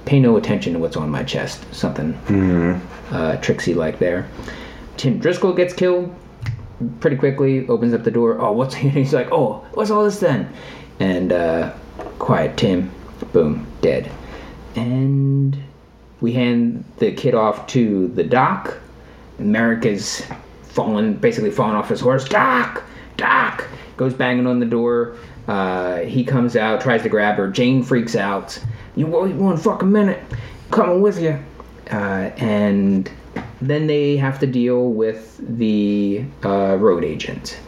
pay 0.04 0.18
no 0.18 0.36
attention 0.36 0.72
to 0.72 0.78
what's 0.80 0.96
on 0.96 1.08
my 1.10 1.22
chest. 1.22 1.64
Something 1.72 2.14
uh, 3.12 3.36
Trixie 3.40 3.74
like 3.74 4.00
there. 4.00 4.26
Tim 4.96 5.18
Driscoll 5.18 5.52
gets 5.54 5.72
killed 5.72 6.12
pretty 6.98 7.16
quickly, 7.16 7.66
opens 7.68 7.94
up 7.94 8.02
the 8.02 8.10
door. 8.10 8.40
Oh, 8.40 8.50
what's 8.52 8.74
he's 8.74 9.14
like, 9.14 9.28
oh, 9.30 9.64
what's 9.74 9.90
all 9.92 10.02
this 10.04 10.18
then? 10.18 10.52
And 10.98 11.32
uh, 11.32 11.72
quiet 12.18 12.56
Tim, 12.56 12.90
boom, 13.32 13.66
dead. 13.80 14.10
And 14.76 15.56
we 16.20 16.32
hand 16.32 16.84
the 16.98 17.12
kid 17.12 17.34
off 17.34 17.66
to 17.68 18.08
the 18.08 18.24
doc. 18.24 18.76
Merrick 19.38 19.84
is 19.84 20.26
falling, 20.62 21.14
basically 21.14 21.50
falling 21.50 21.76
off 21.76 21.88
his 21.88 22.00
horse. 22.00 22.28
Doc, 22.28 22.82
Doc, 23.16 23.66
goes 23.96 24.14
banging 24.14 24.46
on 24.46 24.58
the 24.58 24.66
door. 24.66 25.16
Uh, 25.46 25.98
he 25.98 26.24
comes 26.24 26.56
out, 26.56 26.80
tries 26.80 27.02
to 27.02 27.08
grab 27.08 27.36
her. 27.36 27.48
Jane 27.48 27.82
freaks 27.82 28.16
out. 28.16 28.58
You 28.96 29.06
wait 29.06 29.34
one 29.34 29.56
fucking 29.56 29.90
minute. 29.90 30.22
Coming 30.70 31.02
with 31.02 31.20
you. 31.20 31.38
Uh, 31.90 32.30
and 32.38 33.10
then 33.60 33.86
they 33.86 34.16
have 34.16 34.38
to 34.40 34.46
deal 34.46 34.90
with 34.90 35.38
the 35.58 36.24
uh, 36.44 36.76
road 36.76 37.04
agent. 37.04 37.58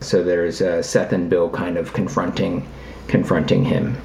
So 0.00 0.22
there's 0.22 0.62
uh, 0.62 0.82
Seth 0.82 1.12
and 1.12 1.28
Bill 1.28 1.50
kind 1.50 1.76
of 1.76 1.92
confronting, 1.92 2.68
confronting 3.08 3.64
him. 3.64 3.96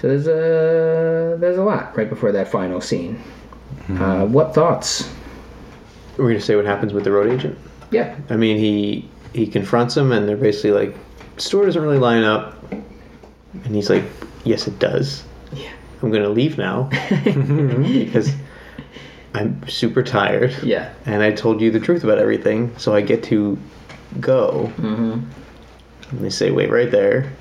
So 0.00 0.08
there's 0.08 0.26
a 0.26 1.36
there's 1.40 1.58
a 1.58 1.64
lot 1.64 1.96
right 1.96 2.08
before 2.08 2.32
that 2.32 2.48
final 2.48 2.80
scene. 2.80 3.20
Uh, 3.90 4.26
what 4.26 4.54
thoughts? 4.54 5.10
We're 6.18 6.28
gonna 6.28 6.40
say 6.40 6.56
what 6.56 6.66
happens 6.66 6.92
with 6.92 7.04
the 7.04 7.12
road 7.12 7.30
agent. 7.32 7.58
Yeah, 7.90 8.16
I 8.28 8.36
mean, 8.36 8.58
he 8.58 9.08
he 9.32 9.46
confronts 9.46 9.96
him, 9.96 10.12
and 10.12 10.28
they're 10.28 10.36
basically 10.36 10.72
like, 10.72 10.96
"Store 11.38 11.64
doesn't 11.64 11.80
really 11.80 11.98
line 11.98 12.22
up," 12.22 12.54
and 12.70 13.74
he's 13.74 13.88
like, 13.88 14.04
"Yes, 14.44 14.68
it 14.68 14.78
does. 14.78 15.24
yeah, 15.52 15.70
I'm 16.02 16.10
gonna 16.10 16.28
leave 16.28 16.58
now 16.58 16.90
because 17.24 18.34
I'm 19.34 19.66
super 19.68 20.02
tired, 20.02 20.54
yeah. 20.62 20.92
and 21.06 21.22
I 21.22 21.32
told 21.32 21.60
you 21.60 21.70
the 21.70 21.80
truth 21.80 22.04
about 22.04 22.18
everything, 22.18 22.76
so 22.78 22.94
I 22.94 23.00
get 23.00 23.22
to 23.24 23.58
go." 24.20 24.70
Mm-hmm. 24.76 25.20
And 26.10 26.20
they 26.20 26.30
say, 26.30 26.50
"Wait 26.50 26.70
right 26.70 26.90
there," 26.90 27.32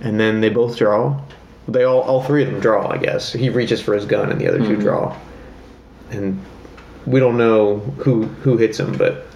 and 0.00 0.18
then 0.18 0.40
they 0.40 0.48
both 0.48 0.76
draw. 0.76 1.20
They 1.68 1.84
all 1.84 2.00
all 2.00 2.22
three 2.22 2.42
of 2.44 2.50
them 2.50 2.60
draw, 2.60 2.88
I 2.90 2.96
guess. 2.98 3.32
He 3.32 3.50
reaches 3.50 3.80
for 3.80 3.94
his 3.94 4.04
gun, 4.06 4.30
and 4.32 4.40
the 4.40 4.48
other 4.48 4.58
two 4.58 4.76
draw, 4.76 5.16
and 6.10 6.40
we 7.06 7.20
don't 7.20 7.36
know 7.36 7.78
who 7.98 8.24
who 8.24 8.56
hits 8.56 8.78
him, 8.80 8.96
but 8.96 9.26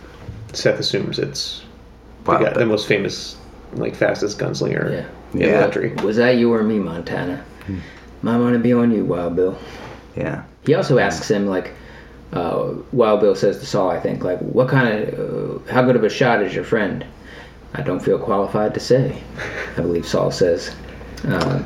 Seth 0.53 0.79
assumes 0.81 1.19
it's 1.19 1.63
the, 2.25 2.39
guy, 2.39 2.53
the 2.53 2.67
most 2.67 2.87
famous, 2.87 3.37
like 3.75 3.95
fastest 3.95 4.39
gunslinger 4.39 4.91
Yeah. 4.93 5.05
in 5.35 5.41
Yeah. 5.41 5.57
the 5.57 5.63
country. 5.63 5.95
Was 6.05 6.17
that 6.17 6.37
you 6.37 6.53
or 6.53 6.63
me, 6.63 6.79
Montana? 6.79 7.43
Might 8.23 8.39
want 8.39 8.53
to 8.55 8.59
be 8.59 8.73
on 8.73 8.91
you, 8.93 9.05
Wild 9.05 9.35
Bill. 9.37 9.59
Yeah. 10.17 10.43
He 10.65 10.75
also 10.75 10.99
asks 10.99 11.29
him 11.31 11.47
like, 11.49 11.73
uh, 12.33 12.69
Wild 12.93 13.21
Bill 13.21 13.35
says 13.35 13.59
to 13.59 13.67
Saul, 13.67 13.91
I 13.91 13.99
think, 13.99 14.23
like, 14.23 14.39
what 14.41 14.69
kind 14.69 14.89
of, 15.09 15.67
uh, 15.67 15.73
how 15.73 15.83
good 15.83 15.97
of 15.97 16.05
a 16.05 16.09
shot 16.09 16.41
is 16.43 16.55
your 16.55 16.65
friend? 16.65 17.05
I 17.75 17.83
don't 17.83 18.01
feel 18.01 18.19
qualified 18.19 18.75
to 18.75 18.81
say. 18.81 19.23
I 19.77 19.81
believe 19.81 20.07
Saul 20.07 20.31
says. 20.31 20.75
Uh, 21.27 21.63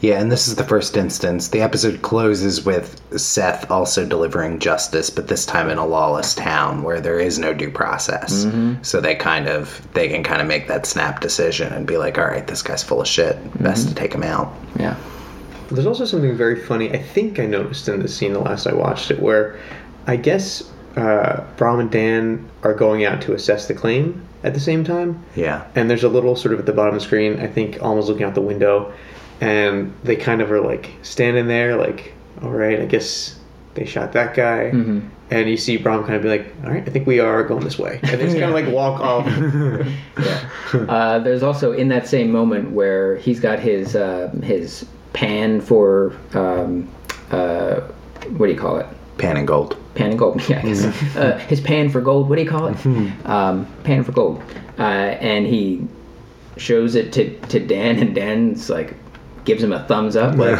Yeah, 0.00 0.18
and 0.18 0.32
this 0.32 0.48
is 0.48 0.54
the 0.54 0.64
first 0.64 0.96
instance. 0.96 1.48
The 1.48 1.60
episode 1.60 2.00
closes 2.00 2.64
with 2.64 2.98
Seth 3.20 3.70
also 3.70 4.06
delivering 4.06 4.58
justice, 4.58 5.10
but 5.10 5.28
this 5.28 5.44
time 5.44 5.68
in 5.68 5.76
a 5.76 5.84
lawless 5.86 6.34
town 6.34 6.82
where 6.82 7.02
there 7.02 7.20
is 7.20 7.38
no 7.38 7.52
due 7.52 7.70
process. 7.70 8.46
So 8.80 9.02
they 9.02 9.14
kind 9.14 9.46
of 9.46 9.86
they 9.92 10.08
can 10.08 10.22
kind 10.22 10.40
of 10.40 10.48
make 10.48 10.68
that 10.68 10.86
snap 10.86 11.20
decision 11.20 11.70
and 11.74 11.86
be 11.86 11.98
like, 11.98 12.16
"All 12.16 12.24
right, 12.24 12.46
this 12.46 12.62
guy's 12.62 12.82
full 12.82 13.02
of 13.02 13.06
shit. 13.08 13.36
Best 13.62 13.88
to 13.88 13.94
take 13.94 14.14
him 14.14 14.22
out." 14.22 14.54
yeah. 14.78 14.96
There's 15.70 15.86
also 15.86 16.04
something 16.06 16.34
very 16.34 16.56
funny. 16.56 16.90
I 16.90 16.98
think 16.98 17.38
I 17.38 17.44
noticed 17.46 17.86
in 17.86 18.00
the 18.00 18.08
scene 18.08 18.32
the 18.32 18.40
last 18.40 18.66
I 18.66 18.72
watched 18.72 19.10
it, 19.10 19.20
where 19.20 19.60
I 20.06 20.16
guess 20.16 20.68
uh, 20.96 21.44
Brom 21.58 21.78
and 21.78 21.90
Dan 21.90 22.48
are 22.62 22.74
going 22.74 23.04
out 23.04 23.20
to 23.22 23.34
assess 23.34 23.68
the 23.68 23.74
claim 23.74 24.26
at 24.42 24.54
the 24.54 24.60
same 24.60 24.84
time. 24.84 25.24
Yeah. 25.36 25.64
and 25.74 25.88
there's 25.90 26.04
a 26.04 26.08
little 26.08 26.36
sort 26.36 26.54
of 26.54 26.60
at 26.60 26.66
the 26.66 26.72
bottom 26.72 26.94
of 26.94 27.00
the 27.00 27.06
screen. 27.06 27.40
I 27.40 27.46
think 27.46 27.82
almost 27.82 28.08
looking 28.08 28.24
out 28.24 28.34
the 28.34 28.40
window, 28.40 28.92
and 29.40 29.92
they 30.02 30.16
kind 30.16 30.40
of 30.40 30.50
are 30.50 30.60
like 30.60 30.90
standing 31.02 31.46
there, 31.46 31.76
like, 31.76 32.14
all 32.42 32.50
right, 32.50 32.80
I 32.80 32.86
guess 32.86 33.38
they 33.74 33.84
shot 33.86 34.12
that 34.12 34.34
guy. 34.34 34.70
Mm-hmm. 34.72 35.08
And 35.32 35.48
you 35.48 35.56
see 35.56 35.76
Brom 35.76 36.02
kind 36.02 36.16
of 36.16 36.22
be 36.22 36.28
like, 36.28 36.52
all 36.64 36.70
right, 36.70 36.82
I 36.86 36.90
think 36.90 37.06
we 37.06 37.20
are 37.20 37.44
going 37.44 37.62
this 37.62 37.78
way, 37.78 38.00
and 38.02 38.20
they 38.20 38.24
just 38.24 38.36
kind 38.36 38.44
of 38.44 38.50
like 38.52 38.66
walk 38.74 39.00
off. 39.00 39.26
Uh, 40.88 41.18
there's 41.18 41.42
also 41.42 41.72
in 41.72 41.88
that 41.88 42.06
same 42.06 42.30
moment 42.30 42.70
where 42.70 43.16
he's 43.16 43.40
got 43.40 43.58
his 43.58 43.96
uh, 43.96 44.30
his 44.40 44.86
pan 45.12 45.60
for 45.60 46.14
um, 46.34 46.88
uh, 47.32 47.80
what 48.36 48.46
do 48.46 48.52
you 48.52 48.58
call 48.58 48.76
it? 48.76 48.86
Pan 49.18 49.36
and 49.36 49.48
gold. 49.48 49.76
Pan 50.00 50.10
and 50.10 50.18
gold. 50.18 50.48
Yeah, 50.48 50.58
I 50.60 50.62
guess. 50.62 51.16
Uh, 51.16 51.38
his 51.48 51.60
pan 51.60 51.88
for 51.90 52.00
gold. 52.00 52.28
What 52.28 52.36
do 52.36 52.42
you 52.42 52.48
call 52.48 52.66
it? 52.68 52.86
um, 53.26 53.66
pan 53.84 54.02
for 54.04 54.12
gold. 54.12 54.42
Uh, 54.78 54.82
and 54.82 55.46
he 55.46 55.86
shows 56.56 56.94
it 56.94 57.12
to, 57.14 57.38
to 57.48 57.60
Dan, 57.60 57.98
and 57.98 58.14
Dan's 58.14 58.70
like 58.70 58.94
gives 59.44 59.62
him 59.62 59.72
a 59.72 59.84
thumbs 59.86 60.16
up, 60.16 60.36
like 60.36 60.58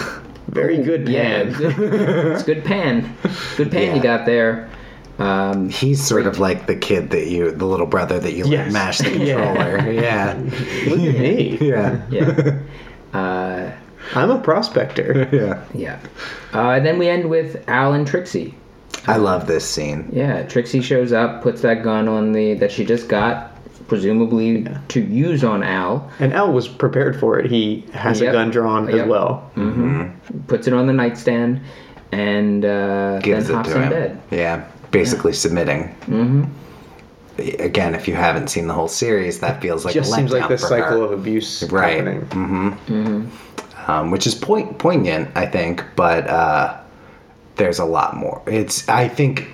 Very 0.48 0.78
good 0.82 1.08
yeah, 1.08 1.44
pan. 1.44 1.52
good, 1.52 1.74
it's 2.32 2.42
good 2.42 2.64
pan, 2.64 3.16
good 3.56 3.70
pan 3.70 3.94
you 3.96 4.02
got 4.02 4.26
there. 4.26 4.68
Um, 5.18 5.68
He's 5.68 6.02
sort 6.02 6.26
of 6.26 6.38
like 6.38 6.66
the 6.66 6.74
kid 6.74 7.10
that 7.10 7.26
you, 7.28 7.50
the 7.50 7.66
little 7.66 7.86
brother 7.86 8.18
that 8.18 8.32
you 8.32 8.44
let 8.44 8.52
Yes. 8.52 8.72
mash 8.72 8.98
the 8.98 9.04
controller. 9.12 9.90
Yeah. 9.92 10.32
Look 10.86 10.98
at 11.00 11.20
me. 11.20 11.58
Yeah. 11.60 12.00
yeah. 12.10 12.58
Uh, 13.12 13.70
I'm 14.14 14.30
a 14.30 14.40
prospector. 14.40 15.28
Yeah. 15.30 15.62
yeah. 15.74 15.98
Uh, 16.54 16.70
and 16.70 16.86
then 16.86 16.98
we 16.98 17.08
end 17.08 17.28
with 17.28 17.62
Al 17.68 17.92
and 17.92 18.06
Trixie. 18.06 18.54
I 19.06 19.16
love 19.16 19.46
this 19.46 19.64
scene. 19.64 20.08
Yeah, 20.12 20.42
Trixie 20.44 20.82
shows 20.82 21.12
up, 21.12 21.42
puts 21.42 21.62
that 21.62 21.82
gun 21.82 22.06
on 22.08 22.32
the 22.32 22.54
that 22.54 22.70
she 22.70 22.84
just 22.84 23.08
got, 23.08 23.52
presumably 23.88 24.66
to 24.88 25.00
use 25.00 25.42
on 25.42 25.62
Al. 25.62 26.10
And 26.20 26.32
Al 26.32 26.52
was 26.52 26.68
prepared 26.68 27.18
for 27.18 27.38
it. 27.38 27.50
He 27.50 27.84
has 27.92 28.20
Yep. 28.20 28.28
a 28.28 28.32
gun 28.32 28.50
drawn 28.50 28.86
Yep. 28.88 28.94
as 28.94 29.08
well. 29.08 29.50
Mm-hmm. 29.56 30.38
Puts 30.46 30.66
it 30.68 30.74
on 30.74 30.86
the 30.86 30.92
nightstand, 30.92 31.60
and 32.12 32.64
uh, 32.64 33.18
Gives 33.20 33.46
then 33.48 33.54
it 33.54 33.56
hops 33.56 33.68
to 33.70 33.76
in 33.76 33.82
him. 33.84 33.90
bed. 33.90 34.20
Yeah. 34.30 34.64
Basically 34.90 35.32
submitting. 35.32 35.84
Mm-hmm. 36.06 36.44
Again, 37.62 37.94
if 37.94 38.06
you 38.06 38.14
haven't 38.14 38.48
seen 38.48 38.66
the 38.66 38.74
whole 38.74 38.88
series, 38.88 39.38
that 39.40 39.62
feels 39.62 39.84
like 39.86 39.94
Just 39.94 40.12
a 40.12 40.16
seems 40.16 40.30
like 40.30 40.42
letdown 40.42 40.48
this 40.48 40.68
cycle 40.68 40.98
her. 40.98 41.04
of 41.04 41.12
abuse 41.12 41.62
Right. 41.70 42.04
happening. 42.04 43.30
um, 43.88 44.10
which 44.10 44.26
is 44.26 44.34
point, 44.34 44.78
poignant, 44.78 45.30
I 45.34 45.46
think, 45.46 45.82
but 45.96 46.28
uh, 46.28 46.76
there's 47.60 47.78
a 47.78 47.84
lot 47.84 48.16
more. 48.16 48.42
It's 48.46 48.88
I 48.88 49.06
think 49.06 49.46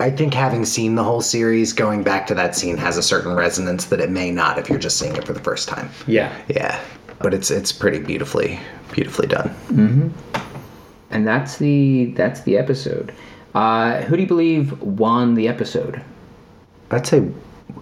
I 0.00 0.10
think 0.10 0.32
having 0.32 0.64
seen 0.64 0.94
the 0.94 1.04
whole 1.04 1.20
series, 1.20 1.74
going 1.74 2.02
back 2.02 2.26
to 2.28 2.34
that 2.34 2.56
scene 2.56 2.78
has 2.78 2.96
a 2.96 3.02
certain 3.02 3.34
resonance 3.34 3.84
that 3.86 4.00
it 4.00 4.10
may 4.10 4.30
not 4.30 4.58
if 4.58 4.70
you're 4.70 4.78
just 4.78 4.98
seeing 4.98 5.14
it 5.14 5.24
for 5.26 5.34
the 5.34 5.40
first 5.40 5.68
time. 5.68 5.90
Yeah. 6.06 6.34
Yeah, 6.48 6.80
but 7.20 7.34
it's 7.34 7.50
it's 7.50 7.70
pretty 7.70 7.98
beautifully 7.98 8.58
beautifully 8.90 9.26
done. 9.26 9.54
And 11.10 11.26
that's 11.26 11.58
the 11.58 12.06
that's 12.16 12.40
the 12.40 12.56
episode. 12.56 13.12
Uh, 13.54 14.00
who 14.00 14.16
do 14.16 14.22
you 14.22 14.28
believe 14.28 14.80
won 14.80 15.34
the 15.34 15.46
episode? 15.46 16.02
I'd 16.90 17.06
say 17.06 17.28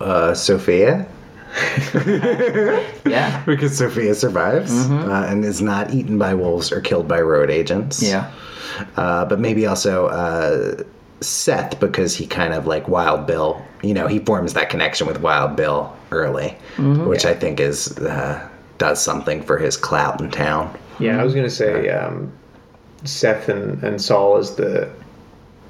uh, 0.00 0.34
Sophia 0.34 1.06
Yeah, 3.06 3.42
because 3.44 3.76
Sophia 3.76 4.14
survives 4.14 4.72
uh, 4.72 5.26
and 5.28 5.44
is 5.44 5.60
not 5.60 5.92
eaten 5.92 6.18
by 6.18 6.34
wolves 6.34 6.70
or 6.72 6.80
killed 6.80 7.08
by 7.08 7.20
road 7.20 7.50
agents. 7.50 8.02
yeah, 8.02 8.30
uh, 8.96 9.24
but 9.24 9.40
maybe 9.40 9.66
also 9.66 10.06
uh, 10.06 10.82
Seth 11.20 11.80
because 11.80 12.14
he 12.16 12.26
kind 12.26 12.54
of 12.54 12.66
like 12.66 12.86
Wild 12.88 13.26
Bill. 13.26 13.60
You 13.82 13.94
know, 13.94 14.06
he 14.06 14.18
forms 14.20 14.52
that 14.54 14.70
connection 14.70 15.06
with 15.06 15.20
Wild 15.20 15.56
Bill 15.56 15.94
early, 16.12 16.56
which 16.78 17.24
I 17.24 17.34
think 17.34 17.60
is 17.60 17.98
uh, 17.98 18.46
does 18.78 19.02
something 19.02 19.42
for 19.42 19.58
his 19.58 19.76
clout 19.76 20.20
in 20.20 20.30
town. 20.30 20.76
Yeah, 20.98 21.20
I 21.20 21.24
was 21.24 21.34
gonna 21.34 21.50
say 21.50 21.88
um, 21.88 22.30
Seth 23.04 23.48
and, 23.48 23.82
and 23.82 24.00
Saul 24.00 24.36
as 24.36 24.54
the 24.56 24.90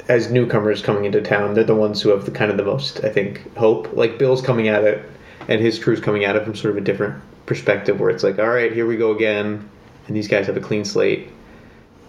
as 0.08 0.30
newcomers 0.30 0.82
coming 0.82 1.04
into 1.04 1.22
town. 1.22 1.54
They're 1.54 1.64
the 1.64 1.74
ones 1.74 2.02
who 2.02 2.10
have 2.10 2.24
the 2.24 2.32
kind 2.32 2.50
of 2.50 2.56
the 2.56 2.64
most, 2.64 3.04
I 3.04 3.08
think, 3.10 3.56
hope. 3.56 3.92
Like 3.92 4.18
Bill's 4.18 4.42
coming 4.42 4.66
at 4.66 4.82
it, 4.82 5.08
and 5.48 5.60
his 5.60 5.78
crew's 5.78 6.00
coming 6.00 6.24
at 6.24 6.36
it 6.36 6.44
from 6.44 6.54
sort 6.54 6.72
of 6.72 6.78
a 6.78 6.84
different 6.84 7.22
perspective, 7.46 7.98
where 8.00 8.10
it's 8.10 8.22
like, 8.22 8.38
all 8.38 8.48
right, 8.48 8.72
here 8.72 8.86
we 8.86 8.96
go 8.96 9.12
again, 9.12 9.68
and 10.06 10.16
these 10.16 10.28
guys 10.28 10.46
have 10.46 10.56
a 10.56 10.60
clean 10.60 10.84
slate. 10.84 11.28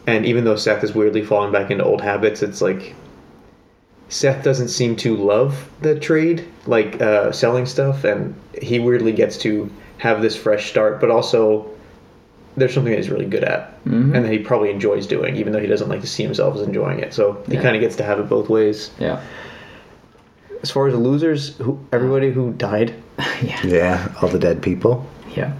And 0.07 0.25
even 0.25 0.43
though 0.43 0.55
Seth 0.55 0.83
is 0.83 0.93
weirdly 0.95 1.23
falling 1.23 1.51
back 1.51 1.69
into 1.71 1.83
old 1.83 2.01
habits, 2.01 2.41
it's 2.41 2.61
like 2.61 2.95
Seth 4.09 4.43
doesn't 4.43 4.67
seem 4.67 4.95
to 4.97 5.15
love 5.15 5.69
the 5.81 5.97
trade, 5.99 6.45
like 6.65 7.01
uh, 7.01 7.31
selling 7.31 7.65
stuff, 7.65 8.03
and 8.03 8.35
he 8.61 8.79
weirdly 8.79 9.11
gets 9.13 9.37
to 9.39 9.69
have 9.99 10.21
this 10.21 10.35
fresh 10.35 10.69
start, 10.69 10.99
but 10.99 11.09
also 11.09 11.69
there's 12.57 12.73
something 12.73 12.91
that 12.91 12.97
he's 12.97 13.09
really 13.09 13.25
good 13.25 13.43
at, 13.43 13.69
Mm-hmm. 13.85 14.13
and 14.13 14.25
that 14.25 14.31
he 14.31 14.37
probably 14.37 14.69
enjoys 14.69 15.07
doing, 15.07 15.35
even 15.37 15.53
though 15.53 15.59
he 15.59 15.65
doesn't 15.65 15.89
like 15.89 16.01
to 16.01 16.07
see 16.07 16.21
himself 16.21 16.55
as 16.55 16.61
enjoying 16.61 16.99
it. 16.99 17.13
So 17.15 17.41
he 17.47 17.53
Yeah. 17.55 17.63
kind 17.63 17.75
of 17.75 17.81
gets 17.81 17.95
to 17.95 18.03
have 18.03 18.19
it 18.19 18.29
both 18.29 18.47
ways. 18.49 18.91
Yeah. 18.99 19.19
As 20.63 20.69
far 20.71 20.87
as 20.87 20.93
the 20.93 20.99
losers, 20.99 21.57
who 21.57 21.79
everybody 21.91 22.31
who 22.31 22.53
died, 22.53 22.93
yeah. 23.41 23.65
Yeah, 23.65 24.15
all 24.21 24.29
the 24.29 24.39
dead 24.39 24.61
people. 24.61 25.05
Yeah. 25.35 25.53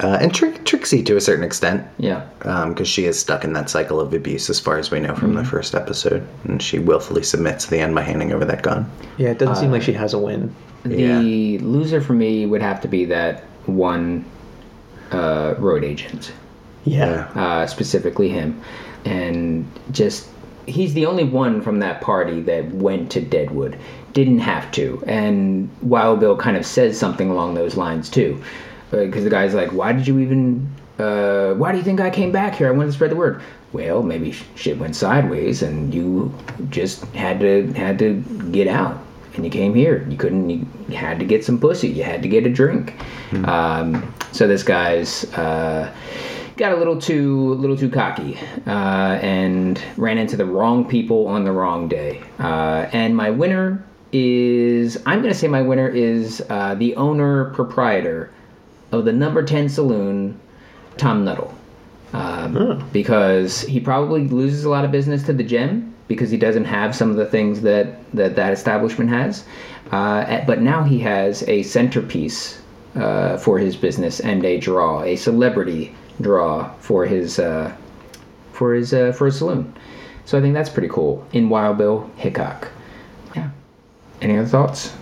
Uh, 0.00 0.16
and 0.20 0.32
Trick 0.34 0.64
Trixie 0.64 1.02
to 1.04 1.16
a 1.16 1.20
certain 1.20 1.44
extent, 1.44 1.84
Yeah. 1.98 2.24
because 2.68 2.86
she 2.88 3.04
is 3.06 3.18
stuck 3.18 3.42
in 3.44 3.52
that 3.54 3.68
cycle 3.68 3.98
of 4.00 4.12
abuse, 4.14 4.48
as 4.48 4.60
far 4.60 4.78
as 4.78 4.90
we 4.92 5.00
know 5.00 5.14
from 5.14 5.30
Mm-hmm. 5.30 5.38
the 5.38 5.44
first 5.44 5.74
episode, 5.74 6.26
and 6.44 6.62
she 6.62 6.78
willfully 6.78 7.22
submits 7.24 7.64
at 7.64 7.70
the 7.70 7.78
end 7.80 7.94
by 7.96 8.02
handing 8.02 8.32
over 8.32 8.44
that 8.44 8.62
gun. 8.62 8.88
yeah, 9.18 9.30
it 9.30 9.38
doesn't 9.38 9.56
seem 9.56 9.70
Uh, 9.70 9.72
like 9.72 9.82
she 9.82 9.92
has 9.92 10.14
a 10.14 10.18
win. 10.18 10.54
The 10.84 11.58
loser 11.58 12.00
for 12.00 12.12
me 12.12 12.46
would 12.46 12.62
have 12.62 12.80
to 12.82 12.88
be 12.88 13.04
that 13.06 13.42
one 13.66 14.24
uh, 15.10 15.54
road 15.58 15.82
agent, 15.84 16.32
Yeah, 16.84 17.28
uh, 17.34 17.66
specifically 17.66 18.28
him, 18.28 18.60
and 19.04 19.66
just 19.90 20.28
he's 20.68 20.94
the 20.94 21.06
only 21.06 21.24
one 21.24 21.60
from 21.60 21.80
that 21.80 22.00
party 22.00 22.40
that 22.42 22.70
went 22.72 23.10
to 23.12 23.20
Deadwood. 23.20 23.78
Didn't 24.12 24.38
have 24.40 24.70
to, 24.72 25.02
and 25.06 25.70
Wild 25.82 26.20
Bill 26.20 26.36
kind 26.36 26.56
of 26.56 26.64
says 26.66 26.98
something 26.98 27.30
along 27.30 27.54
those 27.54 27.76
lines 27.76 28.08
too, 28.08 28.42
because 28.90 29.24
the 29.24 29.30
guy's 29.30 29.54
like, 29.54 29.72
"Why 29.72 29.92
did 29.92 30.06
you 30.06 30.18
even? 30.18 30.68
Uh, 30.98 31.54
why 31.54 31.70
do 31.72 31.78
you 31.78 31.84
think 31.84 32.00
I 32.00 32.10
came 32.10 32.32
back 32.32 32.54
here? 32.54 32.68
I 32.68 32.70
wanted 32.70 32.86
to 32.86 32.92
spread 32.92 33.10
the 33.10 33.16
word." 33.16 33.40
Well, 33.72 34.02
maybe 34.02 34.32
sh- 34.32 34.44
shit 34.54 34.78
went 34.78 34.96
sideways, 34.96 35.62
and 35.62 35.92
you 35.94 36.34
just 36.70 37.04
had 37.14 37.40
to 37.40 37.72
had 37.74 37.98
to 38.00 38.22
get 38.50 38.66
out 38.66 38.98
and 39.38 39.44
you 39.44 39.50
came 39.50 39.74
here. 39.74 40.04
You 40.08 40.16
couldn't. 40.16 40.50
You 40.50 40.66
had 40.96 41.18
to 41.20 41.24
get 41.24 41.44
some 41.44 41.58
pussy. 41.58 41.88
You 41.88 42.02
had 42.02 42.22
to 42.22 42.28
get 42.28 42.44
a 42.46 42.50
drink. 42.50 42.94
Um, 43.46 44.12
so 44.32 44.46
this 44.46 44.62
guy's 44.62 45.24
uh, 45.34 45.92
got 46.58 46.72
a 46.72 46.76
little 46.76 47.00
too 47.00 47.54
little 47.54 47.76
too 47.76 47.88
cocky 47.88 48.36
uh, 48.66 49.18
and 49.22 49.82
ran 49.96 50.18
into 50.18 50.36
the 50.36 50.44
wrong 50.44 50.86
people 50.86 51.26
on 51.28 51.44
the 51.44 51.52
wrong 51.52 51.88
day. 51.88 52.22
Uh, 52.38 52.88
and 52.92 53.16
my 53.16 53.30
winner 53.30 53.82
is 54.12 54.96
I'm 55.06 55.20
going 55.22 55.32
to 55.32 55.38
say 55.38 55.48
my 55.48 55.62
winner 55.62 55.88
is 55.88 56.44
uh, 56.50 56.74
the 56.74 56.96
owner 56.96 57.46
proprietor 57.54 58.30
of 58.92 59.04
the 59.04 59.12
number 59.12 59.42
ten 59.42 59.68
saloon, 59.68 60.38
Tom 60.96 61.24
Nuttall 61.24 61.54
um, 62.12 62.88
because 62.92 63.60
he 63.62 63.80
probably 63.80 64.26
loses 64.28 64.64
a 64.64 64.70
lot 64.70 64.84
of 64.84 64.90
business 64.90 65.22
to 65.24 65.32
the 65.32 65.42
gem 65.44 65.94
because 66.08 66.30
he 66.30 66.38
doesn't 66.38 66.64
have 66.64 66.94
some 66.96 67.10
of 67.10 67.16
the 67.16 67.26
things 67.26 67.60
that 67.62 67.98
that, 68.12 68.36
that 68.36 68.52
establishment 68.52 69.10
has. 69.10 69.44
Uh, 69.92 70.24
at- 70.26 70.46
but 70.46 70.60
now 70.60 70.82
he 70.82 70.98
has 70.98 71.42
a 71.48 71.62
centerpiece 71.62 72.60
uh, 72.96 73.36
for 73.38 73.58
his 73.58 73.76
business 73.76 74.20
and 74.20 74.44
a 74.44 74.58
draw, 74.58 75.02
a 75.02 75.16
celebrity 75.16 75.94
draw 76.20 76.72
for 76.80 77.06
his 77.06 77.38
uh, 77.38 77.74
for 78.52 78.74
his 78.74 78.92
uh, 78.92 79.12
for 79.12 79.26
his 79.26 79.38
saloon. 79.38 79.72
So 80.24 80.38
I 80.38 80.40
think 80.40 80.54
that's 80.54 80.68
pretty 80.68 80.88
cool. 80.88 81.26
In 81.32 81.48
Wild 81.48 81.78
Bill 81.78 82.10
Hickok. 82.16 82.68
Yeah. 83.34 83.50
Any 84.20 84.36
other 84.36 84.48
thoughts? 84.48 84.92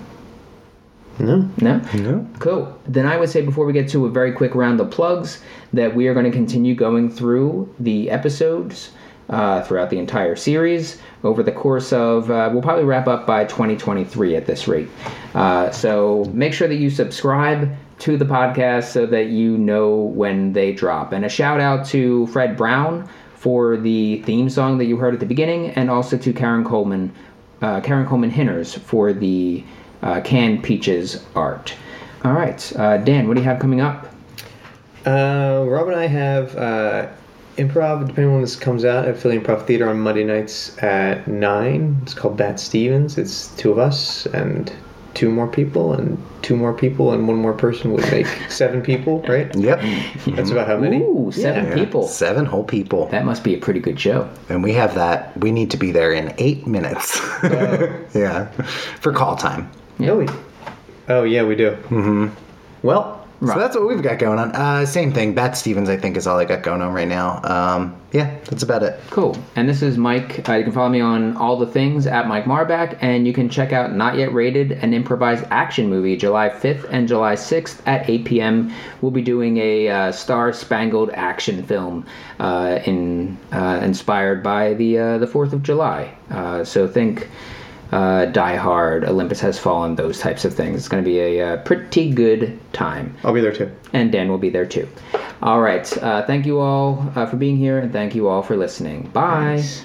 no, 1.18 1.50
No? 1.60 1.78
No. 1.94 2.28
Cool. 2.38 2.78
Then 2.86 3.06
I 3.06 3.16
would 3.16 3.30
say 3.30 3.42
before 3.42 3.64
we 3.64 3.72
get 3.72 3.88
to 3.90 4.06
a 4.06 4.10
very 4.10 4.32
quick 4.32 4.54
round 4.54 4.80
of 4.80 4.90
plugs, 4.90 5.42
that 5.72 5.94
we 5.94 6.08
are 6.08 6.14
going 6.14 6.26
to 6.26 6.30
continue 6.30 6.74
going 6.74 7.10
through 7.10 7.74
the 7.80 8.10
episodes 8.10 8.92
uh, 9.28 9.62
throughout 9.62 9.90
the 9.90 9.98
entire 9.98 10.36
series 10.36 11.00
over 11.24 11.42
the 11.42 11.52
course 11.52 11.92
of, 11.92 12.30
uh, 12.30 12.48
we'll 12.52 12.62
probably 12.62 12.84
wrap 12.84 13.08
up 13.08 13.26
by 13.26 13.44
2023 13.44 14.36
at 14.36 14.46
this 14.46 14.68
rate. 14.68 14.88
Uh, 15.34 15.70
so 15.70 16.24
make 16.32 16.52
sure 16.52 16.68
that 16.68 16.76
you 16.76 16.90
subscribe 16.90 17.74
to 17.98 18.16
the 18.16 18.24
podcast 18.24 18.84
so 18.84 19.06
that 19.06 19.26
you 19.26 19.56
know 19.56 19.94
when 19.94 20.52
they 20.52 20.72
drop. 20.72 21.12
And 21.12 21.24
a 21.24 21.28
shout 21.28 21.60
out 21.60 21.86
to 21.86 22.26
Fred 22.28 22.56
Brown 22.56 23.08
for 23.34 23.76
the 23.76 24.22
theme 24.22 24.50
song 24.50 24.78
that 24.78 24.86
you 24.86 24.96
heard 24.96 25.14
at 25.14 25.20
the 25.20 25.26
beginning, 25.26 25.70
and 25.70 25.90
also 25.90 26.16
to 26.18 26.32
Karen 26.32 26.64
Coleman, 26.64 27.12
uh, 27.62 27.80
Karen 27.80 28.06
Coleman 28.06 28.30
Hinners 28.30 28.74
for 28.74 29.12
the 29.12 29.64
uh, 30.02 30.20
canned 30.22 30.62
peaches 30.62 31.24
art. 31.34 31.74
All 32.24 32.32
right, 32.32 32.76
uh, 32.76 32.98
Dan, 32.98 33.28
what 33.28 33.34
do 33.34 33.40
you 33.40 33.46
have 33.46 33.58
coming 33.58 33.80
up? 33.80 34.12
Uh, 35.06 35.64
Rob 35.68 35.86
and 35.86 35.96
I 35.96 36.06
have 36.06 36.56
uh, 36.56 37.08
improv, 37.56 38.00
depending 38.00 38.26
on 38.26 38.32
when 38.32 38.40
this 38.40 38.56
comes 38.56 38.84
out, 38.84 39.06
at 39.06 39.16
Philly 39.16 39.38
Improv 39.38 39.64
Theater 39.66 39.88
on 39.88 40.00
Monday 40.00 40.24
nights 40.24 40.76
at 40.82 41.28
9. 41.28 42.00
It's 42.02 42.14
called 42.14 42.36
Bat 42.36 42.58
Stevens. 42.58 43.16
It's 43.16 43.48
two 43.56 43.70
of 43.70 43.78
us 43.78 44.26
and 44.26 44.72
two 45.16 45.30
more 45.30 45.48
people, 45.48 45.92
and 45.94 46.16
two 46.42 46.54
more 46.56 46.72
people 46.72 47.12
and 47.12 47.26
one 47.26 47.36
more 47.38 47.52
person 47.54 47.92
would 47.92 48.08
make 48.12 48.26
seven 48.48 48.82
people, 48.82 49.20
right? 49.22 49.52
Yep. 49.56 49.80
That's 50.36 50.50
about 50.50 50.68
how 50.68 50.76
many. 50.76 50.98
Ooh, 51.02 51.32
seven 51.32 51.64
Yeah. 51.66 51.74
people. 51.74 52.06
Seven 52.06 52.44
whole 52.44 52.62
people. 52.62 53.06
That 53.08 53.24
must 53.24 53.42
be 53.42 53.54
a 53.54 53.58
pretty 53.58 53.80
good 53.80 53.98
show. 53.98 54.28
And 54.48 54.62
we 54.62 54.72
have 54.74 54.94
that. 54.94 55.36
We 55.38 55.50
need 55.50 55.70
to 55.72 55.76
be 55.76 55.90
there 55.90 56.12
in 56.12 56.32
eight 56.38 56.66
minutes. 56.66 57.18
yeah. 57.42 58.46
For 59.00 59.12
call 59.12 59.36
time. 59.36 59.70
No, 59.98 60.16
we. 60.18 60.28
Oh, 61.08 61.24
yeah, 61.24 61.42
we 61.44 61.56
do. 61.56 61.70
Mm-hmm. 61.88 62.28
Well, 62.82 63.25
So 63.40 63.58
that's 63.58 63.76
what 63.76 63.86
we've 63.86 64.02
got 64.02 64.18
going 64.18 64.38
on. 64.38 64.52
Uh, 64.54 64.86
same 64.86 65.12
thing. 65.12 65.34
Bat 65.34 65.58
Stevens, 65.58 65.90
I 65.90 65.96
think, 65.98 66.16
is 66.16 66.26
all 66.26 66.38
I 66.38 66.46
got 66.46 66.62
going 66.62 66.80
on 66.80 66.94
right 66.94 67.06
now. 67.06 67.40
Um, 67.44 67.94
yeah, 68.12 68.34
that's 68.44 68.62
about 68.62 68.82
it. 68.82 68.98
Cool. 69.10 69.36
And 69.56 69.68
this 69.68 69.82
is 69.82 69.98
Mike. 69.98 70.48
Uh, 70.48 70.54
you 70.54 70.64
can 70.64 70.72
follow 70.72 70.88
me 70.88 71.00
on 71.02 71.36
all 71.36 71.58
the 71.58 71.66
things 71.66 72.06
at 72.06 72.28
Mike 72.28 72.44
Marback, 72.44 72.96
and 73.02 73.26
you 73.26 73.34
can 73.34 73.50
check 73.50 73.72
out 73.72 73.94
Not 73.94 74.16
Yet 74.16 74.32
Rated, 74.32 74.72
an 74.72 74.94
improvised 74.94 75.44
action 75.50 75.90
movie, 75.90 76.16
July 76.16 76.48
5th 76.48 76.86
and 76.90 77.06
July 77.06 77.34
6th 77.34 77.82
at 77.86 78.08
8 78.08 78.24
p.m. 78.24 78.72
We'll 79.02 79.10
be 79.10 79.22
doing 79.22 79.58
a 79.58 79.88
uh, 79.88 80.12
star-spangled 80.12 81.10
action 81.10 81.62
film 81.62 82.06
uh, 82.40 82.80
in 82.86 83.36
uh, 83.52 83.80
inspired 83.82 84.42
by 84.42 84.72
the 84.74 84.98
uh, 84.98 85.18
the 85.18 85.26
4th 85.26 85.52
of 85.52 85.62
July. 85.62 86.16
Uh, 86.30 86.64
so 86.64 86.88
think 86.88 87.28
uh, 87.92 88.26
Die 88.26 88.56
Hard, 88.56 89.04
Olympus 89.04 89.40
Has 89.40 89.58
Fallen, 89.58 89.94
those 89.96 90.18
types 90.18 90.44
of 90.44 90.54
things. 90.54 90.78
It's 90.78 90.88
going 90.88 91.02
to 91.02 91.08
be 91.08 91.18
a 91.20 91.54
uh, 91.54 91.56
pretty 91.58 92.10
good 92.12 92.58
time 92.72 93.14
I'll 93.24 93.32
be 93.34 93.40
there 93.40 93.52
too. 93.52 93.70
and 93.92 94.10
Dan 94.12 94.28
will 94.28 94.38
be 94.38 94.50
there 94.50 94.66
too. 94.66 94.88
All 95.42 95.60
right. 95.60 95.86
Uh, 96.02 96.24
thank 96.26 96.46
you 96.46 96.58
all 96.60 97.12
uh, 97.14 97.26
for 97.26 97.36
being 97.36 97.56
here, 97.56 97.78
and 97.78 97.92
thank 97.92 98.14
you 98.14 98.28
all 98.28 98.42
for 98.42 98.56
listening. 98.56 99.02
Bye. 99.12 99.56
Nice. 99.56 99.84